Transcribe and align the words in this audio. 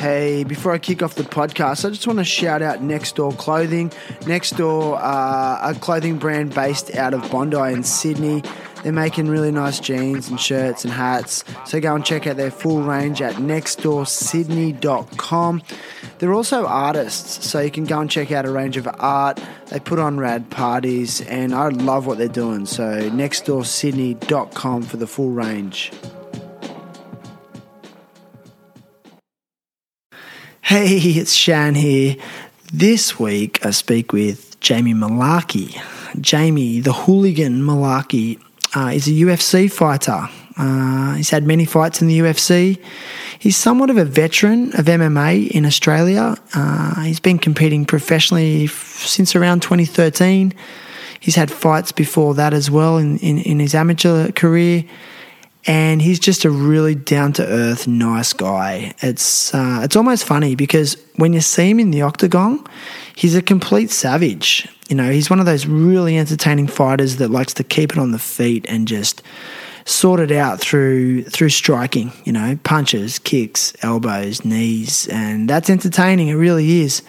Hey, 0.00 0.44
before 0.44 0.72
I 0.72 0.78
kick 0.78 1.02
off 1.02 1.16
the 1.16 1.24
podcast, 1.24 1.84
I 1.84 1.90
just 1.90 2.06
want 2.06 2.20
to 2.20 2.24
shout 2.24 2.62
out 2.62 2.82
Next 2.82 3.16
Door 3.16 3.32
Clothing. 3.32 3.92
Next 4.26 4.56
Door, 4.56 4.96
uh, 4.96 5.58
a 5.62 5.74
clothing 5.78 6.16
brand 6.16 6.54
based 6.54 6.96
out 6.96 7.12
of 7.12 7.30
Bondi 7.30 7.74
in 7.74 7.82
Sydney. 7.82 8.42
They're 8.82 8.94
making 8.94 9.28
really 9.28 9.50
nice 9.50 9.78
jeans 9.78 10.30
and 10.30 10.40
shirts 10.40 10.86
and 10.86 10.94
hats. 10.94 11.44
So 11.66 11.80
go 11.80 11.94
and 11.94 12.02
check 12.02 12.26
out 12.26 12.38
their 12.38 12.50
full 12.50 12.82
range 12.82 13.20
at 13.20 13.34
nextdoorsydney.com. 13.34 15.62
They're 16.18 16.32
also 16.32 16.64
artists, 16.64 17.46
so 17.46 17.60
you 17.60 17.70
can 17.70 17.84
go 17.84 18.00
and 18.00 18.10
check 18.10 18.32
out 18.32 18.46
a 18.46 18.50
range 18.50 18.78
of 18.78 18.88
art. 18.98 19.38
They 19.66 19.80
put 19.80 19.98
on 19.98 20.18
rad 20.18 20.48
parties, 20.48 21.20
and 21.20 21.54
I 21.54 21.68
love 21.68 22.06
what 22.06 22.16
they're 22.16 22.26
doing. 22.26 22.64
So 22.64 23.10
nextdoorsydney.com 23.10 24.80
for 24.80 24.96
the 24.96 25.06
full 25.06 25.28
range. 25.28 25.92
Hey, 30.70 30.98
it's 30.98 31.32
Shan 31.32 31.74
here. 31.74 32.14
This 32.72 33.18
week 33.18 33.66
I 33.66 33.72
speak 33.72 34.12
with 34.12 34.60
Jamie 34.60 34.94
Mullarkey. 34.94 35.76
Jamie, 36.20 36.78
the 36.78 36.92
hooligan 36.92 37.62
Mullarkey, 37.62 38.40
uh, 38.76 38.92
is 38.94 39.08
a 39.08 39.10
UFC 39.10 39.68
fighter. 39.68 40.28
Uh, 40.56 41.14
he's 41.14 41.30
had 41.30 41.44
many 41.44 41.64
fights 41.64 42.00
in 42.00 42.06
the 42.06 42.20
UFC. 42.20 42.80
He's 43.40 43.56
somewhat 43.56 43.90
of 43.90 43.96
a 43.96 44.04
veteran 44.04 44.68
of 44.78 44.84
MMA 44.84 45.50
in 45.50 45.66
Australia. 45.66 46.36
Uh, 46.54 47.00
he's 47.00 47.18
been 47.18 47.40
competing 47.40 47.84
professionally 47.84 48.66
f- 48.66 49.04
since 49.04 49.34
around 49.34 49.62
2013. 49.62 50.54
He's 51.18 51.34
had 51.34 51.50
fights 51.50 51.90
before 51.90 52.34
that 52.34 52.54
as 52.54 52.70
well 52.70 52.96
in, 52.96 53.18
in, 53.18 53.38
in 53.38 53.58
his 53.58 53.74
amateur 53.74 54.30
career. 54.30 54.84
And 55.66 56.00
he's 56.00 56.18
just 56.18 56.44
a 56.44 56.50
really 56.50 56.94
down 56.94 57.34
to 57.34 57.46
earth, 57.46 57.86
nice 57.86 58.32
guy. 58.32 58.94
It's 59.02 59.54
uh, 59.54 59.80
it's 59.82 59.94
almost 59.94 60.24
funny 60.24 60.54
because 60.54 60.96
when 61.16 61.32
you 61.34 61.40
see 61.40 61.70
him 61.70 61.78
in 61.78 61.90
the 61.90 62.02
octagon, 62.02 62.64
he's 63.14 63.36
a 63.36 63.42
complete 63.42 63.90
savage. 63.90 64.66
You 64.88 64.96
know, 64.96 65.10
he's 65.10 65.28
one 65.28 65.38
of 65.38 65.46
those 65.46 65.66
really 65.66 66.16
entertaining 66.16 66.66
fighters 66.66 67.16
that 67.16 67.30
likes 67.30 67.52
to 67.54 67.64
keep 67.64 67.92
it 67.92 67.98
on 67.98 68.12
the 68.12 68.18
feet 68.18 68.64
and 68.68 68.88
just 68.88 69.22
sort 69.84 70.20
it 70.20 70.32
out 70.32 70.60
through 70.60 71.24
through 71.24 71.50
striking. 71.50 72.12
You 72.24 72.32
know, 72.32 72.58
punches, 72.64 73.18
kicks, 73.18 73.74
elbows, 73.82 74.44
knees, 74.46 75.08
and 75.08 75.48
that's 75.48 75.68
entertaining. 75.68 76.28
It 76.28 76.34
really 76.34 76.80
is. 76.80 77.02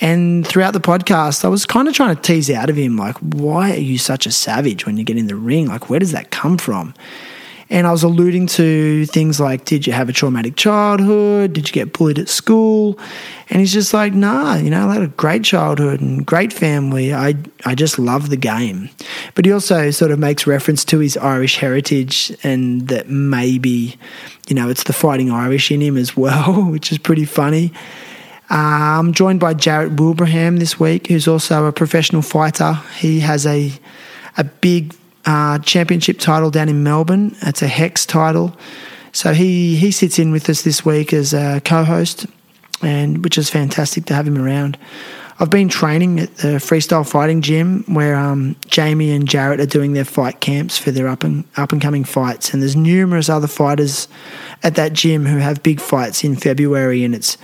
And 0.00 0.46
throughout 0.46 0.74
the 0.74 0.80
podcast, 0.80 1.44
I 1.44 1.48
was 1.48 1.66
kind 1.66 1.88
of 1.88 1.94
trying 1.94 2.14
to 2.14 2.22
tease 2.22 2.50
out 2.50 2.70
of 2.70 2.76
him, 2.76 2.96
like, 2.96 3.16
why 3.16 3.72
are 3.72 3.80
you 3.80 3.98
such 3.98 4.26
a 4.26 4.30
savage 4.30 4.86
when 4.86 4.96
you 4.96 5.02
get 5.02 5.16
in 5.16 5.26
the 5.26 5.34
ring? 5.34 5.66
Like, 5.66 5.90
where 5.90 5.98
does 5.98 6.12
that 6.12 6.30
come 6.30 6.56
from? 6.56 6.94
And 7.70 7.86
I 7.86 7.92
was 7.92 8.02
alluding 8.02 8.46
to 8.48 9.04
things 9.06 9.38
like, 9.38 9.66
did 9.66 9.86
you 9.86 9.92
have 9.92 10.08
a 10.08 10.12
traumatic 10.12 10.56
childhood? 10.56 11.52
Did 11.52 11.68
you 11.68 11.72
get 11.72 11.92
bullied 11.92 12.18
at 12.18 12.28
school? 12.28 12.98
And 13.50 13.60
he's 13.60 13.72
just 13.72 13.92
like, 13.92 14.14
nah, 14.14 14.54
you 14.54 14.70
know, 14.70 14.88
I 14.88 14.94
had 14.94 15.02
a 15.02 15.08
great 15.08 15.44
childhood 15.44 16.00
and 16.00 16.24
great 16.24 16.52
family. 16.52 17.12
I, 17.12 17.34
I 17.66 17.74
just 17.74 17.98
love 17.98 18.30
the 18.30 18.36
game. 18.36 18.88
But 19.34 19.44
he 19.44 19.52
also 19.52 19.90
sort 19.90 20.10
of 20.10 20.18
makes 20.18 20.46
reference 20.46 20.84
to 20.86 20.98
his 20.98 21.16
Irish 21.18 21.58
heritage 21.58 22.34
and 22.42 22.88
that 22.88 23.08
maybe, 23.08 23.98
you 24.48 24.54
know, 24.54 24.70
it's 24.70 24.84
the 24.84 24.94
fighting 24.94 25.30
Irish 25.30 25.70
in 25.70 25.82
him 25.82 25.98
as 25.98 26.16
well, 26.16 26.70
which 26.70 26.90
is 26.90 26.98
pretty 26.98 27.26
funny. 27.26 27.72
Uh, 28.50 28.96
I'm 28.98 29.12
joined 29.12 29.40
by 29.40 29.52
Jarrett 29.52 29.96
Wilbraham 29.96 30.58
this 30.58 30.80
week, 30.80 31.08
who's 31.08 31.28
also 31.28 31.66
a 31.66 31.72
professional 31.72 32.22
fighter. 32.22 32.80
He 32.96 33.20
has 33.20 33.44
a 33.46 33.72
a 34.38 34.44
big 34.44 34.94
uh, 35.28 35.58
championship 35.58 36.18
title 36.18 36.50
down 36.50 36.70
in 36.70 36.82
Melbourne. 36.82 37.36
It's 37.42 37.60
a 37.60 37.68
Hex 37.68 38.06
title. 38.06 38.56
So 39.12 39.34
he, 39.34 39.76
he 39.76 39.90
sits 39.90 40.18
in 40.18 40.32
with 40.32 40.48
us 40.48 40.62
this 40.62 40.86
week 40.86 41.12
as 41.12 41.34
a 41.34 41.60
co 41.62 41.84
host, 41.84 42.26
and 42.80 43.22
which 43.22 43.36
is 43.36 43.50
fantastic 43.50 44.06
to 44.06 44.14
have 44.14 44.26
him 44.26 44.38
around. 44.38 44.78
I've 45.38 45.50
been 45.50 45.68
training 45.68 46.18
at 46.18 46.34
the 46.38 46.56
freestyle 46.56 47.08
fighting 47.08 47.42
gym 47.42 47.84
where 47.86 48.16
um, 48.16 48.56
Jamie 48.66 49.10
and 49.10 49.28
Jarrett 49.28 49.60
are 49.60 49.66
doing 49.66 49.92
their 49.92 50.06
fight 50.06 50.40
camps 50.40 50.78
for 50.78 50.90
their 50.90 51.06
up 51.06 51.22
and 51.22 51.44
up 51.58 51.72
and 51.72 51.80
coming 51.80 52.04
fights, 52.04 52.54
and 52.54 52.62
there's 52.62 52.74
numerous 52.74 53.28
other 53.28 53.46
fighters 53.46 54.08
at 54.62 54.76
that 54.76 54.94
gym 54.94 55.26
who 55.26 55.36
have 55.36 55.62
big 55.62 55.78
fights 55.78 56.24
in 56.24 56.36
February, 56.36 57.04
and 57.04 57.14
it's 57.14 57.36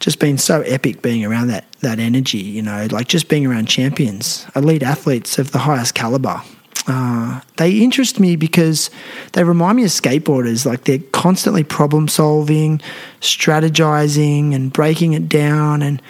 just 0.00 0.18
been 0.18 0.38
so 0.38 0.62
epic 0.62 1.02
being 1.02 1.24
around 1.24 1.46
that 1.48 1.70
that 1.82 2.00
energy. 2.00 2.38
You 2.38 2.62
know, 2.62 2.88
like 2.90 3.06
just 3.06 3.28
being 3.28 3.46
around 3.46 3.66
champions, 3.66 4.44
elite 4.56 4.82
athletes 4.82 5.38
of 5.38 5.52
the 5.52 5.58
highest 5.58 5.94
caliber. 5.94 6.42
Uh, 6.88 7.40
they 7.58 7.78
interest 7.78 8.18
me 8.18 8.34
because 8.34 8.90
they 9.34 9.44
remind 9.44 9.76
me 9.76 9.84
of 9.84 9.90
skateboarders. 9.90 10.64
Like 10.64 10.84
they're 10.84 10.98
constantly 11.12 11.62
problem 11.62 12.08
solving, 12.08 12.80
strategizing, 13.20 14.54
and 14.54 14.72
breaking 14.72 15.12
it 15.12 15.28
down, 15.28 15.82
and 15.82 16.00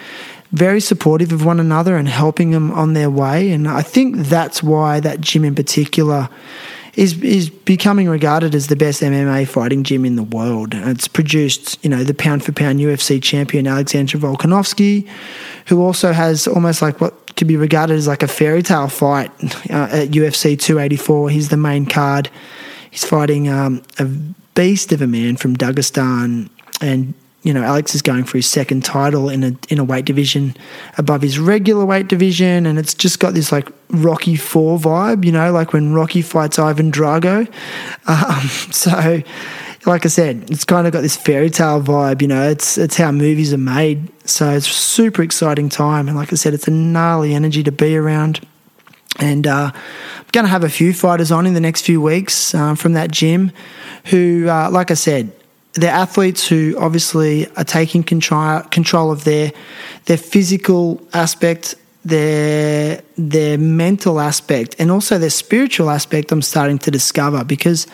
very 0.51 0.79
supportive 0.79 1.31
of 1.31 1.45
one 1.45 1.59
another 1.59 1.95
and 1.95 2.07
helping 2.07 2.51
them 2.51 2.71
on 2.71 2.93
their 2.93 3.09
way. 3.09 3.51
And 3.51 3.67
I 3.67 3.81
think 3.81 4.15
that's 4.15 4.63
why 4.63 4.99
that 5.01 5.21
gym 5.21 5.43
in 5.43 5.53
particular 5.53 6.29
is 6.95 7.21
is 7.21 7.49
becoming 7.49 8.09
regarded 8.09 8.55
as 8.55 8.67
the 8.67 8.75
best 8.75 9.01
MMA 9.01 9.47
fighting 9.47 9.83
gym 9.83 10.05
in 10.05 10.15
the 10.15 10.23
world. 10.23 10.73
It's 10.73 11.07
produced, 11.07 11.81
you 11.83 11.89
know, 11.89 12.03
the 12.03 12.13
pound 12.13 12.43
for 12.43 12.51
pound 12.51 12.79
UFC 12.79 13.21
champion 13.21 13.67
Alexander 13.67 14.17
Volkanovski, 14.17 15.07
who 15.67 15.81
also 15.83 16.11
has 16.13 16.47
almost 16.47 16.81
like 16.81 16.99
what 16.99 17.18
could 17.39 17.47
be 17.47 17.57
regarded 17.57 17.93
as 17.93 18.05
like 18.05 18.21
a 18.21 18.27
fairy 18.27 18.61
tale 18.61 18.89
fight 18.89 19.31
uh, 19.71 19.87
at 19.91 20.09
UFC 20.09 20.59
284. 20.59 21.29
He's 21.29 21.47
the 21.47 21.57
main 21.57 21.85
card. 21.85 22.29
He's 22.91 23.05
fighting 23.05 23.47
um, 23.47 23.81
a 23.97 24.05
beast 24.55 24.91
of 24.91 25.01
a 25.01 25.07
man 25.07 25.37
from 25.37 25.55
Dagestan, 25.55 26.49
and 26.81 27.13
you 27.43 27.53
know 27.53 27.63
Alex 27.63 27.95
is 27.95 28.01
going 28.01 28.25
for 28.25 28.37
his 28.37 28.45
second 28.45 28.83
title 28.83 29.29
in 29.29 29.43
a 29.43 29.55
in 29.69 29.79
a 29.79 29.85
weight 29.85 30.03
division 30.03 30.53
above 30.97 31.21
his 31.21 31.39
regular 31.39 31.85
weight 31.85 32.09
division, 32.09 32.65
and 32.65 32.77
it's 32.77 32.93
just 32.93 33.19
got 33.19 33.35
this 33.35 33.53
like 33.53 33.69
Rocky 33.89 34.35
Four 34.35 34.77
vibe, 34.77 35.23
you 35.23 35.31
know, 35.31 35.53
like 35.53 35.71
when 35.71 35.93
Rocky 35.93 36.21
fights 36.21 36.59
Ivan 36.59 36.91
Drago. 36.91 37.49
Um, 38.07 38.47
so 38.71 39.21
like 39.85 40.05
I 40.05 40.09
said, 40.09 40.49
it's 40.49 40.65
kind 40.65 40.87
of 40.87 40.93
got 40.93 41.01
this 41.01 41.15
fairy 41.15 41.49
tale 41.49 41.81
vibe. 41.81 42.21
You 42.21 42.27
know, 42.27 42.49
it's 42.49 42.77
it's 42.77 42.97
how 42.97 43.11
movies 43.11 43.53
are 43.53 43.57
made. 43.57 44.11
So 44.27 44.49
it's 44.51 44.67
super 44.67 45.21
exciting 45.21 45.69
time, 45.69 46.07
and 46.07 46.17
like 46.17 46.31
I 46.33 46.35
said, 46.35 46.53
it's 46.53 46.67
a 46.67 46.71
gnarly 46.71 47.33
energy 47.33 47.63
to 47.63 47.71
be 47.71 47.95
around. 47.95 48.45
And 49.19 49.47
uh, 49.47 49.71
I'm 49.73 50.25
going 50.31 50.45
to 50.45 50.51
have 50.51 50.63
a 50.63 50.69
few 50.69 50.93
fighters 50.93 51.31
on 51.31 51.45
in 51.45 51.53
the 51.53 51.59
next 51.59 51.81
few 51.81 52.01
weeks 52.01 52.53
um, 52.53 52.75
from 52.75 52.93
that 52.93 53.11
gym, 53.11 53.51
who, 54.05 54.47
uh, 54.47 54.69
like 54.71 54.91
I 54.91 54.93
said, 54.93 55.33
they're 55.73 55.91
athletes 55.91 56.47
who 56.47 56.75
obviously 56.79 57.47
are 57.55 57.63
taking 57.63 58.03
control 58.03 58.61
control 58.61 59.11
of 59.11 59.23
their 59.23 59.51
their 60.05 60.17
physical 60.17 61.01
aspect, 61.13 61.75
their 62.03 63.01
their 63.17 63.57
mental 63.57 64.19
aspect, 64.19 64.75
and 64.79 64.91
also 64.91 65.17
their 65.17 65.29
spiritual 65.29 65.89
aspect. 65.89 66.31
I'm 66.31 66.41
starting 66.41 66.79
to 66.79 66.91
discover 66.91 67.43
because 67.43 67.87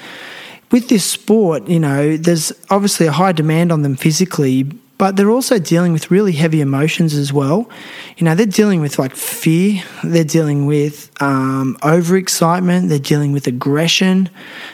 with 0.71 0.89
this 0.89 1.05
sport, 1.05 1.67
you 1.67 1.79
know, 1.79 2.17
there's 2.17 2.51
obviously 2.69 3.07
a 3.07 3.11
high 3.11 3.31
demand 3.31 3.71
on 3.71 3.81
them 3.81 3.95
physically, 3.95 4.63
but 4.97 5.17
they're 5.17 5.29
also 5.29 5.59
dealing 5.59 5.91
with 5.91 6.09
really 6.09 6.31
heavy 6.31 6.61
emotions 6.61 7.13
as 7.13 7.33
well. 7.33 7.69
You 8.17 8.25
know, 8.25 8.33
they're 8.33 8.45
dealing 8.45 8.79
with 8.79 8.97
like 8.97 9.13
fear, 9.15 9.83
they're 10.03 10.23
dealing 10.23 10.65
with 10.65 11.11
um, 11.21 11.77
overexcitement, 11.81 12.87
they're 12.87 12.97
dealing 12.97 13.33
with 13.33 13.45
aggression, 13.45 14.29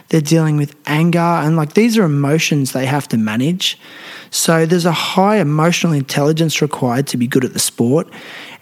they're 0.10 0.22
dealing 0.22 0.58
with 0.58 0.76
anger, 0.86 1.20
and 1.20 1.58
like 1.58 1.74
these 1.74 1.98
are 1.98 2.04
emotions 2.04 2.72
they 2.72 2.86
have 2.86 3.08
to 3.10 3.18
manage. 3.18 3.80
So 4.30 4.66
there's 4.66 4.86
a 4.86 4.92
high 4.92 5.38
emotional 5.38 5.92
intelligence 5.92 6.62
required 6.62 7.08
to 7.08 7.18
be 7.18 7.28
good 7.28 7.44
at 7.44 7.54
the 7.54 7.60
sport. 7.60 8.08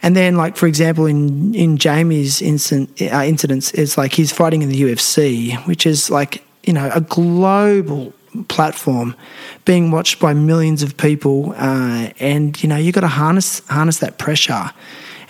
And 0.02 0.16
then, 0.16 0.36
like 0.36 0.56
for 0.56 0.66
example, 0.66 1.04
in 1.04 1.54
in 1.54 1.76
Jamie's 1.76 2.40
incident, 2.40 3.00
uh, 3.02 3.22
incidents, 3.22 3.72
it's 3.72 3.98
like 3.98 4.12
he's 4.12 4.32
fighting 4.32 4.62
in 4.62 4.70
the 4.70 4.80
UFC, 4.80 5.54
which 5.66 5.84
is 5.86 6.10
like 6.10 6.42
you 6.70 6.74
know 6.74 6.88
a 6.94 7.00
global 7.00 8.12
platform 8.46 9.16
being 9.64 9.90
watched 9.90 10.20
by 10.20 10.32
millions 10.32 10.84
of 10.84 10.96
people 10.96 11.52
uh, 11.56 12.10
and 12.20 12.62
you 12.62 12.68
know 12.68 12.76
you've 12.76 12.94
got 12.94 13.00
to 13.00 13.08
harness 13.08 13.60
harness 13.66 13.98
that 13.98 14.18
pressure 14.18 14.70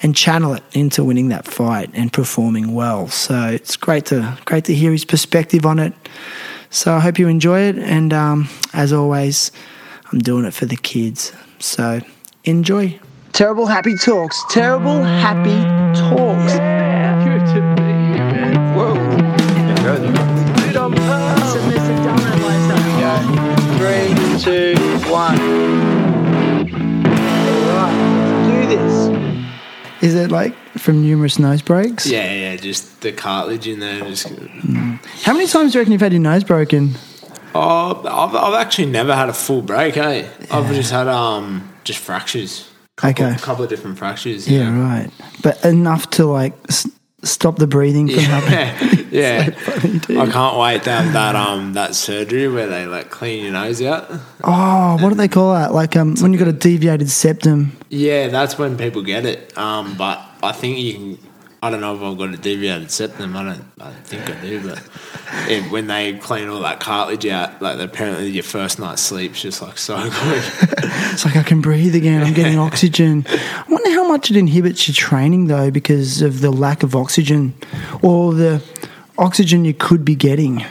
and 0.02 0.14
channel 0.14 0.52
it 0.52 0.62
into 0.74 1.02
winning 1.02 1.30
that 1.30 1.46
fight 1.46 1.90
and 1.94 2.12
performing 2.12 2.74
well. 2.74 3.08
So 3.08 3.46
it's 3.46 3.78
great 3.78 4.04
to 4.06 4.36
great 4.44 4.66
to 4.66 4.74
hear 4.74 4.92
his 4.92 5.06
perspective 5.06 5.64
on 5.64 5.78
it. 5.78 5.94
So 6.68 6.92
i 6.92 7.00
hope 7.00 7.18
you 7.18 7.26
enjoy 7.26 7.60
it 7.60 7.78
and 7.78 8.12
um, 8.12 8.50
as 8.74 8.92
always 8.92 9.50
i'm 10.12 10.18
doing 10.18 10.44
it 10.44 10.52
for 10.52 10.66
the 10.66 10.76
kids. 10.76 11.32
So 11.58 12.02
enjoy. 12.44 13.00
Terrible 13.32 13.64
happy 13.64 13.96
talks. 13.96 14.44
Terrible 14.50 15.02
happy 15.02 15.58
talks 15.98 16.52
one. 25.20 25.38
Alright, 27.06 28.46
do 28.46 28.66
this. 28.76 30.02
Is 30.02 30.14
it 30.14 30.30
like 30.30 30.54
from 30.78 31.02
numerous 31.02 31.38
nose 31.38 31.60
breaks? 31.62 32.06
Yeah, 32.06 32.32
yeah, 32.32 32.56
just 32.56 33.02
the 33.02 33.12
cartilage 33.12 33.66
in 33.68 33.80
there. 33.80 34.00
Just 34.04 34.28
How 35.24 35.32
many 35.34 35.46
times 35.46 35.72
do 35.72 35.78
you 35.78 35.80
reckon 35.80 35.92
you've 35.92 36.00
had 36.00 36.12
your 36.12 36.22
nose 36.22 36.42
broken? 36.44 36.94
Oh, 37.54 38.00
I've, 38.06 38.34
I've 38.34 38.54
actually 38.54 38.86
never 38.86 39.14
had 39.14 39.28
a 39.28 39.32
full 39.34 39.60
break. 39.60 39.94
Hey, 39.96 40.28
I've 40.50 40.72
just 40.74 40.90
had 40.90 41.06
um 41.08 41.70
just 41.84 41.98
fractures. 41.98 42.66
Couple, 42.96 43.24
Okay. 43.26 43.34
A 43.34 43.38
couple 43.38 43.64
of 43.64 43.70
different 43.70 43.98
fractures. 43.98 44.48
Yeah, 44.48 44.70
right. 44.78 45.10
But 45.42 45.62
enough 45.64 46.08
to 46.10 46.24
like 46.26 46.54
s- 46.68 46.86
stop 47.22 47.56
the 47.56 47.66
breathing 47.66 48.08
from 48.08 48.18
happening. 48.24 48.96
Yeah, 49.10 49.46
yeah. 49.46 49.50
funny, 49.50 49.98
dude. 49.98 50.18
I 50.18 50.30
can't 50.30 50.56
wait 50.56 50.84
to 50.84 50.90
have 50.92 51.12
that 51.14 51.34
um 51.34 51.72
that 51.72 51.96
surgery 51.96 52.46
where 52.46 52.68
they 52.68 52.86
like 52.86 53.10
clean 53.10 53.42
your 53.42 53.52
nose 53.52 53.82
out. 53.82 54.08
Oh, 54.44 54.98
what 55.02 55.08
do 55.08 55.16
they 55.16 55.26
call 55.26 55.52
that? 55.54 55.74
Like 55.74 55.96
um, 55.96 56.14
when 56.20 56.32
you've 56.32 56.38
got 56.38 56.46
a 56.46 56.52
deviated 56.52 57.10
septum. 57.10 57.76
Yeah, 57.88 58.28
that's 58.28 58.56
when 58.56 58.78
people 58.78 59.02
get 59.02 59.26
it. 59.26 59.58
Um, 59.58 59.96
but 59.96 60.24
I 60.44 60.52
think 60.52 60.78
you 60.78 60.92
can. 60.94 61.29
I 61.62 61.68
don't 61.70 61.82
know 61.82 61.94
if 61.94 62.00
I've 62.02 62.16
got 62.16 62.32
a 62.32 62.38
deviated 62.38 62.90
septum. 62.90 63.36
I 63.36 63.42
don't. 63.44 63.64
I 63.80 63.90
think 63.92 64.30
I 64.30 64.40
do, 64.40 64.66
but 64.66 64.82
it, 65.50 65.70
when 65.70 65.88
they 65.88 66.14
clean 66.14 66.48
all 66.48 66.60
that 66.60 66.80
cartilage 66.80 67.26
out, 67.26 67.60
like 67.60 67.78
apparently 67.78 68.30
your 68.30 68.42
first 68.42 68.78
night's 68.78 69.02
sleep's 69.02 69.42
just 69.42 69.60
like 69.60 69.76
so 69.76 69.96
good. 70.02 70.42
It's 71.12 71.26
like 71.26 71.36
I 71.36 71.42
can 71.42 71.60
breathe 71.60 71.94
again. 71.94 72.22
I'm 72.22 72.32
getting 72.32 72.58
oxygen. 72.68 73.26
I 73.28 73.64
wonder 73.68 73.90
how 73.90 74.08
much 74.08 74.30
it 74.30 74.38
inhibits 74.38 74.88
your 74.88 74.94
training 74.94 75.48
though, 75.48 75.70
because 75.70 76.22
of 76.22 76.40
the 76.40 76.50
lack 76.50 76.82
of 76.82 76.96
oxygen, 76.96 77.52
or 78.02 78.32
the 78.32 78.62
oxygen 79.18 79.66
you 79.66 79.74
could 79.74 80.02
be 80.04 80.14
getting. 80.14 80.64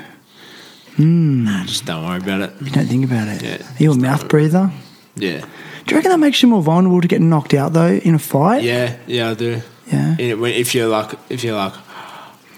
Hmm. 0.96 1.48
just 1.66 1.86
don't 1.86 2.04
worry 2.06 2.18
about 2.18 2.42
it. 2.42 2.54
You 2.62 2.72
don't 2.72 2.88
think 2.88 3.06
about 3.06 3.28
it. 3.28 3.42
Yeah. 3.44 3.58
Are 3.62 3.84
you 3.84 3.92
a 3.92 3.96
mouth 3.96 4.28
breather? 4.28 4.72
Yeah, 5.16 5.42
Do 5.86 5.94
you 5.94 5.96
reckon 5.98 6.12
that 6.12 6.18
makes 6.20 6.42
you 6.42 6.50
more 6.50 6.62
vulnerable 6.62 7.00
to 7.02 7.08
getting 7.08 7.30
knocked 7.30 7.54
out 7.54 7.74
though 7.74 7.92
in 7.92 8.16
a 8.16 8.20
fight? 8.20 8.64
yeah, 8.64 8.98
yeah. 9.06 9.30
I 9.30 9.34
do. 9.34 9.62
Yeah. 9.92 10.16
If 10.20 10.76
you're 10.76 10.88
like, 10.88 11.18
if 11.30 11.44
you're 11.44 11.56
like 11.56 11.74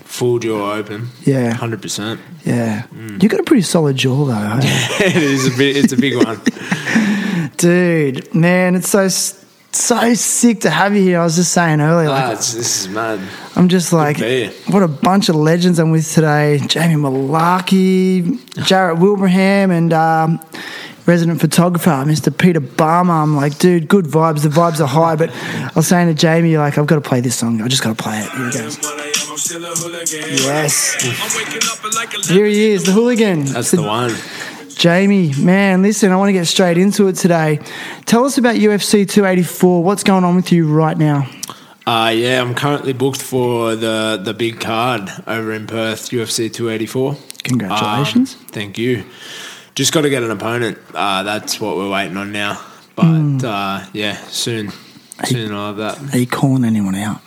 full 0.05 0.39
jaw 0.39 0.73
open, 0.73 1.09
Yeah. 1.23 1.53
hundred 1.53 1.81
percent. 1.81 2.19
Yeah. 2.43 2.83
Mm. 2.93 3.21
You 3.23 3.29
got 3.29 3.39
a 3.39 3.43
pretty 3.43 3.61
solid 3.63 3.95
jaw 3.97 4.25
though? 4.25 4.59
It 4.61 5.15
is 5.15 5.47
a 5.53 5.57
bit. 5.57 5.77
It's 5.77 5.93
a 5.93 5.97
big 5.97 6.15
one. 6.17 6.41
dude. 7.57 8.33
Man, 8.35 8.75
it's 8.75 8.89
so 8.89 9.07
so 9.73 10.13
sick 10.13 10.61
to 10.61 10.69
have 10.69 10.95
you 10.95 11.01
here. 11.01 11.19
I 11.19 11.23
was 11.23 11.35
just 11.37 11.53
saying 11.53 11.79
earlier, 11.79 12.09
like 12.09 12.23
Ah, 12.25 12.29
this 12.31 12.53
is 12.55 12.89
mad. 12.89 13.19
I'm 13.55 13.69
just 13.69 13.93
like, 13.93 14.17
what 14.67 14.83
a 14.83 14.87
bunch 14.87 15.29
of 15.29 15.35
legends 15.35 15.79
I'm 15.79 15.91
with 15.91 16.11
today. 16.11 16.59
Jamie 16.67 16.95
Mullarkey, 17.01 18.39
Jarrett 18.65 18.97
Wilbraham, 18.99 19.71
and 19.71 19.93
um, 19.93 20.39
resident 21.05 21.41
photographer, 21.41 21.89
Mr. 21.89 22.35
Peter 22.35 22.61
Barmer. 22.61 23.23
I'm 23.23 23.35
like, 23.35 23.57
dude, 23.57 23.87
good 23.87 24.05
vibes. 24.05 24.43
The 24.43 24.49
vibes 24.49 24.79
are 24.79 24.87
high. 24.87 25.15
But 25.15 25.31
I 25.31 25.71
was 25.75 25.87
saying 25.87 26.07
to 26.07 26.13
Jamie, 26.13 26.57
like, 26.57 26.77
I've 26.77 26.87
got 26.87 26.95
to 26.95 27.01
play 27.01 27.21
this 27.21 27.35
song. 27.35 27.61
I 27.61 27.67
just 27.67 27.83
got 27.83 27.95
to 27.95 28.01
play 28.01 28.19
it. 28.19 28.29
Here 28.31 28.47
it 28.47 28.53
goes. 28.53 28.77
Yes. 30.41 31.01
Here 32.27 32.45
he 32.45 32.71
is, 32.71 32.85
the 32.85 32.91
hooligan. 32.91 33.45
That's 33.45 33.71
the 33.71 33.81
one. 33.81 34.13
Jamie, 34.75 35.33
man, 35.35 35.83
listen, 35.83 36.11
I 36.11 36.15
want 36.15 36.29
to 36.29 36.33
get 36.33 36.47
straight 36.47 36.77
into 36.77 37.07
it 37.07 37.13
today. 37.13 37.59
Tell 38.05 38.25
us 38.25 38.37
about 38.37 38.55
UFC 38.55 39.07
284. 39.07 39.83
What's 39.83 40.03
going 40.03 40.23
on 40.23 40.35
with 40.35 40.51
you 40.51 40.67
right 40.67 40.97
now? 40.97 41.29
Uh, 41.85 42.11
yeah, 42.15 42.41
I'm 42.41 42.55
currently 42.55 42.93
booked 42.93 43.21
for 43.21 43.75
the 43.75 44.19
the 44.23 44.33
big 44.33 44.59
card 44.59 45.11
over 45.27 45.51
in 45.51 45.67
Perth, 45.67 46.09
UFC 46.09 46.51
284. 46.51 47.15
Congratulations. 47.43 48.35
Um, 48.35 48.45
thank 48.47 48.77
you. 48.77 49.03
Just 49.75 49.93
got 49.93 50.01
to 50.01 50.09
get 50.09 50.23
an 50.23 50.31
opponent. 50.31 50.77
Uh, 50.93 51.23
that's 51.23 51.59
what 51.59 51.77
we're 51.77 51.89
waiting 51.89 52.17
on 52.17 52.31
now. 52.31 52.61
But 52.95 53.05
Hmm. 53.05 53.37
uh, 53.43 53.85
yeah, 53.93 54.17
soon, 54.27 54.71
soon 55.23 55.53
I'll 55.53 55.67
have 55.73 55.77
that. 55.77 56.13
Are 56.13 56.17
you 56.17 56.27
calling 56.27 56.65
anyone 56.65 56.95
out? 56.95 57.21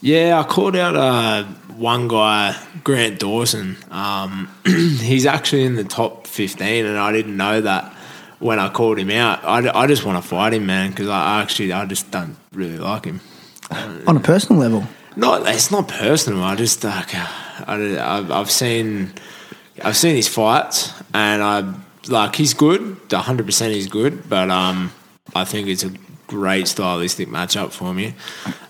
Yeah, 0.00 0.38
I 0.38 0.44
called 0.44 0.76
out 0.76 0.94
uh, 0.96 1.44
one 1.76 2.06
guy, 2.08 2.54
Grant 2.84 3.18
Dawson. 3.18 3.76
Um, 3.90 4.48
he's 4.66 5.26
actually 5.26 5.64
in 5.64 5.76
the 5.76 5.84
top 5.84 6.26
15, 6.26 6.84
and 6.86 6.98
I 6.98 7.10
didn't 7.10 7.36
know 7.36 7.60
that 7.62 7.92
when 8.38 8.58
I 8.60 8.68
called 8.68 8.98
him 8.98 9.10
out. 9.10 9.42
I, 9.44 9.68
I 9.82 9.86
just 9.86 10.04
want 10.04 10.22
to 10.22 10.28
fight 10.28 10.52
him, 10.54 10.66
man, 10.66 10.90
because 10.90 11.08
I 11.08 11.40
actually 11.40 11.72
I 11.72 11.84
just 11.86 12.10
don't 12.10 12.36
really 12.52 12.78
like 12.78 13.06
him. 13.06 13.20
On 14.06 14.16
a 14.16 14.20
personal 14.20 14.60
level. 14.60 14.84
No, 15.16 15.42
it's 15.44 15.70
not 15.72 15.88
personal. 15.88 16.44
I 16.44 16.54
just 16.54 16.84
like 16.84 17.12
I, 17.14 18.18
I've, 18.18 18.30
I've 18.30 18.50
seen 18.50 19.12
I've 19.84 19.96
seen 19.96 20.16
his 20.16 20.28
fights, 20.28 20.92
and 21.14 21.42
I 21.42 21.74
like 22.08 22.36
he's 22.36 22.54
good. 22.54 22.96
hundred 23.12 23.46
percent, 23.46 23.74
he's 23.74 23.88
good. 23.88 24.28
But 24.28 24.50
um, 24.50 24.92
I 25.34 25.44
think 25.44 25.68
it's 25.68 25.84
a 25.84 25.92
great 26.26 26.68
stylistic 26.68 27.28
matchup 27.28 27.72
for 27.72 27.92
me. 27.92 28.14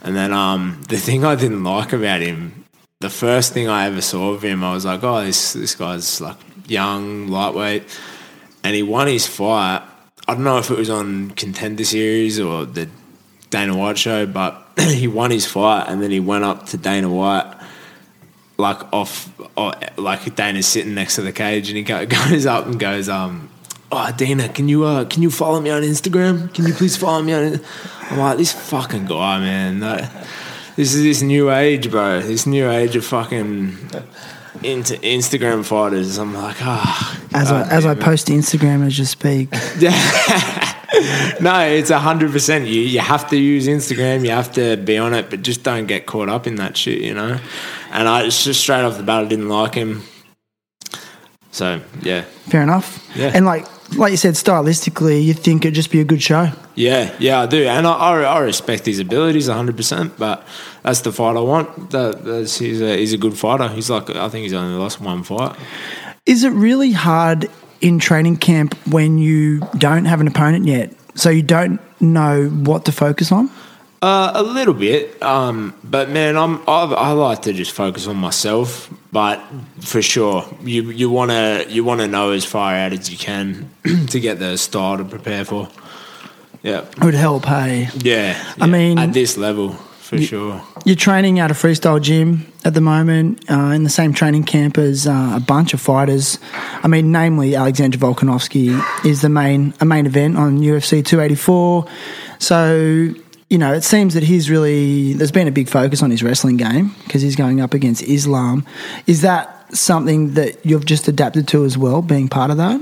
And 0.02 0.16
then 0.16 0.32
um, 0.32 0.80
the 0.88 0.96
thing 0.96 1.24
I 1.24 1.34
didn't 1.34 1.64
like 1.64 1.92
about 1.92 2.20
him, 2.20 2.64
the 3.00 3.10
first 3.10 3.52
thing 3.52 3.68
I 3.68 3.86
ever 3.86 4.00
saw 4.00 4.32
of 4.32 4.42
him, 4.42 4.64
I 4.64 4.72
was 4.72 4.84
like, 4.84 5.02
oh, 5.04 5.24
this 5.24 5.52
this 5.52 5.74
guy's 5.74 6.20
like 6.20 6.36
young, 6.66 7.28
lightweight, 7.28 7.84
and 8.64 8.74
he 8.74 8.82
won 8.82 9.06
his 9.08 9.26
fight. 9.26 9.82
I 10.26 10.34
don't 10.34 10.44
know 10.44 10.58
if 10.58 10.70
it 10.70 10.78
was 10.78 10.90
on 10.90 11.30
Contender 11.32 11.84
Series 11.84 12.38
or 12.38 12.66
the 12.66 12.88
Dana 13.50 13.76
White 13.76 13.98
show, 13.98 14.26
but 14.26 14.66
he 14.80 15.08
won 15.08 15.30
his 15.30 15.46
fight 15.46 15.86
and 15.88 16.02
then 16.02 16.10
he 16.10 16.20
went 16.20 16.44
up 16.44 16.66
to 16.66 16.76
Dana 16.76 17.08
White, 17.08 17.50
like 18.58 18.92
off, 18.92 19.32
oh, 19.56 19.72
like 19.96 20.34
Dana's 20.34 20.66
sitting 20.66 20.94
next 20.94 21.14
to 21.14 21.22
the 21.22 21.32
cage, 21.32 21.68
and 21.68 21.76
he 21.76 21.82
go, 21.84 22.04
goes 22.28 22.44
up 22.44 22.66
and 22.66 22.78
goes, 22.78 23.08
um, 23.08 23.48
"Oh, 23.90 24.12
Dana, 24.16 24.48
can 24.48 24.68
you 24.68 24.84
uh, 24.84 25.04
can 25.04 25.22
you 25.22 25.30
follow 25.30 25.60
me 25.60 25.70
on 25.70 25.82
Instagram? 25.82 26.52
Can 26.52 26.66
you 26.66 26.74
please 26.74 26.96
follow 26.96 27.22
me 27.22 27.32
on?" 27.32 27.60
I'm 28.10 28.18
like, 28.18 28.38
this 28.38 28.52
fucking 28.52 29.06
guy, 29.06 29.38
man. 29.38 29.80
That, 29.80 30.10
this 30.76 30.94
is 30.94 31.02
this 31.02 31.22
new 31.22 31.50
age, 31.50 31.90
bro. 31.90 32.20
This 32.20 32.46
new 32.46 32.70
age 32.70 32.96
of 32.96 33.04
fucking 33.04 33.76
into 34.62 34.94
Instagram 34.94 35.64
fighters. 35.64 36.18
I'm 36.18 36.34
like, 36.34 36.56
ah. 36.60 37.20
As 37.32 37.52
I, 37.52 37.68
as 37.68 37.86
I 37.86 37.94
post 37.94 38.28
to 38.28 38.32
Instagram 38.32 38.86
as 38.86 38.98
you 38.98 39.04
speak. 39.04 39.50
no, 41.40 41.60
it's 41.60 41.90
hundred 41.90 42.32
percent. 42.32 42.66
You 42.66 42.80
you 42.80 43.00
have 43.00 43.28
to 43.30 43.36
use 43.36 43.68
Instagram. 43.68 44.24
You 44.24 44.30
have 44.30 44.52
to 44.52 44.76
be 44.76 44.98
on 44.98 45.14
it, 45.14 45.30
but 45.30 45.42
just 45.42 45.62
don't 45.62 45.86
get 45.86 46.06
caught 46.06 46.28
up 46.28 46.46
in 46.46 46.56
that 46.56 46.76
shit, 46.76 47.00
you 47.00 47.14
know. 47.14 47.38
And 47.90 48.08
I 48.08 48.24
just 48.28 48.60
straight 48.60 48.82
off 48.82 48.96
the 48.96 49.02
bat, 49.02 49.24
I 49.24 49.28
didn't 49.28 49.48
like 49.48 49.74
him. 49.74 50.02
So 51.50 51.80
yeah, 52.02 52.22
Fair 52.48 52.62
enough. 52.62 53.06
Yeah. 53.14 53.30
And 53.34 53.44
like 53.44 53.66
like 53.96 54.10
you 54.10 54.16
said, 54.16 54.34
stylistically, 54.34 55.24
you 55.24 55.34
think 55.34 55.64
it'd 55.64 55.74
just 55.74 55.90
be 55.90 56.00
a 56.00 56.04
good 56.04 56.22
show. 56.22 56.50
yeah, 56.74 57.14
yeah, 57.18 57.40
I 57.40 57.46
do, 57.46 57.64
and 57.66 57.86
I, 57.86 57.92
I, 57.92 58.22
I 58.22 58.38
respect 58.40 58.86
his 58.86 58.98
abilities 58.98 59.48
hundred 59.48 59.76
percent. 59.76 60.18
But 60.18 60.46
that's 60.82 61.00
the 61.02 61.12
fight 61.12 61.36
I 61.36 61.40
want. 61.40 61.90
That, 61.90 62.24
that's, 62.24 62.58
he's 62.58 62.80
a 62.82 62.96
he's 62.96 63.12
a 63.12 63.18
good 63.18 63.36
fighter. 63.36 63.68
He's 63.68 63.90
like 63.90 64.10
I 64.10 64.28
think 64.28 64.42
he's 64.42 64.52
only 64.52 64.78
lost 64.78 65.00
one 65.00 65.22
fight. 65.22 65.56
Is 66.26 66.44
it 66.44 66.50
really 66.50 66.92
hard 66.92 67.50
in 67.80 67.98
training 67.98 68.36
camp 68.36 68.74
when 68.86 69.18
you 69.18 69.60
don't 69.78 70.04
have 70.06 70.20
an 70.20 70.26
opponent 70.28 70.64
yet? 70.66 70.92
So 71.14 71.30
you 71.30 71.42
don't 71.42 71.80
know 72.00 72.48
what 72.48 72.84
to 72.84 72.92
focus 72.92 73.32
on? 73.32 73.50
Uh, 74.00 74.30
a 74.36 74.42
little 74.44 74.74
bit, 74.74 75.20
um, 75.24 75.74
but 75.82 76.08
man, 76.08 76.36
I'm 76.36 76.60
I, 76.68 76.84
I 76.84 77.10
like 77.12 77.42
to 77.42 77.52
just 77.52 77.72
focus 77.72 78.06
on 78.06 78.16
myself. 78.16 78.88
But 79.10 79.42
for 79.80 80.00
sure, 80.00 80.44
you 80.62 80.90
you 80.90 81.10
want 81.10 81.32
to 81.32 81.66
you 81.68 81.82
want 81.82 82.00
to 82.02 82.06
know 82.06 82.30
as 82.30 82.44
far 82.44 82.72
out 82.74 82.92
as 82.92 83.10
you 83.10 83.18
can 83.18 83.68
to 84.10 84.20
get 84.20 84.38
the 84.38 84.56
style 84.56 84.98
to 84.98 85.04
prepare 85.04 85.44
for. 85.44 85.68
Yeah, 86.62 86.82
It 86.96 87.04
would 87.04 87.14
help, 87.14 87.44
hey. 87.46 87.88
yeah. 87.98 88.34
I 88.60 88.66
yeah, 88.66 88.72
mean- 88.72 88.98
at 88.98 89.12
this 89.12 89.36
level, 89.36 89.76
for 90.08 90.18
sure. 90.18 90.62
You're 90.86 90.96
training 90.96 91.38
at 91.38 91.50
a 91.50 91.54
freestyle 91.54 92.00
gym 92.00 92.50
at 92.64 92.72
the 92.72 92.80
moment, 92.80 93.44
uh, 93.50 93.72
in 93.74 93.84
the 93.84 93.90
same 93.90 94.14
training 94.14 94.44
camp 94.44 94.78
as 94.78 95.06
uh, 95.06 95.32
a 95.36 95.40
bunch 95.40 95.74
of 95.74 95.80
fighters. 95.80 96.38
I 96.82 96.88
mean, 96.88 97.12
namely 97.12 97.54
Alexander 97.54 97.98
Volkanovski 97.98 98.82
is 99.04 99.20
the 99.20 99.28
main 99.28 99.74
a 99.80 99.84
main 99.84 100.06
event 100.06 100.38
on 100.38 100.60
UFC 100.60 101.04
284. 101.04 101.86
So 102.38 103.12
you 103.50 103.56
know, 103.58 103.72
it 103.72 103.82
seems 103.82 104.14
that 104.14 104.22
he's 104.22 104.50
really 104.50 105.12
there's 105.12 105.32
been 105.32 105.48
a 105.48 105.52
big 105.52 105.68
focus 105.68 106.02
on 106.02 106.10
his 106.10 106.22
wrestling 106.22 106.56
game 106.56 106.94
because 107.04 107.20
he's 107.20 107.36
going 107.36 107.60
up 107.60 107.74
against 107.74 108.02
Islam. 108.02 108.64
Is 109.06 109.20
that 109.22 109.76
something 109.76 110.34
that 110.34 110.64
you've 110.64 110.86
just 110.86 111.08
adapted 111.08 111.48
to 111.48 111.64
as 111.66 111.76
well, 111.76 112.00
being 112.00 112.28
part 112.28 112.50
of 112.50 112.56
that? 112.56 112.80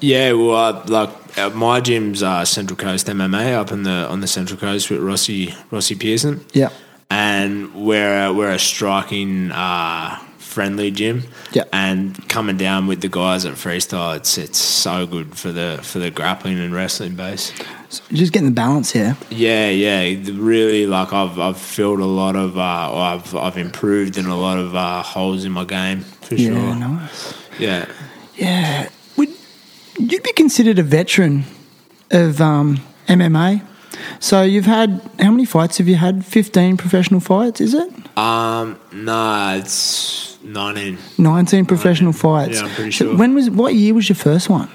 Yeah, 0.00 0.32
well, 0.32 0.56
uh, 0.56 0.84
like 0.86 1.21
uh, 1.36 1.50
my 1.50 1.80
gym's 1.80 2.22
uh, 2.22 2.44
Central 2.44 2.76
Coast 2.76 3.06
MMA 3.06 3.52
up 3.54 3.72
in 3.72 3.82
the 3.84 4.06
on 4.08 4.20
the 4.20 4.26
Central 4.26 4.58
Coast 4.58 4.90
with 4.90 5.00
Rossi 5.00 5.54
Rossi 5.70 5.94
Pearson. 5.94 6.44
Yeah. 6.52 6.70
and 7.10 7.74
we're 7.74 8.26
a, 8.26 8.32
we're 8.32 8.50
a 8.50 8.58
striking 8.58 9.50
uh, 9.52 10.16
friendly 10.38 10.90
gym. 10.90 11.22
Yeah. 11.52 11.64
and 11.72 12.16
coming 12.30 12.56
down 12.56 12.86
with 12.86 13.00
the 13.02 13.08
guys 13.08 13.44
at 13.44 13.54
freestyle, 13.54 14.16
it's 14.16 14.38
it's 14.38 14.58
so 14.58 15.06
good 15.06 15.36
for 15.36 15.52
the 15.52 15.78
for 15.82 15.98
the 15.98 16.10
grappling 16.10 16.58
and 16.58 16.74
wrestling 16.74 17.14
base. 17.14 17.52
Just 18.10 18.32
getting 18.32 18.48
the 18.48 18.54
balance 18.54 18.90
here. 18.90 19.18
Yeah, 19.28 19.68
yeah, 19.68 20.00
really 20.32 20.86
like 20.86 21.12
I've 21.12 21.38
I've 21.38 21.58
filled 21.58 22.00
a 22.00 22.06
lot 22.06 22.36
of 22.36 22.56
uh, 22.56 22.90
or 22.92 23.00
I've 23.02 23.34
I've 23.34 23.58
improved 23.58 24.16
in 24.16 24.24
a 24.26 24.36
lot 24.36 24.56
of 24.58 24.74
uh, 24.74 25.02
holes 25.02 25.44
in 25.44 25.52
my 25.52 25.64
game 25.64 26.00
for 26.00 26.34
Yeah, 26.36 26.48
sure. 26.54 26.74
nice. 26.76 27.34
Yeah. 27.58 27.86
Yeah. 28.36 28.88
Would 30.10 30.22
be 30.22 30.32
considered 30.32 30.78
a 30.78 30.82
veteran 30.82 31.44
of 32.10 32.40
um, 32.40 32.80
MMA? 33.06 33.62
So 34.20 34.42
you've 34.42 34.66
had 34.66 35.00
how 35.20 35.30
many 35.30 35.44
fights 35.44 35.78
have 35.78 35.86
you 35.88 35.94
had? 35.96 36.24
Fifteen 36.24 36.76
professional 36.76 37.20
fights, 37.20 37.60
is 37.60 37.74
it? 37.74 37.88
Um, 38.18 38.78
nah, 38.92 39.54
it's 39.54 40.42
19. 40.42 40.98
19 41.18 41.66
professional 41.66 42.12
fights. 42.12 42.60
Yeah, 42.60 42.66
I'm 42.66 42.74
pretty 42.74 42.90
So 42.90 43.04
sure. 43.06 43.16
when 43.16 43.34
was 43.34 43.48
what 43.48 43.74
year 43.74 43.94
was 43.94 44.08
your 44.08 44.16
first 44.16 44.50
one? 44.50 44.68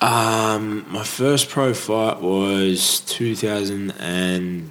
Um, 0.00 0.86
my 0.90 1.02
first 1.02 1.48
pro 1.48 1.74
fight 1.74 2.20
was 2.20 3.00
2000 3.00 3.90
and 3.98 4.70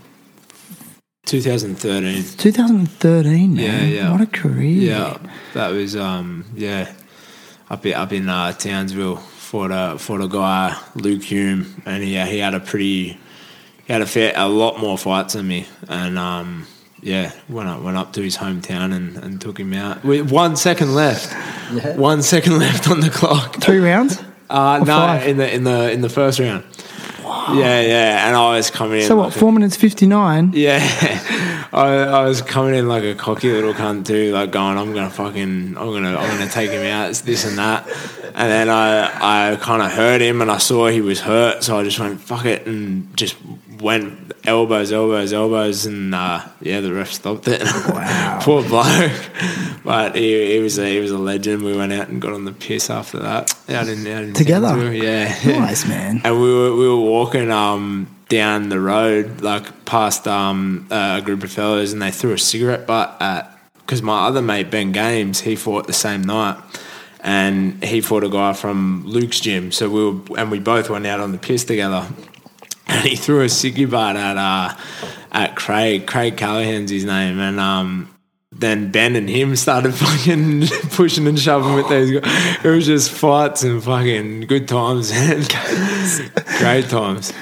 2013. 1.26 2.24
2013. 2.38 3.56
Man. 3.56 3.64
Yeah, 3.64 3.82
yeah. 3.84 4.12
What 4.12 4.22
a 4.22 4.26
career. 4.26 4.72
Yeah, 4.72 5.18
that 5.54 5.70
was 5.70 5.96
um, 5.98 6.46
yeah, 6.56 6.94
up 7.70 7.86
in 7.86 7.94
up 7.94 8.14
in 8.14 8.30
uh, 8.30 8.54
Townsville 8.54 9.22
fought 9.48 9.72
a 9.72 9.98
fought 9.98 10.22
a 10.22 10.28
guy 10.28 10.78
Luke 10.96 11.24
Hume, 11.24 11.82
and 11.86 12.04
he 12.04 12.20
he 12.26 12.40
had 12.40 12.54
a 12.54 12.60
pretty 12.60 13.18
he 13.86 13.94
had 13.94 14.02
a 14.02 14.06
fair 14.06 14.34
a 14.36 14.50
lot 14.50 14.80
more 14.80 14.98
fights 14.98 15.34
than 15.34 15.48
me, 15.48 15.66
and 15.88 16.20
um, 16.20 16.68
yeah, 17.02 17.32
went 17.48 17.70
up 17.70 17.82
went 17.82 17.96
up 17.96 18.12
to 18.14 18.22
his 18.22 18.38
hometown 18.38 18.94
and, 18.94 19.16
and 19.18 19.40
took 19.40 19.58
him 19.58 19.74
out 19.74 20.04
with 20.04 20.30
one 20.30 20.58
second 20.58 20.94
left, 20.96 21.34
one 21.98 22.22
second 22.22 22.60
left 22.66 22.90
on 22.90 23.00
the 23.00 23.10
clock. 23.10 23.62
Two 23.62 23.82
rounds. 23.84 24.22
Uh, 24.50 24.80
no, 24.80 24.86
five? 24.86 25.28
in 25.28 25.38
the 25.38 25.54
in 25.54 25.64
the 25.64 25.92
in 25.92 26.02
the 26.02 26.10
first 26.10 26.40
round. 26.40 26.66
Yeah, 27.54 27.82
yeah, 27.82 28.28
and 28.28 28.36
I 28.36 28.56
was 28.58 28.70
coming 28.72 29.00
in. 29.02 29.08
So 29.08 29.16
what? 29.16 29.28
like 29.28 29.36
a- 29.36 29.40
Four 29.40 29.52
minutes 29.52 29.76
59. 29.78 30.52
yeah, 30.54 30.80
I, 31.74 31.88
I 31.98 32.24
was 32.26 32.42
coming 32.42 32.76
in 32.76 32.88
like 32.88 33.04
a 33.04 33.16
cocky 33.16 33.52
little 33.52 33.74
cunt 33.74 34.06
too, 34.06 34.32
like 34.32 34.52
going, 34.52 34.78
"I'm 34.78 34.94
gonna 34.94 35.10
fucking, 35.10 35.78
I'm 35.78 35.92
gonna, 35.92 36.16
I'm 36.16 36.38
gonna 36.38 36.50
take 36.50 36.72
him 36.72 36.86
out, 36.86 37.10
it's 37.10 37.22
this 37.22 37.46
and 37.46 37.58
that." 37.58 37.88
And 38.36 38.52
then 38.52 38.70
I, 38.70 39.52
I 39.54 39.56
kind 39.58 39.82
of 39.82 39.92
heard 39.92 40.22
him, 40.22 40.42
and 40.42 40.52
I 40.52 40.58
saw 40.60 40.88
he 40.88 41.02
was 41.02 41.22
hurt, 41.22 41.64
so 41.64 41.78
I 41.80 41.84
just 41.84 42.00
went, 42.00 42.20
"Fuck 42.22 42.46
it," 42.46 42.68
and 42.68 43.16
just 43.18 43.36
went 43.82 44.27
elbows, 44.48 44.92
elbows, 44.92 45.34
elbows, 45.34 45.86
and 45.86 46.16
uh, 46.16 46.44
yeah, 46.62 46.80
the 46.80 46.94
ref 46.94 47.12
stopped 47.12 47.48
it. 47.48 47.62
Wow. 47.64 48.40
Poor 48.44 48.64
bloke, 48.64 49.12
but 49.84 50.16
he, 50.16 50.54
he 50.54 50.60
was 50.60 50.80
a, 50.80 50.86
he 50.88 51.00
was 51.00 51.12
a 51.12 51.18
legend. 51.18 51.64
We 51.64 51.76
went 51.78 51.94
out 51.94 52.08
and 52.08 52.22
got 52.22 52.34
on 52.34 52.46
the 52.46 52.54
piss 52.54 52.90
after 52.90 53.20
that. 53.20 53.54
Out 53.70 53.88
in, 53.88 54.08
out 54.08 54.24
in 54.24 54.34
Together? 54.34 54.70
Townsville, 54.70 54.94
yeah, 54.94 55.60
Nice, 55.60 55.88
man. 55.88 56.22
and 56.24 56.42
we 56.42 56.54
were 56.54 56.76
we 56.76 56.88
were 56.88 56.96
walking 57.00 57.52
um 57.52 58.08
down 58.30 58.70
the 58.70 58.80
road 58.80 59.40
like 59.42 59.86
past 59.86 60.28
um 60.28 60.86
a 60.92 61.22
group 61.24 61.44
of 61.44 61.52
fellas 61.52 61.94
and 61.94 62.02
they 62.02 62.12
threw 62.12 62.34
a 62.34 62.38
cigarette 62.38 62.86
butt 62.86 63.16
at 63.22 63.58
because 63.78 64.02
my 64.02 64.28
other 64.28 64.42
mate 64.42 64.70
Ben 64.70 64.92
Games 64.92 65.40
he 65.42 65.56
fought 65.56 65.88
the 65.88 65.94
same 65.94 66.24
night 66.24 66.58
and 67.22 67.82
he 67.84 68.02
fought 68.02 68.26
a 68.26 68.30
guy 68.30 68.52
from 68.52 69.04
Luke's 69.06 69.40
gym 69.40 69.72
so 69.72 69.90
we 69.90 70.04
were 70.12 70.40
and 70.40 70.52
we 70.52 70.60
both 70.60 70.90
went 70.90 71.08
out 71.08 71.22
on 71.22 71.32
the 71.32 71.38
piss 71.38 71.64
together 71.64 72.06
and 72.88 73.06
he 73.06 73.16
threw 73.16 73.42
a 73.42 73.46
ciggy 73.46 73.90
butt 73.90 74.16
at 74.16 74.38
uh 74.38 74.76
at 75.32 75.56
Craig 75.56 76.08
Craig 76.08 76.38
Callahan's 76.38 76.92
his 76.92 77.06
name 77.06 77.40
and 77.40 77.60
um 77.60 78.14
then 78.52 78.92
Ben 78.92 79.16
and 79.16 79.30
him 79.30 79.56
started 79.56 79.94
fucking 79.96 80.68
pushing 80.92 81.28
and 81.28 81.40
shoving 81.40 81.74
with 81.76 81.90
those 81.90 82.12
guys. 82.12 82.66
It 82.66 82.70
was 82.70 82.86
just 82.86 83.12
fights 83.12 83.64
and 83.64 83.84
fucking 83.84 84.42
good 84.42 84.68
times, 84.68 85.12
man. 85.14 85.44
Great 86.58 86.90
times. 86.90 87.34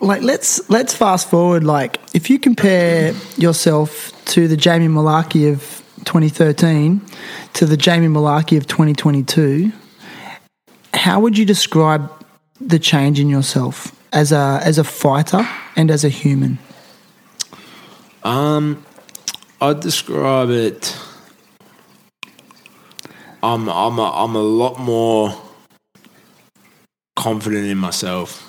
Like 0.00 0.22
let's 0.22 0.68
let's 0.68 0.94
fast 0.94 1.30
forward. 1.30 1.64
Like 1.64 2.00
if 2.14 2.28
you 2.28 2.38
compare 2.38 3.14
yourself 3.36 4.12
to 4.26 4.48
the 4.48 4.56
Jamie 4.56 4.88
Mullarkey 4.88 5.52
of 5.52 5.82
2013 6.04 7.00
to 7.54 7.66
the 7.66 7.76
Jamie 7.76 8.08
Mullarkey 8.08 8.58
of 8.58 8.66
2022, 8.66 9.72
how 10.94 11.20
would 11.20 11.38
you 11.38 11.46
describe 11.46 12.10
the 12.60 12.78
change 12.78 13.20
in 13.20 13.28
yourself 13.28 13.95
as 14.12 14.32
a 14.32 14.60
as 14.62 14.78
a 14.78 14.84
fighter 14.84 15.46
and 15.76 15.90
as 15.90 16.04
a 16.04 16.08
human? 16.08 16.58
Um, 18.22 18.84
I'd 19.60 19.80
describe 19.80 20.50
it. 20.50 20.96
I'm 23.42 23.68
I'm 23.68 23.98
a, 23.98 24.10
I'm 24.10 24.34
a 24.34 24.42
lot 24.42 24.80
more 24.80 25.40
confident 27.14 27.66
in 27.66 27.78
myself, 27.78 28.42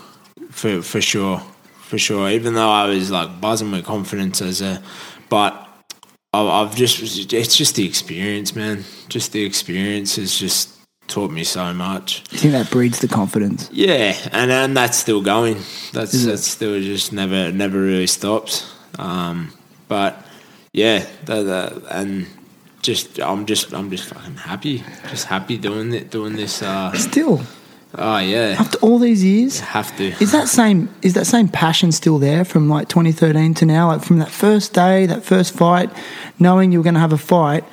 for 0.50 0.82
for 0.82 1.02
sure, 1.02 1.42
for 1.82 1.98
sure. 1.98 2.30
Even 2.30 2.54
though 2.54 2.70
I 2.70 2.88
was 2.88 3.12
like 3.12 3.40
buzzing 3.40 3.72
with 3.72 3.86
confidence 3.86 4.42
as 4.42 4.62
a, 4.62 4.82
but 5.30 5.68
I've 6.34 6.76
just 6.76 7.34
it's 7.34 7.56
just 7.56 7.76
the 7.76 7.86
experience, 7.86 8.56
man. 8.56 8.84
Just 9.10 9.32
the 9.32 9.44
experience 9.44 10.18
is 10.18 10.38
just 10.38 10.77
taught 11.08 11.32
me 11.32 11.44
so 11.44 11.74
much. 11.74 12.24
You 12.32 12.38
think 12.38 12.54
that 12.54 12.70
breeds 12.70 13.00
the 13.00 13.08
confidence? 13.08 13.70
Yeah, 13.72 14.16
and 14.32 14.52
and 14.52 14.76
that's 14.76 14.98
still 14.98 15.22
going. 15.22 15.58
That's 15.94 16.14
Is 16.14 16.26
it? 16.26 16.30
that's 16.30 16.48
still 16.48 16.80
just 16.82 17.14
never 17.14 17.52
never 17.52 17.80
really 17.80 18.08
stops. 18.08 18.72
Um, 19.00 19.52
but 19.88 20.26
yeah, 20.74 21.06
and 21.28 22.28
just 22.82 23.20
I'm 23.20 23.46
just 23.46 23.74
I'm 23.74 23.90
just 23.90 24.06
fucking 24.06 24.36
happy, 24.36 24.84
just 25.10 25.26
happy 25.26 25.58
doing 25.58 25.94
it, 25.94 26.10
doing 26.12 26.36
this. 26.36 26.62
Uh, 26.62 26.92
Still, 26.94 27.42
oh 27.96 28.18
yeah, 28.20 28.56
after 28.60 28.78
all 28.80 29.00
these 29.00 29.24
years, 29.24 29.60
have 29.60 29.96
to. 29.98 30.14
Is 30.22 30.32
that 30.32 30.48
same 30.48 30.90
is 31.02 31.14
that 31.14 31.26
same 31.26 31.48
passion 31.48 31.92
still 31.92 32.20
there 32.20 32.46
from 32.46 32.70
like 32.70 32.88
2013 32.88 33.54
to 33.56 33.66
now? 33.66 33.88
Like 33.88 34.04
from 34.04 34.20
that 34.20 34.30
first 34.32 34.74
day, 34.74 35.06
that 35.06 35.24
first 35.24 35.54
fight, 35.56 35.90
knowing 36.40 36.72
you 36.72 36.80
were 36.80 36.84
going 36.84 36.94
to 36.96 37.00
have 37.02 37.14
a 37.14 37.18
fight, 37.18 37.64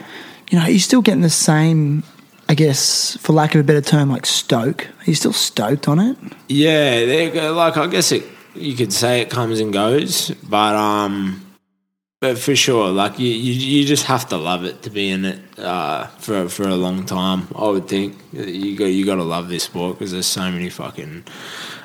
you 0.50 0.58
know, 0.58 0.66
you're 0.66 0.78
still 0.78 1.02
getting 1.02 1.22
the 1.22 1.30
same. 1.30 2.02
I 2.48 2.54
guess, 2.54 3.16
for 3.18 3.32
lack 3.32 3.54
of 3.54 3.60
a 3.60 3.64
better 3.64 3.80
term, 3.80 4.10
like 4.10 4.26
stoke. 4.26 4.86
Are 4.86 5.04
you 5.04 5.14
still 5.14 5.32
stoked 5.32 5.88
on 5.88 5.98
it? 5.98 6.16
Yeah, 6.48 7.50
like 7.50 7.76
I 7.76 7.86
guess 7.86 8.12
it 8.12 8.24
you 8.54 8.76
could 8.76 8.92
say 8.92 9.20
it 9.20 9.30
comes 9.30 9.60
and 9.60 9.72
goes, 9.72 10.30
but 10.48 10.74
um, 10.74 11.44
but 12.20 12.38
for 12.38 12.54
sure, 12.56 12.90
like 12.90 13.18
you, 13.18 13.28
you, 13.28 13.52
you 13.52 13.84
just 13.84 14.04
have 14.06 14.28
to 14.28 14.36
love 14.36 14.64
it 14.64 14.82
to 14.82 14.90
be 14.90 15.10
in 15.10 15.24
it 15.24 15.40
uh, 15.58 16.06
for 16.18 16.48
for 16.48 16.64
a 16.64 16.76
long 16.76 17.04
time. 17.04 17.48
I 17.54 17.68
would 17.68 17.88
think 17.88 18.16
you 18.32 18.76
got 18.76 18.86
you 18.86 19.04
got 19.04 19.16
to 19.16 19.24
love 19.24 19.48
this 19.48 19.64
sport 19.64 19.98
because 19.98 20.12
there's 20.12 20.26
so 20.26 20.50
many 20.50 20.70
fucking 20.70 21.24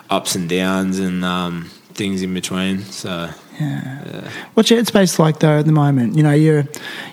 ups 0.10 0.36
and 0.36 0.48
downs 0.50 1.00
and 1.00 1.24
um, 1.26 1.70
things 1.94 2.22
in 2.22 2.34
between. 2.34 2.80
So 2.84 3.30
Yeah. 3.60 4.32
What's 4.54 4.70
your 4.70 4.82
headspace 4.82 5.20
like 5.20 5.40
though 5.40 5.60
at 5.60 5.66
the 5.66 5.72
moment? 5.72 6.16
You 6.16 6.24
know, 6.24 6.34
you're, 6.34 6.66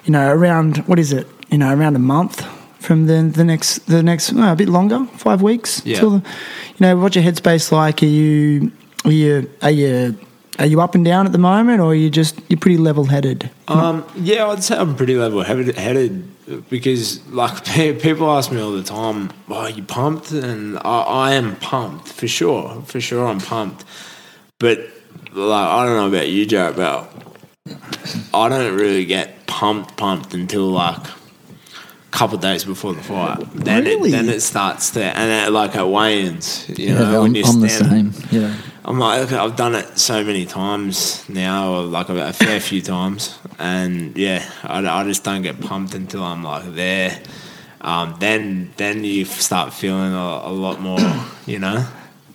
you 0.04 0.12
know, 0.12 0.30
around 0.30 0.78
what 0.86 0.98
is 0.98 1.12
it? 1.12 1.26
You 1.50 1.58
know, 1.58 1.74
around 1.74 1.96
a 1.96 2.00
month 2.00 2.46
from 2.78 3.06
the 3.06 3.22
the 3.22 3.44
next 3.44 3.86
the 3.86 4.02
next 4.02 4.32
a 4.32 4.54
bit 4.56 4.68
longer, 4.68 5.04
five 5.16 5.42
weeks. 5.42 5.82
Yeah. 5.84 6.00
till 6.00 6.14
you 6.14 6.22
know, 6.80 6.96
what's 6.96 7.16
your 7.16 7.24
headspace 7.24 7.72
like? 7.72 8.02
Are 8.02 8.06
you 8.06 8.72
are 9.04 9.12
you 9.12 9.50
are 9.62 9.70
you 9.70 10.18
are 10.58 10.66
you 10.66 10.80
up 10.80 10.94
and 10.94 11.04
down 11.04 11.26
at 11.26 11.32
the 11.32 11.38
moment, 11.38 11.80
or 11.80 11.92
are 11.92 11.94
you 11.94 12.10
just 12.10 12.40
you're 12.48 12.58
pretty 12.58 12.78
level 12.78 13.04
headed? 13.04 13.50
Um, 13.68 14.04
yeah, 14.16 14.46
I'd 14.46 14.62
say 14.62 14.76
I'm 14.76 14.96
pretty 14.96 15.16
level 15.16 15.42
headed, 15.42 16.24
because 16.70 17.26
like 17.28 17.64
people 18.00 18.30
ask 18.30 18.50
me 18.50 18.60
all 18.60 18.72
the 18.72 18.82
time, 18.82 19.30
"Oh, 19.48 19.54
are 19.54 19.70
you 19.70 19.82
pumped?" 19.82 20.30
And 20.32 20.78
I, 20.78 21.00
I 21.02 21.32
am 21.34 21.56
pumped 21.56 22.08
for 22.08 22.28
sure, 22.28 22.82
for 22.86 23.00
sure, 23.00 23.26
I'm 23.26 23.40
pumped. 23.40 23.84
But 24.58 24.78
like, 25.32 25.68
I 25.68 25.84
don't 25.84 25.96
know 25.96 26.08
about 26.08 26.28
you, 26.28 26.46
Joe, 26.46 26.72
but 26.74 27.12
I 28.32 28.48
don't 28.48 28.74
really 28.74 29.04
get 29.04 29.46
pumped, 29.46 29.96
pumped 29.96 30.32
until 30.34 30.70
like 30.70 31.06
couple 32.18 32.36
of 32.36 32.42
days 32.42 32.64
before 32.64 32.94
the 32.94 33.02
fight. 33.02 33.38
Then 33.54 33.84
Really? 33.84 34.08
it, 34.08 34.12
then 34.12 34.28
it 34.28 34.40
starts 34.40 34.90
to, 34.92 35.02
and 35.02 35.30
then, 35.30 35.52
like 35.52 35.76
at 35.76 35.88
weigh-ins, 35.88 36.68
you 36.78 36.86
Yeah, 36.88 36.98
know, 36.98 37.24
I'm, 37.24 37.36
I'm 37.36 37.60
the 37.60 37.68
same. 37.68 38.12
Yeah. 38.30 38.54
I'm 38.88 38.98
like, 38.98 39.18
okay, 39.24 39.36
I've 39.36 39.56
done 39.56 39.74
it 39.74 39.98
so 39.98 40.22
many 40.24 40.46
times 40.46 41.28
now, 41.28 41.72
or 41.74 41.82
like 41.82 42.08
a, 42.08 42.28
a 42.28 42.32
fair 42.32 42.60
few 42.60 42.80
times, 42.80 43.36
and 43.58 44.16
yeah, 44.16 44.40
I, 44.62 44.78
I 44.86 45.04
just 45.04 45.24
don't 45.24 45.42
get 45.42 45.60
pumped 45.60 45.94
until 45.94 46.22
I'm 46.22 46.42
like 46.44 46.64
there. 46.74 47.20
Um, 47.80 48.14
then 48.20 48.72
then 48.76 49.04
you 49.04 49.24
start 49.24 49.72
feeling 49.74 50.12
a, 50.14 50.26
a 50.50 50.52
lot 50.52 50.80
more, 50.80 50.98
you 51.46 51.58
know. 51.58 51.84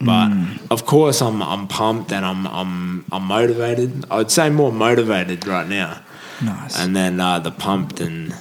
But 0.01 0.31
of 0.69 0.85
course, 0.85 1.21
I'm 1.21 1.41
I'm 1.41 1.67
pumped 1.67 2.11
and 2.11 2.25
I'm 2.25 2.45
I'm 2.47 3.05
I'm 3.11 3.23
motivated. 3.23 4.05
I'd 4.11 4.31
say 4.31 4.49
more 4.49 4.71
motivated 4.73 5.47
right 5.47 5.67
now, 5.69 6.01
Nice. 6.41 6.77
and 6.79 6.95
then 6.95 7.19
uh, 7.19 7.39
the 7.39 7.51
pumped 7.51 8.01
and 8.01 8.33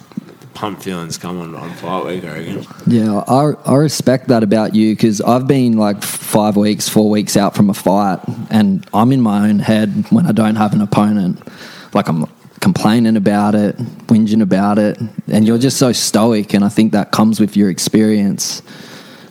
pump 0.54 0.83
feelings 0.83 1.19
come 1.19 1.40
on 1.40 1.54
on 1.54 1.71
fight 1.75 2.04
week. 2.04 2.25
I 2.25 2.38
reckon. 2.38 2.66
Yeah, 2.87 3.19
I, 3.26 3.52
I 3.64 3.76
respect 3.76 4.28
that 4.28 4.42
about 4.42 4.75
you 4.75 4.95
because 4.95 5.21
I've 5.21 5.47
been 5.47 5.76
like 5.76 6.02
five 6.02 6.57
weeks, 6.57 6.88
four 6.88 7.11
weeks 7.11 7.37
out 7.37 7.54
from 7.54 7.71
a 7.71 7.75
fight, 7.75 8.21
and 8.50 8.87
I'm 8.92 9.12
in 9.12 9.21
my 9.21 9.49
own 9.49 9.59
head 9.59 10.07
when 10.11 10.26
I 10.26 10.33
don't 10.33 10.57
have 10.57 10.73
an 10.73 10.80
opponent. 10.80 11.40
Like 11.95 12.09
I'm 12.09 12.26
complaining 12.61 13.16
about 13.16 13.54
it, 13.54 13.76
whinging 14.07 14.42
about 14.42 14.78
it, 14.78 14.99
and 15.28 15.47
you're 15.47 15.59
just 15.59 15.78
so 15.78 15.92
stoic, 15.92 16.54
and 16.54 16.64
I 16.64 16.69
think 16.69 16.92
that 16.92 17.11
comes 17.11 17.40
with 17.40 17.57
your 17.57 17.71
experience. 17.71 18.62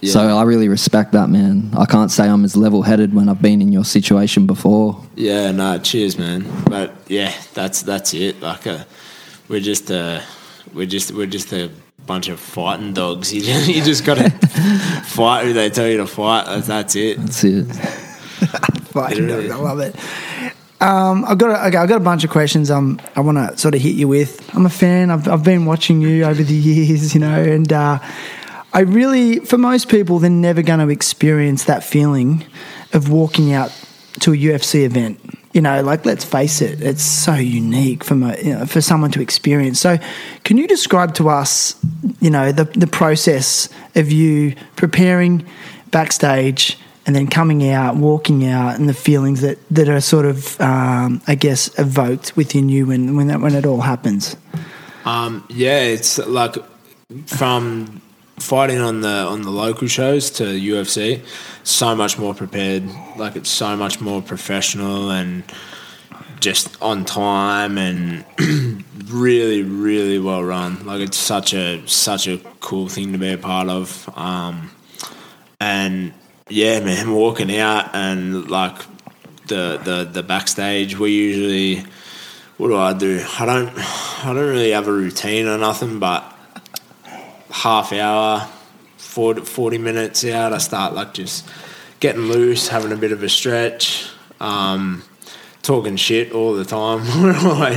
So 0.01 0.37
I 0.37 0.43
really 0.43 0.69
respect 0.69 1.11
that, 1.11 1.29
man. 1.29 1.71
I 1.77 1.85
can't 1.85 2.09
say 2.09 2.27
I'm 2.29 2.45
as 2.45 2.55
level 2.55 2.83
headed 2.83 3.13
when 3.13 3.27
I've 3.27 3.41
been 3.41 3.61
in 3.61 3.71
your 3.71 3.83
situation 3.83 4.47
before. 4.47 5.03
Yeah, 5.15 5.51
no, 5.51 5.77
cheers, 5.77 6.17
man. 6.17 6.45
But 6.69 6.95
yeah, 7.07 7.33
that's 7.53 7.81
that's 7.81 8.13
it. 8.13 8.39
Like, 8.41 8.65
uh, 8.65 8.85
we're 9.49 9.59
just 9.59 9.91
uh, 9.91 10.21
we're 10.73 10.85
just 10.85 11.11
we're 11.11 11.25
just 11.27 11.51
a 11.53 11.71
bunch 12.05 12.27
of 12.27 12.39
fighting 12.39 12.93
dogs. 12.93 13.33
You 13.39 13.41
just, 13.41 13.67
you 13.67 13.83
just 13.83 14.05
got 14.05 14.17
to 14.17 14.29
fight 15.05 15.45
who 15.45 15.53
they 15.53 15.69
tell 15.69 15.87
you 15.87 15.97
to 15.97 16.07
fight. 16.07 16.45
That's, 16.45 16.67
that's 16.67 16.95
it. 16.95 17.17
That's 17.17 17.43
it. 17.43 17.65
Fighting 18.89 19.27
Literally. 19.27 19.47
dog, 19.49 19.59
I 19.59 19.61
love 19.61 19.79
it. 19.79 19.95
Um, 20.81 21.25
I've 21.25 21.37
got 21.37 21.51
a, 21.51 21.67
okay, 21.67 21.77
I've 21.77 21.89
got 21.89 21.97
a 21.97 22.03
bunch 22.03 22.23
of 22.23 22.29
questions. 22.29 22.71
Um, 22.71 22.99
I 23.15 23.19
want 23.19 23.37
to 23.37 23.57
sort 23.57 23.75
of 23.75 23.81
hit 23.81 23.95
you 23.95 24.07
with. 24.07 24.49
I'm 24.55 24.65
a 24.65 24.69
fan. 24.69 25.11
I've 25.11 25.27
I've 25.27 25.43
been 25.43 25.65
watching 25.65 26.01
you 26.01 26.23
over 26.23 26.41
the 26.41 26.53
years, 26.53 27.13
you 27.13 27.19
know, 27.19 27.39
and 27.39 27.71
uh, 27.71 27.99
I 28.73 28.81
really, 28.81 29.39
for 29.39 29.57
most 29.57 29.89
people, 29.89 30.19
they're 30.19 30.29
never 30.29 30.61
going 30.61 30.79
to 30.79 30.89
experience 30.89 31.65
that 31.65 31.83
feeling 31.83 32.45
of 32.93 33.11
walking 33.11 33.51
out 33.51 33.71
to 34.21 34.33
a 34.33 34.37
UFC 34.37 34.85
event. 34.85 35.19
You 35.59 35.63
know, 35.63 35.81
like 35.81 36.05
let's 36.05 36.23
face 36.23 36.61
it, 36.61 36.81
it's 36.81 37.03
so 37.03 37.33
unique 37.33 38.05
for 38.05 38.15
mo- 38.15 38.33
you 38.41 38.53
know, 38.53 38.65
for 38.65 38.79
someone 38.79 39.11
to 39.11 39.21
experience. 39.21 39.77
So, 39.77 39.97
can 40.45 40.55
you 40.55 40.69
describe 40.69 41.15
to 41.15 41.27
us, 41.27 41.75
you 42.21 42.29
know, 42.29 42.53
the 42.53 42.63
the 42.63 42.87
process 42.87 43.67
of 43.93 44.09
you 44.09 44.55
preparing 44.77 45.45
backstage 45.91 46.77
and 47.05 47.13
then 47.13 47.27
coming 47.27 47.69
out, 47.69 47.97
walking 47.97 48.45
out, 48.45 48.79
and 48.79 48.87
the 48.87 48.93
feelings 48.93 49.41
that, 49.41 49.57
that 49.69 49.89
are 49.89 49.99
sort 49.99 50.25
of, 50.25 50.61
um, 50.61 51.21
I 51.27 51.35
guess, 51.35 51.77
evoked 51.77 52.37
within 52.37 52.69
you 52.69 52.85
when 52.85 53.17
when 53.17 53.27
that 53.27 53.41
when 53.41 53.53
it 53.53 53.65
all 53.65 53.81
happens. 53.81 54.37
Um, 55.03 55.45
yeah, 55.49 55.81
it's 55.81 56.19
like 56.19 56.55
from 57.25 58.01
fighting 58.39 58.79
on 58.79 59.01
the 59.01 59.09
on 59.09 59.41
the 59.41 59.49
local 59.49 59.87
shows 59.87 60.29
to 60.31 60.43
UFC, 60.43 61.23
so 61.63 61.95
much 61.95 62.17
more 62.17 62.33
prepared. 62.33 62.83
Like 63.17 63.35
it's 63.35 63.49
so 63.49 63.75
much 63.75 64.01
more 64.01 64.21
professional 64.21 65.11
and 65.11 65.43
just 66.39 66.81
on 66.81 67.05
time 67.05 67.77
and 67.77 68.25
really, 69.07 69.63
really 69.63 70.19
well 70.19 70.43
run. 70.43 70.85
Like 70.85 71.01
it's 71.01 71.17
such 71.17 71.53
a 71.53 71.85
such 71.87 72.27
a 72.27 72.37
cool 72.59 72.87
thing 72.87 73.11
to 73.11 73.17
be 73.17 73.33
a 73.33 73.37
part 73.37 73.69
of. 73.69 74.09
Um, 74.17 74.71
and 75.59 76.13
yeah, 76.47 76.79
man, 76.79 77.13
walking 77.13 77.55
out 77.55 77.93
and 77.93 78.49
like 78.49 78.77
the 79.47 79.79
the 79.83 80.09
the 80.11 80.23
backstage, 80.23 80.97
we 80.97 81.11
usually 81.11 81.83
what 82.57 82.67
do 82.67 82.77
I 82.77 82.93
do? 82.93 83.23
I 83.39 83.45
don't 83.45 83.71
I 83.77 84.33
don't 84.33 84.37
really 84.37 84.71
have 84.71 84.87
a 84.87 84.91
routine 84.91 85.47
or 85.47 85.57
nothing, 85.57 85.99
but 85.99 86.35
half 87.49 87.91
hour, 87.93 88.47
40, 88.97 89.41
40 89.41 89.77
minutes 89.77 90.25
out, 90.25 90.53
I 90.53 90.57
start 90.57 90.93
like 90.93 91.13
just 91.13 91.47
getting 91.99 92.23
loose, 92.23 92.67
having 92.67 92.91
a 92.91 92.95
bit 92.95 93.11
of 93.11 93.23
a 93.23 93.29
stretch, 93.29 94.09
um, 94.39 95.03
talking 95.61 95.95
shit 95.95 96.31
all 96.31 96.53
the 96.53 96.65
time. 96.65 96.99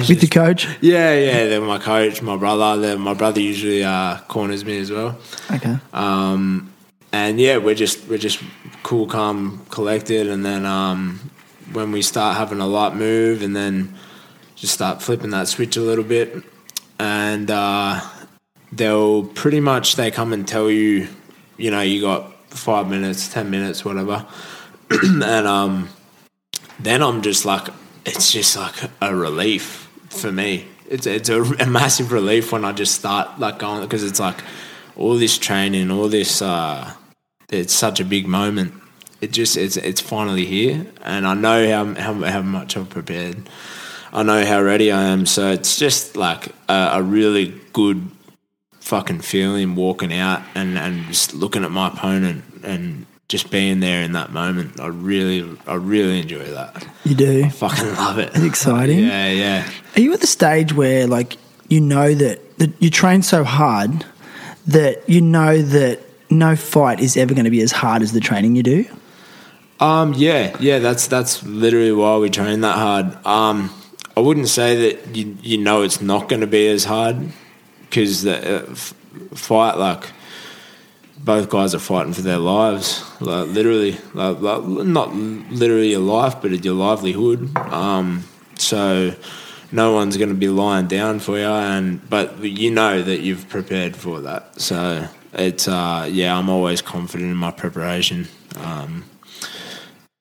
With 0.08 0.20
the 0.20 0.28
coach? 0.28 0.66
yeah, 0.80 1.14
yeah, 1.14 1.46
they're 1.46 1.60
my 1.60 1.78
coach, 1.78 2.22
my 2.22 2.36
brother. 2.36 2.80
They're, 2.80 2.98
my 2.98 3.14
brother 3.14 3.40
usually 3.40 3.82
uh, 3.84 4.18
corners 4.28 4.64
me 4.64 4.78
as 4.78 4.90
well. 4.90 5.18
Okay. 5.50 5.76
Um, 5.92 6.72
and 7.12 7.38
yeah, 7.38 7.58
we're 7.58 7.74
just 7.74 8.08
we're 8.08 8.18
just 8.18 8.42
cool, 8.82 9.06
calm, 9.06 9.64
collected, 9.68 10.28
and 10.28 10.44
then 10.44 10.64
um, 10.64 11.30
when 11.72 11.92
we 11.92 12.02
start 12.02 12.36
having 12.36 12.60
a 12.60 12.66
light 12.66 12.94
move, 12.94 13.42
and 13.42 13.54
then 13.54 13.94
just 14.56 14.72
start 14.72 15.02
flipping 15.02 15.30
that 15.30 15.48
switch 15.48 15.76
a 15.76 15.82
little 15.82 16.04
bit, 16.04 16.42
and 16.98 17.50
uh, 17.50 18.00
they'll 18.72 19.24
pretty 19.24 19.60
much 19.60 19.96
they 19.96 20.10
come 20.10 20.32
and 20.32 20.48
tell 20.48 20.70
you, 20.70 21.08
you 21.58 21.70
know, 21.70 21.82
you 21.82 22.00
got 22.00 22.32
five 22.48 22.88
minutes, 22.88 23.32
ten 23.32 23.50
minutes, 23.50 23.84
whatever, 23.84 24.26
and 24.90 25.22
um, 25.22 25.88
then 26.80 27.02
I'm 27.02 27.22
just 27.22 27.44
like, 27.44 27.68
it's 28.04 28.32
just 28.32 28.56
like 28.56 28.74
a 29.00 29.14
relief 29.14 29.88
for 30.08 30.32
me. 30.32 30.66
It's 30.88 31.06
it's 31.06 31.28
a, 31.28 31.42
a 31.42 31.66
massive 31.66 32.12
relief 32.12 32.52
when 32.52 32.64
I 32.64 32.72
just 32.72 32.94
start 32.94 33.38
like 33.38 33.58
going 33.58 33.82
because 33.82 34.02
it's 34.02 34.20
like 34.20 34.42
all 34.96 35.16
this 35.16 35.38
training, 35.38 35.90
all 35.90 36.08
this. 36.08 36.42
Uh, 36.42 36.92
it's 37.50 37.74
such 37.74 38.00
a 38.00 38.04
big 38.04 38.26
moment. 38.26 38.74
It 39.20 39.30
just 39.30 39.56
it's 39.56 39.76
it's 39.76 40.00
finally 40.00 40.44
here, 40.44 40.86
and 41.02 41.26
I 41.26 41.34
know 41.34 41.68
how 41.70 41.94
how, 41.94 42.14
how 42.14 42.42
much 42.42 42.76
I've 42.76 42.90
prepared. 42.90 43.48
I 44.12 44.22
know 44.22 44.44
how 44.44 44.60
ready 44.60 44.92
I 44.92 45.04
am. 45.04 45.24
So 45.24 45.50
it's 45.50 45.78
just 45.78 46.16
like 46.16 46.48
a, 46.68 46.90
a 46.94 47.02
really 47.02 47.58
good 47.72 48.10
fucking 48.82 49.20
feeling 49.20 49.76
walking 49.76 50.12
out 50.12 50.42
and, 50.54 50.76
and 50.76 51.06
just 51.06 51.32
looking 51.34 51.64
at 51.64 51.70
my 51.70 51.88
opponent 51.88 52.44
and 52.64 53.06
just 53.28 53.50
being 53.50 53.80
there 53.80 54.02
in 54.02 54.12
that 54.12 54.32
moment. 54.32 54.78
I 54.80 54.88
really 54.88 55.56
I 55.66 55.74
really 55.74 56.20
enjoy 56.20 56.44
that. 56.50 56.86
You 57.04 57.14
do. 57.14 57.48
Fucking 57.48 57.94
love 57.94 58.18
it. 58.18 58.30
It's 58.34 58.44
exciting. 58.44 58.98
Yeah, 59.12 59.30
yeah. 59.30 59.70
Are 59.96 60.00
you 60.00 60.12
at 60.12 60.20
the 60.20 60.26
stage 60.26 60.74
where, 60.74 61.07
like, 61.07 61.37
you 61.68 61.80
know 61.80 62.12
that, 62.14 62.59
that 62.59 62.83
you 62.83 62.90
train 62.90 63.22
so 63.22 63.44
hard 63.44 64.04
that 64.66 65.09
you 65.09 65.20
know 65.20 65.62
that 65.62 66.00
no 66.30 66.57
fight 66.57 67.00
is 67.00 67.16
ever 67.16 67.35
going 67.35 67.44
to 67.44 67.50
be 67.50 67.62
as 67.62 67.72
hard 67.72 68.02
as 68.02 68.12
the 68.12 68.20
training 68.20 68.57
you 68.57 68.62
do? 68.62 68.85
Um, 69.80 70.12
yeah, 70.14 70.57
yeah, 70.61 70.78
that's 70.80 71.07
that's 71.07 71.42
literally 71.44 71.92
why 71.92 72.16
we 72.18 72.30
train 72.30 72.61
that 72.61 72.76
hard. 72.76 73.26
Um, 73.26 73.72
I 74.16 74.20
wouldn't 74.20 74.48
say 74.48 74.92
that 74.92 75.16
you 75.16 75.37
you 75.42 75.59
know 75.59 75.83
it's 75.83 76.00
not 76.00 76.28
going 76.28 76.40
to 76.40 76.46
be 76.46 76.68
as 76.68 76.85
hard 76.85 77.33
because 77.92 78.22
the 78.22 78.62
uh, 78.62 78.74
fight 79.35 79.76
like 79.76 80.11
both 81.18 81.50
guys 81.50 81.74
are 81.74 81.78
fighting 81.78 82.14
for 82.14 82.22
their 82.22 82.38
lives, 82.38 83.05
like 83.20 83.48
literally, 83.48 83.98
like, 84.14 84.40
like, 84.40 84.64
not 84.64 85.14
literally 85.14 85.90
your 85.90 86.00
life, 86.00 86.40
but 86.40 86.64
your 86.64 86.74
livelihood. 86.74 87.55
Um, 87.59 88.24
so 88.59 89.14
no 89.70 89.92
one's 89.92 90.16
going 90.16 90.31
to 90.31 90.35
be 90.35 90.48
lying 90.48 90.88
down 90.88 91.20
for 91.20 91.38
you, 91.38 91.44
and 91.44 92.09
but 92.09 92.42
you 92.42 92.70
know 92.70 93.02
that 93.02 93.20
you've 93.20 93.46
prepared 93.50 93.94
for 93.94 94.22
that. 94.22 94.59
So 94.59 95.07
it's 95.35 95.68
uh, 95.68 96.09
yeah, 96.11 96.37
I'm 96.37 96.48
always 96.48 96.81
confident 96.81 97.31
in 97.31 97.37
my 97.37 97.50
preparation. 97.50 98.26
Um, 98.57 99.05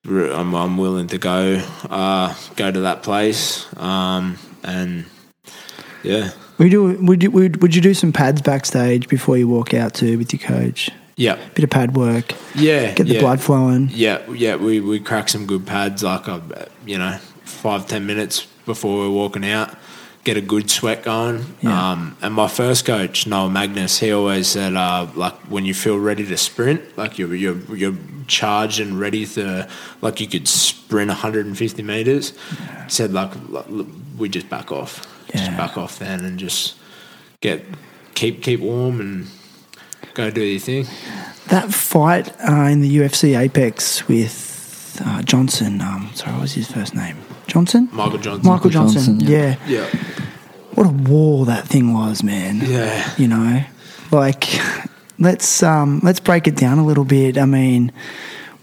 I'm, 0.06 0.54
I'm 0.54 0.78
willing 0.78 1.08
to 1.08 1.18
go 1.18 1.64
uh, 1.90 2.36
go 2.58 2.70
to 2.70 2.82
that 2.82 3.02
place, 3.02 3.66
um, 3.78 4.38
and 4.62 5.06
yeah, 6.04 6.32
Would 6.62 6.72
you, 6.72 6.98
would, 7.02 7.24
you, 7.24 7.32
would, 7.32 7.62
would 7.62 7.76
you 7.76 7.82
do 7.82 7.94
some 7.94 8.14
pads 8.14 8.42
backstage 8.42 9.08
before 9.08 9.38
you 9.38 9.48
walk 9.48 9.74
out 9.74 9.94
too 9.96 10.18
with 10.18 10.32
your 10.32 10.40
coach? 10.42 10.92
yeah, 11.18 11.38
Bit 11.54 11.64
of 11.64 11.70
pad 11.70 11.96
work, 11.96 12.34
yeah, 12.56 12.94
get 12.94 13.08
the 13.08 13.16
yeah. 13.16 13.20
blood 13.20 13.42
flowing. 13.42 13.90
Yeah, 13.92 14.28
yeah, 14.32 14.56
we, 14.56 14.80
we 14.80 15.00
crack 15.00 15.30
some 15.30 15.46
good 15.46 15.66
pads, 15.68 16.04
like 16.04 16.28
uh, 16.28 16.40
you 16.86 16.98
know, 16.98 17.18
five 17.44 17.88
ten 17.88 18.06
minutes 18.06 18.46
before 18.66 18.98
we're 19.00 19.10
walking 19.10 19.46
out, 19.46 19.76
get 20.24 20.38
a 20.38 20.42
good 20.42 20.72
sweat 20.72 21.04
going. 21.04 21.46
Yeah. 21.62 21.92
Um, 21.92 22.18
and 22.22 22.34
my 22.34 22.48
first 22.48 22.86
coach, 22.86 23.28
Noel 23.28 23.50
Magnus, 23.50 24.00
he 24.00 24.12
always 24.12 24.48
said, 24.48 24.76
uh, 24.76 25.08
like 25.16 25.34
when 25.50 25.66
you 25.66 25.74
feel 25.74 26.00
ready 26.00 26.26
to 26.26 26.38
sprint, 26.38 26.98
like 26.98 27.20
you're 27.20 27.36
you're 27.36 27.76
you're 27.76 27.98
charged 28.28 28.80
and 28.80 29.00
ready 29.00 29.26
to, 29.26 29.68
like 30.02 30.20
you 30.22 30.28
could 30.28 30.48
sprint 30.48 31.10
150 31.10 31.84
meters. 31.84 32.32
He 32.86 32.90
said 32.90 33.14
like, 33.14 33.32
like, 33.50 33.66
we 34.18 34.30
just 34.30 34.50
back 34.50 34.72
off, 34.72 35.06
Yeah. 35.06 35.11
Just 35.34 35.58
back 35.58 35.78
off 35.78 36.00
then, 36.00 36.26
and 36.26 36.40
just 36.40 36.76
get 37.42 37.66
keep 38.14 38.42
keep 38.44 38.60
warm 38.60 39.00
and 39.00 39.28
go 40.14 40.30
do 40.30 40.42
your 40.42 40.60
thing. 40.60 40.86
That 41.48 41.74
fight 41.74 42.34
uh, 42.48 42.68
in 42.70 42.82
the 42.82 42.98
UFC 42.98 43.38
Apex 43.38 44.08
with 44.08 45.02
uh, 45.04 45.22
Johnson, 45.24 45.82
um, 45.82 46.12
sorry, 46.14 46.34
what 46.34 46.42
was 46.44 46.54
his 46.54 46.72
first 46.72 46.96
name? 46.96 47.18
Johnson? 47.48 47.90
Michael 47.92 48.18
Johnson. 48.20 48.52
Michael 48.52 48.70
Johnson, 48.70 49.20
Johnson, 49.20 49.30
yeah. 49.30 49.56
Yeah. 49.68 49.88
What 50.76 50.88
a 50.88 50.90
war 50.90 51.46
that 51.48 51.68
thing 51.68 51.94
was, 51.94 52.24
man. 52.24 52.62
Yeah. 52.62 53.14
You 53.18 53.28
know, 53.28 53.64
like 54.12 54.46
let's 55.20 55.64
um, 55.64 56.00
let's 56.04 56.20
break 56.20 56.48
it 56.48 56.56
down 56.56 56.80
a 56.80 56.86
little 56.86 57.06
bit. 57.06 57.38
I 57.38 57.46
mean, 57.46 57.92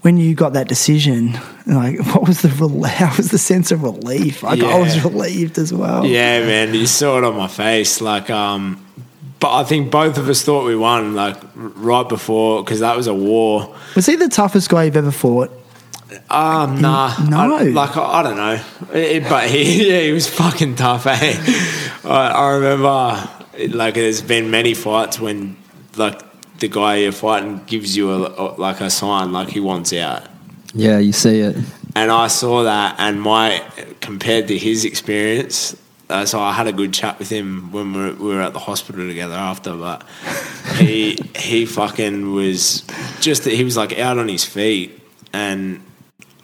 when 0.03 0.17
you 0.17 0.35
got 0.35 0.53
that 0.53 0.69
decision, 0.69 1.33
like 1.67 1.99
what 2.15 2.27
was 2.27 2.43
the 2.43 2.49
how 2.89 3.17
was 3.17 3.31
the 3.31 3.39
sense 3.39 3.71
of 3.73 3.83
relief? 3.83 4.43
Like 4.43 4.61
I 4.63 4.79
was 4.79 5.03
relieved 5.05 5.59
as 5.59 5.73
well. 5.73 6.05
Yeah, 6.07 6.41
man, 6.45 6.75
you 6.75 6.87
saw 6.87 7.19
it 7.19 7.25
on 7.25 7.37
my 7.37 7.49
face. 7.49 8.01
Like, 8.01 8.31
um, 8.31 8.85
but 9.41 9.55
I 9.55 9.65
think 9.65 9.91
both 9.91 10.19
of 10.19 10.29
us 10.29 10.43
thought 10.43 10.65
we 10.65 10.77
won. 10.77 11.15
Like 11.15 11.37
right 11.55 12.09
before, 12.09 12.63
because 12.63 12.81
that 12.81 12.97
was 12.97 13.07
a 13.07 13.15
war. 13.15 13.75
Was 13.97 14.07
he 14.07 14.17
the 14.17 14.29
toughest 14.29 14.69
guy 14.69 14.85
you've 14.85 14.97
ever 14.97 15.11
fought? 15.11 15.51
Um, 16.31 16.81
nah, 16.81 17.15
no. 17.29 17.57
I, 17.57 17.63
like 17.65 17.97
I, 17.97 18.03
I 18.03 18.23
don't 18.23 18.37
know, 18.37 18.61
It- 18.95 19.29
but 19.29 19.51
he, 19.51 19.89
yeah, 19.91 20.01
he 20.01 20.13
was 20.13 20.27
fucking 20.27 20.77
tough. 20.77 21.07
Eh? 21.07 21.13
I, 22.05 22.29
I 22.31 22.51
remember, 22.55 23.77
like, 23.77 23.95
there's 23.95 24.23
been 24.23 24.51
many 24.51 24.73
fights 24.73 25.21
when, 25.21 25.57
like, 25.97 26.23
the 26.59 26.69
guy 26.69 26.97
you're 26.97 27.13
fighting 27.13 27.63
gives 27.67 27.97
you 27.97 28.13
a, 28.13 28.55
like 28.59 28.81
a 28.81 28.91
sign, 28.91 29.33
like 29.33 29.49
he 29.49 29.61
wants 29.61 29.93
out. 29.93 30.27
Yeah, 30.75 30.99
you 30.99 31.13
see 31.13 31.41
it. 31.41 31.57
and 31.97 32.11
I 32.11 32.29
saw 32.29 32.65
that, 32.65 32.97
and 32.99 33.21
my 33.21 33.65
compared 34.01 34.49
to 34.49 34.59
his 34.59 34.85
experience, 34.85 35.77
uh, 36.11 36.25
so 36.25 36.41
I 36.41 36.53
had 36.53 36.67
a 36.67 36.73
good 36.73 36.93
chat 36.93 37.19
with 37.19 37.31
him 37.31 37.71
when 37.73 37.93
we 37.93 38.01
were, 38.01 38.13
we 38.15 38.35
were 38.35 38.41
at 38.41 38.53
the 38.53 38.59
hospital 38.59 39.07
together 39.07 39.35
after. 39.35 39.75
But 39.75 40.07
he 40.77 41.19
he 41.37 41.67
fucking 41.67 42.33
was 42.33 42.85
just 43.21 43.45
he 43.45 43.65
was 43.65 43.77
like 43.77 43.99
out 43.99 44.19
on 44.19 44.29
his 44.29 44.45
feet, 44.45 45.01
and 45.33 45.83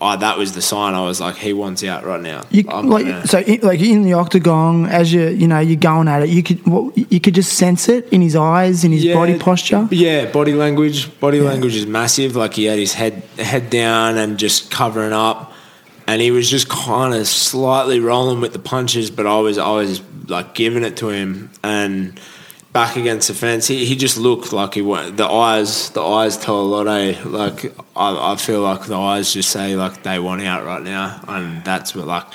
I, 0.04 0.16
that 0.16 0.36
was 0.38 0.52
the 0.52 0.62
sign. 0.62 0.94
I 0.94 1.02
was 1.02 1.18
like, 1.20 1.36
he 1.36 1.52
wants 1.52 1.82
out 1.82 2.04
right 2.04 2.20
now. 2.20 2.42
You, 2.50 2.62
like 2.62 3.06
gonna- 3.06 3.26
so, 3.26 3.38
in, 3.38 3.60
like 3.62 3.80
in 3.80 4.02
the 4.02 4.12
octagon, 4.12 4.86
as 4.86 5.12
you 5.12 5.28
you 5.28 5.48
know 5.48 5.58
you're 5.58 5.76
going 5.80 6.06
at 6.08 6.22
it, 6.22 6.28
you 6.28 6.42
could 6.42 6.64
what, 6.66 6.96
you 6.96 7.20
could 7.20 7.34
just 7.34 7.54
sense 7.54 7.88
it 7.88 8.08
in 8.12 8.20
his 8.20 8.36
eyes, 8.36 8.84
in 8.84 8.92
his 8.92 9.02
Yeah, 9.04 9.14
body 9.14 9.38
posture. 9.38 9.88
Yeah, 9.90 10.30
body 10.30 10.52
language. 10.52 10.98
Body 11.20 11.40
language 11.40 11.74
is 11.74 11.86
massive. 11.86 12.36
Like 12.36 12.54
he 12.54 12.64
had 12.66 12.78
his 12.78 12.94
head 12.94 13.22
head 13.38 13.70
down 13.70 14.18
and 14.18 14.38
just 14.38 14.70
covering 14.70 15.12
up. 15.12 15.52
and 16.06 16.20
he 16.20 16.30
was 16.30 16.50
just 16.50 16.68
kind 16.68 17.14
of 17.14 17.26
slightly 17.26 17.98
rolling 17.98 18.40
with 18.42 18.52
the 18.52 18.58
punches, 18.58 19.10
but 19.10 19.26
I 19.26 19.38
was 19.40 19.56
I 19.58 19.70
was 19.70 20.02
like 20.28 20.54
giving 20.54 20.84
it 20.84 20.96
to 20.98 21.08
him 21.08 21.50
and. 21.62 22.20
Back 22.74 22.96
against 22.96 23.28
the 23.28 23.34
fence, 23.34 23.68
he, 23.68 23.86
he 23.86 23.94
just 23.94 24.18
looked 24.18 24.52
like 24.52 24.74
he 24.74 24.82
went. 24.82 25.16
The 25.16 25.28
eyes, 25.28 25.90
the 25.90 26.02
eyes 26.02 26.36
tell 26.36 26.60
a 26.60 26.68
lot. 26.74 26.88
Eh? 26.88 27.16
Like 27.24 27.72
I, 27.94 28.32
I 28.32 28.36
feel 28.36 28.62
like 28.62 28.86
the 28.86 28.96
eyes 28.98 29.32
just 29.32 29.50
say 29.50 29.76
like 29.76 30.02
they 30.02 30.18
want 30.18 30.42
out 30.42 30.64
right 30.66 30.82
now, 30.82 31.22
and 31.28 31.64
that's 31.64 31.94
what 31.94 32.06
like 32.08 32.26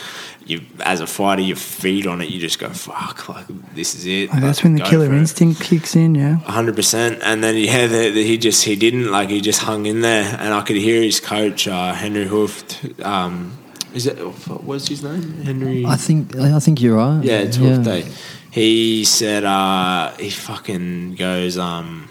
you 0.45 0.61
as 0.79 1.01
a 1.01 1.07
fighter, 1.07 1.41
you 1.41 1.55
feed 1.55 2.07
on 2.07 2.21
it. 2.21 2.29
You 2.29 2.39
just 2.39 2.57
go 2.57 2.69
fuck, 2.69 3.27
like 3.27 3.45
this 3.75 3.95
is 3.95 4.05
it. 4.05 4.29
Like, 4.31 4.41
that's 4.41 4.59
Like, 4.59 4.63
when 4.63 4.75
the 4.75 4.83
killer 4.83 5.13
it 5.13 5.17
instinct 5.17 5.61
kicks 5.61 5.95
in. 5.95 6.15
Yeah. 6.15 6.37
hundred 6.37 6.75
percent. 6.75 7.19
And 7.21 7.43
then 7.43 7.55
yeah, 7.57 7.87
the, 7.87 8.09
the, 8.09 8.23
he 8.23 8.37
just 8.37 8.63
he 8.63 8.75
didn't 8.75 9.11
like 9.11 9.29
he 9.29 9.41
just 9.41 9.61
hung 9.61 9.85
in 9.85 10.01
there, 10.01 10.37
and 10.39 10.53
I 10.53 10.61
could 10.61 10.77
hear 10.77 11.01
his 11.01 11.19
coach 11.19 11.67
uh, 11.67 11.93
Henry 11.93 12.25
Hooft. 12.25 13.05
Um, 13.05 13.57
is 13.93 14.07
it 14.07 14.15
what's 14.17 14.87
his 14.87 15.03
name? 15.03 15.43
Henry. 15.43 15.85
I 15.85 15.95
think 15.97 16.35
I 16.35 16.59
think 16.59 16.81
you're 16.81 16.95
right. 16.95 17.23
yeah, 17.23 17.39
it's 17.39 17.57
Hooft 17.57 17.83
Day. 17.83 18.09
He 18.51 19.03
said 19.05 19.43
uh, 19.43 20.11
he 20.17 20.29
fucking 20.29 21.15
goes. 21.15 21.57
Um, 21.57 22.09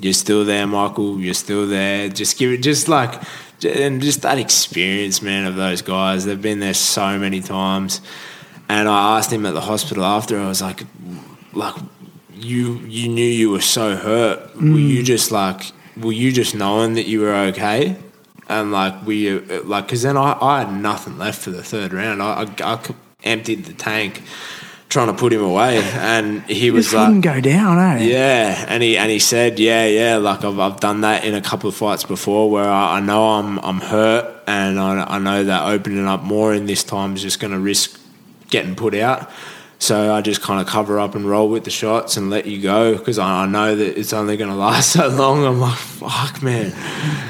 you're 0.00 0.12
still 0.12 0.44
there, 0.44 0.66
Michael. 0.66 1.20
You're 1.20 1.34
still 1.34 1.66
there. 1.66 2.08
Just 2.08 2.38
give 2.38 2.52
it, 2.52 2.62
just 2.62 2.88
like, 2.88 3.20
and 3.64 4.00
just 4.00 4.22
that 4.22 4.38
experience, 4.38 5.20
man, 5.20 5.44
of 5.46 5.56
those 5.56 5.82
guys. 5.82 6.24
They've 6.24 6.40
been 6.40 6.60
there 6.60 6.74
so 6.74 7.18
many 7.18 7.40
times. 7.40 8.00
And 8.68 8.88
I 8.88 9.18
asked 9.18 9.32
him 9.32 9.44
at 9.46 9.54
the 9.54 9.60
hospital 9.60 10.04
after. 10.04 10.38
I 10.38 10.48
was 10.48 10.62
like, 10.62 10.84
like, 11.52 11.74
you 12.34 12.78
you 12.86 13.08
knew 13.08 13.24
you 13.24 13.50
were 13.50 13.60
so 13.60 13.96
hurt. 13.96 14.54
Were 14.56 14.78
you 14.78 15.02
just 15.02 15.32
like, 15.32 15.72
were 15.96 16.12
you 16.12 16.32
just 16.32 16.54
knowing 16.54 16.94
that 16.94 17.06
you 17.06 17.20
were 17.20 17.34
okay? 17.34 17.96
And 18.48 18.72
like, 18.72 19.04
we 19.04 19.38
like, 19.40 19.86
because 19.86 20.02
then 20.02 20.16
I, 20.16 20.38
I 20.40 20.60
had 20.60 20.72
nothing 20.72 21.18
left 21.18 21.40
for 21.40 21.50
the 21.50 21.62
third 21.62 21.92
round. 21.92 22.22
I, 22.22 22.44
I, 22.60 22.74
I 22.74 22.80
emptied 23.24 23.64
the 23.64 23.72
tank 23.72 24.22
trying 24.88 25.08
to 25.08 25.14
put 25.14 25.32
him 25.32 25.42
away, 25.42 25.78
and 25.78 26.42
he 26.44 26.70
was 26.70 26.94
like, 26.94 27.08
wouldn't 27.08 27.24
go 27.24 27.40
down, 27.40 27.78
eh? 27.78 28.04
yeah, 28.04 28.64
and 28.68 28.82
he 28.82 28.96
and 28.96 29.10
he 29.10 29.18
said, 29.18 29.58
yeah, 29.58 29.86
yeah, 29.86 30.16
like 30.16 30.44
I've, 30.44 30.58
I've 30.58 30.80
done 30.80 31.02
that 31.02 31.24
in 31.24 31.34
a 31.34 31.40
couple 31.42 31.68
of 31.68 31.76
fights 31.76 32.04
before 32.04 32.50
where 32.50 32.68
I, 32.68 32.96
I 32.96 33.00
know 33.00 33.28
I'm 33.30 33.58
I'm 33.58 33.80
hurt, 33.80 34.42
and 34.46 34.78
I, 34.80 35.04
I 35.04 35.18
know 35.18 35.44
that 35.44 35.68
opening 35.68 36.06
up 36.06 36.22
more 36.22 36.54
in 36.54 36.66
this 36.66 36.84
time 36.84 37.14
is 37.14 37.22
just 37.22 37.40
going 37.40 37.52
to 37.52 37.58
risk 37.58 38.00
getting 38.50 38.74
put 38.74 38.94
out. 38.94 39.30
So 39.80 40.12
I 40.12 40.22
just 40.22 40.42
kind 40.42 40.60
of 40.60 40.66
cover 40.66 40.98
up 40.98 41.14
and 41.14 41.24
roll 41.24 41.48
with 41.48 41.62
the 41.62 41.70
shots 41.70 42.16
and 42.16 42.30
let 42.30 42.46
you 42.46 42.60
go 42.60 42.98
because 42.98 43.18
I, 43.18 43.44
I 43.44 43.46
know 43.46 43.76
that 43.76 43.98
it's 43.98 44.12
only 44.12 44.36
going 44.36 44.50
to 44.54 44.56
last 44.56 44.92
so 44.92 45.08
long. 45.08 45.44
I'm 45.44 45.60
like, 45.60 45.78
fuck, 45.78 46.42
man. 46.42 46.72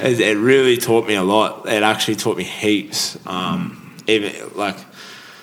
It, 0.02 0.18
it 0.20 0.38
really 0.38 0.78
taught 0.78 1.06
me 1.06 1.14
a 1.14 1.22
lot. 1.22 1.68
It 1.68 1.82
actually 1.82 2.16
taught 2.16 2.38
me 2.38 2.44
heaps. 2.44 3.18
Um, 3.26 3.96
even 4.06 4.32
like 4.54 4.76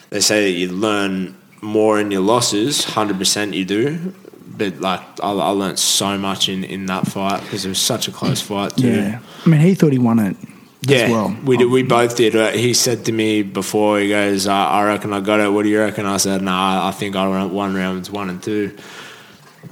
they 0.10 0.19
say 0.19 0.45
that 0.45 0.58
you 0.58 0.71
learn 0.71 1.36
more 1.61 1.99
in 1.99 2.11
your 2.11 2.21
losses. 2.21 2.83
Hundred 2.83 3.17
percent, 3.17 3.53
you 3.53 3.65
do. 3.65 4.13
But 4.57 4.79
like, 4.79 5.01
I, 5.21 5.31
I 5.31 5.49
learned 5.49 5.79
so 5.79 6.17
much 6.17 6.47
in, 6.47 6.63
in 6.63 6.85
that 6.85 7.07
fight 7.07 7.41
because 7.41 7.65
it 7.65 7.69
was 7.69 7.79
such 7.79 8.07
a 8.07 8.11
close 8.11 8.41
fight. 8.49 8.77
Too. 8.77 8.87
Yeah. 8.89 9.19
I 9.45 9.49
mean, 9.49 9.59
he 9.61 9.75
thought 9.75 9.91
he 9.91 9.97
won 9.99 10.19
it 10.19 10.37
Yeah, 10.83 11.09
well. 11.09 11.35
we 11.43 11.57
did, 11.57 11.69
we 11.69 11.83
both 11.83 12.15
did. 12.15 12.55
He 12.55 12.73
said 12.73 13.05
to 13.05 13.11
me 13.11 13.41
before, 13.43 13.99
he 13.99 14.07
goes, 14.09 14.47
I, 14.47 14.65
"I 14.65 14.85
reckon 14.85 15.11
I 15.13 15.19
got 15.19 15.39
it. 15.41 15.49
What 15.51 15.63
do 15.63 15.69
you 15.69 15.79
reckon?" 15.79 16.05
I 16.05 16.17
said, 16.17 16.41
"Nah, 16.41 16.87
I 16.87 16.91
think 16.91 17.15
I 17.15 17.27
won 17.45 17.75
rounds 17.75 18.09
one 18.09 18.29
and 18.29 18.41
two. 18.41 18.77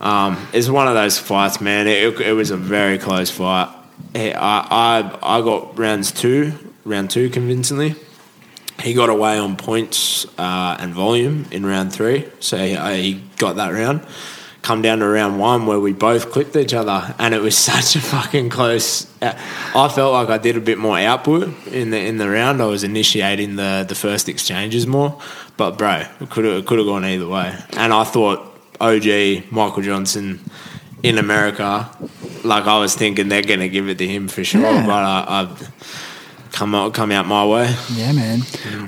Um, 0.01 0.47
it's 0.53 0.67
one 0.69 0.87
of 0.87 0.95
those 0.95 1.17
fights, 1.19 1.61
man. 1.61 1.87
It, 1.87 2.19
it 2.19 2.33
was 2.33 2.49
a 2.51 2.57
very 2.57 2.97
close 2.97 3.29
fight. 3.29 3.69
I, 4.15 4.31
I 4.33 5.37
I 5.37 5.41
got 5.41 5.77
rounds 5.79 6.11
two, 6.11 6.51
round 6.83 7.09
two 7.11 7.29
convincingly. 7.29 7.95
He 8.83 8.93
got 8.93 9.09
away 9.09 9.37
on 9.39 9.55
points 9.55 10.25
uh, 10.37 10.75
and 10.79 10.93
volume 10.93 11.45
in 11.51 11.65
round 11.65 11.93
three, 11.93 12.27
so 12.39 12.57
he, 12.57 12.75
uh, 12.75 12.89
he 12.91 13.21
got 13.37 13.55
that 13.55 13.69
round. 13.69 14.05
Come 14.61 14.81
down 14.81 14.99
to 14.99 15.07
round 15.07 15.39
one 15.39 15.65
where 15.65 15.79
we 15.79 15.91
both 15.93 16.31
clipped 16.31 16.55
each 16.55 16.73
other, 16.73 17.15
and 17.19 17.33
it 17.33 17.41
was 17.41 17.57
such 17.71 17.95
a 17.95 18.01
fucking 18.01 18.49
close. 18.49 19.07
uh, 19.21 19.33
I 19.75 19.87
felt 19.89 20.13
like 20.13 20.29
I 20.29 20.37
did 20.37 20.55
a 20.57 20.61
bit 20.61 20.77
more 20.77 20.97
output 20.99 21.49
in 21.67 21.89
the 21.91 21.97
in 21.99 22.17
the 22.17 22.29
round. 22.29 22.61
I 22.61 22.65
was 22.65 22.83
initiating 22.83 23.55
the 23.55 23.85
the 23.87 23.95
first 23.95 24.27
exchanges 24.29 24.85
more, 24.85 25.19
but 25.57 25.77
bro, 25.77 26.03
it 26.21 26.29
could 26.29 26.45
have 26.45 26.65
could 26.65 26.77
have 26.77 26.87
gone 26.87 27.05
either 27.05 27.27
way. 27.27 27.55
And 27.77 27.93
I 27.93 28.03
thought 28.03 28.39
OG 28.81 29.51
Michael 29.51 29.81
Johnson 29.81 30.39
in 31.03 31.17
America, 31.17 31.89
like 32.45 32.65
I 32.65 32.79
was 32.79 32.95
thinking 32.95 33.27
they're 33.29 33.41
going 33.43 33.59
to 33.59 33.69
give 33.69 33.89
it 33.89 33.97
to 33.97 34.07
him 34.07 34.27
for 34.29 34.43
sure, 34.45 34.61
Yeah. 34.61 34.85
but 34.85 35.03
I, 35.03 35.25
I've 35.41 35.73
come 36.53 36.73
out 36.75 36.93
come 36.93 37.11
out 37.11 37.25
my 37.25 37.45
way. 37.45 37.75
Yeah, 37.93 38.13
man. 38.13 38.39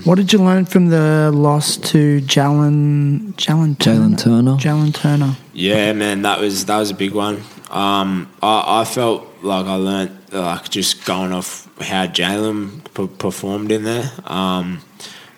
What 0.06 0.16
did 0.16 0.32
you 0.32 0.40
learn 0.40 0.66
from 0.66 0.88
the 0.88 1.32
loss 1.34 1.76
to 1.92 2.22
Jalen 2.22 3.34
Jalen 3.34 3.76
Jalen 3.78 4.18
Turner. 4.18 4.54
Jalen 4.56 4.94
Turner. 4.94 5.36
Yeah, 5.54 5.92
man, 5.94 6.22
that 6.22 6.40
was 6.40 6.66
that 6.66 6.78
was 6.78 6.92
a 6.92 6.96
big 6.96 7.14
one. 7.14 7.42
Um, 7.70 8.30
I, 8.42 8.82
I 8.82 8.86
felt 8.86 9.28
like 9.44 9.66
I 9.66 9.76
learnt 9.76 10.12
like 10.34 10.70
just 10.70 11.06
going 11.06 11.34
off 11.34 11.68
how 11.82 12.06
Jalen 12.08 12.84
p- 12.94 13.08
performed 13.18 13.72
in 13.72 13.84
there. 13.84 14.12
Um, 14.26 14.80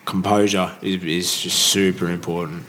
composure 0.06 0.72
is, 0.82 1.04
is 1.04 1.42
just 1.42 1.58
super 1.58 2.10
important. 2.10 2.64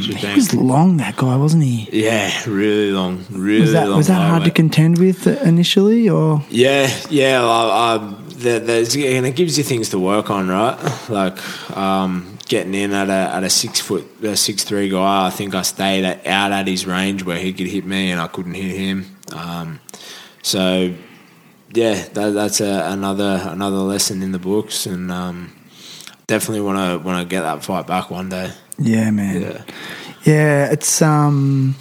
Should 0.00 0.16
He 0.16 0.34
was 0.34 0.54
long, 0.54 0.96
that 0.96 1.16
guy, 1.16 1.36
wasn't 1.36 1.64
he? 1.64 1.88
yeah, 2.06 2.32
really 2.46 2.90
long, 2.90 3.22
really 3.30 3.60
Was 3.60 3.72
that 3.72 3.88
long. 3.88 3.98
was 3.98 4.06
that 4.06 4.30
hard 4.30 4.44
to 4.44 4.50
contend 4.50 4.98
with 4.98 5.26
initially, 5.26 6.08
or 6.08 6.42
Yeah, 6.48 6.88
yeah. 7.10 7.42
I, 7.44 7.96
I, 7.96 8.14
there's, 8.36 8.94
and 8.96 9.26
it 9.26 9.36
gives 9.36 9.56
you 9.58 9.64
things 9.64 9.90
to 9.90 9.98
work 9.98 10.30
on, 10.30 10.48
right? 10.48 11.08
Like 11.08 11.76
um, 11.76 12.38
getting 12.46 12.74
in 12.74 12.92
at 12.92 13.08
a 13.08 13.34
at 13.36 13.44
a 13.44 13.50
six 13.50 13.80
foot, 13.80 14.06
a 14.22 14.36
six 14.36 14.64
three 14.64 14.88
guy. 14.88 15.26
I 15.26 15.30
think 15.30 15.54
I 15.54 15.62
stayed 15.62 16.04
at, 16.04 16.26
out 16.26 16.52
at 16.52 16.66
his 16.66 16.86
range 16.86 17.24
where 17.24 17.38
he 17.38 17.52
could 17.52 17.66
hit 17.66 17.84
me, 17.84 18.10
and 18.10 18.20
I 18.20 18.28
couldn't 18.28 18.54
hit 18.54 18.76
him. 18.76 19.16
Um, 19.32 19.80
so 20.42 20.94
yeah, 21.72 22.06
that, 22.14 22.30
that's 22.30 22.60
a, 22.60 22.90
another 22.92 23.40
another 23.44 23.76
lesson 23.76 24.22
in 24.22 24.32
the 24.32 24.38
books, 24.38 24.86
and 24.86 25.10
um, 25.10 25.52
definitely 26.26 26.60
want 26.60 26.78
to 26.78 27.06
want 27.06 27.22
to 27.22 27.28
get 27.28 27.42
that 27.42 27.64
fight 27.64 27.86
back 27.86 28.10
one 28.10 28.28
day. 28.28 28.52
yeah, 28.78 29.10
man. 29.10 29.42
Yeah. 29.42 29.64
Yeah, 30.24 30.72
it's 30.72 31.02
um 31.02 31.74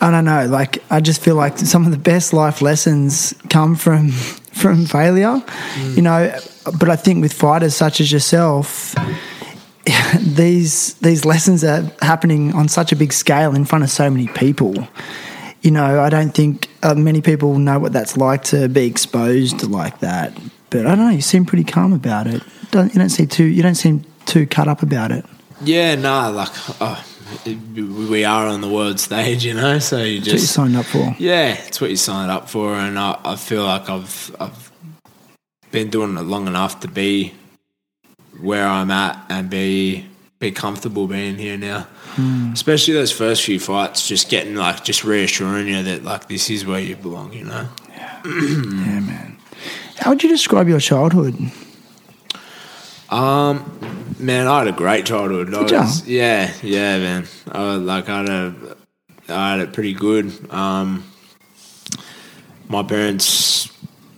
I 0.00 0.10
don't 0.10 0.24
know, 0.24 0.46
like 0.46 0.82
I 0.90 1.00
just 1.00 1.22
feel 1.22 1.36
like 1.36 1.58
some 1.58 1.84
of 1.84 1.92
the 1.92 1.98
best 1.98 2.32
life 2.32 2.60
lessons 2.60 3.34
come 3.50 3.76
from 3.76 4.12
from 4.58 4.86
failure. 4.86 5.42
You 5.94 6.02
know, 6.02 6.34
but 6.78 6.88
I 6.88 6.96
think 6.96 7.22
with 7.22 7.32
fighters 7.32 7.74
such 7.76 8.00
as 8.00 8.12
yourself 8.12 8.94
these 10.20 10.94
these 10.94 11.24
lessons 11.24 11.64
are 11.64 11.82
happening 12.02 12.54
on 12.54 12.68
such 12.68 12.92
a 12.92 12.96
big 12.96 13.12
scale 13.12 13.54
in 13.54 13.64
front 13.64 13.84
of 13.84 13.90
so 13.90 14.10
many 14.10 14.28
people. 14.28 14.74
You 15.62 15.72
know, 15.72 16.00
I 16.00 16.08
don't 16.08 16.32
think 16.32 16.68
uh, 16.82 16.94
many 16.94 17.20
people 17.20 17.58
know 17.58 17.78
what 17.78 17.92
that's 17.92 18.16
like 18.16 18.44
to 18.44 18.68
be 18.68 18.86
exposed 18.86 19.64
like 19.64 20.00
that. 20.00 20.32
But 20.70 20.86
I 20.86 20.94
don't 20.94 20.98
know. 20.98 21.10
You 21.10 21.20
seem 21.20 21.46
pretty 21.46 21.64
calm 21.64 21.92
about 21.92 22.26
it. 22.26 22.42
Don't 22.70 22.92
you? 22.94 23.00
Don't 23.00 23.08
seem 23.08 23.26
too. 23.26 23.44
You 23.44 23.62
don't 23.62 23.74
seem 23.74 24.04
too 24.26 24.46
cut 24.46 24.68
up 24.68 24.82
about 24.82 25.10
it. 25.10 25.24
Yeah, 25.62 25.96
nah, 25.96 26.28
like 26.28 26.50
oh, 26.80 27.04
we 27.46 28.24
are 28.24 28.46
on 28.46 28.60
the 28.60 28.68
world 28.68 29.00
stage, 29.00 29.44
you 29.44 29.54
know. 29.54 29.78
So 29.78 30.02
you 30.02 30.20
That's 30.20 30.26
what 30.26 30.32
you 30.32 30.40
just 30.40 30.52
signed 30.52 30.76
up 30.76 30.86
for. 30.86 31.16
Yeah, 31.18 31.54
it's 31.66 31.80
what 31.80 31.90
you 31.90 31.96
signed 31.96 32.30
up 32.30 32.48
for, 32.48 32.74
and 32.74 32.98
I, 32.98 33.18
I 33.24 33.36
feel 33.36 33.64
like 33.64 33.88
I've 33.88 34.34
I've 34.40 34.72
been 35.70 35.90
doing 35.90 36.16
it 36.16 36.22
long 36.22 36.46
enough 36.46 36.80
to 36.80 36.88
be 36.88 37.34
where 38.40 38.66
I'm 38.66 38.90
at 38.90 39.24
and 39.28 39.50
be 39.50 40.06
be 40.38 40.52
comfortable 40.52 41.06
being 41.06 41.36
here 41.36 41.56
now. 41.56 41.86
Hmm. 42.14 42.52
Especially 42.52 42.94
those 42.94 43.12
first 43.12 43.44
few 43.44 43.60
fights, 43.60 44.06
just 44.08 44.28
getting 44.28 44.54
like 44.54 44.84
just 44.84 45.04
reassuring 45.04 45.68
you 45.68 45.82
that 45.82 46.04
like 46.04 46.28
this 46.28 46.50
is 46.50 46.64
where 46.64 46.80
you 46.80 46.96
belong, 46.96 47.32
you 47.32 47.44
know. 47.44 47.68
Yeah, 47.90 48.20
man. 48.24 49.36
How 49.96 50.10
would 50.10 50.22
you 50.22 50.28
describe 50.28 50.68
your 50.68 50.80
childhood? 50.80 51.36
Um, 53.10 53.78
man, 54.18 54.46
I 54.46 54.58
had 54.60 54.68
a 54.68 54.72
great 54.72 55.06
childhood. 55.06 55.52
I 55.54 55.62
was- 55.62 56.06
yeah, 56.06 56.52
yeah, 56.62 56.98
man. 56.98 57.26
I 57.50 57.58
was, 57.64 57.78
like 57.82 58.08
I 58.08 58.18
had 58.18 58.28
a, 58.28 58.54
I 59.28 59.50
had 59.52 59.60
it 59.60 59.72
pretty 59.72 59.94
good. 59.94 60.32
Um, 60.52 61.04
my 62.68 62.82
parents 62.82 63.70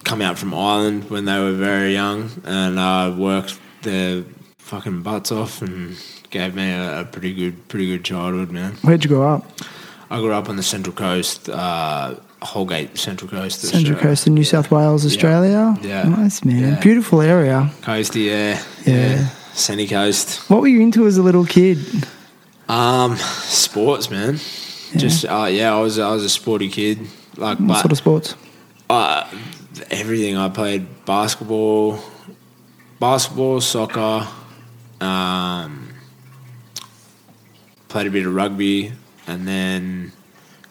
come 0.04 0.20
out 0.20 0.38
from 0.38 0.52
Ireland 0.54 1.08
when 1.10 1.24
they 1.24 1.38
were 1.38 1.52
very 1.52 1.92
young, 1.92 2.30
and 2.44 2.80
I 2.80 3.10
worked 3.10 3.58
their 3.82 4.24
fucking 4.58 5.02
butts 5.02 5.30
off 5.32 5.62
and 5.62 5.96
gave 6.30 6.54
me 6.54 6.70
a, 6.72 7.00
a 7.00 7.04
pretty 7.04 7.32
good, 7.34 7.68
pretty 7.68 7.86
good 7.86 8.04
childhood, 8.04 8.50
man. 8.50 8.72
Where'd 8.82 9.04
you 9.04 9.08
grow 9.08 9.34
up? 9.34 9.46
I 10.10 10.18
grew 10.18 10.32
up 10.32 10.48
on 10.48 10.56
the 10.56 10.62
Central 10.64 10.94
Coast, 10.94 11.48
uh, 11.48 12.16
Holgate 12.42 12.96
Central 12.96 13.30
Coast, 13.30 13.60
Central 13.60 13.80
Australia. 13.94 14.02
Coast 14.02 14.26
of 14.26 14.32
New 14.32 14.44
South 14.44 14.70
Wales, 14.70 15.04
Australia. 15.04 15.76
Yeah. 15.82 16.04
Nice, 16.04 16.44
man. 16.44 16.74
Yeah. 16.74 16.80
Beautiful 16.80 17.20
area. 17.20 17.70
Coasty, 17.82 18.26
yeah, 18.26 18.62
Yeah. 18.86 19.28
Sunny 19.52 19.86
Coast. 19.86 20.48
What 20.48 20.60
were 20.62 20.68
you 20.68 20.80
into 20.80 21.06
as 21.06 21.18
a 21.18 21.22
little 21.22 21.44
kid? 21.44 21.78
Um, 22.68 23.16
sports, 23.16 24.10
man. 24.10 24.36
Just 24.96 25.24
uh, 25.26 25.48
yeah, 25.50 25.74
I 25.74 25.80
was 25.80 25.98
I 25.98 26.10
was 26.12 26.24
a 26.24 26.28
sporty 26.30 26.68
kid. 26.68 26.98
Like, 27.36 27.58
What 27.58 27.68
but 27.68 27.80
sort 27.80 27.92
of 27.92 27.98
sports? 27.98 28.34
uh, 28.88 29.28
everything. 29.90 30.36
I 30.36 30.48
played 30.48 30.86
basketball, 31.04 31.98
basketball, 32.98 33.60
soccer, 33.60 34.26
um, 35.00 35.88
played 37.88 38.06
a 38.06 38.10
bit 38.10 38.26
of 38.26 38.34
rugby, 38.34 38.92
and 39.26 39.46
then 39.46 40.12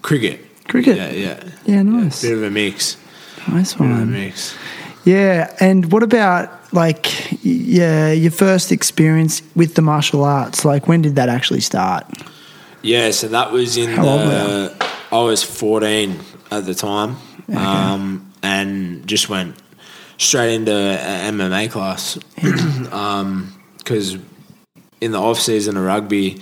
cricket. 0.01 0.45
Cricket. 0.69 0.97
Yeah, 0.97 1.09
yeah. 1.11 1.49
Yeah, 1.65 1.81
nice. 1.83 2.21
Bit 2.21 2.33
of 2.33 2.43
a 2.43 2.49
mix. 2.49 2.97
Nice 3.47 3.73
Bit 3.73 3.81
of 3.81 3.91
a 3.91 3.93
one. 3.95 4.11
mix. 4.11 4.55
Yeah, 5.05 5.53
and 5.59 5.91
what 5.91 6.03
about 6.03 6.73
like 6.73 7.07
yeah, 7.43 8.11
your 8.11 8.31
first 8.31 8.71
experience 8.71 9.41
with 9.55 9.75
the 9.75 9.81
martial 9.81 10.23
arts? 10.23 10.63
Like 10.65 10.87
when 10.87 11.01
did 11.01 11.15
that 11.15 11.29
actually 11.29 11.61
start? 11.61 12.05
Yeah, 12.81 13.11
so 13.11 13.27
that 13.29 13.51
was 13.51 13.75
in 13.77 13.89
How 13.89 14.07
old 14.07 14.21
the. 14.21 14.87
I 15.11 15.21
was 15.23 15.43
14 15.43 16.19
at 16.51 16.65
the 16.65 16.75
time, 16.75 17.17
um, 17.55 18.31
and 18.43 19.07
just 19.07 19.27
went 19.29 19.55
straight 20.17 20.53
into 20.53 20.71
MMA 20.71 21.71
class. 21.71 22.17
Because 22.35 24.15
in 25.01 25.11
the 25.11 25.19
off 25.19 25.39
season 25.39 25.77
of 25.77 25.83
rugby, 25.83 26.41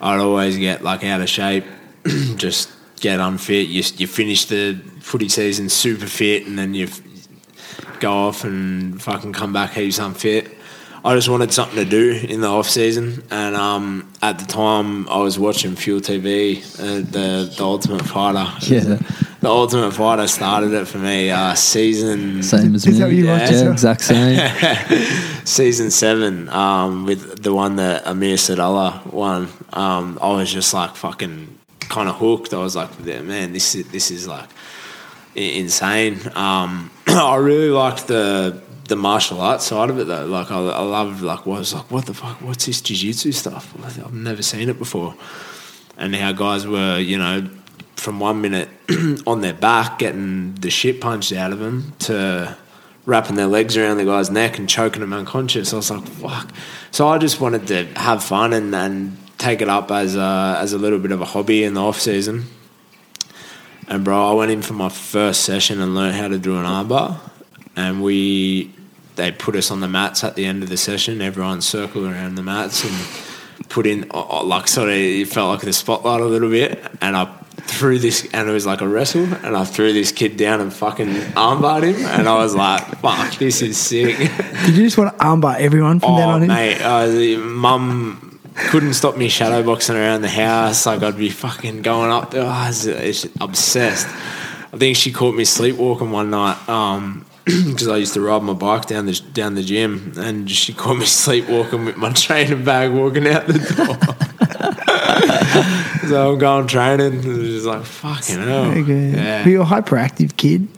I'd 0.00 0.20
always 0.20 0.58
get 0.58 0.82
like 0.84 1.04
out 1.04 1.20
of 1.20 1.28
shape, 1.28 1.64
just 2.36 2.70
get 3.02 3.20
unfit. 3.20 3.68
You 3.68 3.82
you 3.98 4.06
finish 4.06 4.46
the 4.46 4.74
footy 5.00 5.28
season 5.28 5.68
super 5.68 6.06
fit, 6.06 6.46
and 6.46 6.58
then 6.58 6.72
you 6.72 6.88
go 8.00 8.12
off 8.12 8.44
and 8.44 9.00
fucking 9.02 9.34
come 9.34 9.52
back 9.52 9.72
heaps 9.74 9.98
unfit. 9.98 10.50
I 11.04 11.16
just 11.16 11.28
wanted 11.28 11.52
something 11.52 11.76
to 11.82 11.84
do 11.84 12.12
in 12.12 12.40
the 12.42 12.46
off 12.46 12.70
season, 12.70 13.24
and 13.30 13.56
um, 13.56 14.12
at 14.22 14.38
the 14.38 14.46
time 14.46 15.08
I 15.08 15.18
was 15.18 15.36
watching 15.36 15.74
Fuel 15.74 16.00
TV, 16.00 16.62
uh, 16.78 16.98
the 17.10 17.52
the 17.54 17.64
Ultimate 17.64 18.06
Fighter. 18.06 18.46
Yeah. 18.72 18.98
the 19.40 19.48
Ultimate 19.48 19.90
Fighter 19.92 20.28
started 20.28 20.72
it 20.72 20.86
for 20.86 20.98
me. 20.98 21.30
Uh, 21.32 21.54
season 21.54 22.44
Same 22.44 22.76
as 22.76 22.86
Is 22.86 22.94
me. 22.94 22.98
that 23.00 23.06
what 23.06 23.14
you 23.16 23.26
yeah, 23.26 23.40
watch 23.40 23.72
exact 23.72 24.02
same. 24.02 24.38
season 25.44 25.90
seven 25.90 26.48
um, 26.50 27.04
with 27.04 27.42
the 27.42 27.52
one 27.52 27.74
that 27.76 28.06
Amir 28.06 28.36
Sadollah 28.36 29.04
won. 29.12 29.48
Um, 29.72 30.20
I 30.22 30.28
was 30.36 30.52
just 30.52 30.72
like 30.72 30.94
fucking 30.94 31.58
kind 31.92 32.08
of 32.08 32.16
hooked. 32.16 32.52
I 32.54 32.58
was 32.58 32.74
like, 32.74 32.98
man, 33.00 33.52
this 33.52 33.74
is 33.74 33.86
this 33.88 34.10
is 34.10 34.26
like 34.26 34.48
insane. 35.34 36.20
Um, 36.34 36.90
I 37.06 37.36
really 37.36 37.70
liked 37.70 38.08
the 38.08 38.60
the 38.88 38.96
martial 38.96 39.40
arts 39.40 39.66
side 39.66 39.90
of 39.90 39.98
it 39.98 40.06
though. 40.06 40.26
Like 40.26 40.50
I, 40.50 40.56
I 40.56 40.82
loved 40.82 41.22
like 41.22 41.46
what 41.46 41.56
I 41.56 41.58
was 41.60 41.74
like, 41.74 41.90
what 41.90 42.06
the 42.06 42.14
fuck? 42.14 42.40
What's 42.40 42.66
this 42.66 42.80
jiu-jitsu 42.80 43.32
stuff? 43.32 43.74
I've 43.84 44.12
never 44.12 44.42
seen 44.42 44.68
it 44.68 44.78
before. 44.78 45.14
And 45.96 46.14
how 46.16 46.32
guys 46.32 46.66
were, 46.66 46.98
you 46.98 47.18
know, 47.18 47.48
from 47.96 48.18
one 48.18 48.40
minute 48.40 48.68
on 49.26 49.42
their 49.42 49.52
back 49.52 49.98
getting 49.98 50.54
the 50.54 50.70
shit 50.70 51.00
punched 51.00 51.32
out 51.32 51.52
of 51.52 51.60
them 51.60 51.92
to 52.00 52.56
wrapping 53.04 53.36
their 53.36 53.46
legs 53.46 53.76
around 53.76 53.98
the 53.98 54.04
guy's 54.04 54.30
neck 54.30 54.58
and 54.58 54.68
choking 54.68 55.02
him 55.02 55.12
unconscious. 55.12 55.72
I 55.72 55.76
was 55.76 55.90
like, 55.90 56.06
fuck. 56.06 56.50
So 56.90 57.08
I 57.08 57.18
just 57.18 57.40
wanted 57.40 57.66
to 57.68 57.84
have 58.00 58.24
fun 58.24 58.52
and, 58.52 58.74
and 58.74 59.16
take 59.42 59.60
it 59.60 59.68
up 59.68 59.90
as 59.90 60.14
a, 60.16 60.56
as 60.60 60.72
a 60.72 60.78
little 60.78 60.98
bit 60.98 61.10
of 61.12 61.20
a 61.20 61.24
hobby 61.24 61.64
in 61.64 61.74
the 61.74 61.82
off 61.82 61.98
season. 62.00 62.44
And 63.88 64.04
bro, 64.04 64.30
I 64.30 64.32
went 64.34 64.50
in 64.50 64.62
for 64.62 64.74
my 64.74 64.88
first 64.88 65.42
session 65.42 65.80
and 65.80 65.94
learned 65.94 66.14
how 66.16 66.28
to 66.28 66.38
do 66.38 66.56
an 66.56 66.64
armbar. 66.64 67.18
And 67.76 68.02
we, 68.02 68.72
they 69.16 69.32
put 69.32 69.56
us 69.56 69.70
on 69.70 69.80
the 69.80 69.88
mats 69.88 70.22
at 70.24 70.36
the 70.36 70.44
end 70.44 70.62
of 70.62 70.68
the 70.68 70.76
session. 70.76 71.20
Everyone 71.20 71.60
circled 71.60 72.04
around 72.04 72.36
the 72.36 72.42
mats 72.42 72.84
and 72.84 73.68
put 73.68 73.86
in, 73.86 74.06
oh, 74.12 74.26
oh, 74.30 74.46
like, 74.46 74.68
sort 74.68 74.88
of, 74.88 74.94
it 74.94 75.28
felt 75.28 75.50
like 75.50 75.60
the 75.62 75.72
spotlight 75.72 76.20
a 76.20 76.24
little 76.26 76.50
bit. 76.50 76.78
And 77.00 77.16
I 77.16 77.24
threw 77.62 77.98
this, 77.98 78.26
and 78.32 78.48
it 78.48 78.52
was 78.52 78.66
like 78.66 78.80
a 78.80 78.88
wrestle. 78.88 79.24
And 79.44 79.56
I 79.56 79.64
threw 79.64 79.92
this 79.92 80.12
kid 80.12 80.36
down 80.36 80.60
and 80.60 80.72
fucking 80.72 81.08
armbarred 81.34 81.82
him. 81.82 82.06
And 82.06 82.28
I 82.28 82.36
was 82.36 82.54
like, 82.54 82.82
fuck, 83.00 83.34
this 83.34 83.60
is 83.62 83.76
sick. 83.76 84.16
Did 84.16 84.76
you 84.76 84.84
just 84.84 84.96
want 84.96 85.18
to 85.18 85.24
armbar 85.24 85.56
everyone 85.58 85.98
from 85.98 86.14
then 86.16 86.28
Oh, 86.28 86.32
on 86.32 86.42
in? 86.42 86.48
mate, 86.48 86.80
uh, 86.80 87.38
mum 87.40 88.31
couldn't 88.54 88.94
stop 88.94 89.16
me 89.16 89.28
shadow 89.28 89.62
boxing 89.62 89.96
around 89.96 90.22
the 90.22 90.28
house. 90.28 90.86
Like 90.86 91.02
I'd 91.02 91.16
be 91.16 91.30
fucking 91.30 91.82
going 91.82 92.10
up 92.10 92.30
there. 92.30 92.42
Oh, 92.42 92.46
I 92.46 92.68
was, 92.68 93.28
obsessed. 93.40 94.06
I 94.06 94.78
think 94.78 94.96
she 94.96 95.12
caught 95.12 95.34
me 95.34 95.44
sleepwalking 95.44 96.10
one 96.10 96.30
night 96.30 96.56
because 97.44 97.88
I 97.88 97.96
used 97.98 98.14
to 98.14 98.20
ride 98.20 98.42
my 98.42 98.52
bike 98.52 98.86
down 98.86 99.06
the 99.06 99.20
down 99.32 99.54
the 99.54 99.62
gym, 99.62 100.12
and 100.16 100.50
she 100.50 100.72
caught 100.72 100.96
me 100.96 101.04
sleepwalking 101.06 101.84
with 101.84 101.96
my 101.96 102.12
training 102.12 102.64
bag 102.64 102.92
walking 102.92 103.26
out 103.26 103.46
the 103.46 103.54
door. 103.54 103.96
so 106.08 106.32
I'm 106.32 106.38
going 106.38 106.66
training. 106.66 107.14
And 107.14 107.22
just 107.22 107.66
like 107.66 107.84
fucking 107.84 108.38
hell. 108.38 108.76
Yeah. 108.76 109.44
Were 109.44 109.50
you 109.50 109.62
a 109.62 109.64
hyperactive 109.64 110.36
kid? 110.36 110.68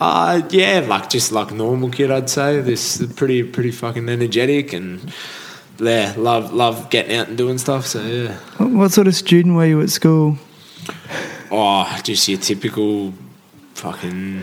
Uh, 0.00 0.42
yeah, 0.50 0.84
like 0.88 1.08
just 1.08 1.30
like 1.30 1.52
normal 1.52 1.88
kid, 1.88 2.10
I'd 2.10 2.28
say. 2.28 2.60
This 2.60 3.04
pretty 3.14 3.44
pretty 3.44 3.70
fucking 3.70 4.08
energetic 4.08 4.72
and 4.72 5.12
yeah, 5.78 6.14
love 6.16 6.52
love 6.52 6.90
getting 6.90 7.16
out 7.16 7.28
and 7.28 7.36
doing 7.38 7.58
stuff. 7.58 7.86
So 7.86 8.02
yeah, 8.02 8.34
What, 8.58 8.92
sort 8.92 9.06
of 9.06 9.14
student 9.14 9.54
were 9.56 9.66
you 9.66 9.80
at 9.82 9.90
school? 9.90 10.38
oh, 11.50 12.00
just 12.02 12.28
your 12.28 12.38
typical 12.38 13.12
fucking 13.74 14.42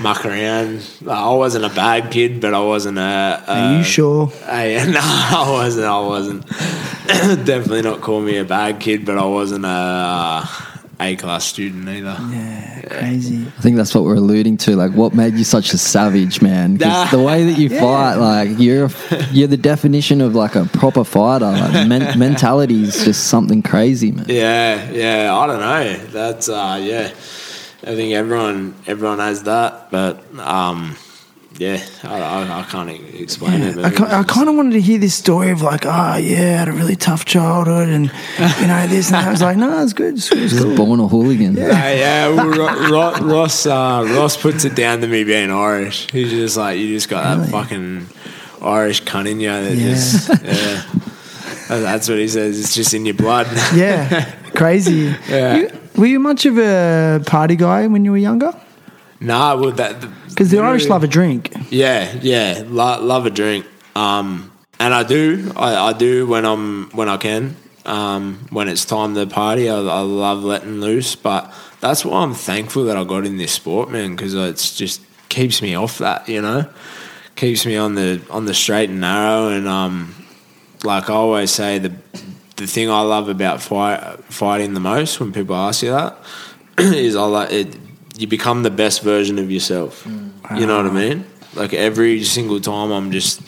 muck 0.00 0.24
around. 0.24 0.82
I 1.08 1.32
wasn't 1.34 1.64
a 1.64 1.68
bad 1.68 2.10
kid, 2.10 2.40
but 2.40 2.54
I 2.54 2.60
wasn't 2.60 2.98
a. 2.98 3.42
a 3.46 3.52
Are 3.52 3.76
you 3.78 3.84
sure? 3.84 4.32
I, 4.46 4.84
no, 4.90 5.00
I 5.02 5.50
wasn't. 5.50 5.86
I 5.86 6.00
wasn't. 6.00 6.46
Definitely 7.46 7.82
not 7.82 8.00
call 8.00 8.20
me 8.20 8.38
a 8.38 8.44
bad 8.44 8.80
kid, 8.80 9.04
but 9.04 9.18
I 9.18 9.24
wasn't 9.24 9.64
a 9.66 10.48
A 11.00 11.16
class 11.16 11.44
student 11.44 11.88
either. 11.88 12.16
Yeah, 12.30 12.80
crazy. 12.88 13.46
I 13.46 13.60
think 13.60 13.76
that's 13.76 13.94
what 13.94 14.04
we're 14.04 14.14
alluding 14.14 14.56
to. 14.58 14.76
Like, 14.76 14.92
what 14.92 15.14
made 15.14 15.34
you 15.34 15.44
such 15.44 15.72
a 15.72 15.78
savage, 15.78 16.40
man? 16.40 16.76
Because 16.76 17.10
the 17.10 17.22
way 17.22 17.44
that 17.44 17.58
you 17.58 17.68
fight, 17.80 18.14
like, 18.14 18.58
you're 18.58 18.88
you're 19.30 19.48
the 19.48 19.56
definition 19.56 20.20
of 20.20 20.34
like 20.34 20.54
a 20.54 20.64
proper 20.66 21.04
fighter. 21.04 21.46
Like, 21.50 21.88
men- 21.88 22.18
mentality 22.18 22.82
is 22.82 23.04
just 23.04 23.26
something 23.26 23.62
crazy, 23.62 24.12
man. 24.12 24.26
Yeah, 24.28 24.90
yeah. 24.90 25.36
I 25.36 25.46
don't 25.46 25.60
know. 25.60 25.96
That's 26.06 26.48
uh, 26.48 26.78
yeah. 26.82 27.12
I 27.86 27.94
think 27.96 28.14
everyone 28.14 28.74
everyone 28.86 29.18
has 29.18 29.42
that, 29.42 29.90
but 29.90 30.22
um, 30.38 30.96
yeah, 31.58 31.84
I, 32.02 32.20
I, 32.20 32.60
I 32.60 32.62
can't 32.64 32.90
e- 32.90 33.18
explain 33.22 33.62
it. 33.62 33.78
I, 33.78 33.90
ki- 33.90 34.02
I 34.04 34.22
kind 34.24 34.48
of 34.48 34.56
wanted 34.56 34.72
to 34.72 34.80
hear 34.80 34.98
this 34.98 35.14
story 35.14 35.50
of 35.50 35.62
like, 35.62 35.86
oh 35.86 36.16
yeah, 36.16 36.16
I 36.16 36.18
had 36.58 36.68
a 36.68 36.72
really 36.72 36.96
tough 36.96 37.24
childhood, 37.24 37.88
and 37.88 38.06
you 38.60 38.66
know 38.66 38.86
this 38.88 39.06
and 39.08 39.14
that. 39.14 39.28
I 39.28 39.30
was 39.30 39.42
like, 39.42 39.56
no, 39.56 39.82
it's 39.82 39.92
good. 39.92 40.14
It's, 40.14 40.28
good, 40.28 40.38
it's 40.42 40.52
Just 40.54 40.64
cool. 40.64 40.76
born 40.76 41.00
a 41.00 41.06
hooligan. 41.08 41.54
Yeah, 41.56 41.92
yeah. 41.92 42.28
Well, 42.28 42.48
Ro- 42.48 42.88
Ro- 42.90 43.26
Ross 43.26 43.66
uh, 43.66 44.04
Ross 44.16 44.36
puts 44.36 44.64
it 44.64 44.74
down 44.74 45.00
to 45.02 45.06
me 45.06 45.24
being 45.24 45.50
Irish. 45.50 46.10
He's 46.10 46.30
just 46.30 46.56
like 46.56 46.78
you 46.78 46.88
just 46.88 47.08
got 47.08 47.22
that 47.22 47.38
Really? 47.38 47.50
fucking 47.52 48.06
Irish 48.62 49.02
cunt 49.04 49.30
in 49.30 49.40
you. 49.40 49.48
That 49.48 49.76
Yeah. 49.76 49.88
just 49.94 50.28
yeah. 50.28 50.82
That- 51.68 51.80
That's 51.80 52.08
what 52.08 52.18
he 52.18 52.28
says. 52.28 52.58
It's 52.60 52.74
just 52.74 52.92
in 52.94 53.06
your 53.06 53.14
blood. 53.14 53.46
Yeah, 53.74 54.24
crazy. 54.54 55.14
Yeah. 55.28 55.56
You- 55.56 55.70
were 55.96 56.06
you 56.06 56.18
much 56.18 56.44
of 56.46 56.58
a 56.58 57.22
party 57.24 57.54
guy 57.54 57.86
when 57.86 58.04
you 58.04 58.10
were 58.10 58.16
younger? 58.18 58.52
nah, 59.20 59.54
well 59.56 59.70
that 59.70 59.94
Because 60.34 60.50
the 60.50 60.58
Irish 60.58 60.88
love 60.88 61.04
a 61.04 61.06
drink. 61.06 61.52
Yeah, 61.70 62.12
yeah, 62.20 62.64
lo- 62.66 63.00
love 63.00 63.24
a 63.26 63.30
drink. 63.30 63.66
Um, 63.94 64.50
and 64.80 64.92
I 64.92 65.04
do, 65.04 65.52
I, 65.54 65.76
I 65.76 65.92
do 65.92 66.26
when 66.26 66.44
I'm 66.44 66.90
when 66.90 67.08
I 67.08 67.16
can. 67.16 67.56
Um, 67.86 68.46
when 68.50 68.68
it's 68.68 68.84
time 68.84 69.14
to 69.14 69.26
party, 69.26 69.68
I, 69.68 69.76
I 69.76 70.00
love 70.00 70.42
letting 70.42 70.80
loose. 70.80 71.14
But 71.14 71.52
that's 71.80 72.04
why 72.04 72.22
I'm 72.22 72.34
thankful 72.34 72.84
that 72.86 72.96
I 72.96 73.04
got 73.04 73.24
in 73.26 73.36
this 73.36 73.52
sport, 73.52 73.90
man, 73.90 74.16
because 74.16 74.34
it's 74.34 74.76
just 74.76 75.02
keeps 75.28 75.62
me 75.62 75.74
off 75.74 75.98
that, 75.98 76.28
you 76.28 76.40
know, 76.40 76.68
keeps 77.36 77.66
me 77.66 77.76
on 77.76 77.94
the 77.94 78.20
on 78.30 78.46
the 78.46 78.54
straight 78.54 78.90
and 78.90 79.00
narrow. 79.00 79.48
And 79.48 79.68
um, 79.68 80.14
like 80.82 81.10
I 81.10 81.14
always 81.14 81.50
say, 81.50 81.78
the 81.78 81.92
the 82.56 82.66
thing 82.66 82.90
I 82.90 83.02
love 83.02 83.28
about 83.28 83.60
fight, 83.60 84.24
fighting 84.24 84.74
the 84.74 84.80
most 84.80 85.20
when 85.20 85.32
people 85.32 85.56
ask 85.56 85.82
you 85.82 85.90
that 85.90 86.16
is 86.78 87.16
I 87.16 87.24
like 87.24 87.52
it. 87.52 87.76
You 88.16 88.26
become 88.26 88.62
the 88.62 88.70
best 88.70 89.02
version 89.02 89.38
of 89.38 89.50
yourself. 89.50 90.04
Mm. 90.04 90.60
You 90.60 90.66
know 90.66 90.76
what 90.76 90.86
I 90.86 90.94
mean? 90.94 91.26
Like 91.54 91.74
every 91.74 92.22
single 92.24 92.60
time, 92.60 92.90
I'm 92.92 93.10
just 93.10 93.40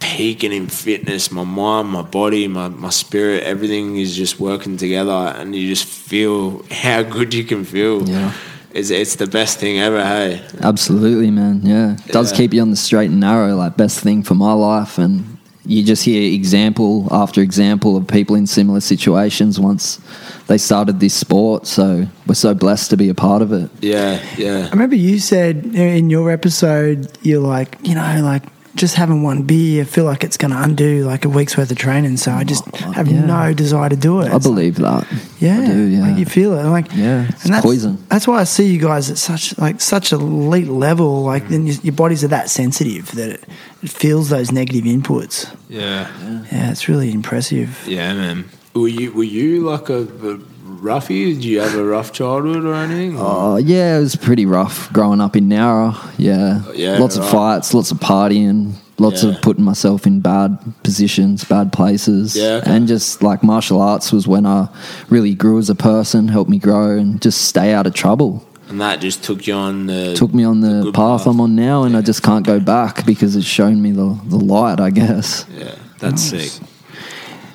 peaking 0.00 0.52
in 0.52 0.66
fitness. 0.68 1.30
My 1.30 1.44
mind, 1.44 1.88
my 1.88 2.02
body, 2.02 2.48
my, 2.48 2.68
my 2.68 2.90
spirit, 2.90 3.42
everything 3.42 3.96
is 3.96 4.16
just 4.16 4.38
working 4.40 4.76
together, 4.76 5.10
and 5.12 5.54
you 5.54 5.68
just 5.68 5.84
feel 5.84 6.62
how 6.70 7.02
good 7.02 7.34
you 7.34 7.44
can 7.44 7.64
feel. 7.64 8.08
Yeah. 8.08 8.32
It's, 8.72 8.90
it's 8.90 9.16
the 9.16 9.26
best 9.26 9.58
thing 9.58 9.80
ever, 9.80 10.00
hey? 10.04 10.40
Absolutely, 10.62 11.32
man. 11.32 11.62
Yeah. 11.64 11.94
It 12.06 12.12
does 12.12 12.30
Yeah. 12.30 12.36
keep 12.38 12.54
you 12.54 12.62
on 12.62 12.70
the 12.70 12.76
straight 12.76 13.10
and 13.10 13.18
narrow, 13.18 13.56
like 13.56 13.76
best 13.76 13.98
thing 13.98 14.22
for 14.22 14.36
my 14.36 14.52
life. 14.52 14.96
And 14.96 15.38
you 15.64 15.84
just 15.84 16.04
hear 16.04 16.32
example 16.32 17.06
after 17.10 17.40
example 17.42 17.96
of 17.96 18.06
people 18.06 18.34
in 18.34 18.46
similar 18.46 18.80
situations 18.80 19.60
once 19.60 20.00
they 20.46 20.58
started 20.58 21.00
this 21.00 21.14
sport. 21.14 21.66
So 21.66 22.06
we're 22.26 22.34
so 22.34 22.54
blessed 22.54 22.90
to 22.90 22.96
be 22.96 23.08
a 23.08 23.14
part 23.14 23.42
of 23.42 23.52
it. 23.52 23.70
Yeah, 23.80 24.24
yeah. 24.36 24.66
I 24.66 24.70
remember 24.70 24.96
you 24.96 25.18
said 25.18 25.64
in 25.66 26.10
your 26.10 26.30
episode, 26.30 27.16
you're 27.22 27.40
like, 27.42 27.76
you 27.82 27.94
know, 27.94 28.20
like 28.22 28.42
just 28.74 28.94
having 28.94 29.22
one 29.22 29.42
beer, 29.42 29.82
I 29.82 29.84
feel 29.84 30.04
like 30.04 30.22
it's 30.22 30.36
going 30.36 30.52
to 30.52 30.62
undo 30.62 31.04
like 31.04 31.24
a 31.24 31.28
week's 31.28 31.56
worth 31.56 31.70
of 31.70 31.78
training. 31.78 32.16
So 32.16 32.32
I 32.32 32.44
just 32.44 32.64
oh, 32.72 32.92
have 32.92 33.08
yeah. 33.08 33.24
no 33.24 33.52
desire 33.52 33.88
to 33.88 33.96
do 33.96 34.20
it. 34.20 34.32
I 34.32 34.38
believe 34.38 34.76
that. 34.76 35.06
Yeah, 35.38 35.60
I 35.60 35.66
do, 35.66 35.82
yeah. 35.82 36.00
Like 36.02 36.18
you 36.18 36.26
feel 36.26 36.54
it, 36.54 36.64
like 36.64 36.92
Yeah, 36.94 37.28
it's 37.28 37.44
and 37.44 37.54
that's, 37.54 37.64
poison. 37.64 38.04
That's 38.08 38.26
why 38.26 38.40
I 38.40 38.44
see 38.44 38.66
you 38.66 38.80
guys 38.80 39.10
at 39.10 39.18
such 39.18 39.56
like 39.58 39.80
such 39.80 40.12
a 40.12 40.16
elite 40.16 40.68
level. 40.68 41.22
Like 41.22 41.48
then 41.48 41.66
your, 41.66 41.76
your 41.82 41.94
bodies 41.94 42.22
are 42.24 42.28
that 42.28 42.50
sensitive 42.50 43.10
that 43.12 43.30
it, 43.30 43.44
it 43.82 43.90
feels 43.90 44.28
those 44.28 44.52
negative 44.52 44.84
inputs. 44.84 45.52
Yeah. 45.68 46.10
Yeah, 46.52 46.70
it's 46.70 46.88
really 46.88 47.12
impressive. 47.12 47.84
Yeah, 47.86 48.14
man. 48.14 48.48
Were 48.74 48.88
you 48.88 49.12
were 49.12 49.24
you 49.24 49.62
like 49.62 49.88
a, 49.88 50.02
a 50.02 50.40
roughie? 50.80 51.34
Did 51.34 51.44
you 51.44 51.60
have 51.60 51.74
a 51.74 51.84
rough 51.84 52.12
childhood 52.12 52.64
or 52.64 52.74
anything? 52.74 53.16
Oh 53.18 53.56
yeah, 53.56 53.98
it 53.98 54.00
was 54.00 54.16
pretty 54.16 54.46
rough 54.46 54.92
growing 54.92 55.20
up 55.20 55.36
in 55.36 55.48
Nowra. 55.48 55.94
Yeah, 56.18 56.62
Yeah, 56.74 56.98
lots 56.98 57.16
of 57.16 57.28
fights, 57.28 57.74
lots 57.74 57.90
of 57.90 57.98
partying, 57.98 58.72
lots 58.98 59.22
Yeah. 59.22 59.30
of 59.30 59.42
putting 59.42 59.64
myself 59.64 60.06
in 60.06 60.20
bad 60.20 60.58
positions, 60.82 61.44
bad 61.44 61.72
places. 61.72 62.34
Yeah, 62.36 62.60
okay. 62.62 62.70
and 62.74 62.88
just 62.88 63.22
like 63.22 63.42
martial 63.42 63.80
arts 63.80 64.12
was 64.12 64.26
when 64.26 64.46
I 64.46 64.68
really 65.08 65.34
grew 65.34 65.58
as 65.58 65.70
a 65.70 65.74
person, 65.74 66.28
helped 66.28 66.50
me 66.50 66.58
grow, 66.58 66.96
and 66.98 67.20
just 67.20 67.42
stay 67.42 67.72
out 67.72 67.86
of 67.86 67.94
trouble. 67.94 68.44
and 68.68 68.80
that 68.80 69.00
just 69.00 69.24
took 69.24 69.46
you 69.48 69.54
on 69.54 69.86
the 69.86 70.14
Took 70.14 70.32
me 70.32 70.44
on 70.44 70.60
the 70.60 70.82
good 70.84 70.94
path, 70.94 71.26
I'm 71.26 71.40
on 71.40 71.56
now, 71.56 71.82
and 71.82 71.96
I 71.96 72.02
just 72.02 72.22
can't 72.22 72.46
go 72.46 72.60
back 72.60 73.04
because 73.04 73.34
it's 73.36 73.44
shown 73.46 73.82
me 73.82 73.90
the 73.92 74.16
the 74.28 74.38
light. 74.38 74.78
I 74.80 74.90
guess. 74.90 75.44
Yeah, 75.58 75.74
that's 75.98 76.22
sick. 76.22 76.52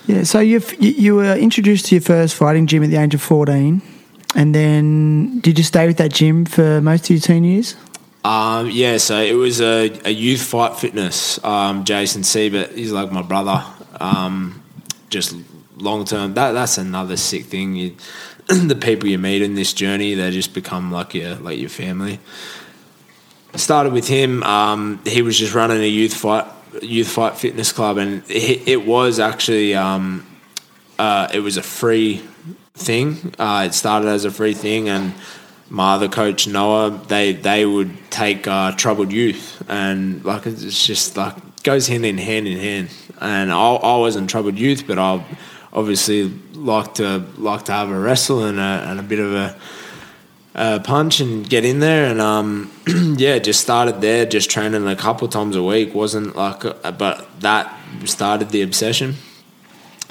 Yeah, 0.07 0.23
so 0.23 0.39
you 0.39 0.61
you 0.79 1.15
were 1.15 1.35
introduced 1.35 1.87
to 1.87 1.95
your 1.95 2.01
first 2.01 2.35
fighting 2.35 2.67
gym 2.67 2.83
at 2.83 2.89
the 2.89 2.97
age 2.97 3.15
of 3.15 3.21
fourteen, 3.21 3.81
and 4.35 4.53
then 4.53 5.39
did 5.39 5.57
you 5.57 5.63
stay 5.63 5.87
with 5.87 5.97
that 5.97 6.13
gym 6.13 6.45
for 6.45 6.79
most 6.81 7.05
of 7.05 7.09
your 7.11 7.19
teen 7.19 7.43
years? 7.43 7.75
Um, 8.23 8.69
yeah, 8.71 8.97
so 8.97 9.19
it 9.19 9.33
was 9.33 9.61
a, 9.61 9.91
a 10.03 10.09
youth 10.09 10.41
fight 10.41 10.75
fitness. 10.77 11.43
Um, 11.43 11.83
Jason 11.83 12.23
Siebert, 12.23 12.71
he's 12.71 12.91
like 12.91 13.11
my 13.11 13.21
brother. 13.21 13.63
Um, 13.99 14.63
just 15.09 15.35
long 15.77 16.05
term, 16.05 16.33
that 16.33 16.51
that's 16.53 16.77
another 16.77 17.17
sick 17.17 17.45
thing. 17.45 17.75
You, 17.75 17.95
the 18.47 18.75
people 18.75 19.09
you 19.09 19.17
meet 19.17 19.41
in 19.41 19.55
this 19.55 19.73
journey, 19.73 20.13
they 20.13 20.31
just 20.31 20.53
become 20.53 20.91
like 20.91 21.15
your 21.15 21.35
like 21.35 21.59
your 21.59 21.69
family. 21.69 22.19
Started 23.55 23.93
with 23.93 24.07
him. 24.07 24.43
Um, 24.43 24.99
he 25.05 25.21
was 25.21 25.39
just 25.39 25.53
running 25.53 25.81
a 25.81 25.87
youth 25.87 26.13
fight 26.13 26.45
youth 26.81 27.07
fight 27.07 27.37
fitness 27.37 27.71
club, 27.71 27.97
and 27.97 28.23
it, 28.29 28.67
it 28.67 28.85
was 28.85 29.19
actually 29.19 29.75
um, 29.75 30.25
uh, 30.99 31.27
it 31.33 31.39
was 31.39 31.57
a 31.57 31.63
free 31.63 32.23
thing. 32.73 33.33
Uh, 33.39 33.65
it 33.67 33.73
started 33.73 34.07
as 34.07 34.25
a 34.25 34.31
free 34.31 34.53
thing, 34.53 34.89
and 34.89 35.13
my 35.69 35.95
other 35.95 36.07
coach 36.07 36.47
Noah, 36.47 37.01
they 37.07 37.33
they 37.33 37.65
would 37.65 37.91
take 38.11 38.47
uh, 38.47 38.71
troubled 38.73 39.11
youth, 39.11 39.63
and 39.67 40.23
like 40.23 40.45
it's 40.45 40.85
just 40.85 41.17
like 41.17 41.63
goes 41.63 41.87
hand 41.87 42.05
in 42.05 42.17
hand 42.17 42.47
in 42.47 42.59
hand. 42.59 42.89
And 43.19 43.51
I, 43.51 43.73
I 43.75 43.97
wasn't 43.97 44.29
troubled 44.29 44.57
youth, 44.57 44.85
but 44.87 44.99
I 44.99 45.23
obviously 45.73 46.29
like 46.53 46.95
to 46.95 47.25
like 47.37 47.65
to 47.65 47.71
have 47.71 47.89
a 47.89 47.99
wrestle 47.99 48.43
and 48.43 48.59
a, 48.59 48.85
and 48.89 48.99
a 48.99 49.03
bit 49.03 49.19
of 49.19 49.33
a 49.33 49.57
uh, 50.55 50.79
punch 50.79 51.19
and 51.19 51.47
get 51.47 51.65
in 51.65 51.79
there 51.79 52.05
and 52.05 52.21
um, 52.21 52.71
yeah 53.17 53.37
just 53.39 53.59
started 53.59 53.99
there 53.99 54.25
just 54.25 54.49
training 54.49 54.87
a 54.87 54.95
couple 54.95 55.27
times 55.27 55.55
a 55.55 55.63
week. 55.63 55.93
Wasn't 55.93 56.35
like 56.35 56.63
a, 56.63 56.93
but 56.97 57.27
that 57.41 57.75
started 58.05 58.49
the 58.49 58.61
obsession. 58.61 59.15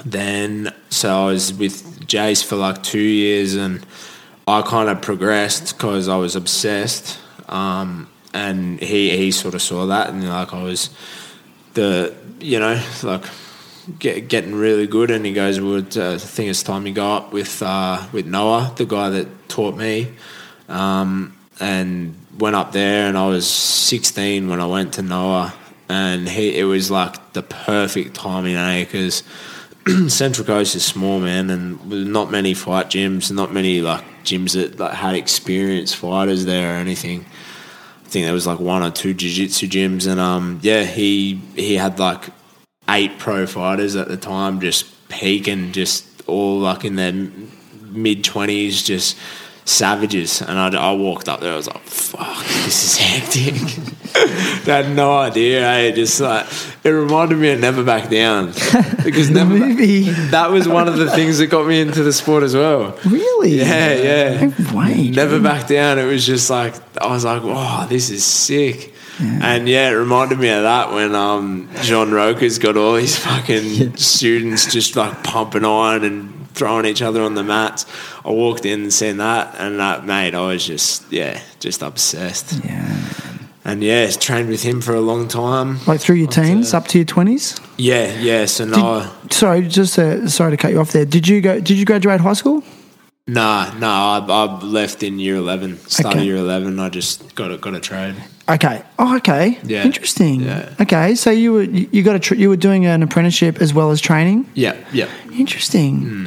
Then 0.05 0.71
so 0.89 1.23
I 1.23 1.25
was 1.31 1.51
with 1.51 2.07
Jace 2.07 2.45
for 2.45 2.57
like 2.57 2.83
two 2.83 2.99
years 2.99 3.55
and 3.55 3.83
I 4.47 4.61
kind 4.61 4.87
of 4.87 5.01
progressed 5.01 5.75
because 5.75 6.07
I 6.07 6.17
was 6.17 6.35
obsessed 6.35 7.19
um, 7.49 8.07
and 8.31 8.79
he 8.79 9.17
he 9.17 9.31
sort 9.31 9.55
of 9.55 9.63
saw 9.63 9.87
that 9.87 10.09
and 10.09 10.27
like 10.29 10.53
I 10.53 10.61
was 10.61 10.91
the 11.73 12.15
you 12.39 12.59
know 12.59 12.79
like 13.01 13.25
get, 13.97 14.27
getting 14.27 14.53
really 14.53 14.85
good 14.85 15.09
and 15.09 15.25
he 15.25 15.33
goes 15.33 15.59
well 15.59 15.77
uh, 15.77 16.13
I 16.13 16.17
think 16.19 16.51
it's 16.51 16.61
time 16.61 16.85
you 16.85 16.93
go 16.93 17.15
up 17.15 17.33
with 17.33 17.63
uh, 17.63 18.05
with 18.11 18.27
Noah 18.27 18.73
the 18.75 18.85
guy 18.85 19.09
that 19.09 19.49
taught 19.49 19.75
me 19.75 20.13
um, 20.67 21.35
and 21.59 22.15
went 22.37 22.55
up 22.55 22.71
there 22.71 23.07
and 23.07 23.17
I 23.17 23.27
was 23.27 23.47
16 23.47 24.49
when 24.49 24.59
I 24.59 24.65
went 24.65 24.93
to 24.95 25.01
Noah. 25.01 25.53
And 25.87 26.27
he 26.27 26.57
it 26.57 26.63
was 26.63 26.89
like 26.89 27.33
the 27.33 27.43
perfect 27.43 28.15
timing 28.15 28.55
eh? 28.55 28.85
Because 28.85 29.23
Central 30.07 30.45
Coast 30.45 30.75
is 30.75 30.83
small 30.83 31.19
man 31.19 31.49
and 31.51 32.11
not 32.11 32.31
many 32.31 32.55
fight 32.55 32.87
gyms 32.87 33.31
not 33.31 33.53
many 33.53 33.81
like 33.81 34.03
gyms 34.23 34.53
that 34.53 34.79
like, 34.79 34.93
had 34.93 35.13
experienced 35.13 35.95
fighters 35.95 36.45
there 36.45 36.75
or 36.75 36.77
anything. 36.77 37.23
I 38.03 38.07
think 38.07 38.25
there 38.25 38.33
was 38.33 38.47
like 38.47 38.59
one 38.59 38.81
or 38.81 38.89
two 38.89 39.13
jiu-jitsu 39.13 39.67
gyms 39.67 40.09
and 40.09 40.19
um 40.19 40.59
yeah 40.63 40.83
he 40.85 41.35
he 41.55 41.75
had 41.75 41.99
like 41.99 42.29
eight 42.89 43.19
pro 43.19 43.45
fighters 43.45 43.95
at 43.95 44.07
the 44.07 44.17
time 44.17 44.61
just 44.61 44.87
peaking 45.09 45.71
just 45.71 46.07
all 46.27 46.59
like 46.59 46.83
in 46.83 46.95
their 46.95 47.11
mid 47.11 48.23
20s 48.23 48.83
just 48.83 49.17
savages 49.65 50.41
and 50.41 50.59
I, 50.59 50.69
I 50.69 50.93
walked 50.93 51.27
up 51.27 51.39
there 51.39 51.53
I 51.53 51.55
was 51.57 51.67
like 51.67 51.81
fuck 51.81 52.45
this 52.63 52.83
is 52.83 52.97
hectic 52.97 53.55
I 54.67 54.83
had 54.83 54.95
no 54.95 55.17
idea 55.17 55.67
eh? 55.67 55.91
just 55.91 56.21
like 56.21 56.45
it 56.83 56.89
reminded 56.89 57.39
me 57.39 57.51
of 57.51 57.59
Never 57.59 57.83
Back 57.83 58.09
Down 58.09 58.47
because 59.03 59.29
Never 59.31 59.53
Movie, 59.53 60.03
that 60.29 60.51
was 60.51 60.67
one 60.67 60.87
of 60.87 60.97
the 60.97 61.09
things 61.11 61.39
that 61.39 61.47
got 61.47 61.67
me 61.67 61.81
into 61.81 62.03
the 62.03 62.13
sport 62.13 62.43
as 62.43 62.55
well 62.55 62.97
really? 63.05 63.57
yeah, 63.57 63.93
yeah. 63.93 64.51
No 64.57 64.77
way, 64.77 65.09
Never 65.09 65.39
back 65.39 65.67
down. 65.67 65.99
It 65.99 66.05
was 66.05 66.25
just 66.25 66.49
like 66.49 66.75
I 67.01 67.07
was 67.07 67.25
like, 67.25 67.43
"Wow, 67.43 67.85
this 67.87 68.09
is 68.09 68.23
sick." 68.23 68.93
And 69.19 69.69
yeah, 69.69 69.89
it 69.89 69.93
reminded 69.93 70.39
me 70.39 70.49
of 70.49 70.63
that 70.63 70.91
when 70.91 71.15
um, 71.15 71.69
Jean 71.81 72.11
Roqua's 72.11 72.59
got 72.59 72.75
all 72.75 72.95
these 72.95 73.17
fucking 73.17 73.95
students 73.97 74.71
just 74.71 74.97
like 74.97 75.23
pumping 75.23 75.63
on 75.63 76.03
and 76.03 76.34
throwing 76.55 76.85
each 76.85 77.01
other 77.01 77.21
on 77.21 77.35
the 77.35 77.43
mats. 77.43 77.85
I 78.23 78.31
walked 78.31 78.65
in 78.65 78.83
and 78.83 78.93
seen 78.93 79.17
that, 79.17 79.55
and 79.59 79.79
that 79.79 80.05
mate, 80.05 80.33
I 80.33 80.47
was 80.47 80.65
just 80.65 81.11
yeah, 81.11 81.41
just 81.59 81.81
obsessed. 81.81 82.63
Yeah. 82.65 83.01
And 83.67 83.83
yeah, 83.83 84.07
trained 84.11 84.49
with 84.49 84.61
him 84.61 84.79
for 84.79 84.93
a 84.93 85.01
long 85.01 85.27
time. 85.27 85.79
Like 85.87 85.99
through 85.99 86.17
your 86.17 86.27
teens, 86.27 86.73
up 86.73 86.87
to 86.89 86.99
your 86.99 87.05
twenties. 87.05 87.59
Yeah, 87.77 88.13
yeah. 88.19 88.45
So 88.45 88.65
no, 88.65 89.11
Sorry, 89.31 89.67
just 89.67 89.97
uh, 89.97 90.27
sorry 90.27 90.51
to 90.51 90.57
cut 90.57 90.71
you 90.71 90.79
off 90.79 90.91
there. 90.91 91.05
Did 91.05 91.27
you 91.27 91.41
go? 91.41 91.59
Did 91.59 91.77
you 91.77 91.85
graduate 91.85 92.21
high 92.21 92.33
school? 92.33 92.63
nah, 93.27 93.73
nah. 93.79 94.19
I, 94.19 94.45
I 94.45 94.59
left 94.63 95.01
in 95.01 95.17
year 95.17 95.35
eleven. 95.35 95.79
Started 95.87 96.19
Okay. 96.19 96.25
year 96.27 96.35
eleven. 96.37 96.79
I 96.79 96.89
just 96.89 97.33
got 97.33 97.51
a 97.51 97.57
got 97.57 97.73
a 97.73 97.79
trade. 97.79 98.15
Okay. 98.47 98.83
Oh, 98.99 99.17
okay. 99.17 99.57
Yeah. 99.63 99.83
Interesting. 99.83 100.41
Yeah. 100.41 100.69
Okay, 100.79 101.15
so 101.15 101.31
you 101.31 101.51
were 101.53 101.63
you 101.63 102.03
got 102.03 102.15
a 102.15 102.19
tr- 102.19 102.35
you 102.35 102.49
were 102.49 102.57
doing 102.57 102.85
an 102.85 103.01
apprenticeship 103.01 103.59
as 103.61 103.73
well 103.73 103.89
as 103.89 103.99
training. 103.99 104.45
Yeah, 104.53 104.75
yeah. 104.93 105.09
Interesting. 105.33 106.01
Hmm. 106.01 106.25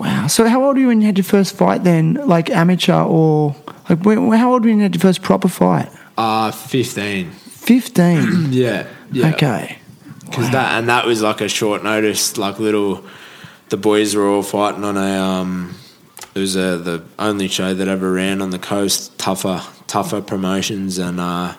Wow. 0.00 0.28
So 0.28 0.48
how 0.48 0.64
old 0.64 0.76
were 0.76 0.80
you 0.80 0.86
when 0.86 1.02
you 1.02 1.06
had 1.06 1.18
your 1.18 1.24
first 1.24 1.54
fight 1.54 1.84
then? 1.84 2.14
Like 2.14 2.48
amateur 2.48 3.02
or 3.02 3.54
like 3.88 4.02
when, 4.02 4.32
how 4.32 4.52
old 4.52 4.62
were 4.62 4.68
you 4.68 4.74
when 4.74 4.78
you 4.78 4.84
had 4.84 4.94
your 4.94 5.02
first 5.02 5.20
proper 5.20 5.46
fight? 5.48 5.90
Uh, 6.16 6.50
15. 6.50 7.30
Fifteen. 7.30 8.46
Yeah. 8.52 8.86
Yeah. 9.12 9.34
Okay. 9.34 9.78
Because 10.24 10.50
that, 10.52 10.78
and 10.78 10.88
that 10.88 11.04
was 11.04 11.20
like 11.22 11.40
a 11.40 11.48
short 11.48 11.82
notice, 11.82 12.38
like 12.38 12.58
little, 12.58 13.04
the 13.68 13.76
boys 13.76 14.14
were 14.14 14.26
all 14.26 14.42
fighting 14.42 14.84
on 14.84 14.96
a, 14.96 15.18
um, 15.18 15.74
it 16.34 16.38
was 16.38 16.56
a, 16.56 16.78
the 16.78 17.04
only 17.18 17.48
show 17.48 17.74
that 17.74 17.88
ever 17.88 18.12
ran 18.12 18.40
on 18.40 18.50
the 18.50 18.58
coast, 18.58 19.18
tougher, 19.18 19.60
tougher 19.86 20.22
promotions. 20.22 20.96
And, 20.98 21.20
uh, 21.20 21.54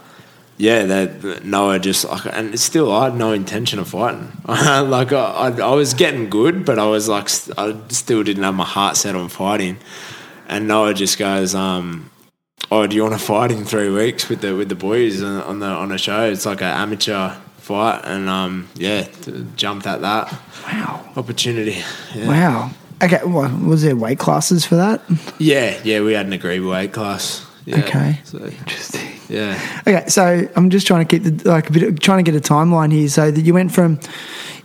yeah, 0.62 0.84
that 0.86 1.44
Noah 1.44 1.80
just 1.80 2.06
like, 2.06 2.26
and 2.32 2.54
it's 2.54 2.62
still, 2.62 2.92
I 2.92 3.06
had 3.06 3.16
no 3.16 3.32
intention 3.34 3.80
of 3.80 3.88
fighting. 3.88 4.32
like, 4.46 5.12
I, 5.12 5.24
I, 5.48 5.48
I 5.60 5.74
was 5.74 5.96
getting 5.96 6.30
good, 6.30 6.66
but 6.66 6.78
I 6.78 6.86
was 6.86 7.10
like, 7.10 7.28
I 7.58 7.76
still 7.90 8.22
didn't 8.22 8.44
have 8.44 8.54
my 8.54 8.64
heart 8.66 8.96
set 8.96 9.16
on 9.16 9.28
fighting. 9.28 9.78
And 10.48 10.68
Noah 10.68 10.94
just 10.94 11.18
goes, 11.18 11.56
um, 11.56 12.12
oh, 12.70 12.86
do 12.86 12.96
you 12.96 13.02
want 13.02 13.16
to 13.20 13.26
fight 13.26 13.52
in 13.52 13.66
three 13.66 13.90
weeks 13.90 14.30
with 14.30 14.42
the 14.42 14.56
with 14.56 14.70
the 14.70 14.76
boys 14.76 15.24
on 15.24 15.42
on 15.42 15.60
the 15.60 15.66
on 15.66 15.92
a 15.92 15.98
show? 15.98 16.30
It's 16.30 16.46
like 16.46 16.62
an 16.62 16.68
amateur 16.84 17.32
fight, 17.58 18.02
and 18.04 18.30
um, 18.30 18.70
yeah, 18.76 19.08
jumped 19.56 19.88
at 19.88 20.02
that 20.02 20.32
Wow. 20.68 21.10
opportunity. 21.16 21.82
Yeah. 22.14 22.28
Wow. 22.28 22.72
Okay. 23.02 23.20
Well, 23.26 23.50
was 23.66 23.82
there 23.82 23.96
weight 23.96 24.20
classes 24.20 24.64
for 24.66 24.76
that? 24.76 25.02
yeah, 25.40 25.80
yeah, 25.84 26.02
we 26.02 26.14
had 26.14 26.28
an 26.28 26.34
agreed 26.34 26.60
weight 26.60 26.92
class. 26.94 27.48
Yeah, 27.66 27.80
Okay. 27.80 28.20
so, 28.24 28.40
Interesting. 28.40 29.08
yeah, 29.30 29.82
Okay, 29.88 30.04
so 30.08 30.48
I'm 30.56 30.70
just 30.70 30.88
trying 30.88 31.06
to 31.06 31.20
keep 31.20 31.24
the 31.24 31.50
like 31.50 31.70
a 31.70 31.72
bit 31.74 31.84
of, 31.84 32.00
trying 32.00 32.24
to 32.24 32.32
get 32.32 32.38
a 32.38 32.44
timeline 32.54 32.92
here. 32.92 33.08
So 33.08 33.32
that 33.32 33.42
you 33.42 33.54
went 33.54 33.72
from 33.72 34.00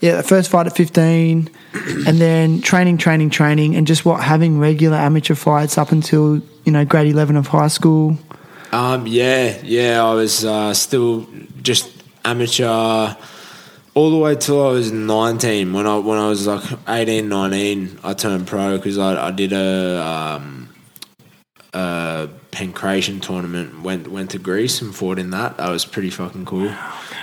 yeah, 0.00 0.16
the 0.16 0.22
first 0.22 0.50
fight 0.50 0.66
at 0.66 0.76
15, 0.76 1.48
and 2.06 2.18
then 2.18 2.60
training, 2.60 2.98
training, 2.98 3.30
training, 3.30 3.76
and 3.76 3.86
just 3.86 4.04
what 4.04 4.22
having 4.22 4.58
regular 4.58 4.96
amateur 4.96 5.34
fights 5.34 5.78
up 5.78 5.92
until 5.92 6.36
you 6.64 6.72
know 6.72 6.84
grade 6.84 7.10
11 7.10 7.36
of 7.36 7.46
high 7.48 7.68
school. 7.68 8.18
um, 8.72 9.06
yeah, 9.06 9.58
yeah. 9.62 10.04
I 10.04 10.14
was 10.14 10.44
uh, 10.44 10.74
still 10.74 11.26
just 11.62 11.90
amateur 12.24 13.14
all 13.94 14.10
the 14.10 14.18
way 14.18 14.34
till 14.36 14.66
I 14.66 14.70
was 14.72 14.92
19. 14.92 15.72
When 15.72 15.86
I 15.86 15.96
when 15.98 16.18
I 16.18 16.28
was 16.28 16.46
like 16.46 16.64
18, 16.88 17.28
19, 17.28 17.98
I 18.04 18.12
turned 18.14 18.46
pro 18.46 18.76
because 18.76 18.98
I, 18.98 19.28
I 19.28 19.30
did 19.30 19.52
a 19.52 20.02
um, 20.02 20.68
a 21.72 22.28
pancration 22.56 23.20
tournament. 23.20 23.82
Went 23.82 24.08
went 24.08 24.30
to 24.30 24.38
Greece 24.38 24.80
and 24.80 24.94
fought 24.94 25.18
in 25.18 25.30
that. 25.30 25.58
That 25.58 25.68
was 25.68 25.84
pretty 25.84 26.10
fucking 26.10 26.46
cool. 26.46 26.72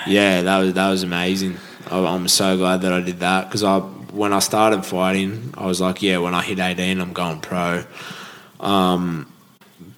yeah, 0.05 0.43
that 0.43 0.57
was 0.59 0.73
that 0.73 0.89
was 0.89 1.01
amazing. 1.01 1.57
I, 1.89 1.97
I'm 2.05 2.27
so 2.27 2.55
glad 2.57 2.81
that 2.81 2.93
I 2.93 3.01
did 3.01 3.19
that 3.21 3.45
because 3.45 3.63
I 3.63 3.79
when 3.79 4.31
I 4.31 4.39
started 4.39 4.85
fighting, 4.85 5.53
I 5.57 5.65
was 5.65 5.81
like, 5.81 6.03
yeah, 6.03 6.19
when 6.19 6.35
I 6.35 6.43
hit 6.43 6.59
18, 6.59 7.01
I'm 7.01 7.13
going 7.13 7.41
pro. 7.41 7.83
Um, 8.59 9.27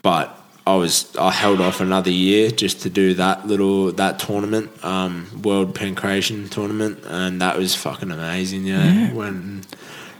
but 0.01 0.41
I 0.65 0.75
was 0.75 1.13
I 1.17 1.31
held 1.31 1.59
off 1.59 1.81
another 1.81 2.11
year 2.11 2.49
just 2.49 2.81
to 2.83 2.89
do 2.89 3.13
that 3.15 3.45
little 3.45 3.91
that 3.91 4.19
tournament, 4.19 4.71
um, 4.86 5.27
World 5.43 5.75
Pancration 5.75 6.49
tournament, 6.49 7.03
and 7.05 7.41
that 7.41 7.57
was 7.57 7.75
fucking 7.75 8.09
amazing. 8.09 8.65
Yeah, 8.65 9.11
when 9.11 9.63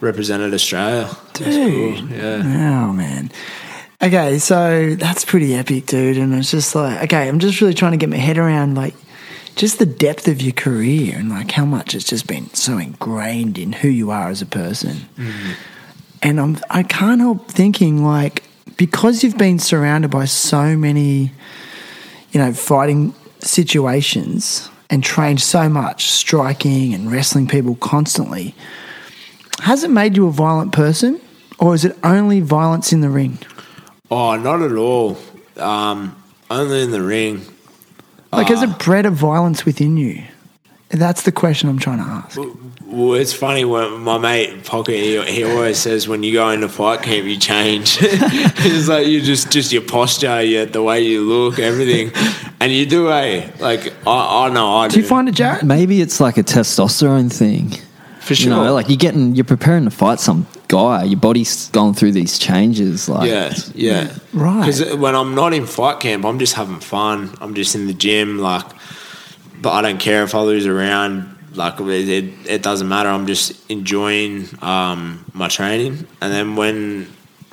represented 0.02 0.54
Australia, 0.54 1.06
was 1.06 1.38
cool, 1.40 2.10
Yeah. 2.10 2.88
Oh 2.88 2.92
man. 2.94 3.32
Okay, 4.06 4.38
so 4.38 4.94
that's 4.94 5.26
pretty 5.26 5.56
epic, 5.56 5.88
dude. 5.88 6.18
And 6.18 6.32
it's 6.36 6.52
just 6.52 6.76
like, 6.76 7.06
okay, 7.06 7.28
I'm 7.28 7.40
just 7.40 7.60
really 7.60 7.74
trying 7.74 7.94
to 7.94 7.98
get 7.98 8.08
my 8.08 8.18
head 8.18 8.38
around 8.38 8.76
like 8.76 8.94
just 9.56 9.80
the 9.80 9.86
depth 9.88 10.28
of 10.28 10.44
your 10.44 10.54
career 10.54 11.16
and 11.18 11.30
like 11.32 11.50
how 11.50 11.66
much 11.66 11.96
it's 11.96 12.06
just 12.06 12.28
been 12.28 12.54
so 12.54 12.78
ingrained 12.78 13.58
in 13.58 13.74
who 13.74 13.88
you 13.88 14.12
are 14.12 14.30
as 14.30 14.44
a 14.44 14.46
person. 14.46 14.98
Mm-hmm. 15.18 15.52
And 16.22 16.40
I'm 16.40 16.58
I 16.70 16.84
can't 16.84 17.20
help 17.20 17.48
thinking 17.48 18.06
like 18.06 18.44
because 18.78 19.24
you've 19.24 19.40
been 19.40 19.58
surrounded 19.58 20.12
by 20.12 20.26
so 20.26 20.78
many, 20.78 21.32
you 22.32 22.40
know, 22.40 22.54
fighting 22.54 23.16
situations 23.40 24.70
and 24.92 25.04
trained 25.04 25.42
so 25.42 25.68
much, 25.68 26.12
striking 26.12 26.94
and 26.94 27.12
wrestling 27.12 27.48
people 27.48 27.74
constantly, 27.78 28.54
has 29.62 29.84
it 29.84 29.90
made 29.90 30.16
you 30.16 30.28
a 30.28 30.32
violent 30.32 30.74
person? 30.74 31.20
Or 31.58 31.74
is 31.74 31.86
it 31.86 31.98
only 32.04 32.42
violence 32.42 32.94
in 32.94 33.02
the 33.02 33.10
ring? 33.10 33.40
Oh, 34.12 34.36
not 34.36 34.62
at 34.62 34.72
all. 34.74 35.18
Um, 35.58 36.22
only 36.50 36.84
in 36.84 36.92
the 36.92 37.02
ring. 37.02 37.42
Like, 38.32 38.48
has 38.48 38.62
it 38.62 38.78
bred 38.80 39.06
a 39.06 39.12
violence 39.12 39.66
within 39.66 39.98
you? 39.98 40.24
That's 40.90 41.24
the 41.24 41.32
question 41.32 41.70
I'm 41.70 41.80
trying 41.80 41.98
to 41.98 42.04
ask. 42.04 42.38
Well, 42.86 43.16
it's 43.16 43.34
funny 43.34 43.66
when 43.66 44.02
my 44.02 44.18
mate 44.18 44.64
Pocket 44.66 44.94
he, 44.96 45.20
he 45.24 45.44
always 45.44 45.80
says 45.80 46.08
when 46.08 46.22
you 46.22 46.34
go 46.34 46.50
into 46.50 46.70
fight 46.70 47.02
camp 47.02 47.26
you 47.26 47.38
change. 47.38 47.98
it's 48.02 48.88
like 48.88 49.08
you 49.08 49.22
just 49.22 49.52
just 49.52 49.72
your 49.74 49.82
posture, 49.82 50.42
yeah, 50.44 50.66
the 50.66 50.84
way 50.84 51.02
you 51.02 51.24
look, 51.28 51.60
everything, 51.60 52.12
and 52.60 52.72
you 52.72 52.86
do 52.86 53.10
a 53.10 53.52
like 53.60 53.92
I, 54.08 54.46
I 54.46 54.50
know 54.50 54.76
I 54.78 54.88
do. 54.88 54.96
Do 54.96 55.02
you 55.02 55.08
find 55.08 55.28
it, 55.28 55.34
Jared? 55.36 55.64
Maybe 55.64 56.02
it's 56.02 56.20
like 56.20 56.38
a 56.38 56.44
testosterone 56.44 57.34
thing. 57.34 57.72
for 58.20 58.34
You 58.34 58.36
sure? 58.36 58.50
know, 58.52 58.74
like 58.74 58.88
you're 58.88 58.98
getting, 58.98 59.34
you're 59.36 59.44
preparing 59.46 59.86
to 59.86 59.92
fight 59.92 60.20
some 60.20 60.46
guy. 60.68 61.04
Your 61.04 61.20
body's 61.20 61.70
gone 61.70 61.94
through 61.94 62.12
these 62.12 62.38
changes. 62.40 63.08
Like, 63.10 63.30
yeah, 63.30 63.54
yeah, 63.74 64.14
Right. 64.34 64.62
Because 64.62 64.96
when 64.96 65.16
I'm 65.16 65.36
not 65.36 65.54
in 65.54 65.66
fight 65.66 66.00
camp, 66.00 66.26
I'm 66.26 66.40
just 66.40 66.54
having 66.54 66.80
fun. 66.80 67.36
I'm 67.42 67.54
just 67.54 67.76
in 67.76 67.88
the 67.88 67.94
gym, 67.94 68.40
like, 68.40 68.66
but 69.62 69.72
I 69.72 69.82
don't 69.82 70.00
care 70.00 70.24
if 70.24 70.36
I 70.36 70.42
lose 70.42 70.66
around. 70.66 71.32
Like 71.54 71.80
it, 71.80 72.10
it, 72.10 72.34
it 72.46 72.64
doesn't 72.64 72.88
matter. 72.90 73.10
I'm 73.10 73.28
just 73.28 73.70
enjoying 73.72 74.50
um, 74.62 75.24
my 75.34 75.48
training, 75.48 76.06
and 76.22 76.34
then 76.34 76.56
when 76.58 77.06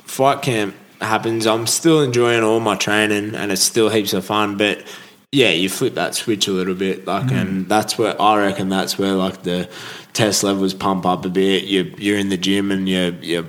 fight 0.03 0.41
camp 0.41 0.75
happens, 0.99 1.47
I'm 1.47 1.67
still 1.67 2.01
enjoying 2.01 2.43
all 2.43 2.59
my 2.59 2.75
training, 2.75 3.33
and 3.35 3.51
it's 3.51 3.61
still 3.61 3.89
heaps 3.89 4.13
of 4.13 4.25
fun. 4.25 4.57
But 4.57 4.83
yeah, 5.33 5.49
you 5.49 5.67
flip 5.67 5.95
that 5.95 6.13
switch 6.13 6.47
a 6.47 6.51
little 6.51 6.75
bit, 6.75 7.07
like, 7.07 7.31
and 7.31 7.65
mm. 7.65 7.67
that's 7.67 7.97
where 7.97 8.19
I 8.21 8.37
reckon 8.37 8.69
that's 8.69 8.99
where 8.99 9.13
like 9.13 9.41
the 9.41 9.67
test 10.13 10.43
levels 10.43 10.75
pump 10.75 11.07
up 11.07 11.25
a 11.25 11.29
bit. 11.29 11.63
You 11.63 11.91
you're 11.97 12.19
in 12.19 12.29
the 12.29 12.37
gym 12.37 12.71
and 12.71 12.87
you 12.87 13.17
you're 13.19 13.47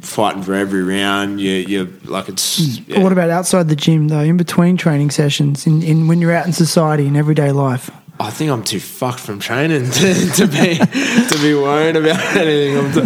fighting 0.00 0.44
for 0.44 0.54
every 0.54 0.84
round. 0.84 1.40
You 1.40 1.50
you 1.50 2.00
like 2.04 2.28
it's. 2.28 2.60
Mm. 2.60 2.88
But 2.88 2.98
What 3.02 3.10
about 3.10 3.30
outside 3.30 3.68
the 3.68 3.74
gym, 3.74 4.06
though, 4.08 4.20
in 4.20 4.36
between 4.36 4.76
training 4.76 5.10
sessions, 5.10 5.66
in, 5.66 5.82
in 5.82 6.06
when 6.06 6.20
you're 6.20 6.32
out 6.32 6.46
in 6.46 6.52
society, 6.52 7.08
in 7.08 7.16
everyday 7.16 7.50
life? 7.50 7.90
I 8.20 8.30
think 8.30 8.52
I'm 8.52 8.62
too 8.62 8.78
fucked 8.78 9.18
from 9.18 9.40
training 9.40 9.90
to, 9.90 10.14
to 10.14 10.46
be 10.46 10.76
to 10.76 11.38
be 11.42 11.52
worried 11.52 11.96
about 11.96 12.20
anything. 12.36 12.78
I'm 12.78 12.92
t- 12.92 13.00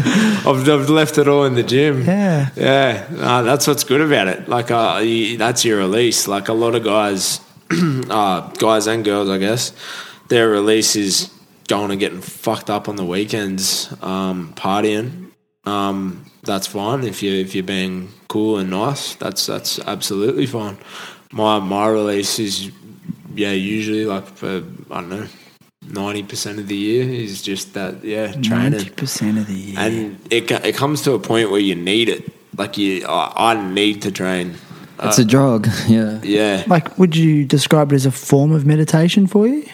I've, 0.50 0.68
I've 0.68 0.90
left 0.90 1.16
it 1.16 1.28
all 1.28 1.46
in 1.46 1.54
the 1.54 1.62
gym. 1.62 2.04
Yeah. 2.04 2.50
yeah. 2.54 3.06
No, 3.10 3.42
that's 3.42 3.66
what's 3.66 3.84
good 3.84 4.02
about 4.02 4.28
it. 4.28 4.50
Like, 4.50 4.70
uh, 4.70 5.00
you, 5.02 5.38
that's 5.38 5.64
your 5.64 5.78
release. 5.78 6.28
Like 6.28 6.48
a 6.48 6.52
lot 6.52 6.74
of 6.74 6.84
guys, 6.84 7.40
uh, 8.10 8.48
guys 8.58 8.86
and 8.86 9.04
girls, 9.04 9.28
I 9.28 9.38
guess, 9.38 9.72
their 10.28 10.48
release 10.48 10.96
is 10.96 11.30
going 11.68 11.90
and 11.90 12.00
getting 12.00 12.20
fucked 12.20 12.68
up 12.68 12.88
on 12.88 12.96
the 12.96 13.04
weekends, 13.04 13.92
um, 14.02 14.52
partying. 14.56 15.30
Um, 15.64 16.26
that's 16.42 16.66
fine 16.66 17.04
if 17.04 17.22
you 17.22 17.32
if 17.32 17.54
you're 17.54 17.62
being 17.64 18.08
cool 18.28 18.58
and 18.58 18.70
nice. 18.70 19.14
That's 19.16 19.46
that's 19.46 19.78
absolutely 19.80 20.46
fine. 20.46 20.78
My 21.32 21.58
my 21.60 21.86
release 21.88 22.38
is 22.38 22.70
yeah 23.34 23.52
usually 23.52 24.04
like 24.06 24.26
for 24.26 24.64
I 24.90 25.00
don't 25.00 25.10
know 25.10 25.26
ninety 25.86 26.22
percent 26.22 26.58
of 26.58 26.66
the 26.66 26.76
year 26.76 27.08
is 27.08 27.42
just 27.42 27.74
that 27.74 28.02
yeah 28.02 28.32
training 28.32 28.72
Ninety 28.72 28.90
percent 28.90 29.38
of 29.38 29.46
the 29.46 29.54
year. 29.54 29.78
and 29.78 30.18
it 30.30 30.50
it 30.50 30.74
comes 30.74 31.02
to 31.02 31.12
a 31.12 31.18
point 31.18 31.50
where 31.50 31.60
you 31.60 31.74
need 31.76 32.08
it. 32.08 32.32
Like 32.56 32.76
you, 32.78 33.06
I, 33.06 33.52
I 33.52 33.70
need 33.70 34.02
to 34.02 34.10
train. 34.10 34.56
It's 35.08 35.18
a 35.18 35.24
drug. 35.24 35.68
Yeah. 35.88 36.20
Yeah, 36.22 36.64
like, 36.66 36.98
would 36.98 37.16
you 37.16 37.44
describe 37.44 37.92
it 37.92 37.96
as 37.96 38.06
a 38.06 38.10
form 38.12 38.52
of 38.52 38.64
meditation 38.66 39.26
for 39.26 39.46
you? 39.46 39.64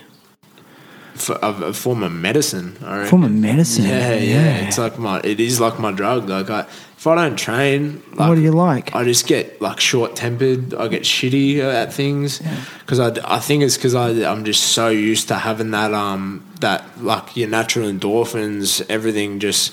for, 1.16 1.38
a, 1.42 1.48
a 1.48 1.72
form 1.72 2.02
of 2.02 2.12
medicine. 2.12 2.76
I 2.82 2.96
reckon. 2.98 3.10
Form 3.10 3.24
of 3.24 3.32
medicine. 3.32 3.84
Yeah, 3.86 4.14
yeah, 4.14 4.66
It's 4.66 4.78
like 4.78 4.98
my. 4.98 5.20
It 5.24 5.40
is 5.40 5.60
like 5.60 5.78
my 5.78 5.92
drug. 5.92 6.28
Like 6.28 6.50
I, 6.50 6.60
if 6.60 7.06
I 7.06 7.14
don't 7.14 7.36
train, 7.36 8.02
like, 8.14 8.28
what 8.28 8.34
do 8.34 8.40
you 8.40 8.52
like? 8.52 8.94
I 8.94 9.04
just 9.04 9.26
get 9.26 9.60
like 9.60 9.80
short 9.80 10.16
tempered. 10.16 10.74
I 10.74 10.88
get 10.88 11.02
shitty 11.02 11.58
at 11.58 11.92
things 11.92 12.40
because 12.80 13.00
I, 13.00 13.12
I 13.24 13.38
think 13.40 13.62
it's 13.62 13.76
because 13.76 13.94
I'm 13.94 14.44
just 14.44 14.62
so 14.62 14.88
used 14.88 15.28
to 15.28 15.36
having 15.36 15.70
that 15.72 15.92
um 15.94 16.46
that 16.60 16.84
like 17.02 17.36
your 17.36 17.48
natural 17.48 17.90
endorphins, 17.90 18.84
everything 18.88 19.40
just 19.40 19.72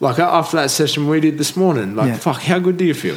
like 0.00 0.18
after 0.18 0.56
that 0.58 0.70
session 0.70 1.08
we 1.08 1.20
did 1.20 1.38
this 1.38 1.56
morning. 1.56 1.94
Like 1.96 2.08
Yeah. 2.08 2.16
fuck, 2.18 2.42
how 2.42 2.58
good 2.58 2.76
do 2.76 2.84
you 2.84 2.94
feel? 2.94 3.16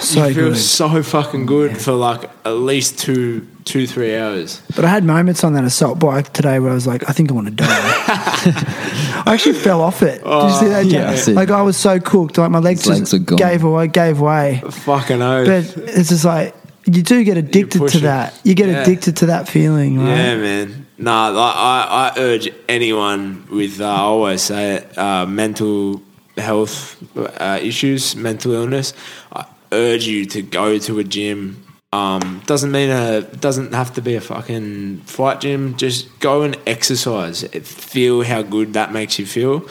So 0.00 0.26
you 0.26 0.34
feel 0.34 0.48
good. 0.50 0.56
so 0.58 1.02
fucking 1.02 1.46
good 1.46 1.76
for 1.80 1.92
like 1.92 2.24
at 2.44 2.50
least 2.56 2.98
two 2.98 3.46
two 3.64 3.86
three 3.86 4.16
hours. 4.16 4.60
But 4.76 4.84
I 4.84 4.88
had 4.88 5.04
moments 5.04 5.44
on 5.44 5.52
that 5.54 5.64
assault 5.64 5.98
bike 5.98 6.32
today 6.32 6.58
where 6.58 6.70
I 6.70 6.74
was 6.74 6.86
like, 6.86 7.08
I 7.08 7.12
think 7.12 7.30
I 7.30 7.34
want 7.34 7.48
to 7.48 7.54
die. 7.54 7.66
I 9.26 9.34
actually 9.34 9.54
fell 9.54 9.80
off 9.80 10.02
it. 10.02 10.22
Did 10.22 10.42
you 10.44 10.50
see 10.58 10.68
that? 10.68 10.86
yeah, 10.86 11.00
Jack? 11.00 11.06
I 11.08 11.14
see. 11.16 11.32
Like 11.34 11.50
I 11.50 11.62
was 11.62 11.76
so 11.76 12.00
cooked. 12.00 12.38
Like 12.38 12.50
my 12.50 12.58
legs, 12.60 12.80
His 12.80 12.88
legs 12.88 13.00
just 13.10 13.14
are 13.14 13.18
gone. 13.18 13.36
gave 13.36 13.64
away, 13.64 13.88
gave 13.88 14.20
way. 14.20 14.62
Fucking 14.70 15.20
oath. 15.22 15.46
But 15.74 15.82
it's 15.88 16.08
just 16.08 16.24
like 16.24 16.54
you 16.86 17.02
do 17.02 17.22
get 17.24 17.36
addicted 17.36 17.86
to 17.88 17.98
that. 18.00 18.40
You 18.44 18.54
get 18.54 18.68
Yeah. 18.68 18.82
addicted 18.82 19.16
to 19.18 19.26
that 19.26 19.48
feeling, 19.48 19.98
right? 19.98 20.08
Yeah, 20.16 20.36
man. 20.36 20.86
Nah, 20.96 21.28
like, 21.28 21.54
I, 21.56 22.12
I 22.16 22.20
urge 22.20 22.48
anyone 22.68 23.46
with, 23.50 23.80
uh, 23.80 23.84
I 23.84 23.98
always 23.98 24.42
say 24.42 24.76
it, 24.76 24.98
uh, 24.98 25.26
mental 25.26 26.02
health 26.36 26.96
uh, 27.16 27.58
issues, 27.62 28.16
mental 28.16 28.52
illness. 28.52 28.94
I 29.32 29.44
urge 29.72 30.06
you 30.06 30.24
to 30.26 30.42
go 30.42 30.78
to 30.78 30.98
a 30.98 31.04
gym. 31.04 31.64
Um, 31.92 32.42
doesn't 32.46 32.70
mean 32.70 32.90
a 32.90 33.22
doesn't 33.22 33.72
have 33.72 33.94
to 33.94 34.02
be 34.02 34.14
a 34.14 34.20
fucking 34.20 34.98
fight 35.06 35.40
gym. 35.40 35.76
Just 35.76 36.20
go 36.20 36.42
and 36.42 36.56
exercise. 36.66 37.42
Feel 37.42 38.22
how 38.22 38.42
good 38.42 38.74
that 38.74 38.92
makes 38.92 39.18
you 39.18 39.24
feel. 39.24 39.66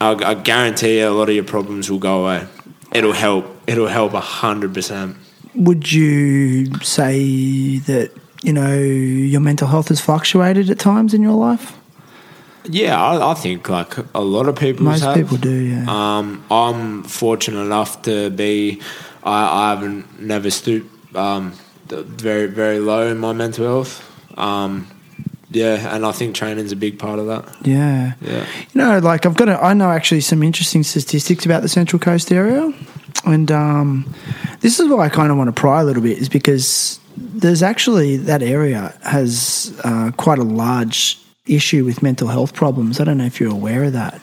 I, 0.00 0.12
I 0.12 0.34
guarantee 0.34 1.00
you, 1.00 1.08
a 1.08 1.10
lot 1.10 1.28
of 1.28 1.34
your 1.34 1.44
problems 1.44 1.90
will 1.90 1.98
go 1.98 2.24
away. 2.24 2.46
It'll 2.92 3.12
help. 3.12 3.44
It'll 3.66 3.88
help 3.88 4.14
a 4.14 4.20
hundred 4.20 4.72
percent. 4.72 5.16
Would 5.54 5.92
you 5.92 6.72
say 6.80 7.78
that 7.80 8.12
you 8.42 8.54
know 8.54 8.78
your 8.78 9.40
mental 9.40 9.68
health 9.68 9.88
has 9.88 10.00
fluctuated 10.00 10.70
at 10.70 10.78
times 10.78 11.12
in 11.12 11.22
your 11.22 11.34
life? 11.34 11.76
Yeah, 12.64 13.02
I, 13.02 13.32
I 13.32 13.34
think 13.34 13.68
like 13.68 13.96
a 14.14 14.20
lot 14.20 14.48
of 14.48 14.56
people. 14.56 14.84
Most 14.84 15.02
have. 15.02 15.14
people 15.14 15.36
do. 15.36 15.50
Yeah. 15.50 15.84
Um, 15.88 16.42
I'm 16.50 17.02
fortunate 17.02 17.60
enough 17.60 18.00
to 18.02 18.30
be. 18.30 18.80
I, 19.22 19.66
I 19.66 19.70
haven't 19.70 20.20
never 20.20 20.50
stooped 20.50 21.16
um, 21.16 21.52
very 21.88 22.46
very 22.46 22.78
low 22.78 23.08
in 23.08 23.18
my 23.18 23.32
mental 23.32 23.66
health. 23.66 24.38
Um, 24.38 24.86
yeah, 25.52 25.94
and 25.94 26.06
I 26.06 26.12
think 26.12 26.36
training's 26.36 26.70
a 26.70 26.76
big 26.76 26.98
part 26.98 27.18
of 27.18 27.26
that. 27.26 27.66
yeah. 27.66 28.12
Yeah. 28.20 28.46
You 28.72 28.80
know, 28.80 28.98
like 29.00 29.26
I've 29.26 29.36
got, 29.36 29.48
a, 29.48 29.60
I 29.60 29.74
know 29.74 29.90
actually 29.90 30.20
some 30.20 30.44
interesting 30.44 30.84
statistics 30.84 31.44
about 31.44 31.62
the 31.62 31.68
Central 31.68 31.98
Coast 31.98 32.30
area, 32.30 32.72
and 33.26 33.50
um, 33.50 34.14
this 34.60 34.78
is 34.78 34.88
why 34.88 35.06
I 35.06 35.08
kind 35.08 35.32
of 35.32 35.38
want 35.38 35.48
to 35.48 35.60
pry 35.60 35.80
a 35.80 35.84
little 35.84 36.02
bit, 36.02 36.18
is 36.18 36.28
because 36.28 37.00
there's 37.16 37.62
actually 37.62 38.16
that 38.16 38.42
area 38.42 38.96
has 39.02 39.78
uh, 39.82 40.12
quite 40.16 40.38
a 40.38 40.44
large 40.44 41.18
issue 41.46 41.84
with 41.84 42.00
mental 42.00 42.28
health 42.28 42.54
problems. 42.54 43.00
I 43.00 43.04
don't 43.04 43.18
know 43.18 43.24
if 43.24 43.40
you're 43.40 43.50
aware 43.50 43.82
of 43.84 43.92
that 43.94 44.20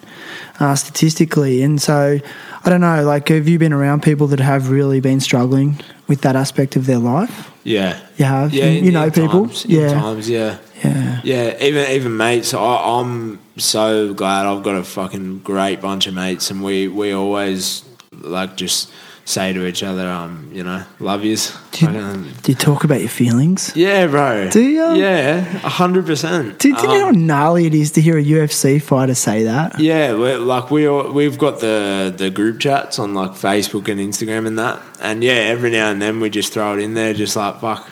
uh, 0.62 0.76
statistically, 0.76 1.62
and 1.62 1.82
so 1.82 2.20
I 2.68 2.70
don't 2.70 2.82
know. 2.82 3.02
Like, 3.06 3.30
have 3.30 3.48
you 3.48 3.58
been 3.58 3.72
around 3.72 4.04
people 4.04 4.28
that 4.28 4.42
have 4.42 4.70
really 4.70 5.00
been 5.00 5.22
struggling 5.22 5.80
with 6.10 6.20
that 6.22 6.36
aspect 6.36 6.76
of 6.76 6.86
their 6.86 6.98
life? 6.98 7.50
Yeah. 7.64 7.98
You 8.18 8.26
have, 8.26 8.54
Yeah, 8.54 8.66
you, 8.66 8.84
you 8.84 8.92
know 8.92 9.10
people, 9.10 9.46
times, 9.46 9.64
in 9.64 9.72
yeah, 9.72 9.94
times, 9.94 10.30
yeah. 10.30 10.58
yeah. 10.84 11.22
Yeah, 11.24 11.64
even 11.64 11.90
even 11.92 12.18
mates. 12.18 12.54
I, 12.54 12.60
I'm 13.00 13.40
so 13.56 14.14
glad 14.14 14.46
I've 14.46 14.64
got 14.64 14.76
a 14.76 14.84
fucking 14.84 15.40
great 15.40 15.80
bunch 15.80 16.08
of 16.08 16.14
mates, 16.14 16.52
and 16.52 16.62
we 16.62 16.90
we 16.90 17.14
always 17.14 17.86
like 18.12 18.58
just 18.58 18.92
say 19.28 19.52
to 19.52 19.68
each 19.68 19.84
other, 19.84 20.08
um, 20.10 20.50
you 20.54 20.64
know, 20.64 20.82
love 21.02 21.22
yous. 21.26 21.52
Do 21.72 21.86
you, 21.86 21.92
Fucking- 21.92 22.32
do 22.44 22.52
you 22.54 22.56
talk 22.58 22.86
about 22.86 23.02
your 23.02 23.10
feelings? 23.10 23.74
yeah, 23.76 24.08
bro. 24.08 24.50
Do 24.50 24.62
you? 24.62 24.94
Yeah, 24.96 25.42
hundred 25.68 26.06
percent. 26.06 26.60
Do, 26.60 26.74
do 26.74 26.82
you 26.82 26.88
know 26.88 27.06
how 27.08 27.12
gnarly 27.12 27.66
it 27.66 27.76
is 27.76 27.92
to 27.92 28.02
hear 28.02 28.18
a 28.18 28.24
UFC 28.24 28.82
fighter 28.82 29.14
say 29.16 29.44
that? 29.44 29.80
Yeah, 29.80 30.12
like 30.14 30.72
we 30.72 30.88
all, 30.88 31.12
we've 31.12 31.38
got 31.38 31.60
the 31.60 32.14
the 32.16 32.30
group 32.30 32.60
chats 32.62 33.00
on 33.00 33.14
like 33.14 33.32
Facebook 33.32 33.90
and 33.90 34.00
Instagram 34.00 34.48
and 34.48 34.58
that, 34.58 34.82
and 35.02 35.22
yeah, 35.22 35.34
every 35.34 35.72
now 35.72 35.92
and 35.92 36.02
then 36.02 36.22
we 36.22 36.30
just 36.30 36.54
throw 36.54 36.74
it 36.78 36.80
in 36.82 36.94
there, 36.94 37.14
just 37.14 37.36
like 37.36 37.60
fuck. 37.60 37.92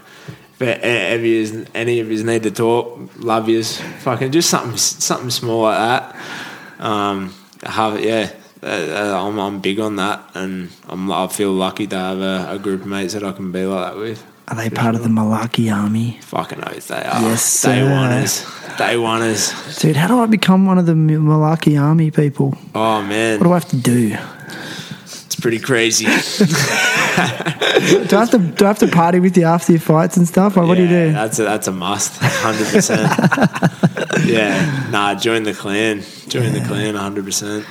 A- 0.61 1.15
if 1.15 1.21
yous- 1.21 1.67
any 1.75 1.99
of 1.99 2.09
you 2.09 2.23
need 2.23 2.43
to 2.43 2.51
talk, 2.51 2.97
love 3.17 3.49
yous. 3.49 3.81
Fucking 4.03 4.31
just 4.31 4.49
something 4.49 4.77
something 4.77 5.29
small 5.29 5.63
like 5.63 5.77
that. 5.77 6.15
Um, 6.79 7.33
have 7.63 7.95
it, 7.95 8.05
yeah. 8.05 8.29
Uh, 8.65 9.13
uh, 9.13 9.27
I'm 9.27 9.39
I'm 9.39 9.59
big 9.61 9.79
on 9.79 9.95
that, 9.97 10.27
and 10.33 10.71
I'm 10.89 11.11
I 11.11 11.27
feel 11.27 11.51
lucky 11.51 11.85
to 11.87 11.95
have 11.95 12.19
a, 12.19 12.47
a 12.51 12.57
group 12.59 12.81
of 12.81 12.87
mates 12.87 13.13
that 13.13 13.23
I 13.23 13.31
can 13.31 13.51
be 13.51 13.63
like 13.65 13.91
that 13.93 13.97
with. 13.99 14.25
Are 14.47 14.55
they 14.55 14.69
part 14.69 14.95
of 14.95 15.03
the 15.03 15.09
Mullarkey 15.09 15.71
army? 15.73 16.19
Fucking 16.21 16.63
oath 16.63 16.87
they 16.87 16.95
are. 17.03 17.21
Yes, 17.21 17.61
day 17.61 17.79
sir. 17.81 17.85
oneers, 17.87 18.77
day 18.77 18.95
oneers. 18.95 19.79
Dude, 19.79 19.95
how 19.95 20.07
do 20.07 20.19
I 20.19 20.25
become 20.25 20.65
one 20.65 20.77
of 20.79 20.85
the 20.87 20.93
Mullarkey 20.93 21.79
army 21.81 22.09
people? 22.11 22.57
Oh 22.73 23.01
man, 23.03 23.39
What 23.39 23.45
do 23.45 23.51
I 23.51 23.55
have 23.55 23.69
to 23.69 23.77
do? 23.77 24.15
it's 25.03 25.35
pretty 25.35 25.59
crazy. 25.59 26.05
Do 27.15 28.17
I 28.17 28.19
have 28.19 28.31
to 28.31 28.39
do 28.39 28.65
I 28.65 28.67
have 28.67 28.79
to 28.79 28.87
party 28.87 29.19
with 29.19 29.37
you 29.37 29.45
after 29.45 29.71
your 29.71 29.79
fights 29.81 30.17
and 30.17 30.27
stuff? 30.27 30.57
Like, 30.57 30.67
what 30.67 30.75
do 30.75 30.83
you 30.83 30.89
do? 30.89 31.11
That's 31.13 31.39
a, 31.39 31.43
that's 31.43 31.67
a 31.67 31.71
must, 31.71 32.17
hundred 32.21 32.67
percent. 32.67 33.09
Yeah, 34.25 34.87
nah, 34.91 35.13
join 35.15 35.43
the 35.43 35.53
clan, 35.53 36.01
join 36.27 36.51
the 36.53 36.61
clan, 36.61 36.95
hundred 36.95 37.25
percent. 37.25 37.65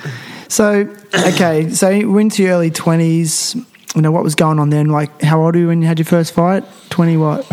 So, 0.47 0.87
okay, 1.13 1.69
so 1.69 1.89
you 1.89 2.11
went 2.11 2.33
to 2.33 2.43
your 2.43 2.53
early 2.53 2.71
twenties. 2.71 3.55
You 3.95 4.01
know 4.01 4.11
what 4.11 4.23
was 4.23 4.35
going 4.35 4.59
on 4.59 4.69
then? 4.69 4.89
Like, 4.89 5.21
how 5.21 5.41
old 5.41 5.55
were 5.55 5.61
you 5.61 5.67
when 5.67 5.81
you 5.81 5.87
had 5.87 5.99
your 5.99 6.05
first 6.05 6.33
fight? 6.33 6.63
Twenty 6.89 7.17
what? 7.17 7.49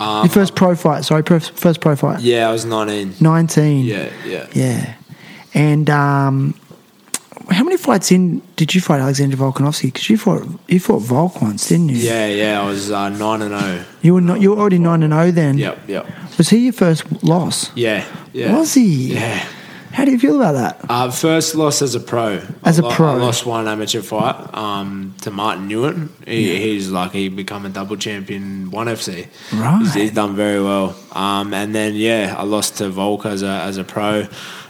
your 0.00 0.28
first 0.28 0.54
pro 0.54 0.74
fight. 0.74 1.04
Sorry, 1.04 1.22
pro, 1.22 1.40
first 1.40 1.80
pro 1.80 1.96
fight. 1.96 2.16
Um, 2.18 2.24
Yeah, 2.24 2.48
I 2.48 2.52
was 2.52 2.64
nineteen. 2.64 3.14
Nineteen. 3.20 3.84
Yeah, 3.86 4.10
yeah. 4.24 4.46
Yeah. 4.52 4.94
And 5.54 5.90
um, 5.90 6.54
how 7.50 7.64
many 7.64 7.76
fights 7.76 8.10
in 8.10 8.40
did 8.56 8.74
you 8.74 8.80
fight 8.80 9.00
Alexander 9.00 9.36
Volkanovski? 9.36 9.92
Because 9.92 10.08
you 10.08 10.16
fought 10.16 10.46
you 10.68 10.80
fought 10.80 11.00
Volk 11.00 11.42
once, 11.42 11.68
didn't 11.68 11.90
you? 11.90 11.96
Yeah, 11.96 12.26
yeah, 12.26 12.62
I 12.62 12.66
was 12.66 12.90
uh, 12.90 13.08
nine 13.10 13.42
and 13.42 13.58
zero. 13.60 13.84
You 14.02 14.14
were 14.14 14.20
not. 14.20 14.40
You 14.40 14.50
were 14.52 14.58
already 14.58 14.78
nine 14.78 15.02
and 15.02 15.12
zero 15.12 15.30
then. 15.30 15.58
Yep, 15.58 15.88
yep. 15.88 16.06
Was 16.38 16.48
he 16.48 16.58
your 16.58 16.72
first 16.72 17.22
loss? 17.22 17.74
Yeah, 17.76 18.04
yeah. 18.32 18.56
Was 18.56 18.74
he? 18.74 19.14
Yeah. 19.14 19.46
How 19.92 20.04
do 20.04 20.10
you 20.10 20.18
feel 20.18 20.36
about 20.36 20.52
that? 20.52 20.86
Uh, 20.90 21.10
first 21.10 21.54
loss 21.54 21.82
as 21.82 21.94
a 21.94 22.00
pro. 22.00 22.40
As 22.64 22.78
I 22.78 22.82
a 22.82 22.86
lo- 22.86 22.94
pro. 22.94 23.08
I 23.12 23.14
lost 23.16 23.44
one 23.46 23.68
amateur 23.68 24.00
fight 24.02 24.36
um, 24.54 25.14
to 25.20 25.30
Martin 25.30 25.68
Nguyen. 25.68 26.08
He, 26.26 26.56
He's 26.56 26.90
like 26.90 27.12
he 27.12 27.28
become 27.28 27.66
a 27.66 27.68
double 27.68 27.96
champion 27.96 28.70
one 28.70 28.86
FC. 28.86 29.26
Right. 29.52 29.80
He's, 29.80 29.94
he's 29.94 30.12
done 30.12 30.34
very 30.34 30.62
well. 30.62 30.96
Um, 31.12 31.52
and 31.54 31.74
then 31.74 31.94
yeah, 31.94 32.34
I 32.38 32.44
lost 32.44 32.78
to 32.78 32.88
Volk 32.88 33.26
as 33.26 33.42
a 33.42 33.46
as 33.68 33.76
a 33.76 33.84
pro, 33.84 34.26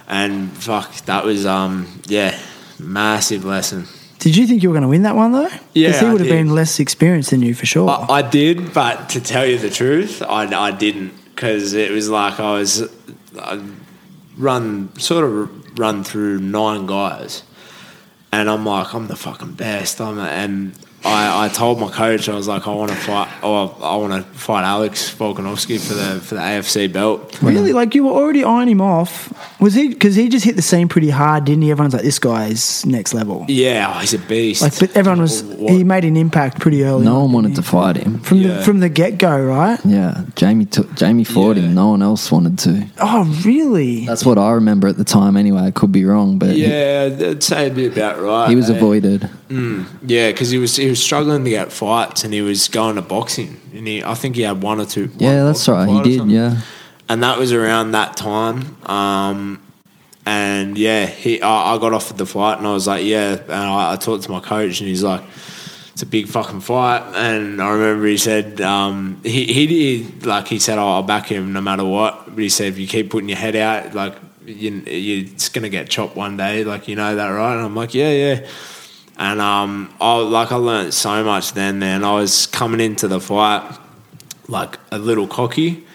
and 0.09 0.51
fuck, 0.57 0.93
that 1.07 1.25
was 1.25 1.47
um 1.47 2.01
yeah, 2.07 2.39
massive 2.79 3.45
lesson. 3.45 3.87
Did 4.19 4.37
you 4.37 4.47
think 4.47 4.63
you 4.63 4.69
were 4.69 4.75
going 4.75 4.83
to 4.83 4.89
win 4.89 5.03
that 5.03 5.17
one 5.17 5.33
though? 5.33 5.49
Yeah, 5.75 5.89
Because 5.89 6.01
he 6.01 6.07
would 6.09 6.21
have 6.21 6.29
been 6.29 6.55
less 6.55 6.79
experienced 6.79 7.31
than 7.31 7.43
you 7.43 7.55
for 7.55 7.67
sure. 7.67 7.91
I, 7.91 8.07
I 8.19 8.23
did, 8.23 8.73
but 8.73 9.09
to 9.11 9.21
tell 9.21 9.45
you 9.45 9.59
the 9.59 9.69
truth, 9.71 10.23
I, 10.23 10.45
I 10.45 10.71
didn't 10.71 11.13
because 11.35 11.73
it 11.73 11.91
was 11.91 12.09
like 12.09 12.39
I 12.39 12.53
was 12.53 12.89
I 13.37 13.61
run 14.37 14.95
sort 14.99 15.25
of 15.25 15.79
run 15.79 16.05
through 16.05 16.39
nine 16.41 16.87
guys, 16.87 17.43
and 18.33 18.49
I'm 18.49 18.65
like 18.65 18.95
I'm 18.95 19.09
the 19.09 19.17
fucking 19.17 19.53
best. 19.53 20.01
I'm 20.01 20.19
a, 20.19 20.25
and 20.25 20.75
I, 21.05 21.47
I 21.47 21.49
told 21.49 21.81
my 21.81 21.91
coach 21.91 22.29
I 22.29 22.35
was 22.35 22.47
like 22.47 22.67
I 22.69 22.75
want 22.75 22.91
to 22.91 22.97
fight 22.97 23.29
or 23.43 23.75
I 23.83 23.97
want 23.97 24.13
to 24.13 24.23
fight 24.39 24.65
Alex 24.65 25.13
Volkanovski 25.15 25.81
for 25.81 25.95
the 25.95 26.21
for 26.21 26.37
the 26.37 26.41
AFC 26.41 26.93
belt. 26.93 27.43
really? 27.43 27.73
Like 27.73 27.95
you 27.95 28.05
were 28.05 28.13
already 28.13 28.45
eyeing 28.45 28.69
him 28.69 28.81
off? 28.81 29.33
Was 29.61 29.75
he? 29.75 29.89
Because 29.89 30.15
he 30.15 30.29
just 30.29 30.45
hit 30.45 30.55
the 30.57 30.63
scene 30.63 30.89
pretty 30.89 31.11
hard, 31.11 31.45
didn't 31.45 31.63
he? 31.63 31.71
Everyone's 31.71 31.95
like, 31.95 32.03
this 32.05 32.19
guy's 32.19 32.87
next 32.87 33.15
level. 33.15 33.45
Yeah, 33.49 33.93
oh, 33.95 33.99
he's 33.99 34.15
a 34.15 34.19
beast. 34.19 34.63
Like, 34.63 34.79
but 34.79 34.97
everyone 34.97 35.21
was. 35.21 35.43
What- 35.43 35.73
He 35.73 35.83
made 35.85 36.05
an 36.05 36.17
impact 36.17 36.61
pretty 36.61 36.85
early. 36.85 37.05
No 37.05 37.21
one 37.21 37.33
wanted 37.33 37.55
to 37.57 37.63
fight 37.63 37.97
him. 37.97 38.21
from 38.21 38.39
Yeah. 38.39 38.59
the 38.59 38.63
from 38.65 38.81
the 38.81 38.89
get 38.89 39.19
go, 39.19 39.41
right? 39.41 39.79
Yeah, 39.85 40.23
Jamie 40.37 40.67
took 40.67 40.95
Jamie 40.95 41.25
fought 41.25 41.57
Yeah. 41.57 41.65
him. 41.65 41.75
No 41.75 41.89
one 41.89 42.03
else 42.03 42.31
wanted 42.31 42.59
to. 42.61 42.87
Oh, 43.01 43.25
really? 43.45 44.07
That's 44.07 44.25
what 44.25 44.39
I 44.39 44.53
remember 44.53 44.87
at 44.89 44.97
the 44.99 45.05
time. 45.05 45.37
Anyway, 45.37 45.61
I 45.63 45.71
could 45.73 45.91
be 45.93 46.05
wrong, 46.05 46.39
but 46.39 46.51
he- 46.51 46.67
yeah, 46.67 47.09
I'd 47.31 47.43
say 47.43 47.67
it'd 47.67 47.77
be 47.77 47.87
about 47.87 48.21
right. 48.23 48.49
he, 48.49 48.55
was 48.57 48.71
eh? 48.71 48.75
avoided. 48.77 49.29
Yeah, 50.07 50.31
because 50.31 50.51
he 50.51 50.59
was 50.59 50.77
he 50.77 50.89
was 50.93 51.03
struggling 51.03 51.45
to 51.45 51.51
get 51.51 51.73
fights, 51.73 52.25
and 52.25 52.33
he 52.33 52.41
was 52.43 52.69
going 52.69 52.97
to 52.97 53.03
boxing, 53.03 53.61
and 53.75 53.87
he 53.87 54.03
I 54.05 54.15
think 54.15 54.37
he 54.37 54.43
had 54.43 54.63
one 54.63 54.81
or 54.81 54.87
two. 54.87 55.11
Yeah, 55.19 55.45
that's 55.45 55.69
right. 55.69 55.89
He 55.89 56.03
did. 56.19 56.31
Yeah. 56.31 56.61
and 57.09 57.23
that 57.23 57.39
was 57.39 57.53
around 57.53 57.93
that 57.93 58.17
time. 58.17 58.77
Um, 58.87 59.63
and 60.25 60.79
yeah, 60.79 61.07
he 61.07 61.43
I, 61.43 61.75
I 61.75 61.79
got 61.79 61.93
offered 61.93 62.19
the 62.19 62.27
fight, 62.27 62.59
and 62.59 62.67
I 62.67 62.73
was 62.73 62.87
like, 62.87 63.05
yeah. 63.05 63.33
And 63.33 63.53
I, 63.53 63.93
I 63.95 63.97
talked 63.97 64.25
to 64.25 64.31
my 64.31 64.41
coach, 64.41 64.81
and 64.81 64.89
he's 64.89 65.03
like, 65.03 65.23
it's 65.93 66.03
a 66.03 66.07
big 66.07 66.29
fucking 66.29 66.61
fight. 66.61 67.03
And 67.15 67.61
I 67.61 67.71
remember 67.73 68.07
he 68.07 68.17
said 68.17 68.61
um, 68.61 69.21
he 69.25 69.45
he 69.53 69.67
did 69.67 70.27
like 70.27 70.49
he 70.49 70.59
said, 70.59 70.79
oh, 70.79 70.89
I'll 70.89 71.03
back 71.03 71.27
him 71.27 71.53
no 71.53 71.61
matter 71.61 71.85
what. 71.85 72.27
But 72.27 72.39
he 72.39 72.49
said 72.49 72.69
if 72.69 72.79
you 72.79 72.87
keep 72.87 73.11
putting 73.11 73.29
your 73.29 73.39
head 73.39 73.57
out, 73.57 73.95
like 73.95 74.15
you, 74.47 74.71
you 74.71 75.25
it's 75.33 75.49
gonna 75.49 75.69
get 75.69 75.89
chopped 75.91 76.17
one 76.17 76.37
day, 76.37 76.65
like 76.65 76.89
you 76.89 76.97
know 76.97 77.15
that, 77.17 77.29
right? 77.29 77.57
And 77.57 77.65
I'm 77.65 77.77
like, 77.77 77.95
yeah, 77.95 78.11
yeah. 78.11 78.47
And 79.23 79.41
um, 79.41 79.95
I 80.01 80.17
like 80.17 80.51
I 80.51 80.57
learned 80.57 80.93
so 80.93 81.23
much 81.23 81.53
then. 81.53 81.79
Man, 81.79 82.03
I 82.03 82.13
was 82.15 82.49
coming 82.49 82.81
into 82.81 83.07
the 83.07 83.21
fight 83.21 83.79
like 84.49 84.81
a 84.91 84.99
little 84.99 85.29
cocky, 85.29 85.87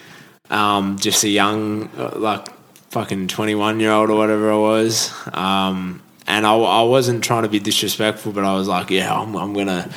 um, 0.48 0.98
just 0.98 1.22
a 1.24 1.28
young, 1.28 1.90
uh, 1.98 2.14
like 2.16 2.48
fucking 2.88 3.28
twenty 3.28 3.54
one 3.54 3.80
year 3.80 3.92
old 3.92 4.08
or 4.08 4.16
whatever 4.16 4.50
I 4.50 4.56
was. 4.56 5.12
Um, 5.34 6.00
and 6.26 6.46
I, 6.46 6.54
I 6.56 6.82
wasn't 6.84 7.22
trying 7.22 7.42
to 7.42 7.50
be 7.50 7.58
disrespectful, 7.58 8.32
but 8.32 8.44
I 8.44 8.54
was 8.54 8.66
like, 8.66 8.88
yeah, 8.88 9.12
I'm, 9.12 9.36
I'm 9.36 9.52
gonna, 9.52 9.90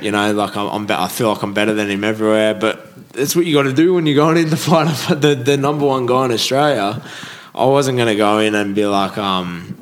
you 0.00 0.10
know, 0.10 0.32
like 0.32 0.56
I'm, 0.56 0.68
I'm 0.68 0.86
be- 0.86 0.94
I 0.94 1.08
feel 1.08 1.28
like 1.30 1.42
I'm 1.42 1.52
better 1.52 1.74
than 1.74 1.90
him 1.90 2.04
everywhere. 2.04 2.54
But 2.54 3.12
that's 3.12 3.36
what 3.36 3.44
you 3.44 3.52
got 3.52 3.64
to 3.64 3.74
do 3.74 3.92
when 3.92 4.06
you're 4.06 4.16
going 4.16 4.38
in 4.38 4.48
to 4.48 4.56
fight 4.56 4.88
the 5.10 5.34
the 5.34 5.58
number 5.58 5.84
one 5.84 6.06
guy 6.06 6.24
in 6.24 6.32
Australia. 6.32 7.02
I 7.54 7.66
wasn't 7.66 7.98
gonna 7.98 8.16
go 8.16 8.38
in 8.38 8.54
and 8.54 8.74
be 8.74 8.86
like, 8.86 9.18
um, 9.18 9.77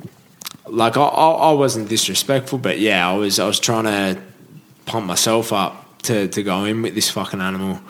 like 0.69 0.97
I, 0.97 1.03
I, 1.03 1.31
I 1.51 1.53
wasn't 1.53 1.89
disrespectful, 1.89 2.59
but 2.59 2.79
yeah, 2.79 3.09
I 3.09 3.15
was 3.17 3.39
I 3.39 3.47
was 3.47 3.61
trying 3.61 3.85
to 3.85 4.21
pump 4.87 5.07
myself 5.07 5.53
up 5.53 6.01
to, 6.03 6.29
to 6.29 6.43
go 6.43 6.65
in 6.65 6.83
with 6.83 6.95
this 6.95 7.11
fucking 7.11 7.41
animal. 7.41 7.81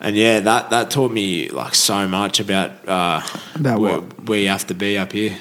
And 0.00 0.16
yeah, 0.16 0.40
that, 0.40 0.70
that 0.70 0.90
taught 0.90 1.12
me 1.12 1.48
like 1.48 1.74
so 1.74 2.06
much 2.08 2.40
about 2.40 2.72
uh, 2.88 3.22
About 3.54 3.80
where, 3.80 3.98
where 4.00 4.38
you 4.40 4.48
have 4.48 4.66
to 4.66 4.74
be 4.74 4.98
up 4.98 5.12
here. 5.12 5.38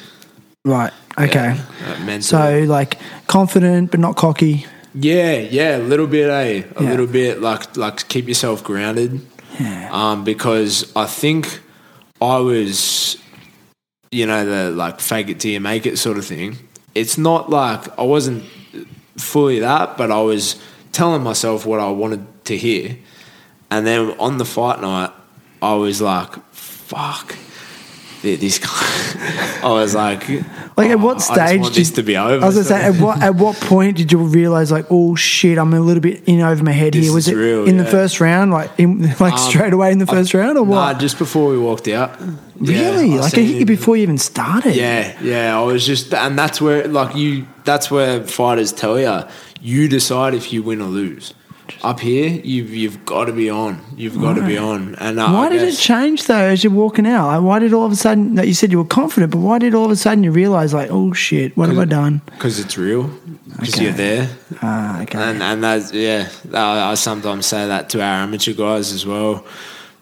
Right. 0.64 0.94
Okay. 1.20 1.58
Uh, 1.86 2.00
mentally. 2.06 2.22
So 2.22 2.60
like 2.68 2.98
confident 3.28 3.92
but 3.92 4.00
not 4.00 4.16
cocky. 4.16 4.66
yeah, 4.94 5.34
yeah, 5.38 5.78
a 5.78 5.80
little 5.80 6.08
bit, 6.08 6.30
eh? 6.30 6.64
A 6.76 6.84
Yeah. 6.84 6.90
little 6.92 7.08
bit 7.08 7.42
like 7.42 7.76
like 7.76 8.08
keep 8.08 8.28
yourself 8.28 8.64
grounded. 8.64 9.20
Yeah. 9.60 9.90
Um, 9.92 10.24
because 10.24 10.92
I 10.96 11.06
think 11.08 11.60
I 12.22 12.38
was, 12.38 13.18
you 14.14 14.26
know, 14.26 14.46
the 14.46 14.72
like 14.72 15.00
fake 15.00 15.30
it 15.30 15.40
till 15.40 15.52
you 15.52 15.60
make 15.60 15.86
it 15.86 15.98
sort 15.98 16.18
of 16.18 16.26
thing. 16.26 16.58
It's 16.96 17.18
not 17.18 17.50
like 17.50 17.98
I 17.98 18.04
wasn't 18.04 18.44
fully 19.18 19.60
that, 19.60 19.98
but 19.98 20.12
I 20.12 20.22
was 20.22 20.62
telling 20.92 21.24
myself 21.24 21.66
what 21.66 21.80
I 21.80 21.90
wanted 21.90 22.46
to 22.46 22.58
hear. 22.58 22.98
And 23.72 23.88
then 23.88 24.12
on 24.20 24.38
the 24.38 24.46
fight 24.46 24.82
night, 24.82 25.12
I 25.62 25.74
was 25.74 26.02
like, 26.02 26.36
fuck. 26.52 27.36
Th- 28.24 28.40
This 28.40 28.58
guy. 28.58 29.60
I 29.64 29.70
was 29.72 29.94
like, 29.96 30.28
Like 30.76 30.90
at 30.90 30.98
"Oh, 30.98 31.06
what 31.06 31.18
I 31.18 31.20
just 31.20 31.60
want 31.62 31.74
did- 31.74 31.80
this 31.82 31.92
to 31.92 32.04
be 32.04 32.18
over. 32.18 32.44
I 32.44 32.48
was 32.48 32.56
gonna 32.56 32.66
say, 32.68 32.82
at 32.84 32.96
what 33.00 33.22
at 33.22 33.36
what 33.36 33.56
point 33.58 33.96
did 33.98 34.12
you 34.12 34.18
realize 34.18 34.72
like, 34.72 34.88
oh 34.90 35.16
shit, 35.16 35.58
I'm 35.60 35.74
a 35.74 35.80
little 35.80 36.02
bit 36.02 36.24
in 36.26 36.42
over 36.42 36.64
my 36.64 36.72
head 36.72 36.94
This 36.94 37.06
here? 37.06 37.14
Was 37.14 37.28
it 37.28 37.36
real, 37.36 37.66
in 37.66 37.78
the 37.78 37.86
first 37.86 38.20
round, 38.20 38.52
like 38.52 38.72
in, 38.80 39.02
like 39.20 39.34
um, 39.34 39.38
straight 39.38 39.72
away 39.74 39.92
in 39.92 40.00
the 40.00 40.08
first 40.08 40.34
round, 40.34 40.58
or 40.58 40.66
Nah, 40.66 40.72
what? 40.94 41.00
just 41.00 41.18
before 41.20 41.52
we 41.52 41.58
walked 41.60 41.88
out. 41.88 42.20
Really? 42.60 43.14
I 43.14 43.18
like 43.18 43.26
I 43.26 43.30
think 43.30 43.50
him- 43.60 43.66
before 43.68 43.96
you 43.98 44.04
even 44.04 44.18
started. 44.18 44.76
Yeah, 44.76 45.16
yeah. 45.22 45.58
I 45.58 45.62
was 45.64 45.86
just, 45.86 46.14
and 46.14 46.38
that's 46.40 46.60
where, 46.62 46.88
like, 46.88 47.16
you, 47.16 47.46
that's 47.66 47.92
where 47.92 48.24
fighters 48.24 48.72
tell 48.72 49.00
you, 49.00 49.22
you 49.62 49.88
decide 49.88 50.34
if 50.34 50.52
you 50.54 50.64
win 50.64 50.82
or 50.82 50.88
lose. 50.88 51.34
Up 51.82 52.00
here, 52.00 52.30
you've 52.44 52.70
you've 52.74 53.06
got 53.06 53.26
to 53.26 53.34
be 53.34 53.50
on. 53.50 53.82
You've 53.98 54.20
got 54.20 54.36
to 54.36 54.46
be 54.46 54.58
on. 54.58 54.96
And 54.96 55.20
uh, 55.20 55.30
Why 55.32 55.48
I 55.48 55.50
did 55.50 55.62
it 55.64 55.76
change 55.76 56.26
though 56.28 56.36
as 56.38 56.64
you're 56.64 56.72
walking 56.74 57.06
out? 57.08 57.28
Like, 57.28 57.42
why 57.42 57.60
did 57.60 57.74
all 57.74 57.86
of 57.86 57.92
a 57.92 57.96
sudden 57.96 58.36
that 58.36 58.48
you 58.48 58.54
said 58.54 58.72
you 58.72 58.78
were 58.78 58.86
confident, 58.86 59.32
but 59.32 59.40
why 59.40 59.60
did 59.60 59.74
all 59.76 59.86
of 59.86 59.92
a 59.92 59.96
sudden 59.96 60.24
you 60.24 60.32
realize 60.32 60.74
like, 60.74 60.90
oh 60.92 61.12
shit, 61.14 61.56
what 61.58 61.70
have 61.70 61.78
I 61.80 61.86
done? 61.86 62.22
Because 62.26 62.60
it's 62.60 62.78
real. 62.78 63.08
Because 63.60 63.74
Okay. 63.76 63.84
you're 63.84 63.94
there. 63.94 64.30
Ah, 64.62 65.02
okay. 65.02 65.18
And 65.20 65.42
and 65.44 65.64
that's 65.64 65.92
yeah. 65.94 66.30
I, 66.54 66.92
I 66.92 66.94
sometimes 66.96 67.46
say 67.46 67.68
that 67.68 67.90
to 67.90 68.00
our 68.02 68.24
amateur 68.24 68.54
guys 68.54 68.92
as 68.94 69.06
well. 69.06 69.46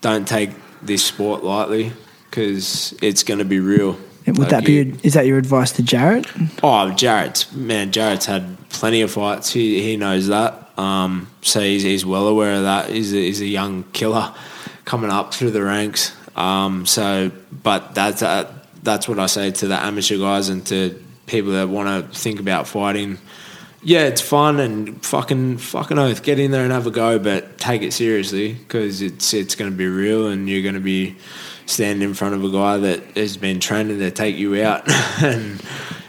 Don't 0.02 0.28
take 0.28 0.50
this 0.82 1.04
sport 1.06 1.44
lightly 1.44 1.92
because 2.30 2.94
it's 3.02 3.24
going 3.24 3.40
to 3.40 3.46
be 3.46 3.60
real. 3.60 3.98
Would 4.28 4.38
Like 4.38 4.50
that 4.50 4.66
be? 4.66 4.74
you- 4.74 4.98
Is 5.04 5.14
that 5.16 5.26
your 5.26 5.38
advice 5.40 5.72
to 5.74 5.84
Jarrett? 5.84 6.28
Oh, 6.64 6.92
Jarrett's 6.92 7.52
man. 7.54 7.92
Jarrett's 7.92 8.28
had 8.28 8.56
plenty 8.70 9.02
of 9.02 9.12
fights. 9.12 9.52
He 9.52 9.82
he 9.82 9.98
knows 9.98 10.28
that. 10.28 10.70
Um, 10.82 11.30
so 11.44 11.60
he's, 11.60 11.84
he's 11.84 12.06
well 12.06 12.28
aware 12.28 12.56
of 12.56 12.64
that. 12.64 12.90
He's 12.90 13.14
a, 13.14 13.18
he's 13.18 13.40
a 13.40 13.46
young 13.46 13.84
killer 13.94 14.34
coming 14.84 15.12
up 15.12 15.32
through 15.32 15.52
the 15.52 15.62
ranks. 15.62 16.16
Um, 16.36 16.88
so, 16.88 17.32
but 17.52 17.94
that's 17.94 18.24
uh, 18.24 18.52
that's 18.82 19.08
what 19.08 19.20
I 19.20 19.28
say 19.28 19.52
to 19.52 19.68
the 19.68 19.76
amateur 19.76 20.18
guys 20.18 20.50
and 20.50 20.66
to 20.68 21.02
people 21.28 21.52
that 21.52 21.70
want 21.70 22.12
to 22.12 22.20
think 22.20 22.40
about 22.40 22.68
fighting. 22.68 23.20
Yeah, 23.84 24.06
it's 24.06 24.22
fun 24.22 24.60
and 24.60 25.04
fucking 25.06 25.58
fucking 25.58 26.00
oath. 26.00 26.24
Get 26.24 26.40
in 26.40 26.50
there 26.50 26.64
and 26.64 26.72
have 26.72 26.88
a 26.88 26.92
go, 26.92 27.20
but 27.20 27.60
take 27.60 27.84
it 27.84 27.94
seriously 27.94 28.54
because 28.54 29.04
it's 29.04 29.34
it's 29.36 29.54
going 29.54 29.70
to 29.70 29.78
be 29.78 29.88
real 29.88 30.28
and 30.28 30.50
you're 30.50 30.64
going 30.64 30.76
to 30.76 30.80
be 30.80 31.16
standing 31.68 32.08
in 32.08 32.16
front 32.16 32.34
of 32.34 32.44
a 32.44 32.50
guy 32.50 32.78
that 32.78 33.18
has 33.18 33.38
been 33.38 33.60
training 33.60 34.00
to 34.00 34.10
take 34.10 34.36
you 34.36 34.64
out. 34.64 34.84
and 35.22 35.62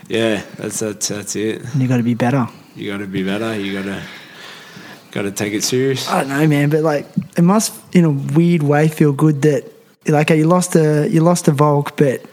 yeah, 0.09 0.43
that's 0.57 0.81
that's 0.81 1.09
that's 1.09 1.37
it. 1.37 1.63
And 1.63 1.83
you 1.83 1.89
got 1.89 1.99
to 1.99 2.03
be 2.03 2.15
better. 2.15 2.49
You 2.75 2.91
got 2.91 2.99
to 2.99 3.07
be 3.07 3.23
better. 3.23 3.59
You 3.59 3.75
got 3.75 3.85
to 3.85 4.03
got 5.13 5.23
to 5.23 5.31
take 5.31 5.53
it 5.53 5.63
serious. 5.63 6.09
I 6.09 6.21
don't 6.21 6.29
know, 6.31 6.47
man, 6.49 6.69
but 6.71 6.83
like 6.83 7.07
it 7.37 7.43
must, 7.43 7.73
in 7.95 8.05
a 8.05 8.11
weird 8.11 8.63
way, 8.63 8.89
feel 8.89 9.13
good 9.13 9.43
that 9.43 9.65
like 10.09 10.31
you 10.31 10.47
lost 10.47 10.75
a 10.75 11.09
you 11.09 11.21
lost 11.21 11.47
a 11.49 11.53
Volk, 11.53 11.97
but 11.97 12.25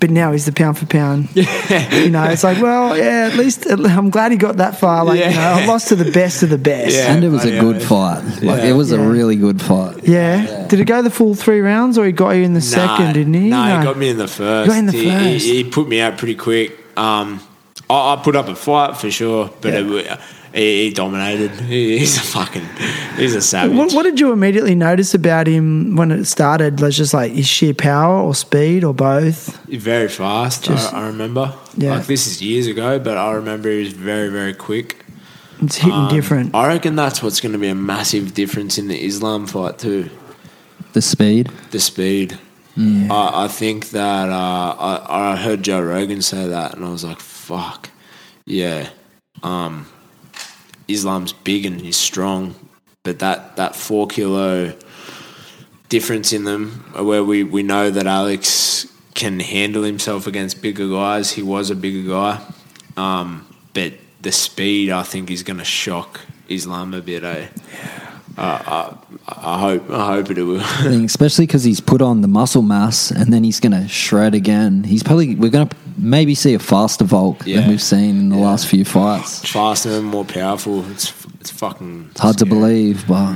but 0.00 0.10
now 0.10 0.32
he's 0.32 0.44
the 0.46 0.52
pound 0.52 0.78
for 0.78 0.86
pound. 0.86 1.28
Yeah. 1.36 1.94
You 1.94 2.10
know, 2.10 2.24
it's 2.24 2.42
like, 2.42 2.60
well, 2.62 2.96
yeah, 2.96 3.28
at 3.30 3.36
least 3.36 3.66
I'm 3.70 4.10
glad 4.10 4.32
he 4.32 4.38
got 4.38 4.56
that 4.56 4.78
far. 4.78 5.04
Like, 5.04 5.18
you 5.20 5.26
know, 5.26 5.30
Yeah. 5.32 5.56
I 5.62 5.66
lost 5.66 5.88
to 5.88 5.96
the 5.96 6.10
best 6.10 6.42
of 6.42 6.48
the 6.50 6.58
best. 6.58 6.96
Yeah. 6.96 7.12
and 7.14 7.22
it 7.22 7.28
was 7.28 7.44
a 7.44 7.56
I 7.58 7.60
good 7.60 7.76
know. 7.76 7.80
fight. 7.86 8.22
Like 8.42 8.62
Yeah. 8.62 8.70
it 8.70 8.72
was 8.72 8.90
Yeah. 8.90 8.98
a 8.98 9.08
really 9.08 9.36
good 9.36 9.60
fight. 9.60 10.02
Yeah. 10.04 10.66
Did 10.68 10.80
it 10.80 10.86
go 10.86 11.02
the 11.02 11.10
full 11.10 11.34
three 11.34 11.60
rounds 11.60 11.98
or 11.98 12.06
he 12.06 12.12
got 12.12 12.30
you 12.30 12.42
in 12.42 12.54
the 12.54 12.60
second, 12.62 13.12
didn't 13.14 13.34
he? 13.34 13.50
No, 13.50 13.62
he 13.78 13.84
got 13.84 13.96
me 13.98 14.08
in 14.08 14.16
the 14.18 14.26
first. 14.28 14.68
Got 14.70 14.78
in 14.78 14.86
the 14.86 14.92
he, 14.92 15.10
first. 15.10 15.44
He, 15.44 15.62
he 15.62 15.70
put 15.70 15.86
me 15.88 16.00
out 16.00 16.16
pretty 16.18 16.34
quick. 16.36 16.72
Um, 16.96 17.40
I, 17.90 18.14
I 18.14 18.20
put 18.22 18.34
up 18.36 18.48
a 18.48 18.54
fight 18.56 18.96
for 18.96 19.10
sure, 19.10 19.50
but 19.60 19.72
Yeah. 19.74 19.80
it, 19.80 20.08
wa- 20.08 20.16
he, 20.54 20.84
he 20.88 20.90
dominated. 20.92 21.50
He, 21.68 21.98
he's 21.98 22.16
a 22.16 22.20
fucking, 22.20 22.66
he's 23.16 23.34
a 23.34 23.42
savage. 23.42 23.76
What, 23.76 23.92
what 23.92 24.02
did 24.04 24.18
you 24.20 24.32
immediately 24.32 24.74
notice 24.74 25.14
about 25.14 25.46
him 25.46 25.96
when 25.96 26.10
it 26.10 26.24
started? 26.24 26.80
Was 26.80 26.96
just 26.96 27.12
like 27.14 27.32
his 27.32 27.46
sheer 27.46 27.74
power 27.74 28.22
or 28.22 28.34
speed 28.34 28.84
or 28.84 28.94
both? 28.94 29.58
very 29.66 30.08
fast. 30.08 30.64
Just- 30.64 30.92
I, 30.94 31.02
I 31.02 31.06
remember. 31.08 31.54
Yeah. 31.76 31.96
Like 31.96 32.06
this 32.06 32.26
is 32.26 32.40
years 32.42 32.66
ago, 32.66 32.98
but 32.98 33.16
I 33.16 33.32
remember 33.32 33.70
he 33.70 33.80
was 33.80 33.92
very, 33.92 34.28
very 34.30 34.54
quick. 34.54 35.04
It's 35.60 35.76
hitting 35.76 35.92
Um, 35.92 36.08
different. 36.08 36.54
I 36.54 36.68
reckon 36.68 36.94
that's 36.96 37.22
what's 37.22 37.40
going 37.40 37.52
to 37.52 37.58
be 37.58 37.68
a 37.68 37.74
massive 37.74 38.32
difference 38.34 38.78
in 38.78 38.86
the 38.88 39.04
Islam 39.04 39.46
fight 39.46 39.78
too. 39.78 40.08
The 40.92 41.02
speed. 41.02 41.50
The 41.70 41.80
speed. 41.80 42.38
I, 42.80 43.44
I 43.44 43.48
think 43.48 43.90
that 43.90 44.28
uh, 44.28 44.76
I, 44.78 45.32
I 45.32 45.36
heard 45.36 45.64
Joe 45.64 45.80
Rogan 45.80 46.22
say 46.22 46.46
that, 46.46 46.74
and 46.76 46.84
I 46.84 46.90
was 46.90 47.02
like, 47.02 47.18
"Fuck, 47.18 47.90
yeah." 48.46 48.90
Um, 49.42 49.86
Islam's 50.88 51.32
big 51.32 51.66
and 51.66 51.80
he's 51.80 51.96
strong, 51.96 52.54
but 53.02 53.18
that 53.20 53.56
that 53.56 53.76
four 53.76 54.06
kilo 54.06 54.74
difference 55.88 56.32
in 56.32 56.44
them, 56.44 56.84
where 56.94 57.22
we 57.22 57.44
we 57.44 57.62
know 57.62 57.90
that 57.90 58.06
Alex 58.06 58.86
can 59.14 59.40
handle 59.40 59.82
himself 59.82 60.26
against 60.26 60.62
bigger 60.62 60.88
guys. 60.88 61.32
He 61.32 61.42
was 61.42 61.70
a 61.70 61.76
bigger 61.76 62.08
guy, 62.08 62.40
um, 62.96 63.46
but 63.74 63.94
the 64.22 64.32
speed 64.32 64.90
I 64.90 65.02
think 65.02 65.30
is 65.30 65.42
going 65.42 65.58
to 65.58 65.64
shock 65.64 66.20
Islam 66.48 66.94
a 66.94 67.00
bit. 67.00 67.24
Eh? 67.24 67.48
Uh, 68.38 68.94
I, 69.28 69.54
I 69.54 69.58
hope 69.58 69.90
I 69.90 70.06
hope 70.14 70.30
it 70.30 70.42
will. 70.42 70.60
especially 71.04 71.46
because 71.46 71.64
he's 71.64 71.80
put 71.80 72.00
on 72.00 72.20
the 72.20 72.28
muscle 72.28 72.62
mass 72.62 73.10
and 73.10 73.32
then 73.32 73.44
he's 73.44 73.60
going 73.60 73.72
to 73.72 73.88
shred 73.88 74.34
again. 74.34 74.84
He's 74.84 75.02
probably 75.02 75.34
we're 75.34 75.50
going 75.50 75.68
to 75.68 75.76
maybe 75.96 76.34
see 76.34 76.54
a 76.54 76.58
faster 76.58 77.04
Volk 77.04 77.42
Yeah. 77.44 77.60
than 77.60 77.70
we've 77.70 77.82
seen 77.82 78.16
in 78.18 78.28
the 78.28 78.36
last 78.36 78.66
few 78.68 78.84
fights. 78.84 79.44
faster 79.50 79.90
and 79.90 80.06
more 80.06 80.24
powerful. 80.24 80.88
It's 80.90 81.12
it's 81.40 81.50
fucking. 81.50 82.08
It's 82.12 82.20
hard 82.20 82.38
to 82.38 82.46
believe, 82.46 83.06
but 83.08 83.34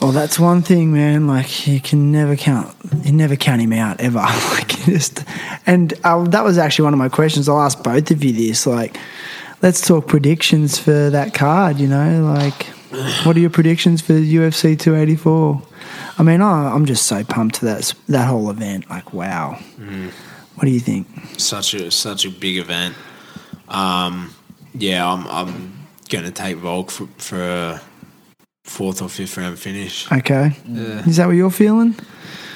Well, 0.00 0.12
that's 0.12 0.38
one 0.38 0.62
thing, 0.62 0.92
man. 0.92 1.26
Like 1.26 1.66
you 1.66 1.80
can 1.80 2.10
never 2.12 2.34
count, 2.36 2.74
you 3.04 3.12
never 3.12 3.36
count 3.36 3.60
him 3.60 3.72
out 3.72 4.00
ever. 4.00 4.18
like 4.54 4.86
you 4.86 4.94
just, 4.94 5.24
and 5.66 5.92
uh, 6.04 6.24
that 6.28 6.44
was 6.44 6.56
actually 6.56 6.84
one 6.84 6.94
of 6.94 6.98
my 6.98 7.08
questions. 7.10 7.48
I'll 7.48 7.60
ask 7.60 7.82
both 7.82 8.10
of 8.10 8.24
you 8.24 8.32
this. 8.32 8.66
Like, 8.66 8.96
let's 9.60 9.86
talk 9.86 10.06
predictions 10.06 10.78
for 10.78 11.10
that 11.10 11.34
card. 11.34 11.78
You 11.78 11.88
know, 11.88 12.24
like, 12.24 12.66
what 13.24 13.36
are 13.36 13.40
your 13.40 13.50
predictions 13.50 14.00
for 14.00 14.14
UFC 14.14 14.78
284? 14.78 15.62
I 16.18 16.22
mean, 16.22 16.40
I, 16.40 16.72
I'm 16.72 16.86
just 16.86 17.06
so 17.06 17.22
pumped 17.24 17.56
to 17.56 17.66
that 17.66 17.94
that 18.08 18.26
whole 18.28 18.50
event. 18.50 18.88
Like, 18.90 19.12
wow. 19.12 19.58
What 20.54 20.64
do 20.64 20.70
you 20.70 20.80
think? 20.80 21.06
Such 21.38 21.74
a 21.74 21.90
such 21.90 22.24
a 22.24 22.30
big 22.30 22.56
event. 22.56 22.96
Um, 23.68 24.34
yeah, 24.74 25.08
I'm 25.08 25.26
I'm 25.28 25.78
gonna 26.08 26.30
take 26.30 26.56
Volk 26.56 26.90
for, 26.90 27.06
for 27.18 27.42
a 27.42 27.80
fourth 28.64 29.00
or 29.00 29.08
fifth 29.08 29.36
round 29.36 29.58
finish. 29.58 30.10
Okay, 30.10 30.56
is 31.06 31.16
that 31.16 31.26
what 31.26 31.36
you're 31.36 31.50
feeling? 31.50 31.94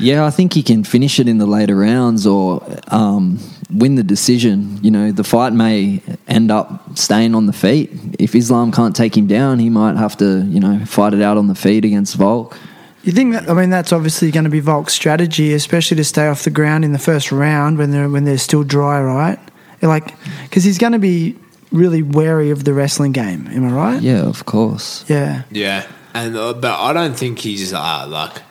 yeah, 0.00 0.26
I 0.26 0.30
think 0.30 0.54
he 0.54 0.62
can 0.62 0.84
finish 0.84 1.20
it 1.20 1.28
in 1.28 1.38
the 1.38 1.46
later 1.46 1.76
rounds 1.76 2.26
or 2.26 2.62
um, 2.88 3.38
win 3.74 3.94
the 3.94 4.02
decision. 4.02 4.78
You 4.82 4.90
know, 4.90 5.12
the 5.12 5.24
fight 5.24 5.52
may 5.52 6.02
end 6.28 6.50
up 6.50 6.98
staying 6.98 7.34
on 7.34 7.46
the 7.46 7.52
feet. 7.52 7.90
If 8.18 8.34
Islam 8.34 8.72
can't 8.72 8.94
take 8.94 9.16
him 9.16 9.26
down, 9.26 9.58
he 9.58 9.70
might 9.70 9.96
have 9.96 10.16
to, 10.18 10.42
you 10.46 10.60
know, 10.60 10.84
fight 10.84 11.14
it 11.14 11.22
out 11.22 11.36
on 11.36 11.48
the 11.48 11.54
feet 11.54 11.84
against 11.84 12.16
Volk. 12.16 12.56
You 13.04 13.12
think 13.12 13.32
that? 13.32 13.50
I 13.50 13.54
mean, 13.54 13.70
that's 13.70 13.92
obviously 13.92 14.30
going 14.30 14.44
to 14.44 14.50
be 14.50 14.60
Volk's 14.60 14.92
strategy, 14.92 15.52
especially 15.54 15.96
to 15.96 16.04
stay 16.04 16.28
off 16.28 16.44
the 16.44 16.50
ground 16.50 16.84
in 16.84 16.92
the 16.92 17.00
first 17.00 17.32
round 17.32 17.78
when 17.78 17.90
they're 17.90 18.08
when 18.08 18.24
they're 18.24 18.38
still 18.38 18.62
dry, 18.62 19.02
right? 19.02 19.38
Like, 19.80 20.14
because 20.44 20.62
he's 20.62 20.78
going 20.78 20.92
to 20.92 21.00
be 21.00 21.36
really 21.72 22.02
wary 22.02 22.50
of 22.50 22.62
the 22.62 22.72
wrestling 22.72 23.10
game. 23.10 23.48
Am 23.48 23.66
I 23.66 23.72
right? 23.72 24.02
Yeah, 24.02 24.22
of 24.22 24.46
course. 24.46 25.04
Yeah. 25.08 25.42
Yeah, 25.50 25.86
and 26.14 26.36
uh, 26.36 26.52
but 26.52 26.78
I 26.78 26.92
don't 26.92 27.16
think 27.16 27.40
he's 27.40 27.72
uh, 27.72 28.06
like 28.08 28.42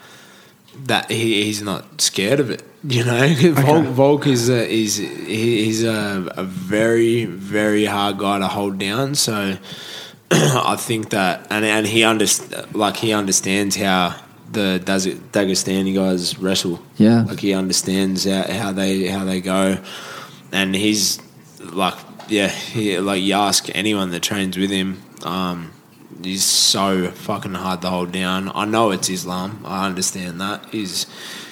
that. 0.85 1.09
He, 1.09 1.45
he's 1.45 1.61
not 1.61 2.01
scared 2.01 2.41
of 2.41 2.49
it. 2.49 2.63
You 2.83 3.05
know, 3.05 3.27
Volk, 3.53 3.85
Volk 3.85 4.27
is 4.27 4.49
a, 4.49 4.67
is 4.67 4.97
he's 4.97 5.83
a, 5.83 6.31
a 6.35 6.43
very 6.43 7.25
very 7.25 7.85
hard 7.85 8.17
guy 8.17 8.39
to 8.39 8.47
hold 8.47 8.79
down. 8.79 9.15
So 9.15 9.57
I 10.31 10.75
think 10.77 11.11
that 11.11 11.47
and 11.49 11.63
and 11.63 11.85
he 11.85 12.01
underst- 12.01 12.73
like 12.73 12.97
he 12.97 13.13
understands 13.13 13.75
how 13.75 14.15
the 14.51 14.81
Dagestani 14.83 15.93
guys 15.93 16.37
wrestle. 16.39 16.81
Yeah. 16.97 17.23
like 17.23 17.39
he 17.39 17.53
understands 17.53 18.25
how, 18.25 18.51
how 18.51 18.71
they 18.71 19.07
how 19.07 19.25
they 19.25 19.41
go, 19.41 19.77
and 20.51 20.75
he's 20.75 21.19
like 21.59 21.95
yeah, 22.31 22.47
he, 22.47 22.97
like 22.99 23.21
you 23.21 23.33
ask 23.33 23.69
anyone 23.75 24.11
that 24.11 24.21
trains 24.21 24.57
with 24.57 24.71
him. 24.71 25.01
Um, 25.23 25.71
he's 26.23 26.45
so 26.45 27.11
fucking 27.11 27.53
hard 27.53 27.81
to 27.81 27.89
hold 27.89 28.11
down. 28.11 28.51
I 28.55 28.65
know 28.65 28.91
it's 28.91 29.09
Islam. 29.09 29.61
I 29.65 29.85
understand 29.85 30.39
that. 30.39 30.65
He's 30.71 31.05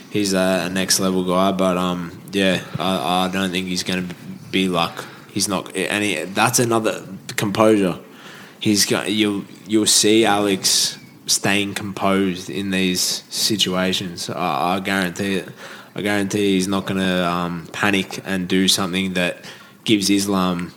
he's 0.09 0.33
a, 0.33 0.69
next 0.69 0.99
level 0.99 1.23
guy, 1.23 1.51
but 1.51 1.77
um, 1.77 2.21
yeah, 2.31 2.63
I, 2.77 3.25
I 3.25 3.31
don't 3.31 3.51
think 3.51 3.67
he's 3.67 3.83
going 3.83 4.07
to 4.07 4.15
be 4.51 4.67
luck. 4.67 5.05
he's 5.31 5.47
not. 5.47 5.75
And 5.75 6.03
he, 6.03 6.23
that's 6.23 6.59
another 6.59 7.03
composure. 7.35 7.99
He's 8.59 8.85
got 8.85 9.11
you'll 9.11 9.45
you'll 9.67 9.85
see 9.85 10.25
Alex 10.25 10.97
staying 11.27 11.75
composed 11.75 12.49
in 12.49 12.71
these 12.71 13.01
situations. 13.29 14.29
I, 14.29 14.75
I 14.75 14.79
guarantee 14.79 15.35
it. 15.35 15.49
I 15.95 16.01
guarantee 16.01 16.53
he's 16.53 16.67
not 16.67 16.85
going 16.85 16.99
to 16.99 17.27
um, 17.27 17.67
panic 17.71 18.21
and 18.25 18.47
do 18.47 18.67
something 18.67 19.13
that 19.13 19.43
gives 19.83 20.09
Islam 20.09 20.73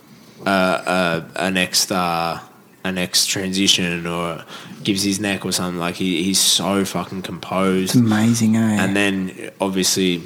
uh, 0.47 0.49
uh, 0.49 1.29
a 1.37 1.51
next 1.51 1.93
uh, 1.93 2.41
a 2.85 2.93
next 2.93 3.27
transition 3.27 4.07
or 4.07 4.45
gives 4.85 5.03
his 5.03 5.21
neck 5.21 5.45
or 5.45 5.53
something. 5.53 5.79
Like 5.79 5.97
he, 5.97 6.23
he's 6.23 6.41
so 6.41 6.85
fucking 6.85 7.23
composed. 7.23 7.95
It's 7.95 7.95
amazing, 7.95 8.57
eh? 8.57 8.83
And 8.83 8.97
then 8.97 9.51
obviously 9.61 10.23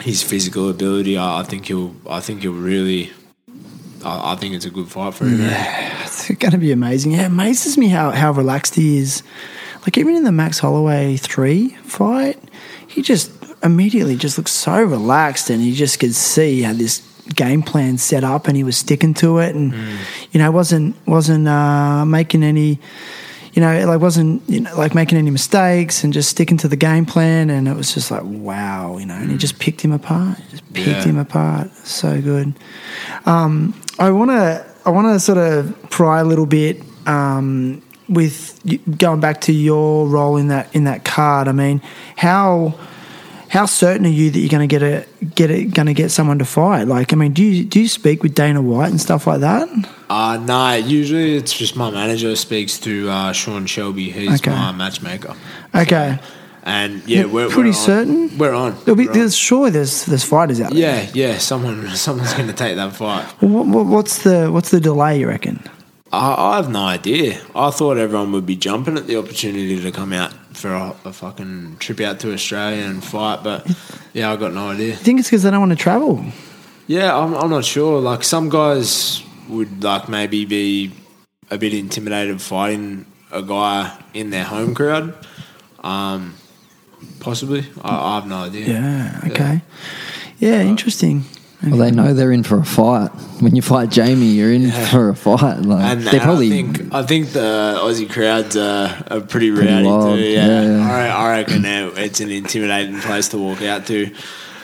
his 0.00 0.22
physical 0.22 0.68
ability. 0.68 1.16
I, 1.16 1.40
I 1.40 1.42
think 1.42 1.66
he'll. 1.66 1.94
I 2.08 2.20
think 2.20 2.42
he'll 2.42 2.52
really. 2.52 3.12
I, 4.04 4.32
I 4.32 4.36
think 4.36 4.54
it's 4.54 4.64
a 4.64 4.70
good 4.70 4.88
fight 4.88 5.14
for 5.14 5.24
him. 5.24 5.40
Yeah, 5.40 6.02
it's 6.04 6.28
going 6.28 6.52
to 6.52 6.58
be 6.58 6.72
amazing. 6.72 7.12
Yeah, 7.12 7.22
it 7.22 7.26
amazes 7.26 7.76
me 7.76 7.88
how, 7.88 8.10
how 8.10 8.32
relaxed 8.32 8.74
he 8.74 8.98
is. 8.98 9.22
Like, 9.82 9.96
even 9.98 10.14
in 10.14 10.24
the 10.24 10.32
Max 10.32 10.58
Holloway 10.58 11.16
3 11.16 11.68
fight, 11.84 12.38
he 12.86 13.02
just 13.02 13.30
immediately 13.62 14.16
just 14.16 14.38
looked 14.38 14.50
so 14.50 14.82
relaxed 14.82 15.50
and 15.50 15.62
you 15.62 15.74
just 15.74 15.98
could 16.00 16.14
see 16.14 16.56
he 16.56 16.62
had 16.62 16.76
this 16.76 17.00
game 17.34 17.62
plan 17.62 17.98
set 17.98 18.24
up 18.24 18.46
and 18.48 18.56
he 18.56 18.64
was 18.64 18.76
sticking 18.76 19.14
to 19.14 19.38
it 19.38 19.54
and, 19.54 19.72
you 20.32 20.38
know, 20.40 20.50
wasn't, 20.50 20.96
wasn't 21.06 21.46
uh, 21.46 22.04
making 22.04 22.42
any 22.42 22.78
you 23.52 23.60
know, 23.60 23.72
it 23.72 23.86
like 23.86 24.00
wasn't 24.00 24.42
you 24.48 24.60
know, 24.60 24.76
like 24.76 24.94
making 24.94 25.18
any 25.18 25.30
mistakes 25.30 26.04
and 26.04 26.12
just 26.12 26.28
sticking 26.30 26.56
to 26.58 26.68
the 26.68 26.76
game 26.76 27.04
plan. 27.06 27.50
And 27.50 27.66
it 27.68 27.76
was 27.76 27.92
just 27.94 28.10
like, 28.10 28.22
wow, 28.24 28.96
you 28.98 29.06
know, 29.06 29.14
and 29.14 29.30
he 29.30 29.36
just 29.36 29.58
picked 29.58 29.80
him 29.80 29.92
apart, 29.92 30.38
just 30.50 30.64
picked 30.72 30.86
Yeah. 30.86 31.04
him 31.04 31.18
apart. 31.18 31.70
So 31.76 32.20
good. 32.20 32.54
Um, 33.26 33.74
I 33.98 34.10
want 34.10 34.30
to, 34.30 34.64
I 34.86 34.90
want 34.90 35.08
to 35.14 35.20
sort 35.20 35.38
of 35.38 35.74
pry 35.90 36.20
a 36.20 36.24
little 36.24 36.46
bit 36.46 36.82
um, 37.06 37.82
with 38.08 38.58
going 38.98 39.20
back 39.20 39.40
to 39.42 39.52
your 39.52 40.06
role 40.06 40.36
in 40.36 40.48
that 40.48 40.74
in 40.74 40.84
that 40.84 41.04
card. 41.04 41.48
I 41.48 41.52
mean, 41.52 41.80
how 42.16 42.78
how 43.50 43.66
certain 43.66 44.06
are 44.06 44.10
you 44.10 44.30
that 44.30 44.38
you're 44.38 44.48
going 44.48 44.66
to 44.68 44.78
get 44.78 44.82
a 44.82 45.04
get 45.34 45.50
a, 45.50 45.64
going 45.64 45.86
to 45.86 45.94
get 45.94 46.10
someone 46.10 46.38
to 46.38 46.44
fight? 46.44 46.84
Like, 46.84 47.12
I 47.12 47.16
mean, 47.16 47.32
do 47.32 47.42
you 47.42 47.64
do 47.64 47.80
you 47.80 47.88
speak 47.88 48.22
with 48.22 48.34
Dana 48.34 48.62
White 48.62 48.90
and 48.90 49.00
stuff 49.00 49.26
like 49.26 49.40
that? 49.40 49.68
Uh, 50.08 50.38
no, 50.44 50.74
usually 50.74 51.36
it's 51.36 51.52
just 51.52 51.74
my 51.76 51.90
manager 51.90 52.34
speaks 52.36 52.78
to 52.80 53.10
uh, 53.10 53.32
Sean 53.32 53.66
Shelby. 53.66 54.10
He's 54.10 54.40
Okay. 54.40 54.50
my 54.50 54.70
matchmaker. 54.72 55.34
Okay, 55.74 56.18
And 56.62 57.02
yeah, 57.08 57.20
You're 57.20 57.28
we're 57.28 57.48
pretty 57.48 57.70
we're 57.70 57.74
certain? 57.74 58.38
We're 58.38 58.54
on. 58.54 58.76
There'll 58.84 58.96
be, 58.96 59.06
We're 59.06 59.12
on. 59.12 59.18
there's 59.18 59.36
surely 59.36 59.70
there's 59.70 60.04
there's 60.06 60.24
fighters 60.24 60.60
out 60.60 60.72
there. 60.72 61.04
Yeah, 61.04 61.10
yeah. 61.32 61.38
Someone, 61.38 61.88
someone's 61.96 62.32
going 62.34 62.48
to 62.48 62.52
take 62.54 62.76
that 62.76 62.94
fight. 62.94 63.24
What, 63.42 63.66
what, 63.66 63.86
what's 63.86 64.22
the 64.22 64.48
what's 64.52 64.70
the 64.70 64.80
delay? 64.80 65.18
You 65.20 65.28
reckon? 65.28 65.60
I, 66.12 66.34
I 66.52 66.56
have 66.56 66.68
no 66.70 66.80
idea. 66.84 67.40
I 67.54 67.70
thought 67.70 67.96
everyone 67.96 68.32
would 68.32 68.46
be 68.46 68.56
jumping 68.56 68.96
at 68.96 69.06
the 69.06 69.16
opportunity 69.16 69.80
to 69.80 69.92
come 69.92 70.12
out 70.12 70.32
for 70.60 70.72
a, 70.72 70.94
a 71.04 71.12
fucking 71.12 71.76
trip 71.78 72.00
out 72.00 72.20
to 72.20 72.32
Australia 72.32 72.84
and 72.84 73.02
fight, 73.02 73.42
but 73.42 73.66
yeah, 74.12 74.30
I 74.30 74.36
got 74.36 74.52
no 74.52 74.68
idea. 74.70 74.92
I 74.92 74.96
think 74.96 75.18
it's 75.18 75.28
because 75.28 75.42
they 75.42 75.50
don't 75.50 75.60
want 75.60 75.72
to 75.72 75.76
travel. 75.76 76.24
Yeah, 76.86 77.16
I'm, 77.16 77.34
I'm 77.34 77.50
not 77.50 77.64
sure. 77.64 78.00
Like 78.00 78.22
some 78.24 78.48
guys 78.48 79.22
would 79.48 79.82
like 79.82 80.08
maybe 80.08 80.44
be 80.44 80.92
a 81.50 81.58
bit 81.58 81.74
intimidated 81.74 82.40
fighting 82.40 83.06
a 83.32 83.42
guy 83.42 83.96
in 84.14 84.30
their 84.30 84.44
home 84.44 84.74
crowd. 84.74 85.14
Um, 85.82 86.34
possibly, 87.20 87.66
I, 87.82 87.96
I 87.96 88.14
have 88.16 88.26
no 88.26 88.36
idea. 88.44 88.66
Yeah. 88.66 89.20
Okay. 89.26 89.62
Yeah. 90.38 90.62
Interesting. 90.62 91.24
Well, 91.62 91.76
they 91.76 91.90
know 91.90 92.14
they're 92.14 92.32
in 92.32 92.42
for 92.42 92.58
a 92.58 92.64
fight. 92.64 93.08
When 93.40 93.54
you 93.54 93.60
fight 93.60 93.90
Jamie, 93.90 94.26
you're 94.26 94.52
in 94.52 94.70
for 94.70 95.10
a 95.10 95.14
fight. 95.14 95.60
Like 95.60 95.84
And, 95.84 96.02
they 96.02 96.18
probably 96.18 96.46
I 96.46 96.62
think 96.62 96.94
I 96.94 97.02
think 97.02 97.28
the 97.32 97.78
Aussie 97.82 98.10
crowds 98.10 98.56
are, 98.56 99.04
are 99.10 99.20
pretty 99.20 99.52
Pretty 99.52 99.70
rowdy 99.70 99.86
wild, 99.86 100.18
too. 100.18 100.24
Yeah, 100.24 100.46
yeah, 100.46 100.76
yeah. 100.78 100.90
I, 100.90 101.08
I 101.08 101.30
reckon 101.38 101.64
it's 101.64 102.20
an 102.20 102.30
intimidating 102.30 102.98
place 103.00 103.28
to 103.28 103.38
walk 103.38 103.60
out 103.60 103.86
to, 103.88 104.10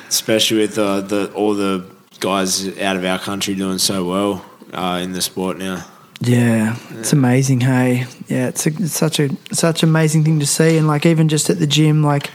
especially 0.09 0.61
with 0.61 0.79
uh, 0.79 1.03
the 1.03 1.31
all 1.35 1.55
the 1.55 1.85
guys 2.21 2.67
out 2.79 2.97
of 2.97 3.05
our 3.05 3.19
country 3.19 3.55
doing 3.55 3.79
so 3.79 4.09
well 4.09 4.45
uh, 4.73 5.01
in 5.03 5.13
the 5.13 5.21
sport 5.21 5.59
now. 5.59 5.85
Yeah, 6.21 6.77
it's 6.93 7.13
amazing. 7.13 7.61
Hey, 7.61 8.07
yeah, 8.27 8.49
it's, 8.49 8.67
a, 8.67 8.71
it's 8.71 8.95
such 8.95 9.21
a 9.21 9.29
such 9.53 9.83
an 9.83 9.91
amazing 9.91 10.25
thing 10.25 10.41
to 10.41 10.47
see, 10.47 10.79
and 10.79 10.87
like 10.87 11.05
even 11.05 11.29
just 11.29 11.51
at 11.51 11.59
the 11.59 11.67
gym, 11.67 12.03
like 12.03 12.31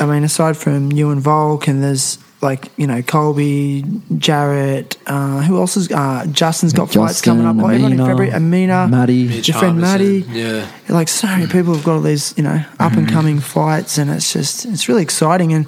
I 0.00 0.06
mean, 0.06 0.24
aside 0.24 0.56
from 0.56 0.90
you 0.90 1.10
and 1.10 1.20
Volk, 1.20 1.68
and 1.68 1.80
there's 1.80 2.18
like 2.40 2.70
you 2.76 2.86
know 2.86 3.02
Colby, 3.02 3.84
Jarrett, 4.18 4.96
uh, 5.06 5.42
who 5.42 5.56
else 5.58 5.76
is 5.76 5.90
uh, 5.90 6.26
Justin's 6.30 6.72
got 6.72 6.90
fights 6.92 7.20
coming 7.20 7.44
up. 7.46 7.56
Oh, 7.58 7.66
everyone 7.68 7.92
in 7.92 7.98
February, 7.98 8.32
Amina, 8.32 8.86
Maddie. 8.88 9.26
Mitch 9.28 9.48
your 9.48 9.58
friend 9.58 9.80
Maddie. 9.80 10.24
Yeah. 10.28 10.70
like 10.88 11.08
so 11.08 11.26
many 11.26 11.46
people 11.46 11.74
have 11.74 11.84
got 11.84 11.94
all 11.94 12.00
these 12.00 12.34
you 12.36 12.42
know 12.44 12.64
up 12.78 12.92
and 12.92 13.08
coming 13.08 13.40
fights 13.40 13.98
and 13.98 14.10
it's 14.10 14.32
just 14.32 14.64
it's 14.66 14.88
really 14.88 15.02
exciting 15.02 15.52
and 15.52 15.66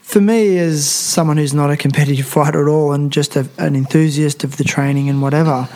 for 0.00 0.20
me 0.20 0.58
as 0.58 0.88
someone 0.88 1.36
who's 1.36 1.54
not 1.54 1.70
a 1.70 1.76
competitive 1.76 2.26
fighter 2.26 2.66
at 2.66 2.68
all 2.68 2.92
and 2.92 3.12
just 3.12 3.36
a, 3.36 3.48
an 3.58 3.76
enthusiast 3.76 4.42
of 4.42 4.56
the 4.56 4.64
training 4.64 5.08
and 5.08 5.22
whatever 5.22 5.68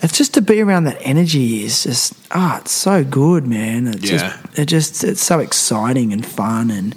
it's 0.00 0.16
just 0.16 0.32
to 0.34 0.40
be 0.42 0.60
around 0.60 0.84
that 0.84 0.96
energy 1.00 1.64
is 1.64 1.82
just 1.82 2.14
ah 2.30 2.60
it's 2.60 2.70
so 2.70 3.02
good 3.02 3.46
man 3.46 3.88
it's 3.88 4.08
Yeah. 4.10 4.18
just 4.18 4.58
it 4.58 4.66
just 4.66 5.02
it's 5.04 5.22
so 5.24 5.40
exciting 5.40 6.12
and 6.12 6.24
fun 6.24 6.70
and 6.70 6.94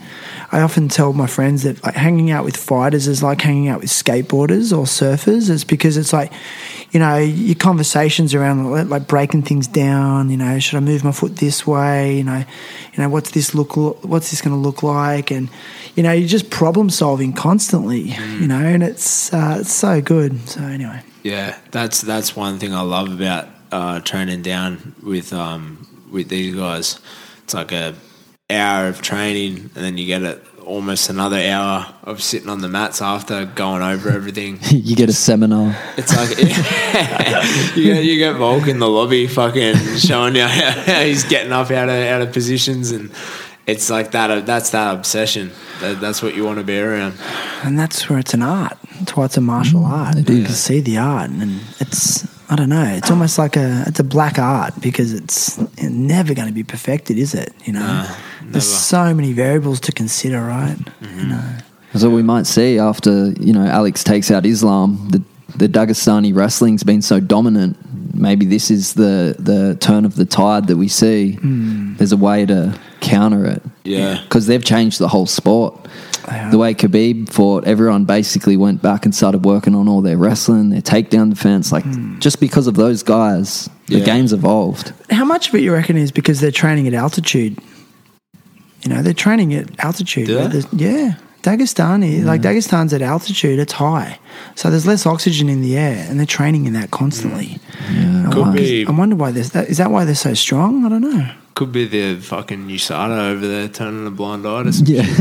I 0.51 0.61
often 0.61 0.87
tell 0.87 1.11
my 1.11 1.27
friends 1.27 1.63
that 1.63 1.83
like 1.83 1.95
hanging 1.95 2.31
out 2.31 2.45
with 2.45 2.55
fighters 2.55 3.07
is 3.07 3.21
like 3.21 3.41
hanging 3.41 3.67
out 3.67 3.81
with 3.81 3.89
skateboarders 3.89 4.71
or 4.71 4.85
surfers. 4.85 5.49
It's 5.49 5.65
because 5.65 5.97
it's 5.97 6.13
like, 6.13 6.31
you 6.91 6.99
know, 7.01 7.17
your 7.17 7.55
conversations 7.55 8.33
around 8.33 8.71
like 8.71 8.87
like 8.87 9.07
breaking 9.07 9.41
things 9.43 9.67
down. 9.67 10.29
You 10.29 10.37
know, 10.37 10.57
should 10.59 10.77
I 10.77 10.79
move 10.79 11.03
my 11.03 11.11
foot 11.11 11.35
this 11.35 11.67
way? 11.67 12.17
You 12.17 12.23
know, 12.23 12.37
you 12.93 13.03
know 13.03 13.09
what's 13.09 13.31
this 13.31 13.53
look? 13.53 13.75
What's 13.75 14.31
this 14.31 14.41
going 14.41 14.55
to 14.55 14.61
look 14.61 14.83
like? 14.83 15.31
And 15.31 15.49
you 15.95 16.03
know, 16.03 16.13
you're 16.13 16.29
just 16.29 16.49
problem 16.49 16.89
solving 16.89 17.33
constantly. 17.33 18.15
You 18.41 18.47
know, 18.47 18.59
and 18.59 18.83
it's 18.83 19.33
uh, 19.33 19.57
it's 19.59 19.73
so 19.73 20.01
good. 20.01 20.47
So 20.47 20.61
anyway, 20.61 21.01
Yeah, 21.23 21.57
that's 21.71 22.01
that's 22.01 22.35
one 22.35 22.57
thing 22.57 22.73
I 22.73 22.81
love 22.81 23.11
about 23.11 23.49
uh, 23.71 23.99
training 23.99 24.43
down 24.43 24.95
with 25.03 25.33
um, 25.33 25.87
with 26.09 26.29
these 26.29 26.55
guys. 26.55 26.99
It's 27.43 27.53
like 27.53 27.71
a 27.73 27.95
hour 28.49 28.87
of 28.87 29.01
training, 29.01 29.57
and 29.57 29.83
then 29.83 29.97
you 29.97 30.05
get 30.05 30.23
it 30.23 30.43
almost 30.67 31.09
another 31.09 31.37
hour 31.37 31.93
of 32.03 32.21
sitting 32.21 32.49
on 32.49 32.59
the 32.59 32.67
mats 32.67 33.01
after 33.01 33.45
going 33.45 33.81
over 33.81 34.09
everything. 34.09 34.59
you 34.71 34.95
get 34.95 35.09
a 35.09 35.13
seminar. 35.13 35.75
It's 35.97 36.15
like 36.15 36.37
you 37.77 37.83
get 37.83 38.03
you 38.03 38.17
get 38.17 38.35
Volk 38.35 38.67
in 38.67 38.79
the 38.79 38.87
lobby, 38.87 39.27
fucking 39.27 39.75
showing 39.97 40.35
you 40.35 40.43
how, 40.43 40.71
how 40.85 41.01
he's 41.01 41.23
getting 41.23 41.51
up 41.51 41.71
out 41.71 41.89
of 41.89 41.95
out 41.95 42.21
of 42.21 42.33
positions, 42.33 42.91
and 42.91 43.11
it's 43.65 43.89
like 43.89 44.11
that. 44.11 44.45
That's 44.45 44.69
that 44.71 44.93
obsession. 44.95 45.51
That, 45.79 46.01
that's 46.01 46.21
what 46.21 46.35
you 46.35 46.43
want 46.43 46.57
to 46.59 46.63
be 46.63 46.79
around. 46.79 47.15
and 47.63 47.77
that's 47.77 48.09
where 48.09 48.19
it's 48.19 48.33
an 48.33 48.41
art. 48.41 48.77
That's 48.99 49.15
why 49.15 49.25
it's 49.25 49.37
a 49.37 49.41
martial 49.41 49.81
mm. 49.81 49.89
art. 49.89 50.15
it 50.17 50.29
You 50.29 50.37
is. 50.39 50.45
can 50.45 50.55
see 50.55 50.79
the 50.79 50.97
art, 50.97 51.29
and 51.29 51.61
it's 51.79 52.27
I 52.49 52.55
don't 52.55 52.69
know. 52.69 52.83
It's 52.83 53.11
almost 53.11 53.37
like 53.37 53.55
a 53.57 53.83
it's 53.87 53.99
a 53.99 54.03
black 54.03 54.39
art 54.39 54.73
because 54.81 55.13
it's 55.13 55.57
never 55.81 56.33
going 56.33 56.47
to 56.47 56.53
be 56.53 56.63
perfected, 56.63 57.17
is 57.17 57.33
it? 57.33 57.53
You 57.65 57.73
know, 57.73 57.79
Nah, 57.79 58.15
there's 58.43 58.67
so 58.67 59.13
many 59.13 59.33
variables 59.33 59.79
to 59.81 59.91
consider, 59.91 60.41
right? 60.41 60.77
You 61.01 61.07
mm-hmm. 61.07 61.29
know, 61.29 61.57
So 61.95 62.09
we 62.09 62.23
might 62.23 62.47
see 62.47 62.79
after 62.79 63.31
you 63.31 63.53
know 63.53 63.65
Alex 63.65 64.03
takes 64.03 64.31
out 64.31 64.45
Islam, 64.45 65.07
the 65.09 65.21
the 65.55 65.67
Dagestani 65.67 66.35
wrestling's 66.35 66.83
been 66.83 67.01
so 67.01 67.19
dominant. 67.19 67.77
Maybe 68.13 68.45
this 68.45 68.71
is 68.71 68.93
the 68.93 69.35
the 69.37 69.75
turn 69.79 70.05
of 70.05 70.15
the 70.15 70.25
tide 70.25 70.67
that 70.67 70.77
we 70.77 70.87
see. 70.87 71.37
Mm. 71.41 71.97
There's 71.97 72.11
a 72.11 72.17
way 72.17 72.45
to 72.45 72.79
counter 73.01 73.45
it. 73.45 73.61
Yeah. 73.83 74.21
because 74.23 74.47
they've 74.47 74.63
changed 74.63 74.99
the 74.99 75.07
whole 75.07 75.25
sport. 75.25 75.87
They 76.27 76.33
have. 76.33 76.51
The 76.51 76.57
way 76.57 76.73
Khabib 76.73 77.29
fought, 77.29 77.63
everyone 77.65 78.05
basically 78.05 78.57
went 78.57 78.81
back 78.81 79.05
and 79.05 79.15
started 79.15 79.45
working 79.45 79.73
on 79.75 79.87
all 79.87 80.01
their 80.01 80.17
wrestling, 80.17 80.69
their 80.69 80.81
takedown 80.81 81.29
defense. 81.29 81.71
Like 81.71 81.85
hmm. 81.85 82.19
just 82.19 82.39
because 82.39 82.67
of 82.67 82.75
those 82.75 83.01
guys, 83.01 83.69
the 83.87 83.99
Yeah. 83.99 84.05
game's 84.05 84.33
evolved. 84.33 84.93
how 85.09 85.23
much 85.25 85.49
of 85.49 85.55
it 85.55 85.61
you 85.61 85.73
reckon 85.73 85.95
is 85.97 86.11
because 86.11 86.39
they're 86.41 86.51
training 86.51 86.87
at 86.87 86.93
altitude? 86.93 87.57
You 88.83 88.93
know, 88.93 89.01
they're 89.01 89.13
training 89.13 89.53
at 89.53 89.69
altitude. 89.83 90.27
Do 90.27 90.47
they? 90.47 90.63
Yeah. 90.85 91.15
Dagestani, 91.43 92.23
like 92.25 92.41
mm. 92.41 92.45
Dagestan's 92.45 92.93
at 92.93 93.01
altitude, 93.01 93.59
it's 93.59 93.73
high. 93.73 94.19
So 94.55 94.69
there's 94.69 94.85
less 94.87 95.05
oxygen 95.05 95.49
in 95.49 95.61
the 95.61 95.77
air 95.77 96.05
and 96.09 96.19
they're 96.19 96.25
training 96.25 96.65
in 96.65 96.73
that 96.73 96.91
constantly. 96.91 97.59
I, 97.89 98.29
Could 98.31 98.41
wonder, 98.41 98.57
be. 98.61 98.85
I 98.85 98.91
wonder 98.91 99.15
why 99.15 99.31
there's 99.31 99.51
that. 99.51 99.69
Is 99.69 99.77
that 99.77 99.91
why 99.91 100.03
they're 100.05 100.15
so 100.15 100.33
strong? 100.33 100.85
I 100.85 100.89
don't 100.89 101.01
know. 101.01 101.31
Could 101.55 101.71
be 101.71 101.85
the 101.85 102.19
fucking 102.21 102.67
USADA 102.67 103.31
over 103.31 103.47
there 103.47 103.67
turning 103.67 104.05
a 104.05 104.11
blind 104.11 104.45
eye 104.45 104.63
to 104.63 104.73
some 104.73 104.85
Yeah, 104.87 105.01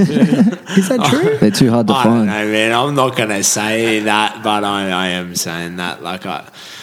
Is 0.77 0.89
that 0.89 1.07
true? 1.11 1.39
they're 1.39 1.51
too 1.51 1.71
hard 1.71 1.87
to 1.87 1.95
I 1.95 2.05
don't 2.05 2.13
find. 2.13 2.27
know, 2.27 2.53
man. 2.53 2.73
I'm 2.73 2.95
not 2.95 3.17
gonna 3.17 3.43
say 3.43 4.01
that, 4.01 4.43
but 4.43 4.63
I, 4.65 4.91
I 4.91 5.07
am 5.09 5.35
saying 5.37 5.77
that. 5.77 6.03
Like, 6.03 6.27
I, 6.27 6.43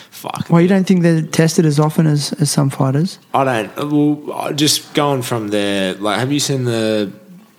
fuck. 0.09 0.47
Well, 0.49 0.59
you 0.61 0.67
don't 0.67 0.87
think 0.87 1.03
they're 1.03 1.21
tested 1.21 1.65
as 1.65 1.79
often 1.79 2.07
as, 2.07 2.33
as 2.33 2.49
some 2.49 2.69
fighters? 2.71 3.19
I 3.33 3.43
don't. 3.43 3.91
Well, 3.91 4.33
I- 4.39 4.53
just 4.53 4.93
going 4.95 5.21
from 5.21 5.49
there. 5.49 5.93
Like, 5.95 6.19
have 6.19 6.31
you 6.31 6.39
seen 6.39 6.63
the 6.63 7.11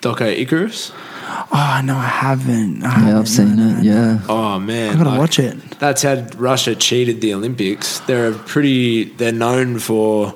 Doco 0.03 0.27
Icarus? 0.37 0.91
Oh 1.27 1.81
no, 1.85 1.97
I 1.97 2.07
haven't. 2.07 2.83
I 2.85 2.89
haven't. 2.91 3.17
I've 3.17 3.29
seen 3.29 3.57
No, 3.57 3.65
no, 3.65 3.71
it. 3.71 3.77
no. 3.77 3.83
Yeah, 3.83 4.21
Oh 4.29 4.59
man, 4.59 4.95
I 4.95 4.99
gotta 4.99 5.11
like, 5.11 5.19
watch 5.19 5.39
it. 5.39 5.59
That's 5.79 6.03
how 6.03 6.27
Russia 6.37 6.75
cheated 6.75 7.21
the 7.21 7.35
Olympics. 7.35 8.01
They're 8.01 8.29
a 8.33 8.35
pretty. 8.35 9.05
They're 9.05 9.33
known 9.33 9.79
for 9.79 10.35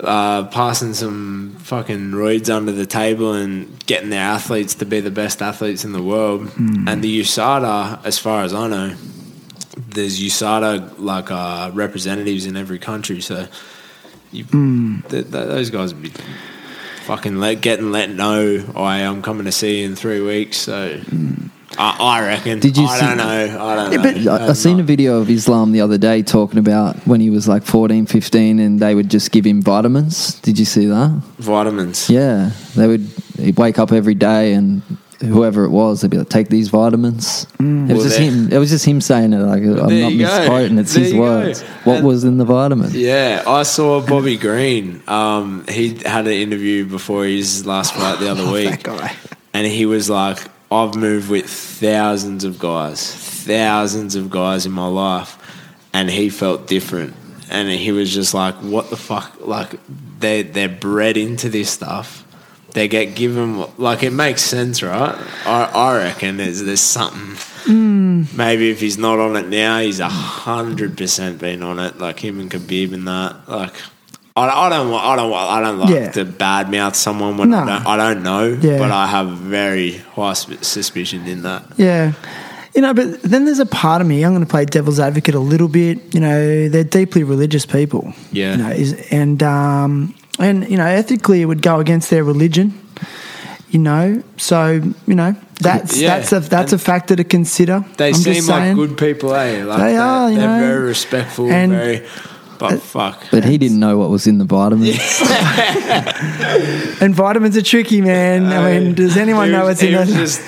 uh, 0.00 0.44
passing 0.48 0.94
some 0.94 1.56
fucking 1.60 2.12
roids 2.12 2.54
under 2.54 2.72
the 2.72 2.86
table 2.86 3.32
and 3.32 3.84
getting 3.86 4.10
their 4.10 4.20
athletes 4.24 4.74
to 4.76 4.84
be 4.86 5.00
the 5.00 5.10
best 5.10 5.40
athletes 5.42 5.84
in 5.84 5.92
the 5.92 6.02
world. 6.02 6.50
And 6.56 7.02
the 7.02 7.20
USADA, 7.20 8.04
as 8.04 8.18
far 8.18 8.42
as 8.44 8.52
I 8.52 8.68
know, 8.68 8.94
there's 9.88 10.20
USADA 10.20 10.98
like 10.98 11.30
uh, 11.30 11.70
representatives 11.74 12.46
in 12.46 12.56
every 12.56 12.78
country. 12.78 13.20
So 13.20 13.46
you, 14.32 14.44
th- 14.44 15.10
th- 15.10 15.26
those 15.30 15.70
guys 15.70 15.94
would 15.94 16.02
be 16.02 16.12
fucking 17.04 17.36
let, 17.36 17.60
getting 17.60 17.92
let 17.92 18.10
know. 18.10 18.64
Oh, 18.74 18.84
I'm 18.84 19.22
coming 19.22 19.44
to 19.46 19.52
see 19.52 19.80
you 19.80 19.86
in 19.86 19.96
three 19.96 20.20
weeks. 20.20 20.56
So. 20.58 21.00
I, 21.76 21.96
I 21.98 22.24
reckon. 22.26 22.60
Did 22.60 22.76
you 22.76 22.84
I 22.86 22.98
see- 22.98 23.06
don't 23.06 23.16
know. 23.16 23.24
I 23.64 23.74
don't 23.74 23.92
Yeah, 23.92 23.96
know. 23.98 24.24
but- 24.32 24.42
I, 24.42 24.48
I 24.50 24.52
seen 24.52 24.78
a 24.78 24.84
video 24.84 25.18
of 25.20 25.28
Islam 25.28 25.72
the 25.72 25.80
other 25.80 25.98
day 25.98 26.22
talking 26.22 26.58
about 26.58 26.96
when 27.06 27.20
he 27.20 27.30
was 27.30 27.48
like 27.48 27.64
14, 27.64 28.06
15 28.06 28.60
and 28.60 28.78
they 28.78 28.94
would 28.94 29.10
just 29.10 29.32
give 29.32 29.44
him 29.44 29.60
vitamins. 29.60 30.34
Did 30.40 30.58
you 30.58 30.64
see 30.64 30.86
that? 30.86 31.20
vitamins. 31.38 32.08
Yeah, 32.08 32.50
they 32.76 32.86
would 32.86 33.08
he'd 33.38 33.56
wake 33.56 33.78
up 33.80 33.90
every 33.90 34.14
day 34.14 34.52
and 34.52 34.82
whoever 35.26 35.64
it 35.64 35.70
was, 35.70 36.00
they'd 36.00 36.10
be 36.10 36.18
like, 36.18 36.28
"Take 36.28 36.48
these 36.48 36.68
vitamins." 36.68 37.46
It 37.58 37.62
was 37.62 37.66
Mm. 37.66 37.88
Well, 37.88 38.02
just 38.02 38.18
him. 38.18 38.52
It 38.52 38.58
was 38.58 38.70
just 38.70 38.84
him 38.84 39.00
saying 39.00 39.32
it. 39.32 39.38
Like 39.38 39.62
I'm 39.62 39.76
not 40.00 40.12
misquoting. 40.12 40.78
It's 40.78 40.94
There 40.94 41.02
his 41.04 41.12
you 41.12 41.18
go. 41.18 41.22
words. 41.24 41.62
What 41.84 41.96
And- 41.98 42.06
was 42.06 42.24
in 42.24 42.38
the 42.38 42.44
vitamin? 42.44 42.90
Yeah, 42.94 43.42
I 43.46 43.62
saw 43.64 44.00
Bobby 44.00 44.36
Green. 44.36 45.02
Um, 45.08 45.64
he 45.68 45.96
had 46.04 46.26
an 46.26 46.32
interview 46.32 46.84
before 46.84 47.24
his 47.24 47.66
last 47.66 47.94
fight 47.94 48.18
the 48.20 48.30
other 48.32 48.50
week, 48.50 48.86
and 49.52 49.66
he 49.66 49.86
was 49.86 50.08
like, 50.10 50.38
"I've 50.70 50.94
moved 50.94 51.28
with 51.30 51.46
thousands 51.46 52.44
of 52.44 52.58
guys, 52.58 53.00
thousands 53.14 54.14
of 54.16 54.30
guys 54.30 54.66
in 54.66 54.72
my 54.72 54.86
life," 54.86 55.36
and 55.92 56.10
he 56.10 56.28
felt 56.28 56.66
different. 56.66 57.14
And 57.50 57.68
he 57.68 57.92
was 57.92 58.12
just 58.12 58.32
like, 58.34 58.54
"What 58.56 58.90
the 58.90 58.96
fuck? 58.96 59.36
Like 59.44 59.78
they 60.20 60.42
they're 60.42 60.68
bred 60.68 61.16
into 61.16 61.48
this 61.48 61.70
stuff." 61.70 62.23
They 62.74 62.86
get 62.88 63.14
given 63.16 63.64
like 63.78 64.02
it 64.02 64.12
makes 64.12 64.42
sense, 64.42 64.82
right? 64.82 65.16
I, 65.46 65.64
I 65.74 65.96
reckon 65.96 66.36
there's 66.36 66.62
there's 66.62 66.80
something. 66.80 67.38
Maybe 68.36 68.70
if 68.70 68.80
he's 68.80 68.98
not 68.98 69.18
on 69.18 69.36
it 69.36 69.48
now, 69.48 69.78
he's 69.78 70.00
a 70.00 70.08
hundred 70.08 70.96
percent 70.98 71.38
been 71.38 71.62
on 71.62 71.78
it. 71.78 71.98
Like 71.98 72.18
him 72.20 72.38
and 72.40 72.50
Khabib 72.50 72.92
and 72.92 73.08
that. 73.08 73.48
Like 73.48 73.74
I, 74.36 74.48
I 74.48 74.68
don't 74.68 74.90
want 74.90 75.04
I 75.04 75.16
don't 75.16 75.30
want 75.30 75.50
I 75.50 75.60
don't 75.60 75.78
like 75.78 75.90
Yeah. 75.90 76.10
to 76.12 76.24
badmouth 76.26 76.94
someone 76.94 77.36
when 77.38 77.54
I, 77.54 77.64
don't, 77.64 77.86
I 77.86 77.96
don't 77.96 78.22
know. 78.22 78.46
Yeah. 78.60 78.78
But 78.78 78.90
I 78.90 79.06
have 79.06 79.30
very 79.30 79.92
high 79.92 80.34
suspicion 80.34 81.26
in 81.26 81.42
that. 81.42 81.64
Yeah. 81.78 82.12
You 82.74 82.82
know, 82.82 82.92
but 82.92 83.22
then 83.22 83.44
there's 83.44 83.60
a 83.60 83.66
part 83.66 84.00
of 84.02 84.08
me, 84.08 84.24
I'm 84.24 84.32
going 84.32 84.44
to 84.44 84.50
play 84.50 84.64
devil's 84.64 84.98
advocate 84.98 85.36
a 85.36 85.38
little 85.38 85.68
bit. 85.68 86.12
You 86.12 86.18
know, 86.18 86.68
they're 86.68 86.82
deeply 86.82 87.22
religious 87.22 87.64
people. 87.64 88.12
Yeah. 88.32 88.50
You 88.50 88.62
know, 88.64 88.70
is, 88.70 88.92
and, 89.12 89.40
um, 89.44 90.12
and, 90.38 90.68
you 90.70 90.76
know, 90.76 90.86
ethically 90.86 91.42
it 91.42 91.46
would 91.46 91.62
go 91.62 91.80
against 91.80 92.10
their 92.10 92.24
religion, 92.24 92.78
you 93.70 93.78
know. 93.78 94.22
So, 94.36 94.80
you 95.06 95.14
know, 95.14 95.34
that's, 95.60 95.96
Yeah. 95.96 96.18
that's, 96.18 96.32
a, 96.32 96.40
that's 96.40 96.72
a 96.72 96.78
factor 96.78 97.16
to 97.16 97.24
consider. 97.24 97.84
They 97.96 98.08
I'm 98.08 98.14
seem 98.14 98.46
like 98.46 98.74
good 98.74 98.98
people, 98.98 99.34
eh? 99.34 99.64
Like 99.64 99.78
They 99.78 99.96
are, 99.96 100.30
you 100.30 100.38
They're 100.38 100.48
know. 100.60 100.66
very 100.66 100.86
respectful, 100.86 101.50
And- 101.50 101.72
uh, 101.72 101.76
very. 101.76 102.06
But 102.56 102.80
fuck. 102.80 103.20
But 103.32 103.44
he 103.44 103.58
didn't 103.58 103.80
know 103.80 103.98
what 103.98 104.10
was 104.10 104.28
in 104.28 104.38
the 104.38 104.44
vitamins. 104.44 104.96
And 107.00 107.14
vitamins 107.14 107.56
are 107.56 107.62
tricky, 107.62 108.00
man. 108.00 108.46
I 108.46 108.78
mean, 108.78 108.94
does 108.94 109.16
anyone 109.16 109.46
He 109.46 109.52
know 109.52 109.66
was- 109.66 109.80
what's 109.80 109.82
in 109.82 109.88
he 109.90 109.96
was 109.96 110.10
it? 110.10 110.14
just 110.14 110.40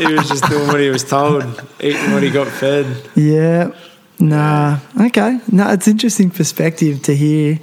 he 0.00 0.14
was 0.14 0.28
just 0.28 0.48
doing 0.48 0.68
what 0.68 0.80
he 0.80 0.88
was 0.88 1.02
told, 1.04 1.42
eating 1.80 2.12
what 2.12 2.22
he 2.22 2.30
got 2.30 2.46
fed. 2.46 2.86
Yeah. 3.16 3.72
Nah. 4.20 4.78
Okay. 5.00 5.40
No, 5.50 5.70
it's 5.72 5.88
interesting 5.88 6.30
perspective 6.30 7.02
to 7.02 7.14
hear. 7.16 7.58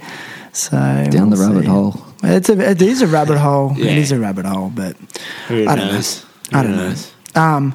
So 0.52 0.76
Down 1.10 1.30
the 1.30 1.36
we'll 1.36 1.48
rabbit 1.48 1.62
see. 1.62 1.68
hole. 1.68 1.94
It's 2.22 2.48
a 2.48 2.58
it 2.70 2.82
is 2.82 3.02
a 3.02 3.06
rabbit 3.06 3.38
hole. 3.46 3.72
Yeah. 3.76 3.92
It 3.92 3.98
is 3.98 4.12
a 4.12 4.18
rabbit 4.18 4.44
hole, 4.46 4.70
but 4.74 4.96
Who 5.48 5.62
I 5.68 5.74
don't 5.76 5.86
know. 5.86 5.92
knows? 5.92 6.26
I 6.52 6.62
Who 6.62 6.68
don't 6.68 6.76
know. 6.76 7.40
um, 7.40 7.74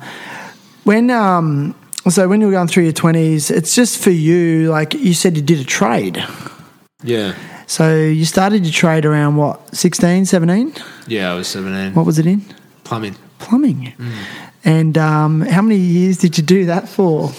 when 0.83 1.09
um, 1.09 1.75
so 2.09 2.27
when 2.27 2.41
you 2.41 2.47
were 2.47 2.53
going 2.53 2.67
through 2.67 2.83
your 2.83 2.93
twenties, 2.93 3.49
it's 3.49 3.73
just 3.75 3.97
for 4.03 4.11
you. 4.11 4.69
Like 4.71 4.93
you 4.93 5.13
said, 5.13 5.35
you 5.37 5.41
did 5.43 5.59
a 5.59 5.63
trade. 5.63 6.23
Yeah, 7.03 7.35
So 7.67 7.95
you 8.03 8.25
started 8.25 8.63
your 8.65 8.73
trade 8.73 9.05
around 9.05 9.35
what 9.35 9.75
16, 9.75 10.25
17? 10.25 10.73
yeah. 11.07 11.31
I 11.31 11.35
was 11.35 11.47
seventeen. 11.47 11.93
What 11.93 12.05
was 12.05 12.17
it 12.17 12.25
in? 12.25 12.41
Plumbing. 12.83 13.15
Plumbing. 13.37 13.93
Mm. 13.97 14.11
And 14.63 14.97
um, 14.97 15.41
how 15.41 15.61
many 15.61 15.77
years 15.77 16.17
did 16.17 16.37
you 16.37 16.43
do 16.43 16.65
that 16.65 16.89
for? 16.89 17.31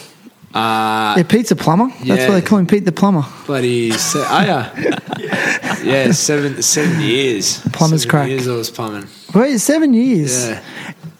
Uh, 0.54 1.14
Yeah, 1.18 1.22
Pete's 1.28 1.50
a 1.50 1.56
plumber. 1.56 1.88
That's 1.88 2.04
yeah. 2.04 2.28
why 2.28 2.40
they 2.40 2.46
call 2.46 2.58
him 2.58 2.66
Pete 2.66 2.84
the 2.84 2.92
plumber. 2.92 3.24
bloody. 3.46 3.90
Se- 3.92 4.18
oh 4.26 4.42
yeah, 4.42 4.70
yeah. 5.84 6.12
Seven 6.12 6.62
seven 6.62 7.00
years. 7.00 7.60
Plumber's 7.72 8.02
seven 8.02 8.10
crack. 8.10 8.28
Years 8.28 8.48
I 8.48 8.52
was 8.54 8.70
plumbing. 8.70 9.08
Wait, 9.34 9.58
seven 9.58 9.92
years. 9.94 10.48
Yeah. 10.48 10.62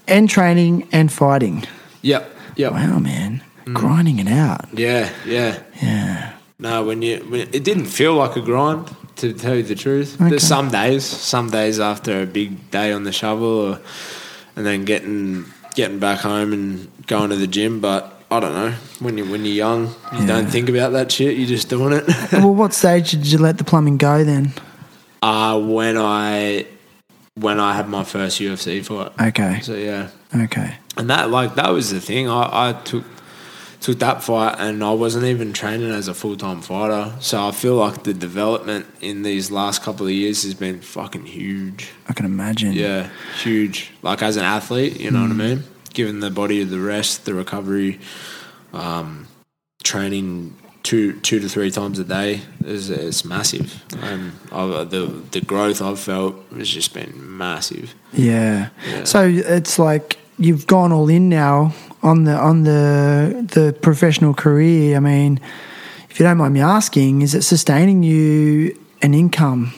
And 0.09 0.31
training 0.31 0.89
and 0.93 1.11
fighting. 1.13 1.65
Yep. 2.03 2.31
Yep. 2.57 2.73
Wow, 2.73 2.99
man. 3.01 3.43
Mm. 3.65 3.75
Grinding 3.75 4.19
it 4.21 4.29
out. 4.29 4.67
Yeah. 4.73 5.11
Yeah. 5.27 5.59
Yeah. 5.83 6.33
No, 6.59 6.85
when 6.85 7.03
you 7.03 7.19
when 7.29 7.41
it 7.53 7.65
didn't 7.65 7.87
feel 7.87 8.15
like 8.15 8.37
a 8.37 8.41
grind. 8.41 8.89
To 9.17 9.33
tell 9.33 9.55
you 9.55 9.63
the 9.63 9.75
truth, 9.75 10.21
Okay. 10.21 10.29
there's 10.29 10.43
some 10.47 10.69
days, 10.71 11.03
some 11.03 11.49
days 11.49 11.81
after 11.81 12.21
a 12.21 12.27
big 12.27 12.71
day 12.71 12.93
on 12.93 13.05
the 13.05 13.13
shovel, 13.13 13.47
or 13.49 13.81
and 14.57 14.67
then 14.67 14.85
getting 14.85 15.47
getting 15.75 15.99
back 15.99 16.19
home 16.21 16.53
and 16.53 16.89
going 17.07 17.31
to 17.31 17.37
the 17.37 17.47
gym. 17.47 17.81
But 17.81 18.16
I 18.31 18.41
don't 18.41 18.53
know 18.55 18.71
when 18.99 19.17
you 19.19 19.25
when 19.31 19.45
you're 19.45 19.55
young, 19.55 19.95
you 20.19 20.27
don't 20.27 20.47
think 20.47 20.69
about 20.69 20.93
that 20.93 21.13
shit. 21.13 21.37
You're 21.37 21.47
just 21.47 21.69
doing 21.69 21.93
it. 21.93 22.05
well, 22.33 22.55
what 22.55 22.75
stage 22.75 23.13
did 23.13 23.27
you 23.27 23.39
let 23.39 23.59
the 23.59 23.65
plumbing 23.65 23.99
go 23.99 24.25
then? 24.25 24.53
uh, 25.23 25.59
when 25.61 25.97
I 25.97 26.67
when 27.35 27.61
I 27.61 27.75
had 27.75 27.89
my 27.89 28.03
first 28.05 28.41
UFC 28.41 28.85
fight. 28.85 29.13
Okay. 29.29 29.61
So 29.61 29.75
yeah, 29.75 30.09
Okay. 30.35 30.75
and 30.97 31.09
that 31.11 31.31
like 31.31 31.55
that 31.55 31.71
was 31.71 31.91
the 31.93 32.01
thing. 32.01 32.29
I, 32.29 32.71
I 32.71 32.73
took 32.73 33.05
took 33.81 33.99
that 34.01 34.25
fight, 34.25 34.57
and 34.59 34.83
I 34.83 34.91
wasn't 34.93 35.27
even 35.27 35.53
training 35.53 35.91
as 35.93 36.09
a 36.09 36.15
full 36.15 36.37
time 36.37 36.63
fighter. 36.63 37.13
So 37.21 37.47
I 37.47 37.53
feel 37.53 37.77
like 37.77 38.03
the 38.03 38.15
development 38.15 38.87
in 39.01 39.23
these 39.23 39.53
last 39.53 39.83
couple 39.85 40.07
of 40.07 40.13
years 40.13 40.43
has 40.43 40.55
been 40.55 40.81
fucking 40.81 41.27
huge. 41.27 41.91
I 42.09 42.13
can 42.13 42.27
imagine. 42.27 42.73
Yeah, 42.73 43.09
huge. 43.41 43.93
Like 44.03 44.21
as 44.23 44.37
an 44.37 44.45
athlete, 44.45 44.99
you 44.99 45.13
know 45.13 45.23
what 45.23 45.31
I 45.31 45.35
mean. 45.35 45.65
Giving 45.97 46.21
the 46.21 46.31
body 46.31 46.63
the 46.63 46.79
rest, 46.79 47.25
the 47.25 47.33
recovery, 47.33 47.99
um, 48.75 49.29
training 49.83 50.55
two 50.83 51.19
two 51.21 51.41
to 51.41 51.49
three 51.49 51.71
times 51.71 51.99
a 51.99 52.05
day 52.05 52.43
is 52.65 52.91
is 52.91 53.25
massive, 53.25 53.83
and 54.03 54.33
the 54.51 55.23
the 55.31 55.41
growth 55.41 55.81
I've 55.81 55.99
felt 55.99 56.37
has 56.57 56.69
just 56.69 56.93
been 56.93 57.13
massive. 57.37 57.95
Yeah. 58.13 58.69
Yeah. 58.87 59.05
So 59.05 59.27
it's 59.27 59.79
like 59.79 60.19
you've 60.39 60.67
gone 60.67 60.93
all 60.93 61.09
in 61.09 61.31
now 61.31 61.75
on 62.03 62.25
the 62.25 62.37
on 62.37 62.65
the 62.65 63.49
the 63.55 63.73
professional 63.81 64.35
career. 64.35 64.97
I 64.97 65.01
mean, 65.01 65.41
if 66.11 66.21
you 66.21 66.27
don't 66.27 66.37
mind 66.37 66.53
me 66.53 66.61
asking, 66.61 67.23
is 67.23 67.35
it 67.35 67.43
sustaining 67.43 68.03
you 68.03 68.79
an 69.03 69.15
income 69.15 69.73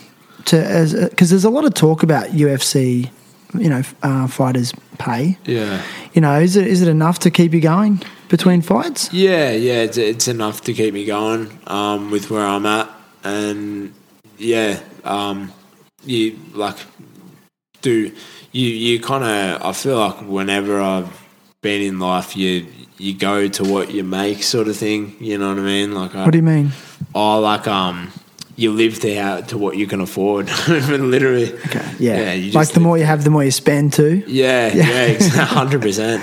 to 0.47 0.63
as 0.63 0.95
because 0.95 1.31
there's 1.31 1.45
a 1.45 1.51
lot 1.51 1.65
of 1.65 1.75
talk 1.75 2.03
about 2.03 2.29
UFC, 2.31 3.11
you 3.55 3.69
know, 3.69 3.83
uh, 4.03 4.27
fighters 4.27 4.73
pay. 4.99 5.39
Yeah, 5.45 5.83
You 6.13 6.21
know, 6.21 6.39
is 6.41 6.57
it 6.57 6.67
is 6.67 6.83
it 6.83 6.89
enough 6.89 7.19
to 7.21 7.31
keep 7.31 7.53
you 7.55 7.61
going 7.61 8.03
between 8.29 8.63
fights? 8.63 9.13
yeah, 9.13 9.51
yeah. 9.53 9.83
It's 9.83 9.97
it's 9.99 10.29
enough 10.29 10.61
to 10.63 10.73
keep 10.73 10.93
me 10.95 11.05
going 11.05 11.59
um, 11.67 12.11
with 12.11 12.31
where 12.31 12.45
I'm 12.47 12.67
at, 12.67 12.89
and 13.25 13.93
yeah, 14.39 14.81
um, 15.05 15.53
you 16.05 16.39
like 16.55 16.77
do 17.83 18.13
you 18.53 18.67
you 18.69 19.01
kind 19.01 19.25
of 19.25 19.63
I 19.63 19.73
feel 19.73 19.99
like 19.99 20.21
whenever 20.23 20.81
I've 20.81 21.09
been 21.63 21.83
in 21.83 21.99
life, 21.99 22.37
you 22.37 22.67
you 22.99 23.15
go 23.15 23.47
to 23.49 23.65
what 23.65 23.93
you 23.93 24.03
make, 24.05 24.43
sort 24.43 24.69
of 24.69 24.77
thing. 24.77 25.17
You 25.21 25.39
know 25.39 25.51
what 25.51 25.59
I 25.59 25.63
mean? 25.63 25.95
Like 25.95 26.15
I, 26.15 26.25
What 26.25 26.33
do 26.33 26.39
you 26.39 26.43
mean? 26.43 26.73
oh, 27.15 27.41
like 27.41 27.67
um, 27.69 28.13
you 28.59 28.73
live 28.73 28.99
to 28.99 29.15
how, 29.15 29.41
to 29.41 29.57
what 29.57 29.77
you 29.77 29.87
can 29.87 30.01
afford, 30.01 30.51
literally. 30.69 31.55
Okay. 31.55 31.95
Yeah. 32.01 32.33
you 32.33 32.51
like 32.51 32.71
the 32.73 32.81
more 32.81 32.99
you 32.99 33.05
have, 33.05 33.23
the 33.23 33.31
more 33.31 33.45
you 33.45 33.53
spend 33.53 33.93
too. 33.93 34.25
yeah, 34.27 34.75
yeah, 34.75 35.45
hundred 35.45 35.81
percent, 35.81 36.21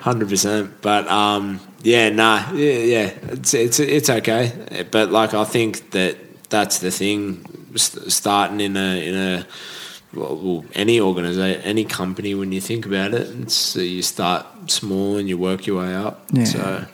hundred 0.00 0.28
percent. 0.28 0.80
But 0.80 1.08
um, 1.08 1.58
yeah, 1.82 2.08
nah, 2.10 2.52
yeah, 2.52 2.78
yeah, 2.94 3.10
it's 3.32 3.52
it's 3.52 3.80
it's 3.80 4.08
okay. 4.08 4.86
But 4.92 5.10
like, 5.10 5.34
I 5.34 5.44
think 5.44 5.90
that 5.90 6.16
that's 6.50 6.78
the 6.78 6.92
thing. 6.92 7.44
st- 7.74 8.12
Starting 8.12 8.60
in 8.60 8.76
a 8.76 9.08
in 9.08 9.14
a 9.16 9.46
well, 10.14 10.64
any 10.74 11.00
organization, 11.00 11.62
any 11.62 11.84
company, 11.84 12.34
when 12.36 12.52
you 12.52 12.60
think 12.60 12.86
about 12.86 13.12
it, 13.12 13.26
it's 13.40 13.74
you 13.74 14.02
start 14.02 14.46
small 14.70 15.16
and 15.16 15.28
you 15.28 15.36
work 15.36 15.66
your 15.66 15.80
way 15.82 15.94
up. 15.96 16.26
Yeah. 16.30 16.44
So 16.44 16.84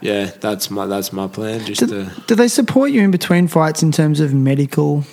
yeah, 0.00 0.30
that's 0.40 0.70
my 0.70 0.86
that's 0.86 1.12
my 1.12 1.26
plan. 1.28 1.64
Just 1.64 1.80
Do, 1.80 1.86
to 1.86 2.22
do 2.26 2.34
they 2.34 2.48
support 2.48 2.90
you 2.90 3.02
in 3.02 3.10
between 3.10 3.48
fights 3.48 3.82
in 3.82 3.92
terms 3.92 4.20
of 4.20 4.32
medical, 4.32 5.04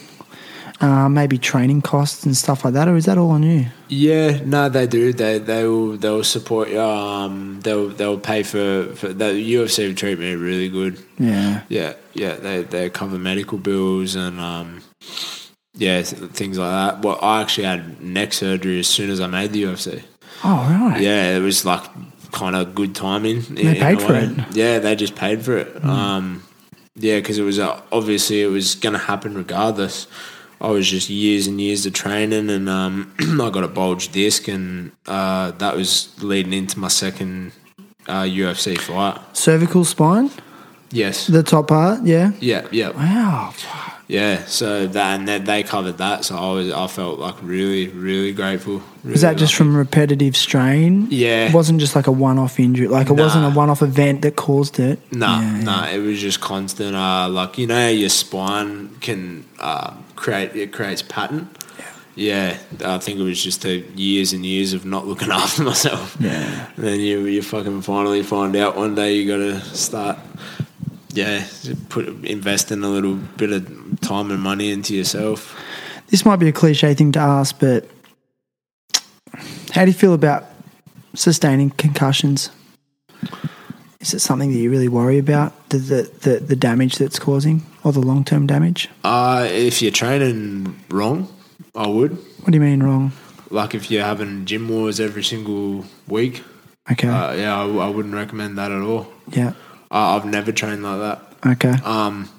uh, 0.81 1.09
maybe 1.09 1.37
training 1.37 1.81
costs 1.81 2.25
and 2.25 2.35
stuff 2.35 2.63
like 2.63 2.73
that, 2.73 2.87
or 2.87 2.95
is 2.95 3.05
that 3.05 3.17
all 3.17 3.31
on 3.31 3.43
you? 3.43 3.65
Yeah, 3.89 4.39
no, 4.45 4.69
they 4.69 4.87
do. 4.87 5.13
They 5.13 5.39
they 5.39 5.63
will 5.65 5.97
they 5.97 6.09
will 6.09 6.23
support 6.23 6.69
you. 6.69 6.79
Um, 6.79 7.59
they'll 7.61 7.89
they'll 7.89 8.19
pay 8.19 8.43
for 8.43 8.93
for 8.95 9.09
the 9.13 9.25
UFC 9.25 9.87
will 9.87 9.95
treat 9.95 10.19
me 10.19 10.35
really 10.35 10.69
good. 10.69 10.99
Yeah. 11.17 11.61
Yeah, 11.69 11.93
yeah. 12.13 12.35
They 12.35 12.63
they 12.63 12.89
cover 12.89 13.17
medical 13.17 13.57
bills 13.57 14.15
and 14.15 14.39
um, 14.39 14.81
yeah, 15.73 16.01
things 16.01 16.57
like 16.57 16.71
that. 16.71 17.05
Well, 17.05 17.19
I 17.21 17.41
actually 17.41 17.65
had 17.65 18.01
neck 18.01 18.33
surgery 18.33 18.79
as 18.79 18.87
soon 18.87 19.09
as 19.09 19.19
I 19.19 19.27
made 19.27 19.51
the 19.51 19.63
UFC. 19.63 20.03
Oh 20.43 20.89
right. 20.89 21.01
Yeah, 21.01 21.35
it 21.35 21.41
was 21.41 21.65
like 21.65 21.83
kind 22.31 22.55
of 22.55 22.75
good 22.75 22.93
timing. 22.95 23.37
in- 23.49 23.55
They 23.55 23.75
paid 23.79 24.01
for 24.01 24.15
it. 24.15 24.31
Yeah, 24.51 24.79
they 24.79 24.95
just 24.95 25.15
paid 25.15 25.43
for 25.43 25.57
it. 25.57 25.83
Um, 25.83 26.43
yeah, 26.95 27.17
because 27.19 27.37
it 27.37 27.43
was 27.43 27.59
uh, 27.59 27.79
obviously 27.91 28.41
it 28.41 28.47
was 28.47 28.75
going 28.75 28.93
to 28.93 28.99
happen 28.99 29.35
regardless. 29.35 30.07
I 30.59 30.69
was 30.71 30.89
just 30.89 31.09
years 31.09 31.45
and 31.45 31.61
years 31.61 31.85
of 31.85 31.93
training, 31.93 32.49
and 32.49 32.67
um, 32.67 33.13
I 33.19 33.49
got 33.51 33.63
a 33.63 33.67
bulge 33.67 34.09
disc, 34.09 34.47
and 34.47 34.91
uh, 35.05 35.51
that 35.51 35.75
was 35.75 36.09
leading 36.23 36.53
into 36.53 36.79
my 36.79 36.87
second 36.87 37.51
uh, 38.07 38.23
UFC 38.23 38.75
fight. 38.79 39.19
Cervical 39.37 39.85
spine, 39.85 40.31
Yes. 40.91 41.27
the 41.27 41.43
top 41.43 41.67
part. 41.67 42.03
Yeah. 42.03 42.31
Yeah, 42.39 42.67
yeah, 42.71 42.89
Wow. 42.89 43.53
Yeah. 44.07 44.45
So 44.45 44.87
that 44.87 45.19
and 45.19 45.27
that 45.27 45.45
they 45.45 45.63
covered 45.63 45.97
that, 45.97 46.23
so 46.25 46.35
I 46.37 46.51
was 46.53 46.71
I 46.71 46.87
felt 46.87 47.19
like 47.19 47.35
really, 47.41 47.87
really 47.89 48.31
grateful. 48.33 48.81
Was 49.03 49.21
that 49.21 49.29
really 49.29 49.39
just 49.39 49.55
from 49.55 49.75
repetitive 49.75 50.35
strain? 50.35 51.07
Yeah. 51.09 51.47
It 51.47 51.53
wasn't 51.53 51.79
just 51.79 51.95
like 51.95 52.07
a 52.07 52.11
one-off 52.11 52.59
injury. 52.59 52.87
Like 52.87 53.09
it 53.09 53.13
wasn't 53.13 53.45
a 53.45 53.49
one-off 53.55 53.81
event 53.81 54.21
that 54.23 54.35
caused 54.35 54.79
it. 54.79 54.99
No, 55.13 55.27
Yeah, 55.27 55.61
no, 55.61 55.83
it 55.89 55.99
was 55.99 56.19
just 56.19 56.41
constant. 56.41 56.95
Uh, 56.95 57.27
like 57.29 57.57
you 57.57 57.67
know, 57.67 57.87
your 57.89 58.09
spine 58.09 58.95
can 59.01 59.45
uh, 59.59 59.93
create 60.15 60.55
it 60.55 60.71
creates 60.73 61.01
pattern. 61.01 61.49
Yeah, 62.15 62.57
yeah, 62.79 62.93
I 62.95 62.97
think 62.99 63.19
it 63.19 63.23
was 63.23 63.41
just 63.43 63.65
a 63.65 63.77
years 63.95 64.33
and 64.33 64.45
years 64.45 64.73
of 64.73 64.85
not 64.85 65.05
looking 65.05 65.31
after 65.31 65.63
myself. 65.63 66.15
Yeah. 66.19 66.67
and 66.75 66.85
then 66.85 66.99
you 66.99 67.25
you 67.25 67.41
fucking 67.41 67.81
finally 67.81 68.23
find 68.23 68.55
out 68.55 68.75
one 68.75 68.95
day 68.95 69.15
you 69.15 69.27
got 69.27 69.37
to 69.37 69.59
start. 69.75 70.17
Yeah, 71.17 71.45
put 71.89 72.07
invest 72.23 72.71
in 72.71 72.83
a 72.83 72.89
little 72.89 73.15
bit 73.15 73.51
of 73.51 73.65
time 74.01 74.29
and 74.29 74.39
money 74.39 74.69
into 74.71 74.95
yourself. 74.95 75.59
This 76.09 76.23
might 76.25 76.35
be 76.37 76.47
a 76.47 76.51
cliche 76.51 76.93
thing 76.93 77.11
to 77.13 77.19
ask, 77.19 77.59
but 77.59 77.89
How 79.73 79.83
do 79.85 79.91
you 79.91 79.97
feel 79.97 80.13
about 80.13 80.45
sustaining 81.15 81.71
concussions? 81.71 82.51
Is 83.99 84.13
it 84.13 84.19
something 84.19 84.51
that 84.51 84.57
you 84.59 84.69
really 84.69 84.87
worry 84.87 85.17
about 85.17 85.69
the 85.69 85.77
the, 85.79 86.11
the, 86.21 86.39
the 86.39 86.55
damage 86.55 86.97
that's 86.97 87.19
causing 87.19 87.65
or 87.83 87.91
the 87.91 87.99
long 87.99 88.23
term 88.23 88.45
damage? 88.47 88.89
Uh, 89.03 89.47
if 89.49 89.81
you're 89.81 89.91
training 89.91 90.79
wrong, 90.89 91.27
I 91.75 91.87
would. 91.87 92.11
What 92.11 92.51
do 92.51 92.53
you 92.53 92.61
mean 92.61 92.83
wrong? 92.83 93.11
Like 93.49 93.73
if 93.73 93.89
you're 93.89 94.05
having 94.05 94.45
gym 94.45 94.69
wars 94.69 94.99
every 94.99 95.23
single 95.23 95.85
week, 96.07 96.43
Okay, 96.91 97.07
uh, 97.09 97.33
yeah, 97.33 97.57
I, 97.59 97.65
I 97.65 97.89
wouldn't 97.89 98.13
recommend 98.13 98.57
that 98.57 98.71
at 98.71 98.81
all. 98.81 99.07
yeah, 99.31 99.53
I, 99.91 100.15
I've 100.15 100.25
never 100.25 100.51
trained 100.51 100.83
like 100.83 100.99
that. 100.99 101.21
okay, 101.53 101.75
Um, 101.83 102.29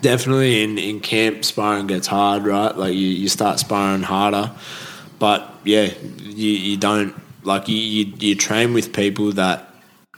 definitely 0.00 0.62
in, 0.62 0.78
in 0.78 1.00
camp, 1.00 1.44
sparring 1.44 1.86
gets 1.86 2.06
hard, 2.06 2.44
right? 2.44 2.76
Like 2.76 2.94
you, 2.94 3.06
you 3.08 3.28
start 3.28 3.58
sparring 3.58 4.02
harder, 4.02 4.50
but 5.18 5.52
yeah, 5.64 5.90
you, 6.22 6.50
you 6.50 6.76
don't 6.76 7.14
like 7.44 7.68
you, 7.68 7.76
you 7.76 8.12
you 8.18 8.34
train 8.34 8.72
with 8.72 8.92
people 8.92 9.32
that 9.32 9.68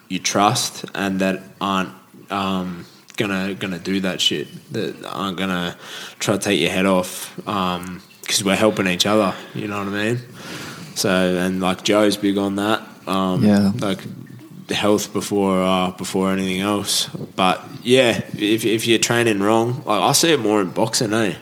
you 0.09 0.19
trust 0.21 0.85
and 0.95 1.21
that 1.21 1.43
aren't 1.61 1.91
um, 2.31 2.87
gonna 3.17 3.55
gonna 3.55 3.79
do 3.79 4.01
that 4.01 4.21
shit. 4.21 4.49
That 4.73 5.05
aren't 5.05 5.37
gonna 5.37 5.77
try 6.19 6.37
to 6.37 6.41
take 6.41 6.61
your 6.61 6.71
head 6.71 6.87
off 6.87 7.35
because 7.37 8.45
we're 8.45 8.57
helping 8.57 8.87
each 8.87 9.07
other. 9.07 9.35
You 9.55 9.69
know 9.69 9.79
what 9.79 9.89
I 9.89 10.05
mean? 10.05 10.19
So 10.95 11.11
and 11.11 11.61
like 11.61 11.83
Joe's 11.85 12.17
big 12.17 12.39
on 12.39 12.57
that. 12.57 12.83
Um, 13.07 13.45
Yeah. 13.45 13.73
like 13.81 14.01
health 14.75 15.13
before 15.13 15.63
uh, 15.63 15.91
before 15.93 16.33
anything 16.33 16.61
else. 16.61 17.09
But 17.37 17.63
yeah, 17.83 18.23
if 18.37 18.65
if 18.65 18.87
you're 18.87 18.99
training 18.99 19.41
wrong, 19.41 19.83
like 19.87 20.03
I 20.03 20.13
see 20.13 20.33
it 20.33 20.41
more 20.41 20.61
in 20.61 20.71
boxing, 20.71 21.13
eh? 21.13 21.35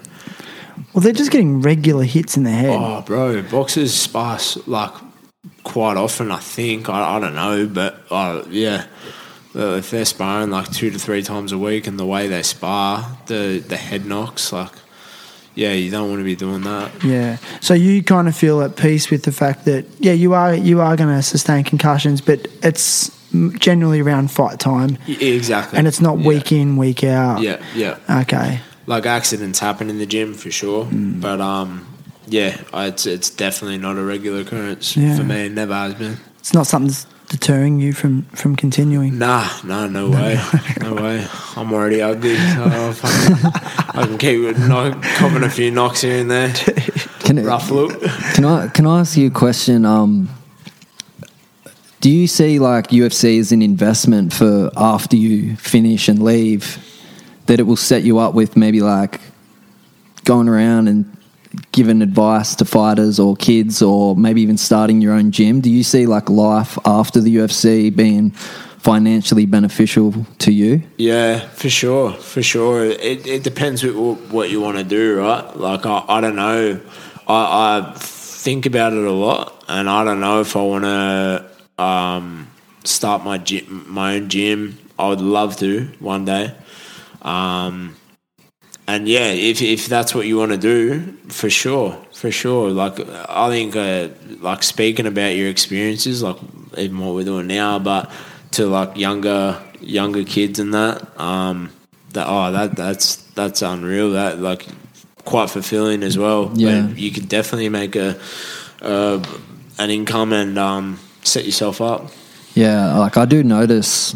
Well, 0.92 1.02
they're 1.02 1.12
just 1.12 1.30
getting 1.30 1.60
regular 1.60 2.04
hits 2.04 2.36
in 2.36 2.44
the 2.44 2.50
head. 2.50 2.70
Oh, 2.70 3.00
bro, 3.02 3.42
boxers 3.42 3.94
sparse 3.94 4.58
like 4.66 4.92
quite 5.62 5.96
often. 5.96 6.30
I 6.30 6.38
think 6.38 6.88
I, 6.88 7.16
I 7.16 7.20
don't 7.20 7.34
know, 7.34 7.66
but 7.66 8.04
uh, 8.10 8.44
yeah, 8.50 8.86
Uh, 9.56 9.76
if 9.78 9.90
they're 9.90 10.04
sparring 10.04 10.50
like 10.50 10.68
two 10.72 10.90
to 10.90 10.98
three 10.98 11.22
times 11.22 11.52
a 11.52 11.58
week, 11.58 11.86
and 11.86 11.96
the 11.98 12.04
way 12.06 12.26
they 12.28 12.42
spar, 12.42 13.18
the 13.26 13.62
the 13.68 13.76
head 13.76 14.04
knocks, 14.04 14.52
like 14.52 14.72
yeah, 15.54 15.72
you 15.72 15.90
don't 15.90 16.08
want 16.10 16.20
to 16.20 16.24
be 16.24 16.36
doing 16.36 16.62
that. 16.62 16.90
Yeah. 17.04 17.36
So 17.60 17.74
you 17.74 18.02
kind 18.02 18.28
of 18.28 18.36
feel 18.36 18.60
at 18.62 18.76
peace 18.76 19.10
with 19.10 19.22
the 19.24 19.32
fact 19.32 19.64
that 19.66 19.84
yeah, 20.00 20.12
you 20.12 20.34
are 20.34 20.54
you 20.54 20.80
are 20.80 20.96
going 20.96 21.14
to 21.14 21.22
sustain 21.22 21.64
concussions, 21.64 22.20
but 22.20 22.46
it's 22.62 23.10
generally 23.58 24.00
around 24.00 24.30
fight 24.30 24.60
time, 24.60 24.96
Exactly, 25.08 25.76
and 25.78 25.88
it's 25.88 26.00
not 26.00 26.18
Yeah. 26.18 26.26
week 26.28 26.52
in 26.52 26.76
week 26.76 27.02
out. 27.04 27.40
Yeah, 27.42 27.56
yeah. 27.74 27.96
Okay. 28.22 28.60
like 28.86 29.06
accidents 29.06 29.58
happen 29.60 29.88
in 29.90 29.98
the 29.98 30.06
gym 30.06 30.34
for 30.34 30.50
sure, 30.50 30.84
Mm. 30.84 31.20
but 31.20 31.40
um, 31.40 31.86
yeah, 32.28 32.56
it's 32.74 33.06
it's 33.06 33.30
definitely 33.30 33.78
not 33.78 33.96
a 33.96 34.02
regular 34.04 34.40
occurrence 34.40 34.96
Yeah. 34.96 35.16
for 35.16 35.24
me. 35.24 35.48
Never 35.48 35.74
has 35.74 35.94
been. 35.94 36.18
It's 36.38 36.52
not 36.54 36.66
something 36.66 36.88
that's 36.88 37.06
deterring 37.28 37.80
you 37.80 37.92
from 37.92 38.22
from 38.34 38.56
continuing. 38.56 39.18
Nah, 39.18 39.48
nah, 39.64 39.86
no 39.86 40.10
way, 40.10 40.38
no 40.80 40.94
way. 41.02 41.26
I'm 41.56 41.72
already 41.72 42.00
ugly. 42.02 42.36
So 42.36 42.62
I'll 42.64 42.92
fucking- 42.92 43.98
I 44.00 44.06
can 44.06 44.18
keep 44.18 44.56
knock, 44.58 45.02
copping 45.02 45.44
a 45.44 45.50
few 45.50 45.70
knocks 45.70 46.00
here 46.02 46.18
and 46.20 46.30
there. 46.30 46.52
Can, 47.20 47.42
Rough 47.42 47.70
look. 47.70 48.02
can 48.34 48.44
I 48.44 48.68
can 48.68 48.86
I 48.86 49.00
ask 49.00 49.16
you 49.16 49.28
a 49.28 49.30
question? 49.30 49.86
Um, 49.86 50.28
do 52.02 52.10
you 52.10 52.26
see 52.26 52.58
like 52.58 52.88
UFC 52.88 53.38
as 53.40 53.50
an 53.50 53.62
investment 53.62 54.34
for 54.34 54.70
after 54.76 55.16
you 55.16 55.56
finish 55.56 56.06
and 56.08 56.22
leave, 56.22 56.76
that 57.46 57.60
it 57.60 57.62
will 57.62 57.76
set 57.76 58.02
you 58.02 58.18
up 58.18 58.34
with 58.34 58.58
maybe 58.58 58.82
like 58.82 59.22
going 60.24 60.48
around 60.50 60.88
and 60.88 61.13
giving 61.72 62.02
advice 62.02 62.54
to 62.56 62.64
fighters 62.64 63.18
or 63.18 63.36
kids 63.36 63.82
or 63.82 64.16
maybe 64.16 64.40
even 64.42 64.56
starting 64.56 65.00
your 65.00 65.12
own 65.12 65.30
gym? 65.30 65.60
Do 65.60 65.70
you 65.70 65.82
see 65.82 66.06
like 66.06 66.28
life 66.28 66.78
after 66.84 67.20
the 67.20 67.36
UFC 67.36 67.94
being 67.94 68.30
financially 68.84 69.46
beneficial 69.46 70.12
to 70.38 70.52
you? 70.52 70.82
Yeah, 70.98 71.40
for 71.40 71.70
sure, 71.70 72.12
for 72.12 72.42
sure. 72.42 72.84
It, 72.84 73.26
it 73.26 73.42
depends 73.42 73.82
what, 73.84 74.50
you 74.50 74.60
want 74.60 74.76
to 74.76 74.84
do, 74.84 75.18
right? 75.18 75.56
Like 75.56 75.86
I, 75.86 76.04
I 76.06 76.20
don't 76.20 76.36
know. 76.36 76.80
I, 77.26 77.78
I 77.78 77.92
think 77.96 78.66
about 78.66 78.92
it 78.92 79.04
a 79.04 79.10
lot, 79.10 79.64
and 79.68 79.88
I 79.88 80.04
don't 80.04 80.20
know 80.20 80.40
if 80.40 80.54
I 80.54 80.62
want 80.62 80.84
to 80.84 81.82
um, 81.82 82.50
start 82.84 83.24
my 83.24 83.38
gym, 83.38 83.86
my 83.88 84.16
own 84.16 84.28
gym. 84.28 84.78
I 84.98 85.08
would 85.08 85.22
love 85.22 85.56
to 85.58 85.86
one 85.98 86.26
day. 86.26 86.54
Um, 87.22 87.96
and 88.86 89.08
yeah, 89.08 89.28
if 89.28 89.62
if 89.62 89.86
that's 89.86 90.14
what 90.14 90.26
you 90.26 90.36
want 90.36 90.52
to 90.52 90.58
do, 90.58 91.00
for 91.28 91.48
sure, 91.48 91.98
for 92.12 92.30
sure. 92.30 92.70
Like 92.70 93.00
I 93.00 93.48
think, 93.48 93.76
uh, 93.76 94.08
like 94.40 94.62
speaking 94.62 95.06
about 95.06 95.36
your 95.36 95.48
experiences, 95.48 96.22
like 96.22 96.36
even 96.76 96.98
what 96.98 97.14
we're 97.14 97.24
doing 97.24 97.46
now, 97.46 97.78
but 97.78 98.10
to 98.52 98.66
like 98.66 98.96
younger 98.96 99.60
younger 99.80 100.24
kids 100.24 100.58
and 100.58 100.74
that, 100.74 101.18
um, 101.18 101.70
that 102.12 102.26
oh 102.28 102.52
that 102.52 102.76
that's 102.76 103.16
that's 103.32 103.62
unreal. 103.62 104.12
That 104.12 104.38
like 104.38 104.66
quite 105.24 105.48
fulfilling 105.48 106.02
as 106.02 106.18
well. 106.18 106.52
Yeah. 106.54 106.88
You 106.88 107.10
could 107.10 107.28
definitely 107.28 107.70
make 107.70 107.96
a 107.96 108.18
uh, 108.82 109.24
an 109.78 109.90
income 109.90 110.32
and 110.32 110.58
um, 110.58 110.98
set 111.22 111.44
yourself 111.44 111.80
up. 111.80 112.10
Yeah, 112.54 112.98
like 112.98 113.16
I 113.16 113.24
do 113.24 113.42
notice 113.42 114.14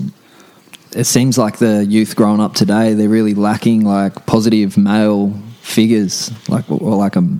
it 0.92 1.04
seems 1.04 1.38
like 1.38 1.58
the 1.58 1.84
youth 1.84 2.16
growing 2.16 2.40
up 2.40 2.54
today, 2.54 2.94
they're 2.94 3.08
really 3.08 3.34
lacking 3.34 3.84
like 3.84 4.26
positive 4.26 4.76
male 4.76 5.32
figures, 5.60 6.30
like 6.48 6.70
or 6.70 6.96
like 6.96 7.16
a 7.16 7.38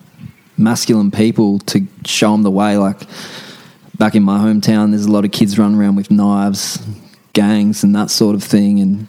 masculine 0.57 1.11
people 1.11 1.61
to 1.61 1.87
show 2.05 2.33
them 2.33 2.43
the 2.43 2.51
way. 2.51 2.77
Like 2.77 3.01
back 3.97 4.15
in 4.15 4.23
my 4.23 4.39
hometown, 4.39 4.91
there's 4.91 5.07
a 5.07 5.13
lot 5.13 5.25
of 5.25 5.33
kids 5.33 5.59
running 5.59 5.79
around 5.79 5.97
with 5.97 6.11
knives, 6.11 6.85
gangs, 7.33 7.83
and 7.83 7.95
that 7.95 8.11
sort 8.11 8.35
of 8.35 8.43
thing. 8.43 8.81
And 8.81 9.07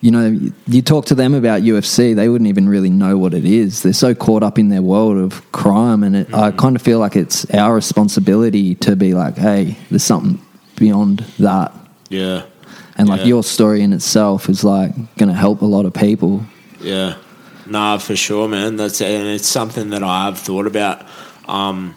you 0.00 0.10
know, 0.10 0.38
you- 0.66 0.82
talk 0.82 1.06
to 1.06 1.14
them 1.14 1.34
about 1.34 1.62
UFC, 1.62 2.14
they 2.14 2.28
wouldn't 2.28 2.48
even 2.48 2.68
really 2.68 2.90
know 2.90 3.18
what 3.18 3.34
it 3.34 3.44
is. 3.44 3.82
They're 3.82 3.92
so 3.92 4.14
caught 4.14 4.44
up 4.44 4.58
in 4.58 4.68
their 4.68 4.82
world 4.82 5.18
of 5.18 5.50
crime, 5.50 6.04
and 6.04 6.14
it, 6.14 6.32
I 6.32 6.52
mm. 6.52 6.58
kind 6.58 6.76
of 6.76 6.82
feel 6.82 7.00
like 7.00 7.16
it's 7.16 7.44
our 7.52 7.74
responsibility 7.74 8.76
to 8.76 8.94
be 8.94 9.14
like, 9.14 9.36
hey, 9.36 9.76
there's 9.90 10.04
something 10.04 10.40
beyond 10.76 11.20
that. 11.40 11.74
Yeah. 12.08 12.44
And 12.98 13.08
like 13.08 13.20
Yeah. 13.20 13.26
your 13.26 13.44
story 13.44 13.80
in 13.82 13.92
itself 13.92 14.48
is 14.48 14.64
like 14.64 14.92
going 15.16 15.28
to 15.28 15.34
help 15.34 15.62
a 15.62 15.66
lot 15.66 15.86
of 15.86 15.94
people. 15.94 16.44
Yeah, 16.82 17.14
nah, 17.66 17.98
for 17.98 18.16
sure, 18.16 18.48
man. 18.48 18.76
That's 18.76 19.00
and 19.00 19.28
it's 19.28 19.46
something 19.48 19.90
that 19.90 20.02
I 20.02 20.24
have 20.24 20.38
thought 20.38 20.66
about. 20.66 21.06
Um, 21.46 21.94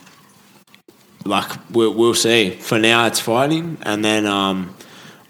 like 1.26 1.50
we'll, 1.72 1.94
we'll 1.94 2.14
see. 2.14 2.52
For 2.52 2.80
now, 2.80 3.06
it's 3.08 3.20
fighting, 3.20 3.78
and 3.84 4.04
then 4.06 4.26
um, 4.26 4.76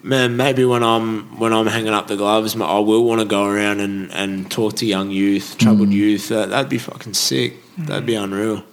man, 0.03 0.37
maybe 0.37 0.65
when 0.65 0.83
I'm 0.83 1.37
when 1.39 1.53
I'm 1.53 1.67
hanging 1.67 1.93
up 1.93 2.07
the 2.07 2.15
gloves, 2.17 2.55
I 2.55 2.79
will 2.79 3.03
want 3.05 3.19
to 3.21 3.25
go 3.27 3.45
around 3.45 3.79
and, 3.79 4.11
and 4.11 4.49
talk 4.51 4.75
to 4.77 4.85
young 4.85 5.09
youth, 5.11 5.57
troubled 5.57 5.89
youth. 5.89 6.29
That 6.29 6.49
that'd 6.49 6.69
be 6.69 6.77
fucking 6.77 7.13
sick. 7.13 7.55
That'd 7.77 8.05
be 8.05 8.15
unreal. 8.15 8.63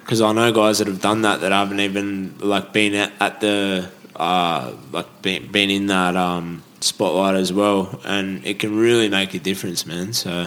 Because 0.00 0.20
I 0.20 0.32
know 0.32 0.52
guys 0.52 0.78
that 0.78 0.86
have 0.86 1.00
done 1.00 1.22
that 1.22 1.40
that 1.40 1.52
haven't 1.52 1.80
even 1.80 2.34
like 2.40 2.72
been 2.72 2.94
at, 2.94 3.12
at 3.20 3.40
the 3.40 3.90
uh, 4.16 4.72
like 4.92 5.22
been, 5.22 5.50
been 5.50 5.70
in 5.70 5.86
that 5.88 6.16
um, 6.16 6.62
spotlight 6.80 7.34
as 7.36 7.52
well, 7.52 8.00
and 8.04 8.44
it 8.46 8.58
can 8.58 8.76
really 8.76 9.08
make 9.08 9.34
a 9.34 9.38
difference, 9.38 9.86
man. 9.86 10.12
So 10.12 10.46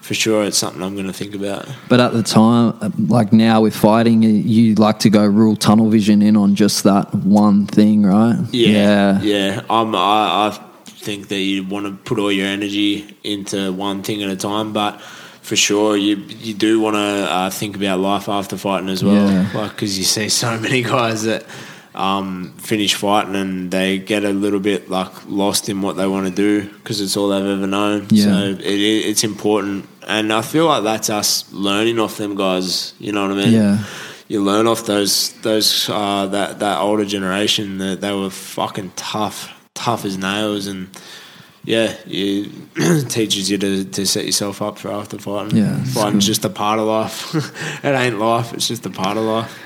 for 0.00 0.14
sure, 0.14 0.44
it's 0.44 0.58
something 0.58 0.82
I'm 0.82 0.94
going 0.94 1.06
to 1.06 1.12
think 1.12 1.34
about. 1.34 1.68
But 1.88 2.00
at 2.00 2.12
the 2.12 2.22
time, 2.22 2.76
uh, 2.80 2.90
like 3.08 3.32
now 3.32 3.60
with 3.62 3.74
fighting, 3.76 4.22
you 4.22 4.74
like 4.74 4.98
to 5.00 5.10
go 5.10 5.24
real 5.24 5.56
tunnel 5.56 5.88
vision 5.90 6.22
in 6.22 6.36
on 6.36 6.54
just 6.54 6.84
that 6.84 7.14
one 7.14 7.66
thing, 7.66 8.02
right? 8.04 8.36
Yeah, 8.50 9.20
yeah. 9.22 9.62
I'm, 9.70 9.94
I, 9.94 10.48
I 10.48 10.58
think 10.86 11.28
that 11.28 11.38
you 11.38 11.64
want 11.64 11.86
to 11.86 11.92
put 11.92 12.18
all 12.18 12.32
your 12.32 12.46
energy 12.46 13.16
into 13.24 13.72
one 13.72 14.02
thing 14.02 14.22
at 14.22 14.30
a 14.30 14.36
time, 14.36 14.72
but 14.72 15.00
for 15.42 15.56
sure, 15.56 15.96
you 15.96 16.16
you 16.16 16.54
do 16.54 16.80
want 16.80 16.94
to 16.94 17.00
uh, 17.00 17.50
think 17.50 17.74
about 17.76 17.98
life 17.98 18.28
after 18.28 18.56
fighting 18.56 18.88
as 18.88 19.02
well, 19.02 19.28
Yeah. 19.28 19.50
like 19.54 19.72
because 19.72 19.98
you 19.98 20.04
see 20.04 20.28
so 20.28 20.56
many 20.58 20.82
guys 20.82 21.24
that 21.24 21.44
um, 21.94 22.54
finish 22.56 22.94
fighting 22.94 23.36
and 23.36 23.70
they 23.70 23.98
get 23.98 24.24
a 24.24 24.30
little 24.30 24.60
bit 24.60 24.88
like 24.88 25.10
lost 25.26 25.68
in 25.68 25.82
what 25.82 25.96
they 25.96 26.06
want 26.06 26.26
to 26.26 26.34
do 26.34 26.68
because 26.68 27.00
it's 27.00 27.16
all 27.16 27.28
they've 27.28 27.44
ever 27.44 27.66
known. 27.66 28.06
Yeah. 28.10 28.24
So 28.24 28.30
it, 28.30 28.60
it, 28.60 29.06
it's 29.06 29.24
important, 29.24 29.88
and 30.06 30.32
I 30.32 30.42
feel 30.42 30.66
like 30.66 30.84
that's 30.84 31.10
us 31.10 31.52
learning 31.52 31.98
off 31.98 32.16
them 32.16 32.34
guys. 32.34 32.94
You 32.98 33.12
know 33.12 33.28
what 33.28 33.38
I 33.38 33.44
mean? 33.44 33.52
Yeah. 33.52 33.84
you 34.28 34.42
learn 34.42 34.66
off 34.66 34.86
those 34.86 35.32
those 35.42 35.88
uh, 35.90 36.26
that 36.26 36.60
that 36.60 36.78
older 36.78 37.04
generation 37.04 37.78
that 37.78 38.00
they 38.00 38.14
were 38.14 38.30
fucking 38.30 38.92
tough, 38.96 39.52
tough 39.74 40.06
as 40.06 40.16
nails, 40.16 40.66
and 40.66 40.88
yeah, 41.64 41.94
it 42.06 43.08
teaches 43.10 43.50
you 43.50 43.58
to, 43.58 43.84
to 43.84 44.06
set 44.06 44.24
yourself 44.24 44.62
up 44.62 44.78
for 44.78 44.90
after 44.90 45.18
fighting. 45.18 45.58
Yeah, 45.58 45.84
fighting's 45.84 46.26
just 46.26 46.44
a 46.46 46.50
part 46.50 46.78
of 46.78 46.86
life. 46.86 47.34
it 47.84 47.88
ain't 47.88 48.18
life; 48.18 48.54
it's 48.54 48.66
just 48.66 48.86
a 48.86 48.90
part 48.90 49.18
of 49.18 49.24
life. 49.24 49.58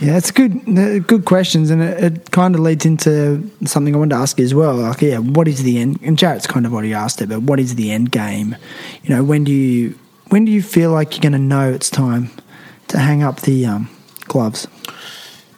Yeah, 0.00 0.16
it's 0.16 0.30
good. 0.30 0.64
Good 1.06 1.26
questions, 1.26 1.68
and 1.68 1.82
it, 1.82 2.02
it 2.02 2.30
kind 2.30 2.54
of 2.54 2.62
leads 2.62 2.86
into 2.86 3.50
something 3.66 3.94
I 3.94 3.98
wanted 3.98 4.14
to 4.14 4.20
ask 4.22 4.38
you 4.38 4.46
as 4.46 4.54
well. 4.54 4.74
Like, 4.74 5.02
yeah, 5.02 5.18
what 5.18 5.46
is 5.46 5.62
the 5.62 5.78
end? 5.78 5.98
And 6.02 6.16
Jarrett's 6.16 6.46
kind 6.46 6.64
of 6.64 6.72
already 6.72 6.94
asked 6.94 7.20
it, 7.20 7.28
but 7.28 7.42
what 7.42 7.60
is 7.60 7.74
the 7.74 7.90
end 7.90 8.10
game? 8.10 8.56
You 9.02 9.14
know, 9.14 9.22
when 9.22 9.44
do 9.44 9.52
you 9.52 9.98
when 10.30 10.46
do 10.46 10.52
you 10.52 10.62
feel 10.62 10.90
like 10.90 11.12
you're 11.12 11.22
going 11.22 11.32
to 11.32 11.38
know 11.38 11.70
it's 11.70 11.90
time 11.90 12.30
to 12.88 12.98
hang 12.98 13.22
up 13.22 13.42
the 13.42 13.66
um, 13.66 13.90
gloves? 14.24 14.66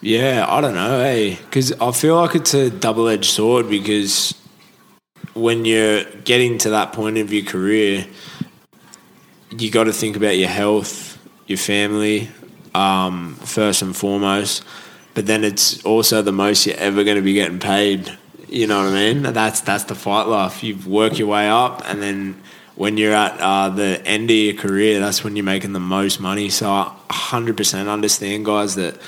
Yeah, 0.00 0.44
I 0.48 0.60
don't 0.60 0.74
know, 0.74 0.98
hey, 0.98 1.36
because 1.36 1.70
I 1.80 1.92
feel 1.92 2.16
like 2.16 2.34
it's 2.34 2.52
a 2.54 2.68
double 2.68 3.06
edged 3.06 3.30
sword 3.30 3.70
because 3.70 4.34
when 5.34 5.64
you're 5.64 6.02
getting 6.24 6.58
to 6.58 6.70
that 6.70 6.92
point 6.92 7.18
of 7.18 7.32
your 7.32 7.44
career, 7.44 8.06
you 9.56 9.70
got 9.70 9.84
to 9.84 9.92
think 9.92 10.16
about 10.16 10.36
your 10.36 10.48
health, 10.48 11.18
your 11.46 11.58
family, 11.58 12.28
um, 12.74 13.34
first 13.36 13.82
and 13.82 13.96
foremost. 13.96 14.64
But 15.14 15.26
then 15.26 15.44
it's 15.44 15.84
also 15.84 16.22
the 16.22 16.32
most 16.32 16.66
you're 16.66 16.76
ever 16.76 17.04
going 17.04 17.16
to 17.16 17.22
be 17.22 17.34
getting 17.34 17.58
paid. 17.58 18.10
You 18.48 18.66
know 18.66 18.84
what 18.84 18.92
I 18.92 19.12
mean? 19.12 19.22
That's 19.22 19.60
that's 19.60 19.84
the 19.84 19.94
fight 19.94 20.26
life. 20.26 20.62
You 20.62 20.76
work 20.86 21.18
your 21.18 21.28
way 21.28 21.48
up, 21.48 21.82
and 21.86 22.02
then 22.02 22.42
when 22.74 22.96
you're 22.96 23.14
at 23.14 23.38
uh, 23.40 23.68
the 23.68 24.04
end 24.06 24.30
of 24.30 24.36
your 24.36 24.54
career, 24.54 25.00
that's 25.00 25.22
when 25.22 25.36
you're 25.36 25.44
making 25.44 25.72
the 25.72 25.80
most 25.80 26.20
money. 26.20 26.48
So 26.48 26.70
I 26.70 26.94
100% 27.10 27.88
understand 27.88 28.44
guys 28.44 28.74
that 28.76 28.98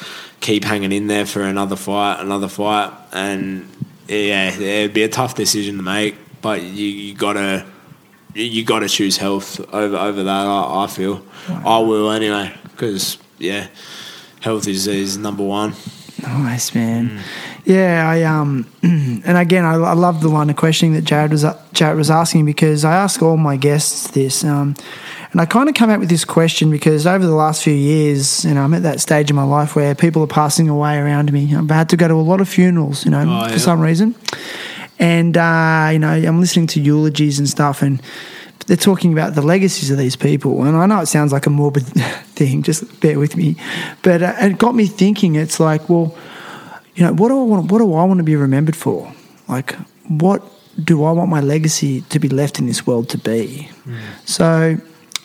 keep 0.41 0.65
hanging 0.65 0.93
in 0.93 1.07
there 1.07 1.27
for 1.27 1.43
another 1.43 1.77
fight, 1.77 2.21
another 2.21 2.49
fight, 2.49 2.93
and 3.13 3.69
yeah, 4.09 4.55
it'd 4.55 4.95
be 4.95 5.03
a 5.03 5.09
tough 5.09 5.35
decision 5.35 5.79
to 5.79 5.83
make. 5.83 6.17
But 6.43 6.63
you, 6.63 6.87
you 6.87 7.15
gotta 7.15 7.65
you 8.35 8.65
got 8.65 8.81
to 8.81 8.89
choose 8.89 9.17
health 9.17 9.61
over 9.73 9.97
over 9.97 10.23
that. 10.25 10.47
I, 10.47 10.85
I 10.85 10.87
feel 10.87 11.25
I 11.49 11.79
will 11.79 12.11
anyway 12.11 12.53
because 12.71 13.19
yeah, 13.45 13.69
health 14.41 14.67
is 14.67 14.87
is 14.87 15.17
number 15.17 15.43
one. 15.45 15.75
Nice 16.23 16.75
man. 16.75 17.21
Yeah, 17.65 18.09
I 18.09 18.23
um, 18.23 18.67
and 18.83 19.37
again, 19.39 19.65
I, 19.65 19.75
I 19.75 19.93
love 19.95 20.21
the 20.23 20.29
line 20.29 20.49
of 20.51 20.57
questioning 20.57 20.95
that 20.95 21.05
Jared 21.05 21.33
was 21.33 21.45
Jared 21.73 21.97
was 21.99 22.11
asking 22.11 22.45
because 22.47 22.85
I 22.85 22.95
ask 22.95 23.21
all 23.23 23.37
my 23.37 23.57
guests 23.57 24.11
this, 24.13 24.43
um, 24.45 24.75
and 25.33 25.41
I 25.41 25.45
kind 25.47 25.69
of 25.69 25.75
come 25.75 25.91
out 25.91 26.01
with 26.01 26.09
this 26.09 26.25
question 26.25 26.71
because 26.71 27.07
over 27.07 27.27
the 27.27 27.35
last 27.35 27.63
few 27.63 27.75
years, 27.75 28.45
you 28.45 28.55
know, 28.55 28.63
I'm 28.63 28.73
at 28.75 28.83
that 28.85 29.01
stage 29.01 29.29
in 29.29 29.37
my 29.37 29.45
life 29.45 29.77
where 29.77 29.95
people 29.95 30.23
are 30.23 30.27
passing 30.43 30.69
away 30.69 30.97
around 30.99 31.33
me. 31.33 31.55
I've 31.55 31.69
had 31.71 31.89
to 31.91 31.97
go 31.97 32.09
to 32.09 32.15
a 32.15 32.23
lot 32.31 32.41
of 32.41 32.49
funerals, 32.49 33.05
you 33.05 33.11
know, 33.11 33.21
Oh, 33.29 33.45
for 33.47 33.53
yeah. 33.53 33.59
some 33.59 33.81
reason, 33.81 34.15
and 34.99 35.37
uh, 35.37 35.91
you 35.93 35.99
know, 35.99 36.11
I'm 36.13 36.41
listening 36.41 36.69
to 36.69 36.81
eulogies 36.81 37.39
and 37.39 37.49
stuff, 37.49 37.83
and 37.83 38.01
they're 38.67 38.77
talking 38.77 39.13
about 39.13 39.35
the 39.35 39.43
legacies 39.43 39.91
of 39.91 39.99
these 39.99 40.17
people. 40.17 40.65
And 40.65 40.77
I 40.77 40.87
know 40.87 41.01
it 41.01 41.07
sounds 41.07 41.33
like 41.33 41.47
a 41.47 41.51
morbid 41.51 41.87
thing, 42.35 42.63
just 42.63 43.01
bear 43.01 43.19
with 43.19 43.37
me. 43.37 43.57
But 44.03 44.23
uh, 44.23 44.35
it 44.39 44.59
got 44.59 44.75
me 44.75 44.87
thinking, 44.87 45.35
it's 45.35 45.61
like, 45.61 45.89
well, 45.89 46.17
you 46.95 47.05
know, 47.05 47.13
what 47.13 47.29
do 47.29 47.41
I 47.41 47.43
want, 47.45 47.71
what 47.71 47.79
do 47.79 47.95
I 47.95 48.05
want 48.05 48.19
to 48.19 48.25
be 48.25 48.37
remembered 48.37 48.77
for? 48.77 49.13
Like, 49.49 49.75
what 50.09 50.43
do 50.83 51.05
I 51.05 51.13
want 51.13 51.31
my 51.31 51.41
legacy 51.41 52.03
to 52.03 52.19
be 52.19 52.29
left 52.29 52.59
in 52.59 52.67
this 52.67 52.87
world 52.87 53.09
to 53.11 53.19
be? 53.19 53.69
So 54.25 54.77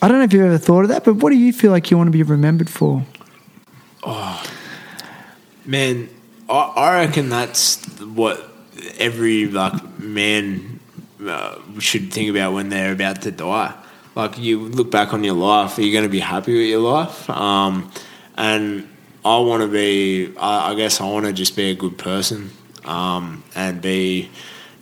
I 0.01 0.07
don't 0.07 0.17
know 0.17 0.23
if 0.23 0.33
you've 0.33 0.45
ever 0.45 0.57
thought 0.57 0.83
of 0.83 0.89
that, 0.89 1.03
but 1.03 1.15
what 1.15 1.31
do 1.31 1.37
you 1.37 1.53
feel 1.53 1.71
like 1.71 1.91
you 1.91 1.97
want 1.97 2.07
to 2.07 2.11
be 2.11 2.23
remembered 2.23 2.69
for? 2.69 3.03
Oh, 4.03 4.43
man, 5.65 6.09
I, 6.49 6.53
I 6.53 7.05
reckon 7.05 7.29
that's 7.29 7.83
what 7.99 8.49
every 8.97 9.47
like 9.47 9.99
man 9.99 10.78
uh, 11.25 11.55
should 11.79 12.11
think 12.13 12.29
about 12.29 12.53
when 12.53 12.69
they're 12.69 12.93
about 12.93 13.21
to 13.23 13.31
die. 13.31 13.73
Like 14.15 14.37
you 14.37 14.59
look 14.59 14.91
back 14.91 15.13
on 15.13 15.23
your 15.23 15.35
life, 15.35 15.77
are 15.77 15.81
you 15.81 15.91
going 15.91 16.03
to 16.03 16.09
be 16.09 16.19
happy 16.19 16.53
with 16.57 16.67
your 16.67 16.79
life? 16.81 17.29
Um, 17.29 17.91
and 18.37 18.87
I 19.23 19.37
want 19.39 19.61
to 19.63 19.67
be. 19.67 20.33
I, 20.37 20.71
I 20.71 20.75
guess 20.75 20.99
I 21.01 21.05
want 21.05 21.25
to 21.25 21.33
just 21.33 21.55
be 21.55 21.69
a 21.69 21.75
good 21.75 21.97
person 21.97 22.51
um, 22.85 23.43
and 23.55 23.81
be 23.81 24.29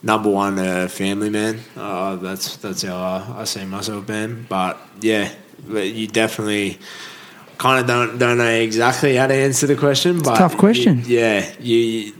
number 0.03 0.29
one 0.29 0.57
a 0.59 0.87
family 0.87 1.29
man. 1.29 1.59
Uh, 1.75 2.15
that's 2.15 2.57
that's 2.57 2.83
how 2.83 2.95
I, 2.97 3.41
I 3.41 3.43
see 3.45 3.65
myself, 3.65 4.07
man. 4.07 4.45
But 4.47 4.79
yeah, 5.01 5.31
but 5.67 5.87
you 5.87 6.07
definitely 6.07 6.79
kind 7.57 7.81
of 7.81 7.87
don't 7.87 8.17
don't 8.17 8.37
know 8.37 8.45
exactly 8.49 9.15
how 9.15 9.27
to 9.27 9.33
answer 9.33 9.67
the 9.67 9.75
question. 9.75 10.21
But 10.21 10.37
tough 10.37 10.57
question. 10.57 10.99
you- 11.05 11.17
yeah, 11.19 11.51
you 11.59 12.13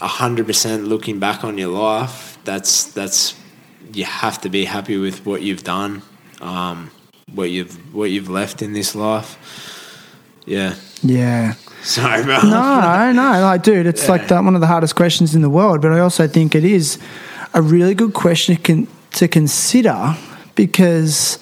hundred 0.00 0.46
percent 0.46 0.84
looking 0.88 1.18
back 1.18 1.44
on 1.44 1.56
your 1.58 1.68
life. 1.70 2.38
That's 2.44 2.84
that's 2.92 3.34
you 3.92 4.04
have 4.04 4.40
to 4.42 4.48
be 4.48 4.64
happy 4.64 4.96
with 4.96 5.24
what 5.26 5.42
you've 5.42 5.64
done, 5.64 6.02
um, 6.40 6.90
what 7.34 7.50
you've 7.50 7.74
what 7.94 8.10
you've 8.10 8.28
left 8.30 8.62
in 8.62 8.72
this 8.72 8.94
life. 8.94 9.36
Yeah, 10.46 10.74
Yeah. 11.02 11.54
sorry, 11.82 12.24
bro. 12.24 12.40
No, 12.42 13.12
no, 13.12 13.40
like, 13.42 13.62
dude, 13.62 13.86
it's 13.86 14.08
like 14.08 14.26
the, 14.28 14.42
one 14.42 14.54
of 14.54 14.60
the 14.60 14.66
hardest 14.66 14.96
questions 14.96 15.34
in 15.34 15.42
the 15.42 15.50
world. 15.50 15.80
But 15.82 15.92
I 15.92 16.00
also 16.00 16.26
think 16.26 16.54
it 16.54 16.64
is 16.64 16.98
a 17.54 17.62
really 17.62 17.94
good 17.94 18.14
question 18.14 18.56
to, 18.56 18.62
con- 18.62 18.88
to 19.12 19.28
consider 19.28 20.16
because 20.54 21.38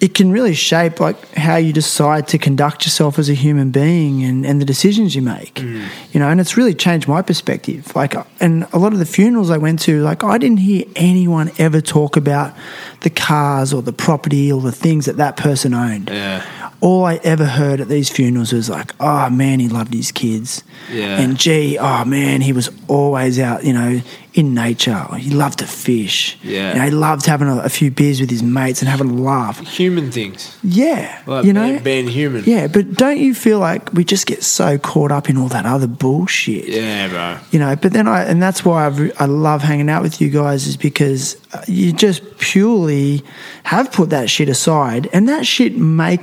it 0.00 0.14
can 0.14 0.30
really 0.30 0.54
shape 0.54 1.00
like 1.00 1.34
how 1.34 1.56
you 1.56 1.72
decide 1.72 2.28
to 2.28 2.38
conduct 2.38 2.84
yourself 2.84 3.18
as 3.18 3.28
a 3.28 3.34
human 3.34 3.70
being 3.70 4.22
and, 4.22 4.46
and 4.46 4.60
the 4.60 4.64
decisions 4.64 5.16
you 5.16 5.22
make. 5.22 5.54
Mm. 5.54 5.86
You 6.12 6.20
know, 6.20 6.28
and 6.28 6.40
it's 6.40 6.56
really 6.56 6.74
changed 6.74 7.08
my 7.08 7.20
perspective. 7.20 7.94
Like, 7.96 8.14
uh, 8.14 8.24
and 8.38 8.66
a 8.72 8.78
lot 8.78 8.92
of 8.92 9.00
the 9.00 9.06
funerals 9.06 9.50
I 9.50 9.58
went 9.58 9.80
to, 9.82 10.00
like, 10.02 10.22
I 10.22 10.38
didn't 10.38 10.58
hear 10.58 10.84
anyone 10.94 11.50
ever 11.58 11.80
talk 11.80 12.16
about 12.16 12.54
the 13.00 13.10
cars 13.10 13.72
or 13.72 13.82
the 13.82 13.92
property 13.92 14.52
or 14.52 14.60
the 14.60 14.72
things 14.72 15.06
that 15.06 15.16
that 15.16 15.36
person 15.36 15.74
owned 15.74 16.10
Yeah, 16.10 16.67
all 16.80 17.04
I 17.04 17.16
ever 17.24 17.44
heard 17.44 17.80
at 17.80 17.88
these 17.88 18.08
funerals 18.08 18.52
was 18.52 18.70
like, 18.70 18.94
oh 19.00 19.28
man, 19.30 19.60
he 19.60 19.68
loved 19.68 19.92
his 19.92 20.12
kids. 20.12 20.62
Yeah. 20.92 21.20
And 21.20 21.36
gee, 21.36 21.76
oh 21.78 22.04
man, 22.04 22.40
he 22.40 22.52
was 22.52 22.70
always 22.86 23.38
out, 23.40 23.64
you 23.64 23.72
know, 23.72 24.00
in 24.34 24.54
nature. 24.54 25.04
He 25.16 25.30
loved 25.30 25.58
to 25.58 25.66
fish. 25.66 26.38
Yeah. 26.42 26.72
You 26.72 26.78
know, 26.78 26.84
he 26.84 26.90
loved 26.92 27.26
having 27.26 27.48
a, 27.48 27.58
a 27.58 27.68
few 27.68 27.90
beers 27.90 28.20
with 28.20 28.30
his 28.30 28.42
mates 28.42 28.80
and 28.80 28.88
having 28.88 29.10
a 29.10 29.14
laugh. 29.14 29.58
human 29.66 30.12
things. 30.12 30.56
Yeah. 30.62 31.20
Like 31.26 31.44
you 31.44 31.52
know? 31.52 31.80
being, 31.80 32.06
human. 32.06 32.44
yeah, 32.44 32.68
but 32.68 32.94
don't 32.94 33.18
you 33.18 33.34
feel 33.34 33.58
like 33.58 33.92
we 33.92 34.04
just 34.04 34.26
get 34.26 34.44
so 34.44 34.78
caught 34.78 35.10
up 35.10 35.28
in 35.28 35.36
all 35.36 35.48
that 35.48 35.66
other 35.66 35.88
bullshit? 35.88 36.68
yeah, 36.68 37.08
bro. 37.08 37.38
you 37.50 37.58
know 37.58 37.74
but 37.76 37.92
then 37.92 38.06
i 38.06 38.22
and 38.22 38.42
that's 38.42 38.64
why 38.64 38.86
I've, 38.86 39.20
i 39.20 39.24
love 39.24 39.62
hanging 39.62 39.88
out 39.88 40.02
with 40.02 40.20
you 40.20 40.30
guys 40.30 40.66
is 40.66 40.76
because 40.76 41.36
uh, 41.52 41.62
you 41.66 41.92
just 41.92 42.38
purely 42.38 43.22
have 43.64 43.92
put 43.92 44.10
that 44.10 44.30
shit 44.30 44.48
aside 44.48 45.08
and 45.12 45.28
that 45.28 45.46
shit 45.46 45.76
may 45.76 46.16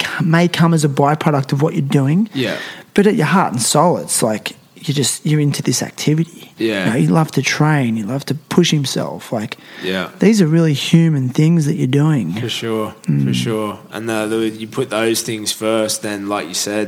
may 0.46 0.58
come 0.60 0.74
as 0.74 0.84
a 0.86 0.90
byproduct 0.90 1.52
of 1.54 1.62
what 1.62 1.74
you're 1.74 1.82
doing 2.02 2.30
Yeah. 2.34 2.58
but 2.94 3.08
at 3.08 3.16
your 3.16 3.26
heart 3.28 3.52
and 3.54 3.62
soul 3.62 3.98
it's 3.98 4.22
like 4.22 4.56
you 4.76 4.94
just 4.94 5.26
you're 5.26 5.40
into 5.40 5.62
this 5.64 5.82
activity 5.82 6.52
Yeah. 6.58 6.86
you, 6.86 6.92
know, 6.92 6.98
you 6.98 7.08
love 7.22 7.32
to 7.32 7.42
train 7.42 7.98
you 7.98 8.06
love 8.06 8.24
to 8.26 8.36
push 8.36 8.70
himself 8.72 9.32
like 9.32 9.58
Yeah. 9.84 10.10
these 10.20 10.42
are 10.44 10.48
really 10.58 10.74
human 10.74 11.30
things 11.30 11.66
that 11.66 11.76
you're 11.76 11.88
doing 12.04 12.34
For 12.34 12.50
sure, 12.50 12.94
Mm. 13.08 13.26
for 13.28 13.34
sure. 13.34 13.80
And 13.92 14.08
the, 14.10 14.28
the, 14.28 14.50
you 14.50 14.68
put 14.68 14.90
those 14.90 15.22
things 15.22 15.52
first, 15.52 16.02
then, 16.02 16.20
like 16.30 16.48
you 16.48 16.54
said, 16.54 16.88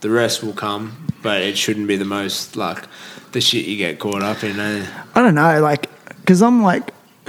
the 0.00 0.10
rest 0.10 0.42
will 0.42 0.52
come. 0.54 0.84
But 1.22 1.38
it 1.42 1.56
shouldn't 1.56 1.88
be 1.88 1.96
the 1.96 2.04
most 2.18 2.56
like 2.56 2.80
the 3.32 3.40
shit 3.40 3.64
you 3.66 3.76
get 3.76 3.98
caught 3.98 4.22
up 4.22 4.42
in. 4.44 4.58
Eh? 4.60 4.86
I 5.16 5.22
don't 5.22 5.34
know, 5.34 5.60
like, 5.60 5.82
because 6.20 6.40
I'm 6.42 6.62
like, 6.62 6.84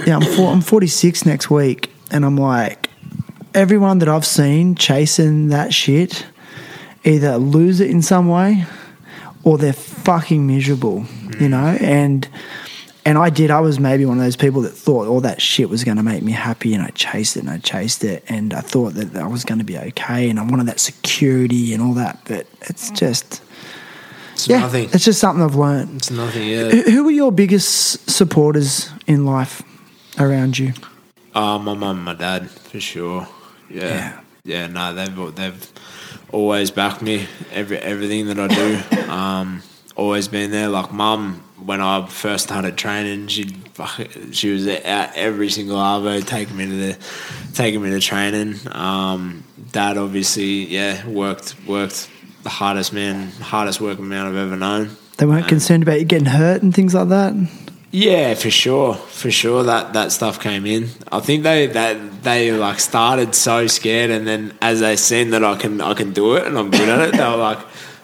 yeah, 0.06 0.16
I'm, 0.18 0.26
four, 0.36 0.52
I'm 0.52 0.60
46 0.60 1.24
next 1.26 1.50
week, 1.50 1.90
and 2.10 2.24
I'm 2.24 2.36
like, 2.36 2.88
everyone 3.56 3.98
that 4.00 4.08
I've 4.08 4.26
seen 4.26 4.74
chasing 4.74 5.48
that 5.48 5.72
shit 5.72 6.26
either 7.04 7.36
lose 7.38 7.80
it 7.80 7.90
in 7.90 8.02
some 8.02 8.28
way 8.28 8.64
or 9.44 9.56
they're 9.58 9.72
fucking 9.72 10.46
miserable, 10.46 11.06
you 11.40 11.48
know? 11.48 11.76
And 11.80 12.28
and 13.04 13.16
I 13.18 13.30
did. 13.30 13.52
I 13.52 13.60
was 13.60 13.78
maybe 13.78 14.04
one 14.04 14.18
of 14.18 14.24
those 14.24 14.34
people 14.34 14.62
that 14.62 14.72
thought 14.72 15.06
all 15.06 15.20
that 15.20 15.40
shit 15.40 15.68
was 15.70 15.84
going 15.84 15.96
to 15.96 16.02
make 16.02 16.24
me 16.24 16.32
happy, 16.32 16.74
and 16.74 16.82
I 16.82 16.88
chased 16.88 17.36
it 17.36 17.40
and 17.40 17.50
I 17.50 17.58
chased 17.58 18.02
it, 18.02 18.24
and 18.28 18.52
I 18.52 18.60
thought 18.60 18.94
that 18.94 19.14
I 19.16 19.28
was 19.28 19.44
going 19.44 19.60
to 19.60 19.64
be 19.64 19.78
okay, 19.78 20.28
and 20.28 20.40
I 20.40 20.42
wanted 20.42 20.66
that 20.66 20.80
security 20.80 21.72
and 21.72 21.80
all 21.80 21.92
that. 21.94 22.18
But 22.24 22.48
it's 22.62 22.90
just, 22.90 23.42
It's 24.32 24.48
yeah, 24.48 24.58
nothing. 24.58 24.90
it's 24.92 25.04
just 25.04 25.20
something 25.20 25.44
I've 25.44 25.54
learned. 25.54 25.98
It's 25.98 26.10
nothing. 26.10 26.48
Yeah. 26.48 26.68
Who 26.70 26.82
who 26.82 27.04
were 27.04 27.12
your 27.12 27.30
biggest 27.30 28.10
supporters 28.10 28.90
in 29.06 29.24
life 29.24 29.62
around 30.18 30.58
you? 30.58 30.72
Uh, 31.32 31.58
my 31.60 31.74
mum, 31.74 31.98
and 31.98 32.04
my 32.04 32.14
dad, 32.14 32.50
for 32.50 32.80
sure. 32.80 33.28
Yeah, 33.70 34.20
yeah. 34.44 34.66
no, 34.66 34.94
they've 34.94 35.34
they've 35.34 35.72
always 36.30 36.70
backed 36.70 37.02
me. 37.02 37.26
Every 37.52 37.78
everything 37.78 38.26
that 38.26 38.38
I 38.38 38.48
do, 38.48 39.10
um, 39.10 39.62
always 39.96 40.28
been 40.28 40.50
there. 40.50 40.68
Like 40.68 40.92
mum, 40.92 41.42
when 41.64 41.80
I 41.80 42.06
first 42.06 42.44
started 42.44 42.76
training, 42.76 43.28
she 43.28 43.56
she 44.32 44.50
was 44.50 44.66
out 44.68 45.10
every 45.14 45.50
single 45.50 45.76
arvo, 45.76 46.24
taking 46.26 46.56
me 46.56 46.66
to 46.66 46.76
the 46.76 46.98
taking 47.54 47.82
me 47.82 47.90
to 47.90 48.00
training. 48.00 48.56
Um, 48.70 49.44
dad, 49.72 49.98
obviously, 49.98 50.66
yeah, 50.66 51.06
worked 51.06 51.54
worked 51.66 52.08
the 52.42 52.50
hardest 52.50 52.92
man, 52.92 53.30
hardest 53.40 53.80
working 53.80 54.08
man 54.08 54.26
I've 54.26 54.36
ever 54.36 54.56
known. 54.56 54.90
They 55.16 55.26
weren't 55.26 55.44
Um, 55.44 55.48
concerned 55.48 55.82
about 55.82 55.98
you 55.98 56.04
getting 56.04 56.26
hurt 56.26 56.62
and 56.62 56.74
things 56.74 56.94
like 56.94 57.08
that. 57.08 57.34
Yeah, 57.92 58.34
for 58.34 58.50
sure, 58.50 58.94
for 58.94 59.30
sure 59.30 59.62
that 59.62 59.92
that 59.94 60.12
stuff 60.12 60.38
came 60.40 60.66
in. 60.66 60.88
I 61.10 61.20
think 61.20 61.44
they 61.44 61.66
that 61.68 62.22
they 62.24 62.52
like 62.52 62.80
started 62.80 63.34
so 63.34 63.66
scared, 63.68 64.10
and 64.10 64.26
then 64.26 64.52
as 64.60 64.80
they 64.80 64.96
seen 64.96 65.30
that 65.30 65.42
I 65.44 65.56
can 65.56 65.80
I 65.80 65.94
can 65.94 66.12
do 66.12 66.34
it 66.36 66.46
and 66.46 66.58
I'm 66.58 66.70
good 66.70 66.88
at 66.88 67.00
it, 67.08 67.12
they 67.12 67.24
were 67.24 67.36
like, 67.36 67.58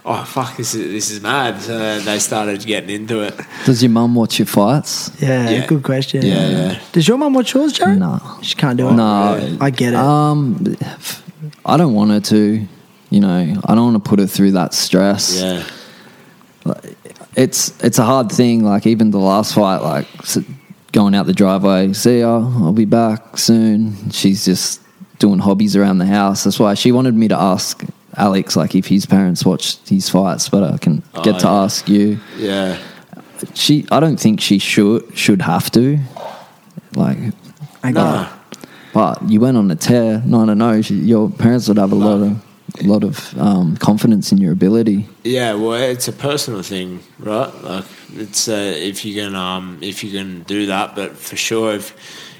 "Oh 0.04 0.24
fuck, 0.24 0.56
this 0.56 0.74
is 0.74 0.86
this 0.92 1.10
is 1.10 1.20
mad." 1.20 1.60
So 1.60 1.98
they 2.00 2.18
started 2.20 2.64
getting 2.64 2.90
into 2.90 3.20
it. 3.22 3.34
Does 3.66 3.82
your 3.82 3.90
mum 3.90 4.14
watch 4.14 4.38
your 4.38 4.46
fights? 4.46 5.10
Yeah, 5.20 5.50
Yeah. 5.50 5.66
good 5.66 5.82
question. 5.82 6.24
Yeah, 6.24 6.48
yeah. 6.48 6.80
Does 6.92 7.06
your 7.06 7.18
mum 7.18 7.34
watch 7.34 7.52
yours, 7.52 7.72
Jared? 7.72 7.98
No. 7.98 8.20
She 8.40 8.54
can't 8.54 8.78
do 8.78 8.88
it. 8.88 8.92
No. 8.92 9.59
I 9.60 9.70
get 9.70 9.92
it. 9.94 9.96
Um, 9.98 10.76
I 11.66 11.76
don't 11.76 11.92
want 11.92 12.12
her 12.12 12.20
to. 12.20 12.66
You 13.10 13.20
know, 13.20 13.60
I 13.66 13.74
don't 13.74 13.92
want 13.92 14.02
to 14.02 14.09
put 14.09 14.20
her 14.20 14.26
through 14.26 14.52
that 14.52 14.72
stress. 14.72 15.38
Yeah, 15.42 15.64
it's 17.36 17.82
it's 17.82 17.98
a 17.98 18.04
hard 18.04 18.30
thing. 18.30 18.64
Like 18.64 18.86
even 18.86 19.10
the 19.10 19.18
last 19.18 19.54
fight, 19.54 19.78
like 19.78 20.06
going 20.92 21.14
out 21.14 21.26
the 21.26 21.32
driveway, 21.32 21.92
see 21.92 22.20
ya, 22.20 22.36
I'll 22.38 22.72
be 22.72 22.84
back 22.84 23.38
soon. 23.38 24.10
She's 24.10 24.44
just 24.44 24.80
doing 25.18 25.38
hobbies 25.38 25.76
around 25.76 25.98
the 25.98 26.06
house. 26.06 26.44
That's 26.44 26.59
why 26.59 26.74
she 26.74 26.92
wanted 26.92 27.14
me 27.14 27.28
to 27.28 27.36
ask 27.36 27.82
Alex 28.16 28.56
like 28.56 28.74
if 28.74 28.86
his 28.86 29.06
parents 29.06 29.44
watched 29.44 29.88
his 29.88 30.09
fights, 30.09 30.48
but 30.48 30.62
I 30.62 30.76
can 30.78 31.02
oh, 31.14 31.22
get 31.22 31.40
to 31.40 31.46
yeah. 31.46 31.52
ask 31.52 31.88
you. 31.88 32.18
Yeah. 32.36 32.78
She, 33.54 33.86
I 33.90 33.98
don't 33.98 34.18
think 34.20 34.40
she 34.40 34.59
should 34.59 35.16
should 35.16 35.42
have 35.42 35.70
to. 35.72 35.98
Like, 36.94 37.18
I 37.82 37.90
No. 37.90 38.00
got 38.02 38.38
but 38.92 39.30
you 39.30 39.40
went 39.40 39.56
on 39.56 39.70
a 39.70 39.74
tear, 39.74 40.22
No, 40.26 40.44
no, 40.44 40.52
no. 40.52 40.72
Your 40.72 41.30
parents 41.30 41.66
would 41.68 41.78
have 41.78 41.92
a 41.92 41.96
lot 41.96 42.20
of 42.22 42.42
a 42.81 42.85
lot 42.85 43.05
of 43.05 43.36
um, 43.39 43.77
confidence 43.77 44.32
in 44.32 44.39
your 44.39 44.53
ability. 44.53 45.07
Yeah, 45.24 45.55
well, 45.55 45.74
it's 45.74 46.09
a 46.09 46.12
personal 46.12 46.62
thing, 46.62 47.01
right? 47.19 47.53
Like 47.62 47.85
it's 48.15 48.49
uh, 48.49 48.53
if 48.77 49.05
you 49.05 49.15
can 49.15 49.35
um, 49.35 49.78
if 49.82 50.03
you 50.03 50.11
can 50.11 50.43
do 50.44 50.66
that, 50.66 50.94
but 50.94 51.16
for 51.16 51.36
sure, 51.36 51.74
if 51.74 51.94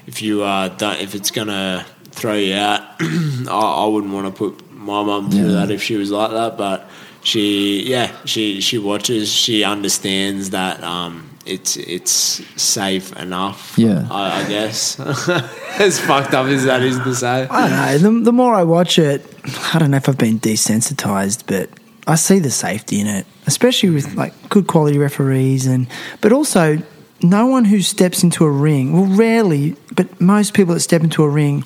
if 0.07 0.23
you 0.23 0.43
uh, 0.43 0.69
don't, 0.69 1.01
if 1.01 1.15
it's 1.15 1.31
gonna 1.31 1.85
throw 2.11 2.35
you 2.35 2.55
out, 2.55 2.81
I, 3.01 3.83
I 3.85 3.87
wouldn't 3.87 4.13
want 4.13 4.27
to 4.27 4.33
put 4.33 4.73
my 4.73 5.03
mum 5.03 5.31
through 5.31 5.47
Yeah. 5.51 5.53
that 5.67 5.71
if 5.71 5.83
she 5.83 5.97
was 5.97 6.11
like 6.11 6.31
that. 6.33 6.57
But 6.59 6.89
she, 7.23 7.83
yeah, 7.89 8.11
she 8.25 8.61
she 8.61 8.79
watches, 8.79 9.31
she 9.33 9.65
understands 9.65 10.51
that 10.51 10.83
um, 10.83 11.29
it's 11.47 11.77
it's 11.77 12.13
safe 12.61 13.13
enough. 13.17 13.75
Yeah. 13.79 14.09
I, 14.11 14.43
I 14.45 14.49
guess 14.49 14.99
as 15.79 16.01
fucked 16.01 16.35
up 16.35 16.47
as 16.47 16.65
that 16.65 16.83
is 16.83 16.99
to 16.99 17.15
say. 17.15 17.47
I 17.49 17.99
don't 17.99 18.03
know. 18.03 18.19
The, 18.19 18.25
the 18.25 18.33
more 18.33 18.55
I 18.55 18.63
watch 18.65 18.99
it, 18.99 19.25
I 19.45 19.79
don't 19.79 19.91
know 19.91 19.97
if 19.97 20.09
I've 20.09 20.19
been 20.19 20.39
desensitized, 20.39 21.45
but 21.47 21.69
I 22.07 22.17
see 22.17 22.39
the 22.39 22.51
safety 22.51 23.01
in 23.01 23.07
it, 23.07 23.27
especially 23.47 23.91
with 23.91 24.07
mm. 24.07 24.17
like 24.17 24.49
good 24.49 24.67
quality 24.67 24.99
referees, 24.99 25.67
and 25.67 25.87
but 26.21 26.33
also 26.33 26.79
no 27.23 27.47
one 27.47 27.65
who 27.65 27.81
steps 27.81 28.23
into 28.23 28.45
a 28.45 28.51
ring. 28.51 28.93
Well, 28.93 29.07
rarely, 29.07 29.77
but 29.95 30.21
most 30.21 30.55
people 30.55 30.75
that 30.75 30.81
step 30.81 31.03
into 31.03 31.23
a 31.23 31.29
ring 31.29 31.65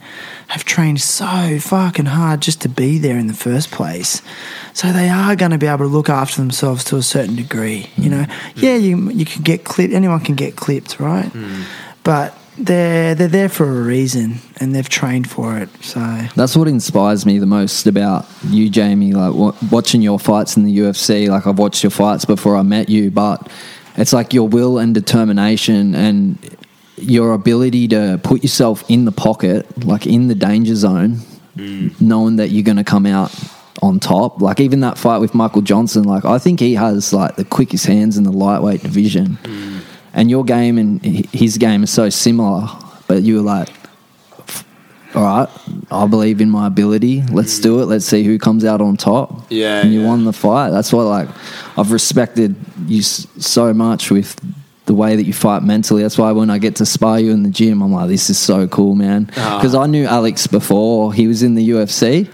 have 0.48 0.65
trained 0.65 1.01
so 1.01 1.59
fucking 1.59 2.07
hard 2.07 2.43
just 2.43 2.61
to 2.62 2.69
be 2.69 2.98
there 2.98 3.19
in 3.19 3.27
the 3.27 3.35
first 3.35 3.70
place. 3.70 4.23
So 4.74 4.93
they 4.93 5.09
are 5.09 5.35
going 5.35 5.51
to 5.53 5.59
be 5.59 5.66
able 5.66 5.78
to 5.78 5.86
look 5.86 6.09
after 6.09 6.36
themselves 6.36 6.85
to 6.85 6.97
a 6.97 7.03
certain 7.03 7.36
degree. 7.36 7.90
You 7.97 8.11
mm. 8.11 8.11
know, 8.11 8.24
mm. 8.24 8.62
yeah, 8.62 8.77
you 8.77 9.11
you 9.11 9.24
can 9.24 9.43
get 9.43 9.65
clipped. 9.65 9.94
Anyone 9.94 10.20
can 10.20 10.35
get 10.35 10.57
clipped, 10.57 11.01
right? 11.01 11.31
But 12.05 12.39
they're 12.59 13.15
they're 13.15 13.28
there 13.28 13.49
for 13.49 13.66
a 13.69 13.83
reason, 13.83 14.39
and 14.57 14.74
they've 14.74 14.89
trained 14.89 15.28
for 15.31 15.59
it. 15.59 15.69
So 15.83 16.01
That's 16.35 16.57
what 16.57 16.69
inspires 16.69 17.27
me 17.27 17.39
the 17.39 17.47
most 17.47 17.87
about 17.87 18.27
you, 18.49 18.70
Jamie. 18.70 19.12
Like 19.12 19.35
wa 19.35 19.53
watching 19.70 20.03
your 20.03 20.19
fights 20.19 20.57
in 20.57 20.65
the 20.65 20.78
UFC. 20.78 21.28
Like 21.28 21.47
I've 21.47 21.59
watched 21.59 21.83
your 21.83 21.91
fights 21.91 22.24
before 22.24 22.57
I 22.57 22.62
met 22.62 22.89
you, 22.89 23.11
but 23.11 23.51
it's 23.97 24.12
like 24.12 24.33
your 24.33 24.49
will 24.49 24.78
and 24.78 24.95
determination 24.95 25.95
and 25.95 26.39
your 26.97 27.33
ability 27.33 27.89
to 27.89 28.20
put 28.23 28.43
yourself 28.43 28.85
in 28.89 29.05
the 29.05 29.12
pocket, 29.12 29.85
like 29.85 30.07
in 30.07 30.28
the 30.28 30.35
danger 30.35 30.74
zone, 30.74 31.16
mm. 31.57 32.01
knowing 32.01 32.37
that 32.37 32.51
you're 32.51 32.62
going 32.62 32.77
to 32.78 32.85
come 32.85 33.07
out 33.07 33.35
on 33.83 34.01
top. 34.01 34.41
Like 34.41 34.61
even 34.61 34.81
that 34.81 34.99
fight 34.99 35.19
with 35.19 35.35
Michael 35.35 35.62
Johnson. 35.62 36.05
Like 36.05 36.24
I 36.24 36.39
think 36.39 36.61
he 36.61 36.74
has 36.74 37.12
like 37.12 37.37
the 37.37 37.45
quickest 37.45 37.87
hands 37.87 38.16
in 38.16 38.24
the 38.24 38.33
lightweight 38.33 38.83
division, 38.83 39.39
mm. 39.43 39.76
And 40.17 40.29
your 40.29 40.45
game 40.45 40.79
and 40.79 41.01
his 41.05 41.59
game 41.59 41.85
is 41.85 41.91
so 41.91 42.09
similar. 42.09 42.69
But 43.07 43.23
you 43.23 43.37
were 43.37 43.43
like 43.43 43.69
all 45.17 45.23
right, 45.23 45.49
I 45.91 46.07
believe 46.07 46.43
in 46.43 46.51
my 46.51 46.67
ability. 46.67 47.23
Let's 47.23 47.59
do 47.59 47.81
it. 47.81 47.87
Let's 47.87 48.05
see 48.05 48.23
who 48.23 48.39
comes 48.39 48.67
out 48.67 48.83
on 48.83 48.99
top. 48.99 49.47
Yeah, 49.49 49.81
and 49.81 49.93
you 49.93 50.03
yeah. 50.03 50.07
won 50.07 50.25
the 50.25 50.33
fight. 50.33 50.71
That's 50.71 50.93
why, 50.93 51.05
like, 51.05 51.29
I've 51.79 51.91
respected 51.91 52.55
you 52.87 53.01
so 53.01 53.73
much 53.73 54.11
with 54.11 54.39
the 54.85 54.95
way 54.95 55.17
that 55.17 55.25
you 55.25 55.33
fight 55.33 55.63
mentally. 55.63 56.03
That's 56.03 56.19
why 56.19 56.33
when 56.33 56.51
I 56.51 56.59
get 56.59 56.77
to 56.77 56.87
spar 56.87 57.19
you 57.19 57.33
in 57.33 57.45
the 57.45 57.51
gym, 57.51 57.83
I'm 57.83 57.93
like, 57.93 58.09
this 58.09 58.29
is 58.29 58.39
so 58.39 58.69
cool, 58.69 58.95
man. 58.95 59.31
Ah. 59.39 59.59
Because 59.59 59.75
I 59.75 59.87
knew 59.87 60.05
Alex 60.05 60.47
before 60.47 61.15
he 61.15 61.27
was 61.27 61.43
in 61.43 61.55
the 61.55 61.71
UFC. 61.71 62.31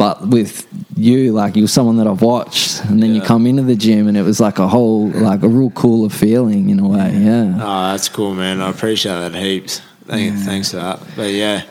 But 0.00 0.28
with 0.28 0.66
you, 0.96 1.32
like 1.32 1.56
you 1.56 1.64
were 1.64 1.68
someone 1.68 1.98
that 1.98 2.06
I've 2.06 2.22
watched, 2.22 2.82
and 2.86 3.02
then 3.02 3.14
you 3.14 3.20
come 3.20 3.46
into 3.46 3.62
the 3.64 3.76
gym, 3.76 4.08
and 4.08 4.16
it 4.16 4.22
was 4.22 4.40
like 4.40 4.58
a 4.58 4.66
whole, 4.66 5.08
like 5.10 5.42
a 5.42 5.48
real 5.48 5.68
cooler 5.72 6.08
feeling 6.08 6.70
in 6.70 6.78
a 6.80 6.88
way. 6.88 7.12
Yeah, 7.18 7.52
Oh, 7.60 7.92
that's 7.92 8.08
cool, 8.08 8.34
man. 8.34 8.62
I 8.62 8.70
appreciate 8.70 9.12
that 9.12 9.34
heaps. 9.34 9.82
Thank, 10.06 10.38
Thanks 10.38 10.70
for 10.70 10.78
that. 10.78 11.00
But 11.16 11.32
yeah, 11.32 11.64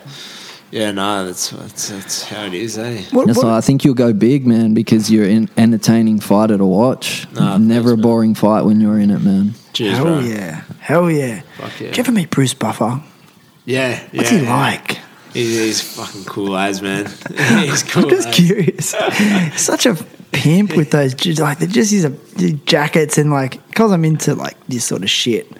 yeah, 0.70 0.92
no, 0.92 1.26
that's 1.26 1.50
that's, 1.50 1.88
that's 1.88 2.22
how 2.28 2.44
it 2.44 2.54
is, 2.54 2.78
eh? 2.78 3.02
what, 3.10 3.26
what- 3.26 3.36
why 3.42 3.56
I 3.56 3.60
think 3.62 3.84
you'll 3.84 3.94
go 3.94 4.12
big, 4.12 4.46
man, 4.46 4.74
because 4.74 5.10
you're 5.10 5.26
an 5.26 5.48
entertaining 5.56 6.20
fighter 6.20 6.56
to 6.56 6.64
watch. 6.64 7.26
Nah, 7.32 7.58
Never 7.58 7.88
thanks, 7.88 7.90
a 7.90 7.96
man. 7.96 8.02
boring 8.02 8.34
fight 8.36 8.62
when 8.62 8.80
you're 8.80 9.00
in 9.00 9.10
it, 9.10 9.22
man. 9.22 9.54
Cheers, 9.72 9.96
hell 9.96 10.04
bro. 10.04 10.18
yeah, 10.20 10.62
hell 10.78 11.10
yeah. 11.10 11.40
Fuck 11.58 11.80
yeah. 11.80 11.86
Did 11.88 11.96
you 11.96 12.00
ever 12.04 12.12
meet 12.12 12.30
Bruce 12.30 12.54
Buffer? 12.54 13.02
Yeah, 13.64 14.00
What's 14.12 14.30
yeah, 14.30 14.38
he 14.38 14.44
yeah. 14.44 14.56
like? 14.56 14.98
He's, 15.32 15.58
he's 15.58 15.80
fucking 15.96 16.24
cool 16.24 16.56
as 16.56 16.82
man. 16.82 17.06
he's 17.60 17.82
cool. 17.82 18.04
I'm 18.04 18.10
just 18.10 18.28
as. 18.28 18.34
curious. 18.34 18.94
Such 19.62 19.86
a 19.86 19.94
pimp 20.32 20.76
with 20.76 20.90
those, 20.92 21.14
like 21.40 21.58
they're 21.58 21.68
just 21.68 21.90
his 21.92 22.06
jackets 22.66 23.18
and 23.18 23.30
like 23.30 23.64
because 23.68 23.92
I'm 23.92 24.04
into 24.04 24.34
like 24.34 24.56
this 24.66 24.84
sort 24.84 25.02
of 25.02 25.10
shit. 25.10 25.50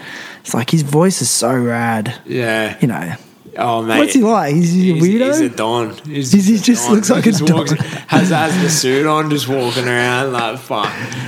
It's 0.40 0.55
like 0.55 0.70
his 0.70 0.82
voice 0.82 1.20
is 1.22 1.30
so 1.30 1.55
rad. 1.56 2.20
Yeah. 2.26 2.76
You 2.80 2.88
know, 2.88 3.14
Oh 3.59 3.82
mate. 3.82 3.98
what's 3.98 4.14
he 4.14 4.22
like? 4.22 4.55
Is 4.55 4.72
he 4.72 4.90
a 4.90 4.94
He's, 4.94 5.02
weirdo? 5.05 5.26
he's 5.26 5.40
a 5.40 5.48
don. 5.51 5.90
He's, 6.06 6.32
He's- 6.32 6.47
he 6.47 6.59
just 6.59 6.86
don. 6.86 6.94
looks 6.97 7.10
like 7.10 7.26
a 7.26 7.30
Just 7.32 7.44
don. 7.47 7.56
walks- 7.59 7.72
Has, 7.72 8.30
has 8.30 8.62
the 8.62 8.70
suit 8.70 9.06
on, 9.06 9.28
just 9.28 9.48
walking 9.48 9.86
around 9.88 10.32
like 10.32 10.59
fuck. 10.59 10.84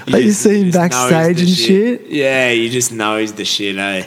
Like 0.08 0.24
you 0.24 0.32
see 0.32 0.60
him 0.60 0.64
he's 0.66 0.74
backstage 0.74 1.40
and 1.40 1.48
shit? 1.48 2.06
Yeah, 2.06 2.50
you 2.50 2.70
just 2.70 2.92
know 2.92 3.18
he's 3.18 3.32
the 3.34 3.44
shit, 3.44 3.76
eh? 3.76 4.06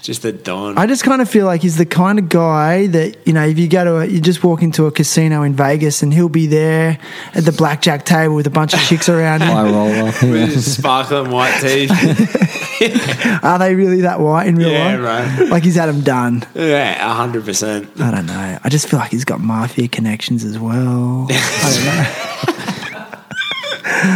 Just 0.00 0.24
a 0.24 0.30
don. 0.32 0.78
I 0.78 0.86
just 0.86 1.02
kind 1.02 1.20
of 1.20 1.28
feel 1.28 1.46
like 1.46 1.62
he's 1.62 1.76
the 1.76 1.86
kind 1.86 2.18
of 2.18 2.28
guy 2.28 2.86
that 2.88 3.26
you 3.26 3.32
know, 3.32 3.44
if 3.44 3.58
you 3.58 3.66
go 3.68 3.84
to 3.84 3.96
a, 3.98 4.06
you 4.06 4.20
just 4.20 4.44
walk 4.44 4.62
into 4.62 4.86
a 4.86 4.92
casino 4.92 5.42
in 5.42 5.54
Vegas 5.54 6.02
and 6.02 6.12
he'll 6.14 6.28
be 6.28 6.46
there 6.46 6.98
at 7.34 7.44
the 7.44 7.50
blackjack 7.52 8.04
table 8.04 8.34
with 8.36 8.46
a 8.46 8.50
bunch 8.50 8.72
of 8.74 8.80
chicks 8.80 9.08
around 9.08 9.40
him. 9.42 9.50
I 9.56 9.62
roll 9.64 10.06
off. 10.08 10.22
With 10.22 10.52
his 10.54 10.76
sparkling 10.76 11.30
white 11.32 11.60
teeth. 11.60 11.90
Are 13.42 13.58
they 13.58 13.74
really 13.74 14.02
that 14.02 14.20
white 14.20 14.46
in 14.46 14.56
real 14.56 14.70
Yeah, 14.70 14.96
life? 14.96 15.38
right. 15.40 15.48
Like 15.48 15.64
he's 15.64 15.76
had 15.76 15.86
them 15.86 16.02
done. 16.02 16.46
yeah, 16.54 17.12
hundred 17.14 17.44
percent. 17.44 17.88
I 18.00 18.10
don't 18.12 18.26
know. 18.26 18.58
I 18.62 18.68
just 18.68 18.88
feel 18.88 18.98
like 19.00 19.10
he's 19.10 19.24
got 19.24 19.40
mafia 19.40 19.88
connections 19.88 20.44
as 20.44 20.58
well. 20.58 21.26
I 21.30 21.72
don't 21.74 21.84
know. 21.84 23.16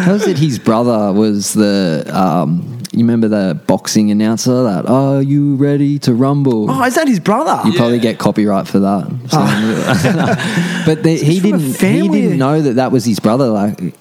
How 0.05 0.13
was 0.13 0.27
it 0.27 0.39
his 0.39 0.59
brother 0.59 1.13
was 1.13 1.55
the, 1.55 2.05
um, 2.15 2.80
you 2.93 2.99
remember 3.01 3.29
the 3.29 3.55
boxing 3.67 4.11
announcer 4.11 4.65
that, 4.65 4.87
are 4.87 5.23
you 5.23 5.55
ready 5.57 5.99
to 6.01 6.13
rumble? 6.15 6.71
Oh, 6.71 6.83
is 6.85 6.97
that 6.97 7.07
his 7.07 7.21
brother? 7.21 7.61
you 7.69 7.77
probably 7.77 7.99
get 8.01 8.19
copyright 8.19 8.67
for 8.67 8.81
that. 8.81 9.07
Oh. 9.33 9.97
So- 9.97 10.85
but 10.87 11.03
the, 11.05 11.17
he 11.17 11.41
didn't. 11.41 11.61
He 11.81 12.09
didn't 12.09 12.39
know 12.39 12.61
that 12.61 12.75
that 12.75 12.91
was 12.93 13.05
his 13.05 13.21
brother. 13.21 13.49
Like 13.49 13.95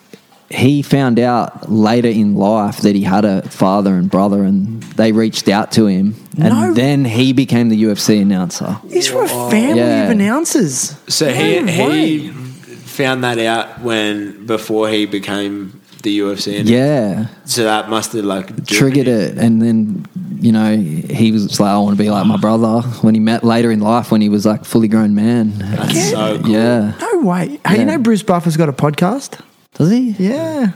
he 0.50 0.82
found 0.82 1.20
out 1.20 1.70
later 1.72 2.08
in 2.08 2.34
life 2.36 2.78
that 2.78 2.96
he 2.96 3.04
had 3.04 3.26
a 3.26 3.44
father 3.44 3.94
and 3.94 4.10
brother, 4.10 4.44
and 4.44 4.82
they 4.94 5.12
reached 5.12 5.48
out 5.48 5.72
to 5.74 5.86
him, 5.86 6.16
and 6.42 6.50
No. 6.54 6.74
then 6.74 7.06
he 7.06 7.34
became 7.34 7.70
the 7.70 7.84
UFC 7.84 8.20
announcer. 8.22 8.80
He's 8.90 9.08
from 9.08 9.26
a 9.26 9.28
family 9.52 9.78
Yeah. 9.78 10.06
of 10.06 10.10
announcers. 10.10 10.96
So 11.08 11.32
he 11.32 11.60
No 11.60 11.66
he 11.68 11.84
way. 11.84 12.28
found 12.30 13.24
that 13.24 13.38
out 13.38 13.82
when 13.84 14.48
before 14.48 14.90
he 14.90 15.06
became 15.06 15.79
the 16.04 16.20
UFC. 16.20 16.60
And 16.60 16.70
Yeah, 16.70 17.28
So 17.46 17.64
that 17.64 17.90
must 17.90 18.14
have 18.14 18.26
like 18.26 18.66
triggered 18.66 19.08
it, 19.08 19.38
and 19.38 19.62
then 19.62 20.06
you 20.40 20.52
know 20.52 20.78
he 20.78 21.32
was 21.32 21.60
like, 21.60 21.70
"I 21.70 21.78
want 21.78 21.98
to 21.98 22.04
be 22.04 22.10
like 22.10 22.26
my 22.26 22.38
brother." 22.38 22.82
When 23.02 23.14
he 23.14 23.20
met 23.20 23.44
later 23.44 23.72
in 23.72 23.80
life, 23.80 24.12
when 24.12 24.22
he 24.22 24.30
was 24.30 24.46
like 24.46 24.66
fully 24.66 24.88
grown 24.88 25.16
man. 25.16 25.58
That's 25.58 26.12
so 26.12 26.40
cool. 26.40 26.50
Yeah, 26.50 26.94
No 27.00 27.20
way. 27.22 27.60
Hey, 27.66 27.80
you 27.80 27.86
know 27.86 27.98
Bruce 27.98 28.24
Buffer's 28.24 28.58
got 28.58 28.70
a 28.70 28.74
podcast? 28.74 29.40
does 29.74 29.92
he? 29.92 30.12
Yeah. 30.20 30.72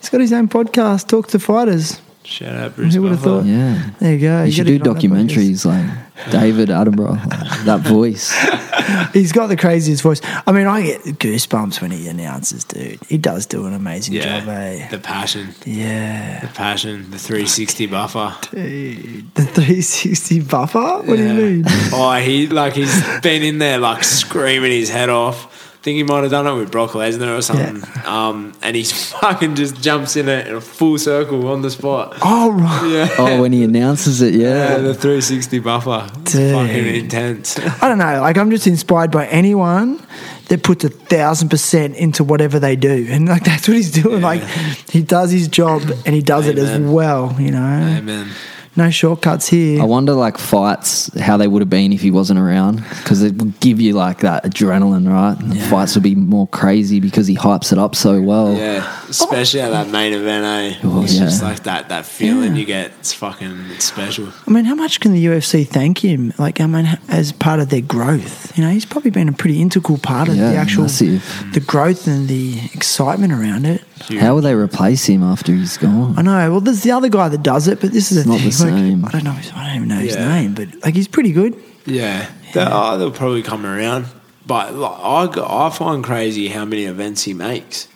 He's 0.00 0.08
got 0.08 0.20
his 0.20 0.32
own 0.32 0.48
podcast, 0.48 1.06
Talk 1.06 1.28
to 1.28 1.38
Fighters. 1.38 2.00
Shout 2.24 2.54
out 2.54 2.76
Bruce. 2.76 2.94
Who 2.94 3.02
would 3.02 3.12
have 3.12 3.20
thought? 3.20 3.44
Yeah. 3.44 3.90
There 3.98 4.12
you 4.14 4.20
go. 4.20 4.44
You 4.44 4.52
should 4.52 4.66
do 4.66 4.78
get 4.78 4.86
on 4.86 4.94
that 4.94 5.02
documentaries 5.02 5.64
like 5.66 6.30
David 6.30 6.68
Attenborough, 6.68 7.18
like, 7.26 7.64
that 7.64 7.80
voice. 7.80 8.32
He's 9.12 9.32
got 9.32 9.48
the 9.48 9.56
craziest 9.56 10.02
voice. 10.02 10.20
I 10.46 10.52
mean, 10.52 10.66
I 10.66 10.82
get 10.82 11.00
goosebumps 11.02 11.80
when 11.82 11.90
he 11.90 12.06
announces, 12.08 12.64
dude. 12.64 13.00
He 13.08 13.18
does 13.18 13.46
do 13.46 13.66
an 13.66 13.74
amazing 13.74 14.14
Yeah, 14.14 14.40
job, 14.40 14.48
eh? 14.50 14.88
the 14.88 14.98
passion, 14.98 15.48
Yeah. 15.66 16.40
the 16.40 16.48
passion, 16.48 17.10
the 17.10 17.18
360 17.18 17.86
buffer. 17.86 18.34
Dude. 18.50 19.34
The 19.34 19.42
360 19.44 20.40
buffer? 20.40 20.78
What 20.78 21.06
do 21.16 21.22
you 21.26 21.34
mean? 21.34 21.64
Oh, 21.92 22.16
he 22.22 22.46
like 22.46 22.74
he's 22.74 23.02
been 23.20 23.42
in 23.42 23.58
there 23.58 23.78
like 23.78 24.04
screaming 24.04 24.70
his 24.70 24.90
head 24.90 25.08
off, 25.08 25.51
think 25.82 25.96
he 25.96 26.02
might 26.04 26.22
have 26.22 26.30
done 26.30 26.46
it 26.46 26.54
with 26.54 26.70
Brock 26.70 26.90
Lesnar 26.92 27.36
or 27.38 27.42
something. 27.42 27.82
Um, 28.06 28.52
and 28.62 28.76
he 28.76 28.84
fucking 29.20 29.56
just 29.56 29.82
jumps 29.82 30.14
in 30.16 30.28
it 30.28 30.46
in 30.46 30.54
a 30.54 30.60
full 30.60 30.96
circle 30.98 31.48
on 31.48 31.62
the 31.62 31.70
spot. 31.70 32.16
Oh 32.22 32.52
right. 32.52 32.88
Yeah. 32.90 33.14
Oh, 33.18 33.40
when 33.42 33.52
he 33.52 33.64
announces 33.70 34.22
it, 34.22 34.34
Yeah, 34.34 34.76
yeah. 34.76 34.78
the 34.78 34.94
360 34.94 35.58
buffer. 35.58 36.08
Dude. 36.24 36.54
fucking 36.54 36.86
intense. 36.94 37.58
I 37.82 37.88
don't 37.88 37.98
know. 37.98 38.20
Like 38.20 38.38
I'm 38.38 38.50
just 38.50 38.66
inspired 38.66 39.10
by 39.10 39.26
anyone 39.26 40.00
that 40.48 40.62
puts 40.62 40.84
a 40.84 40.88
thousand 40.90 41.48
percent 41.48 41.96
into 41.96 42.22
whatever 42.24 42.58
they 42.58 42.76
do, 42.76 43.06
and 43.10 43.26
like 43.28 43.42
that's 43.44 43.66
what 43.66 43.76
he's 43.76 43.90
doing. 43.90 44.20
Like 44.22 44.42
he 44.90 45.02
does 45.02 45.30
his 45.30 45.48
job 45.48 45.82
and 46.06 46.14
he 46.14 46.20
does 46.22 46.46
it 46.46 46.58
as 46.58 46.78
well. 46.80 47.34
You 47.40 47.50
know, 47.52 47.58
Amen. 47.98 48.28
No 48.76 48.90
shortcuts 48.90 49.48
here. 49.48 49.80
I 49.80 49.84
wonder, 49.84 50.12
like 50.12 50.38
fights, 50.38 51.10
how 51.20 51.36
they 51.36 51.46
would 51.46 51.60
have 51.60 51.70
been 51.70 51.92
if 51.92 52.00
he 52.00 52.10
wasn't 52.10 52.38
around, 52.40 52.76
because 52.98 53.22
it 53.22 53.34
would 53.36 53.58
give 53.60 53.80
you 53.80 53.92
like 53.92 54.20
that 54.20 54.44
adrenaline, 54.44 55.08
right? 55.08 55.38
And 55.38 55.52
the 55.52 55.60
Fights 55.60 55.94
would 55.94 56.02
be 56.04 56.14
more 56.14 56.46
crazy 56.48 56.98
because 57.00 57.26
he 57.26 57.36
hypes 57.36 57.72
it 57.72 57.78
up 57.78 57.94
so 57.94 58.20
well. 58.20 58.54
Yeah, 58.54 58.86
especially 59.08 59.60
at 59.60 59.70
that 59.70 59.88
main 59.88 60.12
event, 60.12 60.44
eh? 60.44 60.80
Oh, 60.84 61.02
it's 61.04 61.16
just 61.16 61.42
like 61.42 61.62
that 61.64 61.88
that 61.90 62.06
feeling 62.06 62.52
Yeah. 62.54 62.60
you 62.60 62.64
get. 62.66 62.92
It's 63.00 63.12
fucking 63.12 63.66
it's 63.74 63.84
special. 63.84 64.28
I 64.46 64.50
mean, 64.50 64.64
how 64.64 64.74
much 64.74 65.00
can 65.00 65.12
the 65.12 65.24
UFC 65.26 65.66
thank 65.66 65.98
him? 66.04 66.32
Like, 66.38 66.60
I 66.60 66.66
mean, 66.66 66.98
as 67.08 67.32
part 67.32 67.60
of 67.60 67.68
their 67.68 67.80
growth. 67.82 68.56
You 68.56 68.64
know, 68.64 68.70
he's 68.70 68.84
probably 68.86 69.10
been 69.10 69.28
a 69.28 69.32
pretty 69.32 69.60
integral 69.60 69.98
part 69.98 70.28
of 70.28 70.36
Yeah, 70.36 70.50
the 70.50 70.56
actual 70.56 70.84
massive. 70.84 71.22
the 71.52 71.60
growth 71.60 72.06
and 72.06 72.28
the 72.28 72.58
excitement 72.74 73.32
around 73.32 73.66
it. 73.66 73.82
How 74.20 74.34
will 74.34 74.42
they 74.42 74.54
replace 74.54 75.04
him 75.06 75.22
after 75.22 75.52
he's 75.54 75.76
gone? 75.78 76.18
I 76.18 76.22
know. 76.22 76.50
Well, 76.52 76.60
there's 76.60 76.82
the 76.82 76.90
other 76.92 77.08
guy 77.08 77.28
that 77.28 77.42
does 77.42 77.68
it, 77.68 77.80
but 77.80 77.92
this 77.92 78.12
is 78.12 78.24
the 78.24 78.30
not 78.30 78.40
thing. 78.40 78.50
the 78.50 78.64
like, 78.64 78.82
same. 78.84 79.04
I 79.04 79.10
don't 79.10 79.24
know. 79.24 79.32
his- 79.32 79.52
I 79.52 79.66
don't 79.68 79.76
even 79.76 79.88
know 79.88 79.96
his 79.96 80.14
Yeah. 80.14 80.28
name, 80.28 80.54
but 80.54 80.68
like 80.84 80.94
he's 80.94 81.08
pretty 81.08 81.32
good. 81.32 81.54
Yeah, 81.86 82.26
They, 82.54 82.64
oh, 82.66 82.96
they'll 82.98 83.10
probably 83.10 83.42
come 83.42 83.66
around. 83.66 84.06
But 84.46 84.74
like, 84.74 84.98
I, 85.00 85.26
go- 85.32 85.46
I 85.48 85.70
find 85.70 86.02
crazy 86.04 86.48
how 86.48 86.64
many 86.64 86.84
events 86.84 87.22
he 87.24 87.34
makes. 87.34 87.88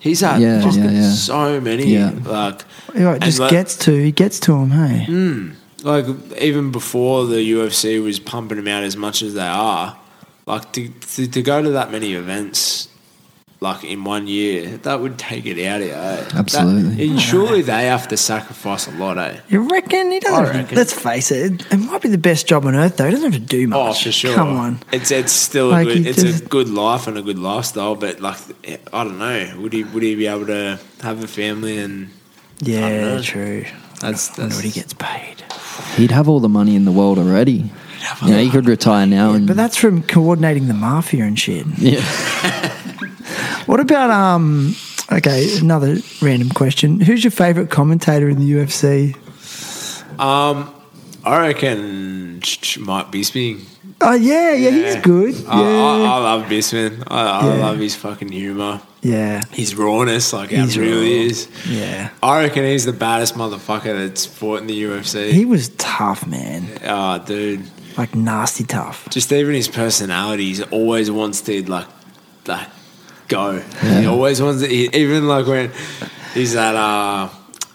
He's 0.00 0.20
had 0.20 0.40
Yeah, 0.40 0.60
just 0.62 0.78
yeah, 0.78 0.90
yeah. 0.90 1.10
so 1.12 1.60
many. 1.60 1.86
Yeah. 1.92 2.12
Like, 2.24 2.62
You 2.94 3.00
know, 3.00 3.10
it 3.10 3.14
and 3.14 3.24
just 3.24 3.38
like- 3.38 3.50
gets 3.50 3.76
to 3.84 3.92
he 4.02 4.12
gets 4.12 4.40
to 4.40 4.54
him. 4.56 4.70
Hey, 4.70 5.06
Mm. 5.08 5.52
like 5.82 6.06
even 6.40 6.70
before 6.70 7.26
the 7.26 7.36
UFC 7.52 8.02
was 8.02 8.18
pumping 8.18 8.56
them 8.56 8.68
out 8.68 8.82
as 8.82 8.96
much 8.96 9.20
as 9.22 9.34
they 9.34 9.42
are, 9.46 9.96
like 10.46 10.72
to, 10.72 10.88
to, 10.88 11.26
to 11.28 11.42
go 11.42 11.62
to 11.62 11.70
that 11.70 11.90
many 11.92 12.14
events, 12.14 12.88
like 13.62 13.84
in 13.84 14.04
one 14.04 14.26
year, 14.26 14.78
that 14.78 15.00
would 15.00 15.18
take 15.18 15.44
it 15.44 15.62
out 15.66 15.82
of 15.82 15.86
you. 15.88 15.92
eh? 15.92 16.28
Absolutely. 16.34 16.94
That- 16.94 17.10
and 17.10 17.20
surely 17.20 17.60
they 17.62 17.84
have 17.86 18.08
to 18.08 18.16
sacrifice 18.16 18.86
a 18.86 18.90
lot, 18.92 19.18
eh? 19.18 19.36
you 19.48 19.68
reckon 19.70 20.10
he 20.10 20.18
doesn't? 20.18 20.46
I 20.46 20.50
reckon. 20.60 20.76
Let's 20.76 20.94
face 20.94 21.30
it. 21.30 21.70
It 21.70 21.76
might 21.76 22.00
be 22.00 22.08
the 22.08 22.16
best 22.18 22.46
job 22.46 22.64
on 22.64 22.74
earth, 22.74 22.96
though. 22.96 23.04
He 23.06 23.10
doesn't 23.12 23.32
have 23.32 23.40
to 23.42 23.46
do 23.46 23.68
much. 23.68 23.78
Oh, 23.78 23.92
for 23.92 24.12
sure. 24.12 24.34
Come 24.34 24.56
on. 24.56 24.78
it's 24.92 25.10
it's 25.10 25.32
still 25.32 25.68
Like, 25.68 25.86
a 25.88 25.92
good, 25.92 26.02
he 26.04 26.08
it's 26.08 26.40
a 26.40 26.44
good 26.46 26.68
life 26.70 27.06
and 27.06 27.18
a 27.18 27.22
good 27.22 27.38
lifestyle. 27.38 27.96
But 27.96 28.20
like, 28.20 28.38
I 28.94 29.04
don't 29.04 29.18
know, 29.18 29.58
would 29.60 29.72
he 29.74 29.84
would 29.84 30.02
he 30.02 30.14
be 30.14 30.26
able 30.26 30.46
to 30.46 30.78
have 31.02 31.22
a 31.22 31.28
family 31.28 31.76
and 31.78 32.08
Yeah, 32.60 33.00
know. 33.16 33.22
true. 33.22 33.66
That's 34.00 34.28
that's 34.28 34.56
what 34.56 34.64
he 34.64 34.70
gets 34.70 34.94
paid. 34.94 35.44
He'd 35.96 36.12
have 36.12 36.28
all 36.30 36.40
the 36.40 36.48
money 36.48 36.76
in 36.76 36.86
the 36.86 36.92
world 36.92 37.18
already. 37.18 37.70
You 38.24 38.30
know, 38.30 38.38
he 38.38 38.48
could 38.48 38.66
retire 38.66 39.06
now 39.06 39.32
and 39.34 39.46
But 39.46 39.56
that's 39.58 39.76
from 39.76 40.02
coordinating 40.02 40.68
the 40.68 40.74
mafia 40.74 41.24
and 41.24 41.38
shit. 41.38 41.66
yeah. 41.76 42.00
What 43.66 43.80
about 43.80 44.10
um? 44.10 44.74
Okay, 45.12 45.58
another 45.58 45.96
random 46.22 46.50
question. 46.50 47.00
Who's 47.00 47.24
your 47.24 47.30
favorite 47.32 47.68
commentator 47.70 48.28
in 48.28 48.38
the 48.38 48.52
UFC? 48.52 49.16
Um, 50.20 50.72
I 51.24 51.40
reckon 51.48 52.34
Mike 52.80 53.10
Bisping. 53.10 53.64
Oh 54.02 54.14
yeah, 54.14 54.52
yeah, 54.52 54.70
he's 54.70 54.96
good. 55.02 55.34
Yeah, 55.34 55.50
I, 55.50 55.98
I, 55.98 56.04
I 56.04 56.18
love 56.18 56.42
Bisping. 56.44 57.02
I, 57.08 57.26
I 57.40 57.46
Yeah. 57.46 57.66
love 57.66 57.78
his 57.78 57.96
fucking 57.96 58.30
humor, 58.32 58.80
yeah, 59.02 59.42
his 59.50 59.74
rawness, 59.74 60.32
like 60.32 60.52
how 60.52 60.62
He's 60.64 60.78
real 60.78 61.00
he 61.02 61.18
raw. 61.18 61.26
is. 61.26 61.48
yeah. 61.68 62.10
I 62.22 62.42
reckon 62.42 62.64
he's 62.64 62.84
the 62.86 62.92
baddest 62.92 63.34
motherfucker 63.34 63.94
that's 64.06 64.24
fought 64.26 64.60
in 64.60 64.68
the 64.68 64.82
UFC. 64.84 65.32
He 65.32 65.44
was 65.44 65.68
tough, 65.70 66.26
man. 66.26 66.66
oh, 66.86 67.18
dude. 67.18 67.68
Like 67.98 68.14
nasty 68.14 68.64
tough. 68.64 69.08
just 69.10 69.32
even 69.32 69.54
his 69.54 69.68
personality, 69.68 70.54
he 70.54 70.62
always 70.64 71.10
wants 71.10 71.40
to 71.42 71.62
like, 71.68 71.86
like 72.46 72.68
go. 73.30 73.60
He 73.60 74.04
always 74.06 74.42
wants 74.42 74.60
to. 74.62 74.68
He, 74.68 74.88
even 74.92 75.26
like 75.26 75.46
when 75.46 75.72
he's 76.34 76.54
at 76.54 76.74
uh, 76.76 77.30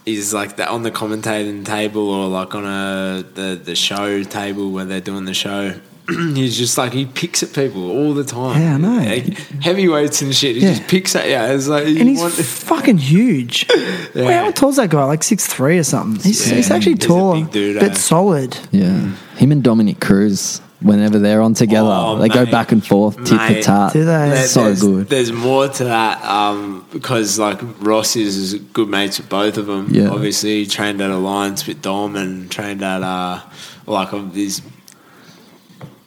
he's 0.05 0.33
like 0.33 0.57
that 0.57 0.69
on 0.69 0.83
the 0.83 0.91
commentating 0.91 1.65
table 1.65 2.07
or 2.09 2.27
like 2.27 2.53
on 2.53 2.65
a 2.65 3.23
the 3.33 3.59
the 3.61 3.75
show 3.75 4.21
table 4.23 4.71
where 4.71 4.85
they're 4.85 5.01
doing 5.01 5.25
the 5.25 5.33
show. 5.33 5.73
he's 6.35 6.55
just 6.55 6.77
like 6.77 6.93
he 6.93 7.07
picks 7.07 7.41
at 7.41 7.51
people 7.51 7.89
all 7.89 8.13
the 8.13 8.23
time. 8.23 8.61
Yeah, 8.61 8.75
I 8.75 8.77
know. 8.77 8.97
Like, 8.97 9.37
heavyweights 9.63 10.21
and 10.21 10.35
shit. 10.35 10.55
He 10.55 10.61
Yeah. 10.61 10.75
just 10.75 10.87
picks 10.87 11.15
at 11.15 11.27
yeah. 11.27 11.51
It's 11.51 11.67
like 11.67 11.87
And 11.87 12.07
he's 12.07 12.19
want- 12.19 12.33
fucking 12.69 12.99
huge. 12.99 13.65
Wait, 14.13 14.31
how 14.31 14.51
tall's 14.51 14.75
that 14.75 14.91
guy? 14.91 15.03
Like 15.05 15.23
six 15.23 15.47
three 15.47 15.79
or 15.79 15.83
something. 15.83 16.21
He's, 16.21 16.47
Yeah, 16.47 16.57
he's 16.57 16.69
actually 16.69 16.93
he's 16.97 17.05
a 17.05 17.07
tall, 17.07 17.33
big 17.41 17.49
dude, 17.51 17.79
but 17.79 17.91
eh? 17.91 17.93
solid. 17.95 18.55
Yeah. 18.71 19.13
Him 19.37 19.51
and 19.51 19.63
Dominick 19.63 19.99
Cruz, 19.99 20.61
whenever 20.85 21.19
they're 21.19 21.41
on 21.41 21.53
together, 21.53 21.89
Oh, 21.91 22.17
they 22.17 22.29
go 22.29 22.45
back 22.45 22.71
and 22.71 22.85
forth, 22.85 23.17
tit 23.17 23.27
for 23.27 23.35
Mate. 23.35 23.63
tat. 23.63 23.93
Do 23.93 23.99
they? 24.05 24.29
There- 24.29 24.47
So 24.47 24.63
there's, 24.65 24.81
good. 24.81 25.09
There's 25.09 25.31
more 25.31 25.67
to 25.67 25.83
that 25.85 26.23
um, 26.23 26.85
because 26.93 27.37
like 27.39 27.59
Ross 27.81 28.15
is 28.15 28.53
good 28.73 28.87
mates 28.87 29.17
with 29.17 29.27
both 29.29 29.57
of 29.57 29.65
them. 29.65 29.87
Yeah. 29.91 30.09
Obviously, 30.09 30.63
he 30.63 30.65
trained 30.67 31.01
at 31.01 31.09
Alliance 31.11 31.65
with 31.67 31.81
Dom 31.81 32.15
and 32.15 32.49
trained 32.51 32.83
at 32.83 33.01
uh, 33.03 33.41
like 33.87 34.13
of 34.13 34.33
these 34.33 34.61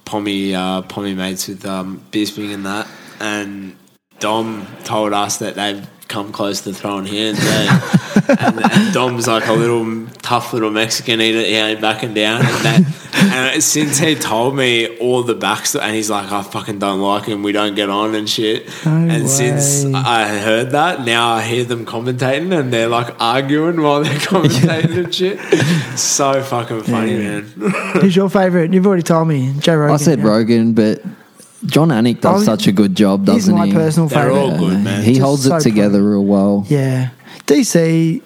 pommy 0.04 0.54
uh, 0.54 0.82
pommy 0.82 1.14
mates 1.14 1.48
with 1.48 1.64
um, 1.66 2.02
Bisping 2.12 2.54
and 2.54 2.64
that. 2.66 2.86
And 3.20 3.76
Dom 4.20 4.66
told 4.84 5.12
us 5.12 5.38
that 5.38 5.54
they've 5.56 5.86
come 6.08 6.32
close 6.32 6.62
to 6.62 6.72
throwing 6.72 7.04
hands. 7.06 7.38
Eh? 7.42 7.80
and, 8.40 8.72
and 8.72 8.94
Dom's 8.94 9.26
like 9.28 9.46
a 9.46 9.52
little 9.52 10.06
tough 10.22 10.52
little 10.52 10.70
Mexican. 10.70 11.20
He, 11.20 11.32
he 11.32 11.54
ain't 11.56 11.80
backing 11.80 12.14
down. 12.14 12.40
And, 12.40 12.48
that, 12.64 12.97
and 13.14 13.62
since 13.62 13.98
he 13.98 14.14
told 14.14 14.54
me 14.56 14.98
all 14.98 15.22
the 15.22 15.34
backstory, 15.34 15.80
and 15.82 15.94
he's 15.94 16.10
like, 16.10 16.30
I 16.30 16.42
fucking 16.42 16.78
don't 16.78 17.00
like 17.00 17.24
him. 17.24 17.42
We 17.42 17.52
don't 17.52 17.74
get 17.74 17.88
on 17.88 18.14
and 18.14 18.28
shit. 18.28 18.66
No 18.84 18.92
and 18.92 19.28
since. 19.28 19.84
I 19.94 20.28
heard 20.38 20.72
that, 20.72 21.04
now 21.04 21.30
I 21.32 21.42
hear 21.42 21.64
them 21.64 21.86
commentating 21.86 22.58
and 22.58 22.72
they're 22.72 22.88
like 22.88 23.14
arguing 23.20 23.80
while 23.80 24.02
they're 24.04 24.14
commentating 24.18 25.04
and 25.04 25.14
shit. 25.14 25.38
So 25.98 26.42
fucking 26.42 26.82
funny, 26.82 27.12
Yeah. 27.12 27.18
man. 27.40 27.42
Who's 28.00 28.14
your 28.14 28.28
favorite? 28.28 28.72
You've 28.72 28.86
already 28.86 29.02
told 29.02 29.28
me. 29.28 29.54
Joe 29.58 29.76
Rogan. 29.76 29.94
I 29.94 29.96
said 29.98 30.18
yeah. 30.18 30.26
Rogan, 30.26 30.72
but 30.74 31.02
Jon 31.66 31.88
Anik 31.88 32.20
does 32.20 32.42
Oh, 32.42 32.44
such 32.44 32.66
a 32.66 32.72
good 32.72 32.94
job, 32.94 33.20
He's 33.26 33.46
doesn't 33.46 33.56
he? 33.56 33.62
He's 33.64 33.74
my 33.74 33.78
he? 33.80 33.84
personal 33.84 34.08
They're 34.08 34.24
favorite. 34.24 34.38
all 34.38 34.58
good, 34.58 34.84
man. 34.84 35.02
He 35.02 35.12
Just 35.14 35.22
holds 35.22 35.44
so 35.44 35.56
it 35.56 35.60
together 35.62 35.98
pro- 36.00 36.08
real 36.10 36.24
well. 36.24 36.66
Yeah, 36.68 37.10
DC, 37.46 38.22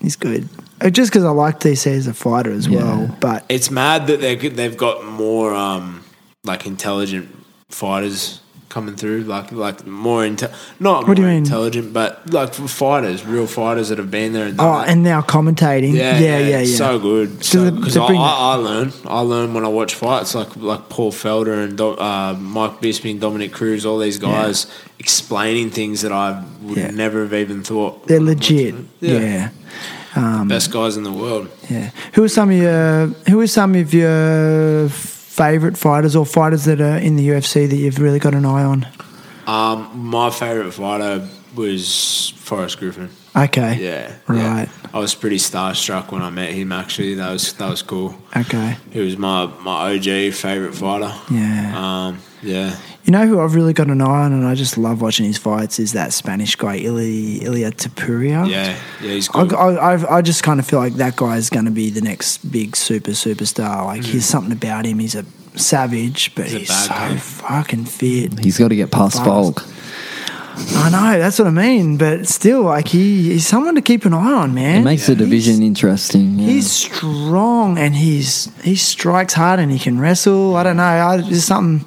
he's 0.00 0.16
good. 0.16 0.48
Just 0.90 1.10
because 1.12 1.24
I 1.24 1.30
like 1.30 1.60
DC 1.60 1.86
as 1.90 2.06
a 2.06 2.14
fighter 2.14 2.52
as 2.52 2.66
Yeah. 2.66 2.78
well, 2.82 3.16
but 3.20 3.44
It's 3.48 3.70
mad 3.70 4.06
that 4.08 4.20
they 4.20 4.34
they've 4.36 4.76
got 4.76 5.04
more 5.04 5.54
um, 5.54 6.02
like 6.44 6.66
intelligent 6.66 7.28
fighters 7.68 8.40
coming 8.68 8.96
through, 8.96 9.20
like 9.24 9.52
like 9.52 9.86
more 9.86 10.22
inte- 10.22 10.50
not 10.80 11.06
What 11.06 11.16
do 11.16 11.22
you 11.22 11.28
mean? 11.28 11.36
intelligent, 11.38 11.92
but 11.92 12.32
like 12.32 12.54
for 12.54 12.66
fighters, 12.66 13.22
real 13.24 13.46
fighters 13.46 13.90
that 13.90 13.98
have 13.98 14.10
been 14.10 14.32
there. 14.32 14.46
And 14.46 14.56
done 14.56 14.66
oh, 14.66 14.78
that. 14.80 14.88
and 14.88 15.02
now 15.02 15.20
commentating. 15.20 15.92
Yeah, 15.92 16.18
yeah, 16.18 16.38
yeah. 16.38 16.58
it's 16.60 16.78
So 16.78 16.98
good. 16.98 17.28
they- 17.40 17.70
Because 17.70 17.92
they 17.94 18.00
I, 18.00 18.06
bring 18.06 18.18
I, 18.18 18.34
I 18.52 18.54
learn, 18.54 18.92
I 19.06 19.20
learn 19.20 19.52
when 19.52 19.66
I 19.66 19.68
watch 19.68 19.94
fights, 19.94 20.34
like 20.34 20.56
like 20.56 20.88
Paul 20.88 21.12
Felder 21.12 21.62
and 21.64 21.76
Do, 21.76 21.90
uh, 21.90 22.34
Mike 22.40 22.80
Bisping, 22.80 23.20
Dominick 23.20 23.52
Cruz, 23.52 23.84
all 23.84 23.98
these 23.98 24.18
guys 24.18 24.66
explaining 24.98 25.68
things 25.70 26.00
that 26.00 26.12
I 26.12 26.42
would 26.62 26.78
Yeah. 26.78 26.90
never 26.92 27.22
have 27.24 27.34
even 27.34 27.62
thought. 27.62 28.06
They're 28.08 28.20
legit. 28.22 28.74
Yeah. 29.00 29.18
Yeah. 29.18 29.48
Um, 30.14 30.48
Best 30.48 30.70
guys 30.70 30.96
in 30.96 31.04
the 31.04 31.12
world. 31.12 31.48
yeah. 31.70 31.90
Who 32.14 32.22
are 32.24 32.28
some 32.28 32.50
of 32.50 32.56
your 32.56 33.06
Who 33.30 33.40
are 33.40 33.46
some 33.46 33.74
of 33.74 33.94
your 33.94 34.88
favorite 34.90 35.78
fighters 35.78 36.14
or 36.14 36.26
fighters 36.26 36.64
that 36.66 36.80
are 36.80 36.98
in 36.98 37.16
the 37.16 37.26
UFC 37.28 37.68
that 37.68 37.76
you've 37.76 37.98
really 37.98 38.18
got 38.18 38.34
an 38.34 38.44
eye 38.44 38.62
on? 38.62 38.86
Um, 39.46 39.90
my 39.94 40.30
favorite 40.30 40.72
fighter 40.72 41.26
was 41.54 42.32
Forrest 42.36 42.78
Griffin. 42.78 43.08
Okay. 43.34 43.78
Yeah, 43.80 44.12
Right. 44.28 44.38
yeah. 44.38 44.68
I 44.92 44.98
was 44.98 45.14
pretty 45.14 45.36
starstruck 45.38 46.12
when 46.12 46.20
I 46.22 46.28
met 46.30 46.50
him. 46.50 46.70
Actually, 46.72 47.14
that 47.14 47.30
was 47.32 47.52
that 47.54 47.70
was 47.70 47.82
cool. 47.82 48.14
Okay. 48.36 48.76
He 48.90 49.00
was 49.00 49.16
my 49.16 49.46
my 49.62 49.94
OG 49.94 50.32
favorite 50.34 50.74
fighter. 50.74 51.12
Yeah. 51.30 51.72
Um, 52.08 52.18
yeah. 52.42 52.76
You 53.04 53.10
know 53.12 53.26
who 53.26 53.40
I've 53.40 53.54
really 53.54 53.72
got 53.72 53.88
an 53.88 54.00
eye 54.00 54.04
on, 54.24 54.32
and 54.32 54.46
I 54.46 54.54
just 54.54 54.76
love 54.78 55.00
watching 55.00 55.26
his 55.26 55.38
fights. 55.38 55.78
Is 55.80 55.92
that 55.92 56.12
Spanish 56.12 56.54
guy 56.56 56.76
Ili, 56.76 57.42
Ilia 57.42 57.72
Topuria? 57.72 58.48
Yeah, 58.48 58.76
yeah, 59.00 59.10
he's 59.12 59.28
I, 59.34 59.42
good. 59.46 59.54
I, 59.54 59.92
I've- 59.94 60.06
I 60.08 60.22
just 60.22 60.42
kind 60.44 60.60
of 60.60 60.66
feel 60.66 60.78
like 60.78 60.94
that 60.94 61.16
guy 61.16 61.36
is 61.36 61.50
going 61.50 61.64
to 61.64 61.72
be 61.72 61.90
the 61.90 62.00
next 62.00 62.38
big 62.52 62.76
super 62.76 63.10
superstar. 63.12 63.86
Like, 63.86 64.04
he's 64.04 64.24
something 64.26 64.52
about 64.52 64.84
him. 64.86 65.00
He's 65.00 65.16
a 65.16 65.24
savage, 65.56 66.32
but 66.36 66.46
Mm. 66.46 66.50
He's 66.50 66.68
he's, 66.68 66.84
so 66.84 66.88
guy. 66.90 67.16
fucking 67.16 67.84
fit. 67.86 68.38
He's 68.38 68.58
got 68.58 68.68
to 68.68 68.76
get 68.76 68.90
past 68.92 69.16
Fast. 69.16 69.24
Volk. 69.26 69.64
I 70.56 70.90
know, 70.90 71.18
that's 71.18 71.38
what 71.38 71.48
I 71.48 71.50
mean. 71.50 71.96
But 71.96 72.26
still, 72.28 72.62
like, 72.62 72.88
he, 72.88 73.32
he's 73.32 73.46
someone 73.46 73.74
to 73.76 73.80
keep 73.82 74.04
an 74.04 74.12
eye 74.14 74.32
on, 74.32 74.54
man. 74.54 74.82
It 74.82 74.84
makes 74.84 75.06
the 75.06 75.14
division 75.14 75.62
interesting. 75.62 76.38
Yeah. 76.38 76.46
He's 76.48 76.70
strong 76.70 77.78
and 77.78 77.94
he's 77.94 78.50
he 78.62 78.74
strikes 78.76 79.34
hard 79.34 79.60
and 79.60 79.70
he 79.72 79.78
can 79.78 79.98
wrestle. 79.98 80.56
I 80.56 80.62
don't 80.62 80.76
know. 80.76 80.82
I, 80.84 81.16
there's 81.18 81.44
something. 81.44 81.86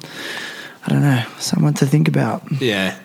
I 0.84 0.88
don't 0.90 1.02
know, 1.02 1.24
someone 1.38 1.74
to 1.74 1.86
think 1.86 2.06
about. 2.08 2.42
Yeah. 2.60 2.96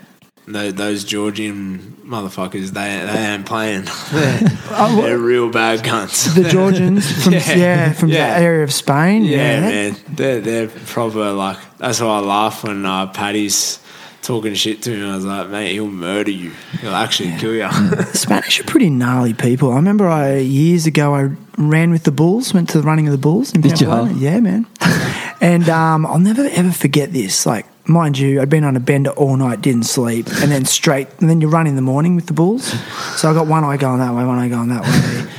Tho- 0.47 0.71
Those 0.71 1.03
Georgian 1.03 1.97
motherfuckers, 2.05 2.71
they 2.71 3.05
they 3.05 3.25
ain't 3.33 3.45
playing. 3.45 3.83
They're, 4.11 4.39
Oh, 4.73 5.01
they're 5.01 5.17
real 5.17 5.49
bad 5.49 5.79
cunts. 5.81 6.33
the 6.35 6.47
Georgians 6.47 7.09
from 7.23 7.33
yeah, 7.33 7.55
Yeah, 7.55 7.93
from 7.93 8.09
yeah. 8.09 8.17
that 8.35 8.41
area 8.41 8.63
of 8.63 8.73
Spain. 8.73 9.23
Yeah, 9.23 9.59
man. 9.61 9.95
They're 10.09 10.41
they're 10.41 10.67
proper 10.67 11.31
like 11.31 11.57
that's 11.77 11.99
why 12.01 12.17
I 12.17 12.19
laugh 12.19 12.63
when 12.63 12.85
uh, 12.85 13.07
Paddy's 13.07 13.79
talking 14.21 14.53
shit 14.53 14.81
to 14.83 14.91
me. 14.91 15.09
I 15.09 15.15
was 15.15 15.25
like, 15.25 15.49
mate, 15.49 15.73
he'll 15.73 15.87
murder 15.87 16.31
you. 16.31 16.51
He'll 16.79 16.95
actually 16.95 17.35
kill 17.37 17.53
you. 17.53 17.69
Spanish 18.13 18.59
are 18.59 18.63
pretty 18.63 18.89
gnarly 18.89 19.33
people. 19.33 19.71
I 19.71 19.75
remember 19.75 20.07
I 20.07 20.37
years 20.37 20.85
ago 20.85 21.15
I 21.15 21.31
ran 21.57 21.91
with 21.91 22.03
the 22.03 22.11
Bulls, 22.11 22.53
went 22.53 22.69
to 22.69 22.79
the 22.79 22.83
running 22.83 23.07
of 23.07 23.11
the 23.11 23.17
Bulls 23.17 23.53
in 23.53 23.61
Did 23.61 23.81
you? 23.81 23.87
Yeah, 24.15 24.39
man. 24.39 24.67
and 25.41 25.69
um, 25.69 26.05
I'll 26.05 26.19
never 26.19 26.43
ever 26.43 26.71
forget 26.71 27.13
this. 27.13 27.45
Like, 27.45 27.65
mind 27.87 28.17
you, 28.17 28.41
I'd 28.41 28.49
been 28.49 28.63
on 28.63 28.75
a 28.75 28.79
bender 28.79 29.11
all 29.11 29.35
night, 29.37 29.61
didn't 29.61 29.83
sleep, 29.83 30.27
and 30.27 30.51
then 30.51 30.65
straight, 30.65 31.07
and 31.19 31.29
then 31.29 31.41
you 31.41 31.49
run 31.49 31.67
in 31.67 31.75
the 31.75 31.81
morning 31.81 32.15
with 32.15 32.27
the 32.27 32.33
Bulls. 32.33 32.73
So 33.19 33.29
I 33.29 33.33
got 33.33 33.47
one 33.47 33.63
eye 33.63 33.77
going 33.77 33.99
that 33.99 34.13
way, 34.13 34.23
one 34.23 34.39
eye 34.39 34.49
going 34.49 34.69
that 34.69 34.83
way. 34.83 35.31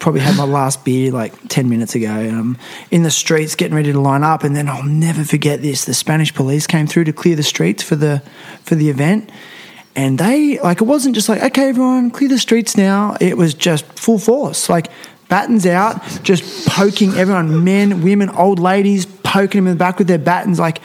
Probably 0.00 0.20
had 0.20 0.36
my 0.36 0.44
last 0.44 0.84
beer 0.84 1.12
like 1.12 1.32
10 1.48 1.68
minutes 1.68 1.94
ago. 1.94 2.10
And 2.10 2.36
I'm 2.36 2.58
in 2.90 3.02
the 3.02 3.10
streets 3.10 3.54
getting 3.54 3.76
ready 3.76 3.92
to 3.92 4.00
line 4.00 4.24
up. 4.24 4.42
And 4.42 4.56
then 4.56 4.68
I'll 4.68 4.82
never 4.82 5.24
forget 5.24 5.62
this. 5.62 5.84
The 5.84 5.94
Spanish 5.94 6.34
police 6.34 6.66
came 6.66 6.86
through 6.86 7.04
to 7.04 7.12
clear 7.12 7.36
the 7.36 7.42
streets 7.42 7.82
for 7.82 7.96
the, 7.96 8.22
for 8.64 8.74
the 8.74 8.88
event 8.90 9.30
and 9.96 10.18
they 10.18 10.58
like 10.60 10.80
it 10.80 10.84
wasn't 10.84 11.14
just 11.14 11.28
like 11.28 11.42
okay 11.42 11.68
everyone 11.68 12.10
clear 12.10 12.28
the 12.28 12.38
streets 12.38 12.76
now 12.76 13.16
it 13.20 13.36
was 13.36 13.54
just 13.54 13.84
full 13.98 14.18
force 14.18 14.68
like 14.68 14.88
battens 15.28 15.66
out 15.66 16.00
just 16.22 16.68
poking 16.68 17.12
everyone 17.14 17.64
men 17.64 18.02
women 18.02 18.28
old 18.30 18.58
ladies 18.58 19.06
poking 19.06 19.60
them 19.60 19.66
in 19.66 19.72
the 19.74 19.78
back 19.78 19.98
with 19.98 20.06
their 20.06 20.18
battens 20.18 20.58
like 20.58 20.80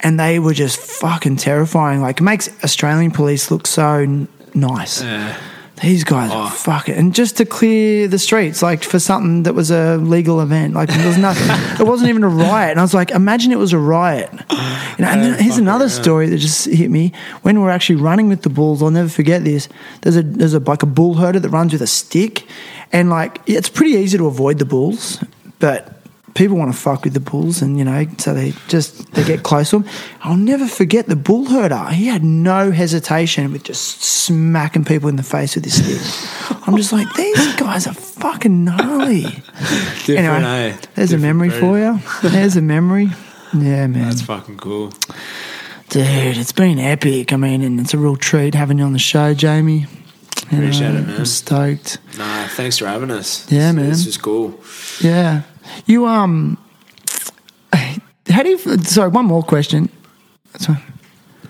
and 0.00 0.18
they 0.20 0.38
were 0.38 0.54
just 0.54 0.78
fucking 0.78 1.36
terrifying 1.36 2.00
like 2.00 2.20
it 2.20 2.22
makes 2.22 2.48
australian 2.62 3.10
police 3.10 3.50
look 3.50 3.66
so 3.66 3.96
n- 3.96 4.28
nice 4.54 5.02
these 5.82 6.04
guys 6.04 6.30
are 6.30 6.46
oh. 6.46 6.50
fucking 6.50 6.94
and 6.94 7.14
just 7.14 7.36
to 7.38 7.44
clear 7.44 8.06
the 8.06 8.18
streets 8.18 8.62
like 8.62 8.84
for 8.84 9.00
something 9.00 9.42
that 9.42 9.54
was 9.54 9.70
a 9.72 9.96
legal 9.96 10.40
event 10.40 10.72
like 10.74 10.88
there 10.88 11.06
was 11.06 11.18
nothing. 11.18 11.44
It 11.80 11.86
wasn't 11.86 12.10
even 12.10 12.22
a 12.22 12.28
riot. 12.28 12.70
And 12.70 12.80
i 12.80 12.82
was 12.82 12.94
like 12.94 13.10
imagine 13.10 13.50
it 13.50 13.58
was 13.58 13.72
a 13.72 13.78
riot. 13.78 14.30
You 14.32 15.04
know, 15.04 15.10
and 15.10 15.22
then 15.22 15.42
here's 15.42 15.58
another 15.58 15.88
story 15.88 16.28
that 16.28 16.38
just 16.38 16.66
hit 16.66 16.90
me. 16.90 17.12
When 17.42 17.60
we're 17.60 17.70
actually 17.70 17.96
running 17.96 18.28
with 18.28 18.42
the 18.42 18.50
bulls 18.50 18.82
i'll 18.82 18.90
never 18.90 19.08
forget 19.08 19.42
this. 19.42 19.68
There's 20.02 20.16
a 20.16 20.22
there's 20.22 20.54
a 20.54 20.60
like 20.60 20.82
a 20.82 20.86
bull 20.86 21.14
herder 21.14 21.40
that 21.40 21.48
runs 21.48 21.72
with 21.72 21.82
a 21.82 21.86
stick. 21.86 22.46
And 22.92 23.10
like 23.10 23.40
it's 23.46 23.68
pretty 23.68 23.92
easy 23.92 24.16
to 24.18 24.26
avoid 24.26 24.58
the 24.58 24.64
bulls 24.64 25.22
but 25.58 26.03
people 26.34 26.56
want 26.56 26.72
to 26.72 26.76
fuck 26.78 27.04
with 27.04 27.14
the 27.14 27.20
bulls 27.20 27.62
and 27.62 27.78
you 27.78 27.84
know 27.84 28.06
so 28.18 28.34
they 28.34 28.52
just 28.68 29.10
they 29.12 29.22
get 29.24 29.42
close 29.44 29.70
to 29.70 29.78
them 29.78 29.88
i'll 30.22 30.36
never 30.36 30.66
forget 30.66 31.06
the 31.06 31.14
bull 31.16 31.44
herder 31.46 31.90
he 31.90 32.06
had 32.06 32.24
no 32.24 32.70
hesitation 32.72 33.52
with 33.52 33.62
just 33.64 34.02
smacking 34.02 34.84
people 34.84 35.08
in 35.08 35.16
the 35.16 35.22
face 35.22 35.54
with 35.54 35.64
his 35.64 35.74
stick 35.74 36.58
i'm 36.66 36.76
just 36.76 36.92
like 36.92 37.06
these 37.14 37.54
guys 37.56 37.86
are 37.86 37.94
fucking 37.94 38.64
gnarly 38.64 39.22
Different, 40.06 40.08
anyway 40.34 40.70
eh? 40.72 40.76
there's 40.96 41.12
a 41.12 41.18
memory 41.18 41.50
breed. 41.50 41.60
for 41.60 41.78
you 41.78 42.00
there's 42.28 42.56
a 42.56 42.62
memory 42.62 43.10
yeah 43.54 43.86
man 43.86 44.08
That's 44.08 44.22
fucking 44.22 44.56
cool. 44.58 44.90
dude 45.90 46.36
it's 46.36 46.52
been 46.52 46.78
epic 46.78 47.32
i 47.32 47.36
mean 47.36 47.62
and 47.62 47.78
it's 47.78 47.94
a 47.94 47.98
real 47.98 48.16
treat 48.16 48.54
having 48.54 48.78
you 48.78 48.84
on 48.84 48.92
the 48.92 48.98
show 48.98 49.34
jamie 49.34 49.86
You 50.50 50.58
Appreciate 50.58 50.94
it, 50.96 51.06
man. 51.06 51.16
i'm 51.18 51.26
stoked 51.26 51.98
Nah, 52.18 52.46
thanks 52.48 52.78
for 52.78 52.86
having 52.86 53.10
us. 53.10 53.50
Yeah, 53.50 53.68
This- 53.72 53.74
man. 53.76 53.88
This 53.90 54.06
is 54.06 54.16
cool. 54.16 54.54
Yeah. 55.00 55.42
You 55.86 56.06
um 56.06 56.58
how 58.30 58.42
do 58.42 58.48
you 58.48 58.58
sorry, 58.78 59.08
one 59.08 59.26
more 59.26 59.42
question. 59.42 59.88
Sorry. 60.58 60.78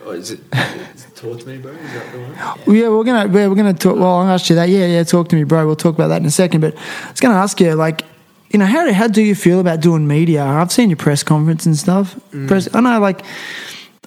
Oh, 0.04 0.10
is 0.10 0.32
it, 0.32 0.40
is 0.94 1.06
it 1.06 1.16
talk 1.16 1.40
to 1.40 1.46
me, 1.46 1.58
bro? 1.58 1.72
Is 1.72 1.92
that 1.92 2.12
the 2.12 2.18
one? 2.18 2.76
Yeah, 2.76 2.88
we're 2.88 3.04
gonna 3.04 3.28
we're, 3.28 3.48
we're 3.48 3.54
gonna 3.54 3.74
talk 3.74 3.96
well 3.96 4.16
I'll 4.16 4.30
ask 4.30 4.50
you 4.50 4.56
that. 4.56 4.68
Yeah, 4.68 4.86
yeah, 4.86 5.02
talk 5.04 5.28
to 5.30 5.36
me, 5.36 5.44
bro. 5.44 5.66
We'll 5.66 5.76
talk 5.76 5.94
about 5.94 6.08
that 6.08 6.20
in 6.20 6.26
a 6.26 6.30
second. 6.30 6.60
But 6.60 6.76
I 6.76 7.10
was 7.10 7.20
gonna 7.20 7.36
ask 7.36 7.60
you, 7.60 7.74
like, 7.74 8.02
you 8.50 8.58
know, 8.58 8.66
how 8.66 8.92
how 8.92 9.08
do 9.08 9.22
you 9.22 9.34
feel 9.34 9.60
about 9.60 9.80
doing 9.80 10.06
media? 10.06 10.44
I've 10.44 10.72
seen 10.72 10.90
your 10.90 10.96
press 10.96 11.22
conference 11.22 11.64
and 11.64 11.76
stuff. 11.76 12.18
Press 12.46 12.68
I 12.74 12.80
know 12.80 13.00
like 13.00 13.24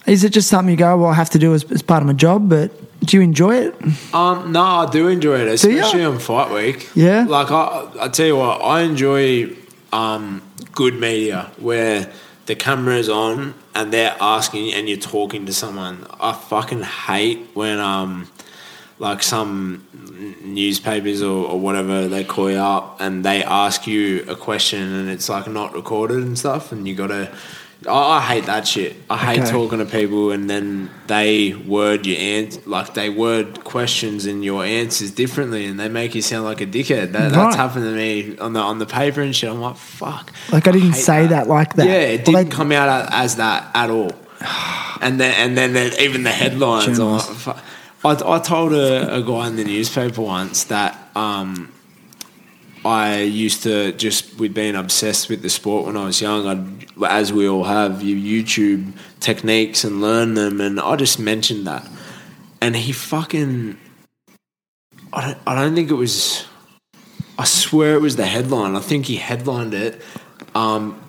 is 0.06 0.24
it 0.24 0.32
just 0.32 0.48
something 0.48 0.72
you 0.72 0.78
go, 0.78 0.98
well 0.98 1.10
I 1.10 1.14
have 1.14 1.30
to 1.32 1.40
do 1.40 1.54
as, 1.54 1.64
as 1.72 1.82
part 1.82 2.02
of 2.02 2.08
my 2.08 2.14
job, 2.14 2.50
but 2.50 2.72
do 3.02 3.18
you 3.18 3.24
enjoy 3.24 3.56
it? 3.56 3.76
Um, 4.14 4.52
no, 4.52 4.62
I 4.62 4.90
do 4.90 5.08
enjoy 5.08 5.42
it, 5.42 5.48
especially 5.48 6.04
on 6.04 6.20
fight 6.20 6.52
week. 6.52 6.90
Yeah? 6.96 7.26
like 7.28 7.52
I, 7.52 7.90
I 8.02 8.08
tell 8.08 8.26
you 8.26 8.38
what, 8.38 8.62
I 8.62 8.82
enjoy 8.82 9.48
um, 9.91 10.41
good 10.73 10.95
media 10.95 11.51
where 11.57 12.11
the 12.45 12.55
camera 12.55 12.95
is 12.95 13.09
on 13.09 13.53
and 13.76 13.93
they're 13.93 14.15
asking 14.19 14.73
and 14.73 14.88
you're 14.88 14.97
talking 14.97 15.45
to 15.45 15.53
someone. 15.53 16.07
I 16.19 16.34
fucking 16.34 16.84
hate 16.84 17.49
when 17.53 17.80
um, 17.80 18.30
like 18.99 19.22
some 19.22 19.85
newspapers 20.43 21.22
or, 21.22 21.47
or 21.47 21.59
whatever 21.59 22.07
they 22.07 22.23
call 22.23 22.49
you 22.49 22.57
up 22.57 22.99
and 22.99 23.23
they 23.23 23.43
ask 23.43 23.85
you 23.85 24.26
a 24.27 24.35
question 24.35 24.81
and 24.81 25.09
it's 25.09 25.30
like 25.30 25.47
not 25.47 25.73
recorded 25.73 26.18
and 26.18 26.38
stuff 26.38 26.72
and 26.72 26.88
you 26.88 26.95
gotta. 26.95 27.35
I, 27.88 28.18
I 28.18 28.22
hate 28.22 28.45
that 28.45 28.68
shit. 28.68 28.95
I 29.10 29.18
hate 29.18 29.41
Okay. 29.41 29.52
talking 29.52 29.80
to 29.80 29.86
people 29.86 30.32
and 30.32 30.49
then 30.49 30.90
they 31.06 31.54
word 31.54 32.06
your 32.08 32.18
ans 32.18 32.66
like 32.66 32.94
they 32.95 33.10
word 33.10 33.64
questions 33.64 34.26
and 34.26 34.44
your 34.44 34.64
answers 34.66 35.12
differently 35.12 35.66
and 35.66 35.80
they 35.80 35.88
make 35.90 36.16
you 36.16 36.22
sound 36.24 36.45
like 36.45 36.60
a 36.62 36.66
dickhead. 36.66 37.12
That, 37.12 37.32
Right. 37.32 37.32
That's 37.34 37.56
happened 37.56 37.86
to 37.86 37.91
me 37.95 38.38
on 38.40 38.54
the 38.54 38.60
on 38.62 38.80
the 38.80 38.86
paper 38.88 39.22
and 39.22 39.36
shit. 39.36 39.49
I'm 39.49 39.62
like, 39.62 39.76
fuck. 39.78 40.32
Like 40.52 40.68
I 40.68 40.72
didn't 40.72 40.94
hate 40.94 41.04
say 41.04 41.28
that. 41.28 41.48
like 41.48 41.76
that. 41.76 41.86
Yeah, 41.86 41.94
it 42.16 42.26
didn't 42.26 42.49
they- 42.49 42.56
come 42.56 42.72
out 42.72 43.10
as 43.12 43.36
that 43.36 43.70
at 43.76 43.90
all. 43.90 44.12
And 44.99 45.20
then 45.20 45.36
and 45.36 45.56
then 45.56 45.74
the, 45.74 46.02
even 46.04 46.24
the 46.24 46.32
headlines. 46.32 46.98
Like, 46.98 47.22
fuck. 47.22 47.64
I, 48.04 48.12
I 48.36 48.40
told 48.40 48.74
a, 48.74 49.18
a 49.18 49.22
guy 49.22 49.48
in 49.48 49.56
the 49.56 49.64
newspaper 49.64 50.22
once 50.22 50.64
that 50.66 50.98
um, 51.16 51.72
I 52.88 53.19
used 53.19 53.64
to 53.64 53.91
just 53.91 54.39
with 54.39 54.53
being 54.53 54.76
obsessed 54.76 55.27
with 55.27 55.41
the 55.41 55.49
sport 55.49 55.85
when 55.85 55.97
I 55.97 56.05
was 56.05 56.22
young. 56.22 56.47
I'd, 56.47 57.03
as 57.03 57.34
we 57.34 57.47
all 57.47 57.65
have, 57.65 58.01
you 58.01 58.15
YouTube 58.15 58.93
techniques 59.19 59.84
and 59.84 59.99
learn 59.99 60.35
them, 60.35 60.61
and 60.61 60.80
I 60.80 60.95
just 60.95 61.19
mentioned 61.19 61.68
that, 61.68 61.85
and 62.61 62.76
he 62.77 62.93
fucking. 62.93 63.77
I 65.11 65.26
don't, 65.26 65.38
I 65.45 65.55
don't 65.55 65.76
think 65.76 65.91
it 65.91 65.95
was. 65.95 66.45
I 67.38 67.43
swear 67.43 67.95
it 67.95 68.01
was 68.01 68.15
the 68.15 68.26
headline. 68.26 68.76
I 68.76 68.80
think 68.80 69.05
he 69.07 69.18
headlined 69.18 69.73
it. 69.73 70.01
Um, 70.55 70.99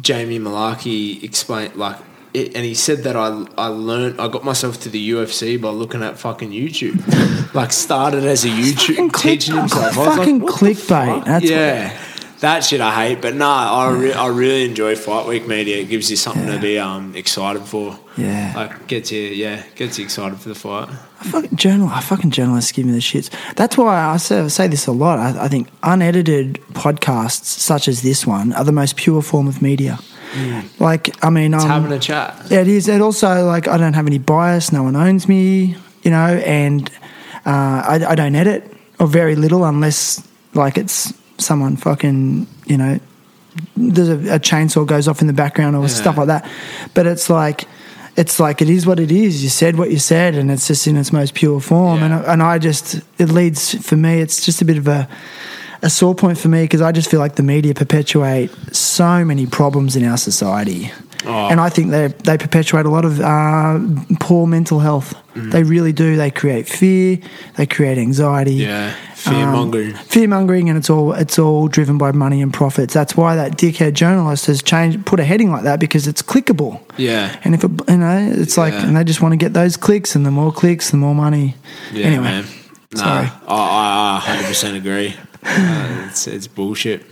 Jamie 0.00 0.40
Mullarkey 0.40 1.22
explained 1.22 1.76
like, 1.76 1.96
it, 2.36 2.54
and 2.56 2.64
he 2.64 2.74
said 2.74 2.98
that 3.04 3.16
I 3.16 3.28
I 3.56 3.68
learned 3.68 4.20
I 4.20 4.28
got 4.28 4.44
myself 4.44 4.80
to 4.80 4.88
the 4.88 5.10
UFC 5.10 5.60
by 5.60 5.70
looking 5.70 6.02
at 6.02 6.18
fucking 6.18 6.50
YouTube. 6.50 6.98
like 7.54 7.72
started 7.72 8.24
as 8.24 8.44
a 8.44 8.48
YouTube 8.48 9.14
teaching 9.18 9.56
himself. 9.56 9.94
Fucking 9.94 10.40
like, 10.40 10.54
clickbait. 10.54 11.06
fuck? 11.16 11.24
That's 11.24 11.44
what- 11.44 11.50
yeah. 11.50 12.02
That 12.40 12.62
shit 12.64 12.82
I 12.82 12.92
hate, 13.08 13.22
but 13.22 13.34
nah, 13.34 13.72
I, 13.72 13.90
re- 13.92 14.12
I 14.12 14.26
really 14.26 14.66
enjoy 14.66 14.94
fight 14.94 15.26
week 15.26 15.48
media. 15.48 15.78
It 15.78 15.88
gives 15.88 16.10
you 16.10 16.18
something 16.18 16.46
to 16.46 16.58
be 16.60 16.78
um 16.78 17.16
excited 17.16 17.62
for. 17.62 17.98
Yeah. 18.18 18.52
like 18.54 18.86
gets 18.86 19.10
you 19.10 19.22
yeah 19.22 19.62
gets 19.74 19.98
you 19.98 20.04
excited 20.04 20.38
for 20.38 20.50
the 20.50 20.54
fight. 20.54 20.90
I 21.20 21.24
fucking 21.24 21.56
journal. 21.56 21.88
I 21.88 22.02
fucking 22.02 22.32
journalists 22.32 22.72
give 22.72 22.84
me 22.84 22.92
the 22.92 22.98
shits. 22.98 23.30
That's 23.54 23.78
why 23.78 24.04
I 24.04 24.18
say, 24.18 24.40
I 24.40 24.48
say 24.48 24.68
this 24.68 24.86
a 24.86 24.92
lot. 24.92 25.18
I, 25.18 25.46
I 25.46 25.48
think 25.48 25.68
unedited 25.82 26.60
podcasts 26.74 27.46
such 27.46 27.88
as 27.88 28.02
this 28.02 28.26
one 28.26 28.52
are 28.52 28.64
the 28.64 28.72
most 28.72 28.96
pure 28.96 29.22
form 29.22 29.48
of 29.48 29.62
media. 29.62 29.98
Like, 30.78 31.14
I 31.24 31.30
mean, 31.30 31.54
It's 31.54 31.64
um, 31.64 31.70
having 31.70 31.92
a 31.92 31.98
chat. 31.98 32.50
it 32.52 32.68
is. 32.68 32.88
It 32.88 33.00
also 33.00 33.46
like 33.46 33.68
I 33.68 33.76
don't 33.76 33.94
have 33.94 34.06
any 34.06 34.18
bias. 34.18 34.72
No 34.72 34.82
one 34.82 34.96
owns 34.96 35.28
me, 35.28 35.76
you 36.02 36.10
know, 36.10 36.40
and 36.44 36.90
uh, 37.46 37.82
I, 37.86 38.04
I 38.08 38.14
don't 38.14 38.34
edit 38.34 38.70
or 38.98 39.06
very 39.06 39.36
little 39.36 39.64
unless 39.64 40.26
like 40.54 40.76
it's 40.78 41.12
someone 41.38 41.76
fucking 41.76 42.46
you 42.66 42.76
know 42.78 42.98
there's 43.76 44.08
a, 44.08 44.34
a 44.36 44.38
chainsaw 44.40 44.86
goes 44.86 45.06
off 45.08 45.20
in 45.20 45.26
the 45.26 45.32
background 45.32 45.76
or 45.76 45.82
Yeah. 45.82 45.88
stuff 45.88 46.16
like 46.18 46.26
that. 46.28 46.50
But 46.94 47.06
it's 47.06 47.30
like 47.30 47.66
it's 48.16 48.38
like 48.40 48.60
it 48.62 48.68
is 48.70 48.86
what 48.86 48.98
it 49.00 49.10
is. 49.10 49.42
You 49.42 49.48
said 49.48 49.76
what 49.76 49.90
you 49.90 49.98
said, 49.98 50.34
and 50.34 50.50
it's 50.50 50.66
just 50.66 50.86
in 50.86 50.96
its 50.96 51.12
most 51.12 51.34
pure 51.34 51.60
form. 51.60 52.00
Yeah. 52.00 52.06
And 52.18 52.24
and 52.26 52.42
I 52.42 52.58
just 52.58 53.00
it 53.18 53.28
leads 53.30 53.74
for 53.86 53.96
me. 53.96 54.20
It's 54.20 54.44
just 54.44 54.60
a 54.60 54.64
bit 54.64 54.76
of 54.78 54.88
a 54.88 55.08
a 55.82 55.90
sore 55.90 56.14
point 56.14 56.38
for 56.38 56.48
me 56.48 56.62
because 56.62 56.80
I 56.80 56.92
just 56.92 57.10
feel 57.10 57.20
like 57.20 57.36
the 57.36 57.42
media 57.42 57.74
perpetuate 57.74 58.50
so 58.74 59.24
many 59.24 59.46
problems 59.46 59.96
in 59.96 60.04
our 60.04 60.16
society. 60.16 60.90
Oh. 61.24 61.48
And 61.48 61.60
I 61.60 61.70
think 61.70 61.90
they 61.90 62.08
they 62.08 62.38
perpetuate 62.38 62.86
a 62.86 62.90
lot 62.90 63.04
of 63.04 63.20
uh, 63.20 63.80
poor 64.20 64.46
mental 64.46 64.78
health. 64.78 65.14
Mm. 65.34 65.50
They 65.50 65.64
really 65.64 65.92
do. 65.92 66.16
They 66.16 66.30
create 66.30 66.68
fear. 66.68 67.18
They 67.56 67.66
create 67.66 67.98
anxiety. 67.98 68.54
Yeah, 68.54 68.94
fear 69.14 69.46
mongering. 69.46 69.94
Fear 69.94 70.28
mongering, 70.28 70.68
and 70.68 70.78
it's 70.78 70.88
all 70.88 71.12
it's 71.14 71.36
all 71.36 71.66
driven 71.66 71.98
by 71.98 72.12
money 72.12 72.42
and 72.42 72.54
profits. 72.54 72.94
That's 72.94 73.16
why 73.16 73.34
that 73.34 73.52
dickhead 73.58 73.94
journalist 73.94 74.46
has 74.46 74.62
changed, 74.62 75.04
put 75.04 75.18
a 75.18 75.24
heading 75.24 75.50
like 75.50 75.64
that 75.64 75.80
because 75.80 76.06
it's 76.06 76.22
clickable. 76.22 76.80
yeah, 76.96 77.36
And 77.42 77.54
if 77.54 77.64
it, 77.64 77.70
you 77.88 77.96
know, 77.96 78.32
it's 78.32 78.56
like, 78.56 78.74
and 78.74 78.96
they 78.96 79.02
just 79.02 79.20
want 79.20 79.32
to 79.32 79.36
get 79.36 79.52
those 79.52 79.76
clicks, 79.76 80.14
and 80.14 80.24
the 80.24 80.30
more 80.30 80.52
clicks, 80.52 80.90
the 80.92 80.96
more 80.96 81.14
money. 81.14 81.56
yeah, 81.92 82.06
anyway, 82.06 82.22
man. 82.24 82.44
Nah, 82.92 83.00
sorry. 83.00 83.26
I, 83.48 84.22
I, 84.28 84.38
I 84.38 84.42
100% 84.44 84.76
agree. 84.76 85.16
Uh, 85.48 86.06
it's 86.10 86.26
it's 86.26 86.46
bullshit. 86.48 87.04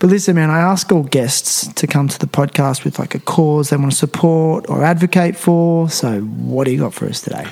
But 0.00 0.10
listen, 0.10 0.34
man, 0.34 0.50
I 0.50 0.58
ask 0.58 0.90
all 0.92 1.04
guests 1.04 1.72
to 1.74 1.86
come 1.86 2.08
to 2.08 2.18
the 2.18 2.26
podcast 2.26 2.84
with 2.84 2.98
like 2.98 3.14
a 3.14 3.20
cause 3.20 3.70
they 3.70 3.76
want 3.76 3.92
to 3.92 3.96
support 3.96 4.68
or 4.68 4.82
advocate 4.84 5.36
for. 5.36 5.88
So, 5.88 6.20
what 6.20 6.64
do 6.64 6.72
you 6.72 6.78
got 6.80 6.94
for 6.94 7.06
us 7.06 7.20
today? 7.20 7.46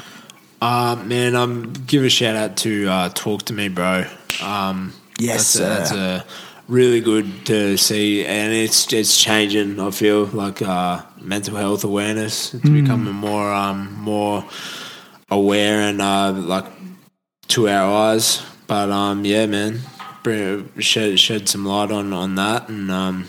Uh, 0.61 0.97
man, 1.05 1.37
I'm 1.37 1.73
give 1.87 2.03
a 2.05 2.09
shout 2.09 2.35
out 2.37 2.57
to 2.59 2.89
uh, 2.89 3.09
Talk 3.11 3.43
to 3.45 3.53
Me, 3.53 3.69
bro. 3.69 4.05
Um, 4.43 4.93
Yes, 5.19 5.55
that's 5.55 5.57
a, 5.57 5.59
that's 5.61 5.93
a 5.93 6.25
really 6.69 7.01
good 7.01 7.47
to 7.47 7.77
see, 7.79 8.27
and 8.27 8.53
it's 8.53 8.93
it's 8.93 9.17
changing. 9.23 9.79
I 9.81 9.91
feel 9.91 10.25
like 10.27 10.61
uh, 10.63 11.03
mental 11.21 11.57
health 11.57 11.85
awareness 11.85 12.53
it's 12.55 12.65
Mm. 12.65 12.83
becoming 12.83 13.15
more 13.15 13.53
um, 13.53 13.95
more 14.01 14.45
aware 15.31 15.81
and 15.81 16.03
uh, 16.03 16.33
like 16.33 16.67
to 17.49 17.69
our 17.69 18.13
eyes. 18.13 18.43
But 18.67 18.91
um, 18.91 19.25
yeah, 19.25 19.47
man, 19.47 19.81
shed 20.79 21.19
shed 21.21 21.49
some 21.49 21.65
light 21.65 21.91
on 21.91 22.13
on 22.13 22.35
that, 22.35 22.69
and 22.69 22.91
um, 22.91 23.27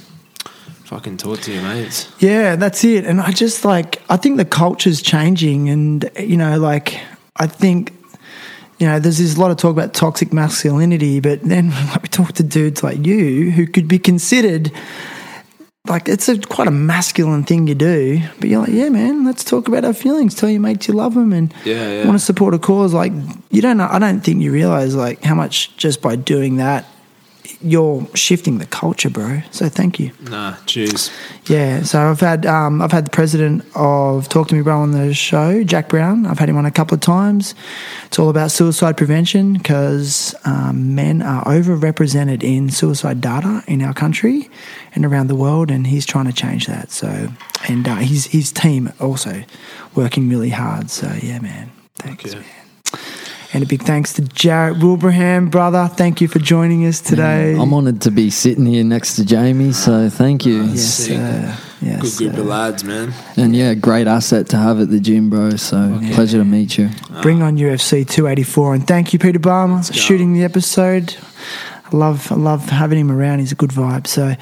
fucking 0.88 1.18
talk 1.18 1.42
to 1.42 1.52
your 1.52 1.64
mates. 1.64 2.10
Yeah, 2.20 2.56
that's 2.56 2.84
it. 2.86 3.06
And 3.06 3.20
I 3.20 3.32
just 3.32 3.66
like, 3.66 4.02
I 4.10 4.16
think 4.16 4.38
the 4.38 4.46
culture's 4.46 5.02
changing. 5.02 5.70
And, 5.70 6.10
you 6.18 6.38
know, 6.38 6.58
like, 6.58 6.98
I 7.36 7.46
think, 7.46 7.94
you 8.80 8.88
know, 8.88 8.98
there's 8.98 9.18
this 9.18 9.38
lot 9.38 9.52
of 9.52 9.58
talk 9.58 9.72
about 9.72 9.94
toxic 9.94 10.32
masculinity, 10.32 11.20
but 11.20 11.42
then 11.42 11.72
like, 11.90 12.04
we 12.04 12.08
talk 12.08 12.34
to 12.34 12.44
dudes 12.44 12.84
like 12.84 13.06
you 13.06 13.52
who 13.52 13.68
could 13.68 13.90
be 13.90 14.00
considered 14.00 14.72
like 15.90 16.08
it's 16.10 16.28
a 16.30 16.40
quite 16.40 16.68
a 16.68 16.72
masculine 16.72 17.44
thing 17.44 17.66
to 17.68 17.76
do. 17.76 18.22
But 18.40 18.50
you're 18.50 18.62
like, 18.62 18.70
yeah, 18.72 18.90
man, 18.90 19.26
let's 19.26 19.44
talk 19.44 19.68
about 19.68 19.86
our 19.86 19.94
feelings. 19.94 20.36
Tell 20.36 20.50
your 20.50 20.62
mates 20.62 20.88
you 20.88 20.94
love 20.94 21.14
them 21.16 21.34
and 21.34 21.54
Yeah, 21.66 21.92
yeah. 21.92 22.06
want 22.06 22.18
to 22.20 22.24
support 22.26 22.54
a 22.54 22.60
cause. 22.60 22.94
Like, 22.94 23.14
you 23.52 23.62
don't 23.62 23.78
know, 23.78 23.88
I 23.90 24.00
don't 24.00 24.22
think 24.22 24.42
you 24.42 24.52
realize 24.52 24.96
like 24.96 25.24
how 25.24 25.36
much 25.36 25.76
just 25.78 26.02
by 26.02 26.16
doing 26.16 26.58
that, 26.58 26.86
you're 27.62 28.06
shifting 28.16 28.58
the 28.58 28.66
culture, 28.66 29.10
bro. 29.10 29.42
So 29.52 29.70
thank 29.70 30.00
you. 30.00 30.12
Nah, 30.30 30.56
cheers. 30.66 31.12
Yeah, 31.46 31.84
so 31.84 32.00
I've 32.10 32.20
had 32.20 32.46
um, 32.46 32.82
I've 32.82 32.92
had 32.92 33.06
the 33.06 33.10
president 33.12 33.64
of 33.76 34.28
Talk 34.30 34.48
to 34.50 34.56
Me 34.56 34.62
Bro 34.62 34.78
on 34.80 34.92
the 34.92 35.14
show, 35.14 35.64
Jack 35.64 35.90
Brown. 35.90 36.26
I've 36.26 36.40
had 36.40 36.50
him 36.50 36.58
on 36.58 36.66
a 36.66 36.72
couple 36.72 36.96
of 36.96 37.02
times. 37.02 37.56
It's 38.06 38.20
all 38.20 38.30
about 38.30 38.52
suicide 38.52 38.98
prevention 38.98 39.54
because 39.54 40.36
um, 40.46 40.96
men 40.96 41.22
are 41.22 41.44
overrepresented 41.46 42.44
in 42.44 42.70
suicide 42.70 43.22
data 43.22 43.64
in 43.68 43.82
our 43.82 43.94
country 43.94 44.50
and 44.96 45.06
around 45.06 45.28
the 45.28 45.36
world, 45.36 45.72
and 45.72 45.88
he's 45.88 46.06
trying 46.06 46.26
to 46.26 46.34
change 46.34 46.68
that. 46.68 46.92
So, 46.92 47.30
and 47.68 47.88
uh, 47.88 47.96
his 47.96 48.26
his 48.28 48.52
team 48.52 48.92
also 49.00 49.44
working 49.96 50.30
really 50.30 50.50
hard. 50.50 50.90
So, 50.90 51.12
yeah, 51.22 51.40
man, 51.40 51.72
thanks, 51.96 52.26
Okay. 52.26 52.36
man. 52.40 52.67
And 53.58 53.64
a 53.64 53.68
big 53.68 53.82
thanks 53.82 54.14
to 54.14 54.22
Jarrett 54.22 54.78
Wilbraham, 54.78 55.50
brother. 55.50 55.88
Thank 55.88 56.22
you 56.22 56.28
for 56.28 56.38
joining 56.38 56.86
us 56.86 57.02
today. 57.02 57.56
I'm 57.56 57.74
honoured 57.74 58.02
to 58.04 58.12
be 58.12 58.30
sitting 58.30 58.68
here 58.68 58.84
next 58.84 59.16
to 59.16 59.26
Jamie, 59.26 59.72
so 59.74 60.12
thank 60.12 60.46
you. 60.46 60.62
yes, 60.62 60.84
Sick. 60.84 61.18
sir. 61.18 61.58
Yes, 61.82 62.02
Good 62.02 62.18
group 62.18 62.36
sir. 62.36 62.42
of 62.42 62.46
lads, 62.46 62.84
man. 62.84 63.16
And 63.36 63.56
yeah, 63.56 63.74
great 63.74 64.06
asset 64.06 64.48
to 64.50 64.58
have 64.58 64.80
at 64.80 64.92
the 64.92 65.00
gym, 65.00 65.32
bro. 65.32 65.56
So 65.56 66.00
pleasure 66.12 66.38
to 66.38 66.46
meet 66.46 66.78
you. 66.78 66.92
Bring 67.24 67.42
on 67.42 67.58
UFC 67.58 68.08
284, 68.08 68.76
and 68.76 68.86
thank 68.88 69.12
you, 69.12 69.18
Peter 69.18 69.40
Barmer, 69.40 69.84
for 69.88 69.92
shooting 69.92 70.34
the 70.36 70.44
episode. 70.44 71.16
I 71.92 71.98
love, 71.98 72.32
I 72.32 72.36
love 72.36 72.70
having 72.70 73.00
him 73.00 73.12
around. 73.12 73.40
He's 73.40 73.54
a 73.54 73.56
good 73.56 73.72
vibe. 73.72 74.06
So, 74.06 74.36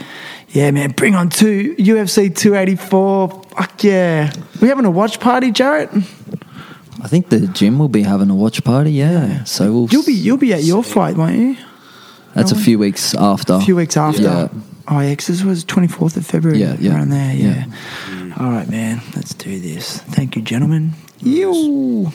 yeah, 0.50 0.72
man, 0.72 0.92
bring 0.92 1.16
on 1.16 1.30
two 1.30 1.74
UFC 1.76 2.36
284. 2.36 3.44
Fuck 3.56 3.82
yeah, 3.82 4.34
we 4.62 4.68
having 4.68 4.84
a 4.84 4.92
watch 4.92 5.22
party, 5.22 5.52
Jarrett? 5.54 5.90
I 7.02 7.08
think 7.08 7.30
the 7.30 7.48
gym 7.48 7.78
will 7.80 7.90
be 7.90 8.04
having 8.04 8.30
a 8.30 8.36
watch 8.36 8.64
party. 8.64 8.92
Yeah, 8.92 9.44
so 9.44 9.72
we'll. 9.72 9.88
You'll 9.90 10.06
be, 10.06 10.14
you'll 10.14 10.38
be 10.38 10.54
at 10.54 10.64
your 10.64 10.84
fight, 10.84 11.16
won't 11.18 11.38
you? 11.38 11.58
That's 12.34 12.52
a 12.52 12.56
few 12.56 12.78
weeks 12.80 13.14
after. 13.16 13.54
A 13.54 13.62
few 13.62 13.76
weeks 13.76 13.96
after. 13.98 14.22
Yeah. 14.22 14.48
Oh, 14.88 15.00
yeah, 15.00 15.16
'cause 15.16 15.28
this 15.28 15.44
was 15.44 15.64
24th 15.66 16.16
of 16.18 16.26
February. 16.26 16.60
Yeah, 16.60 16.76
yeah, 16.80 16.94
around 16.96 17.10
there. 17.10 17.34
Yeah. 17.34 17.66
yeah. 18.12 18.36
All 18.40 18.52
right, 18.52 18.70
man. 18.70 19.02
Let's 19.16 19.34
do 19.34 19.60
this. 19.60 20.00
Thank 20.00 20.36
you, 20.36 20.42
gentlemen. 20.42 20.94
You. 21.22 22.12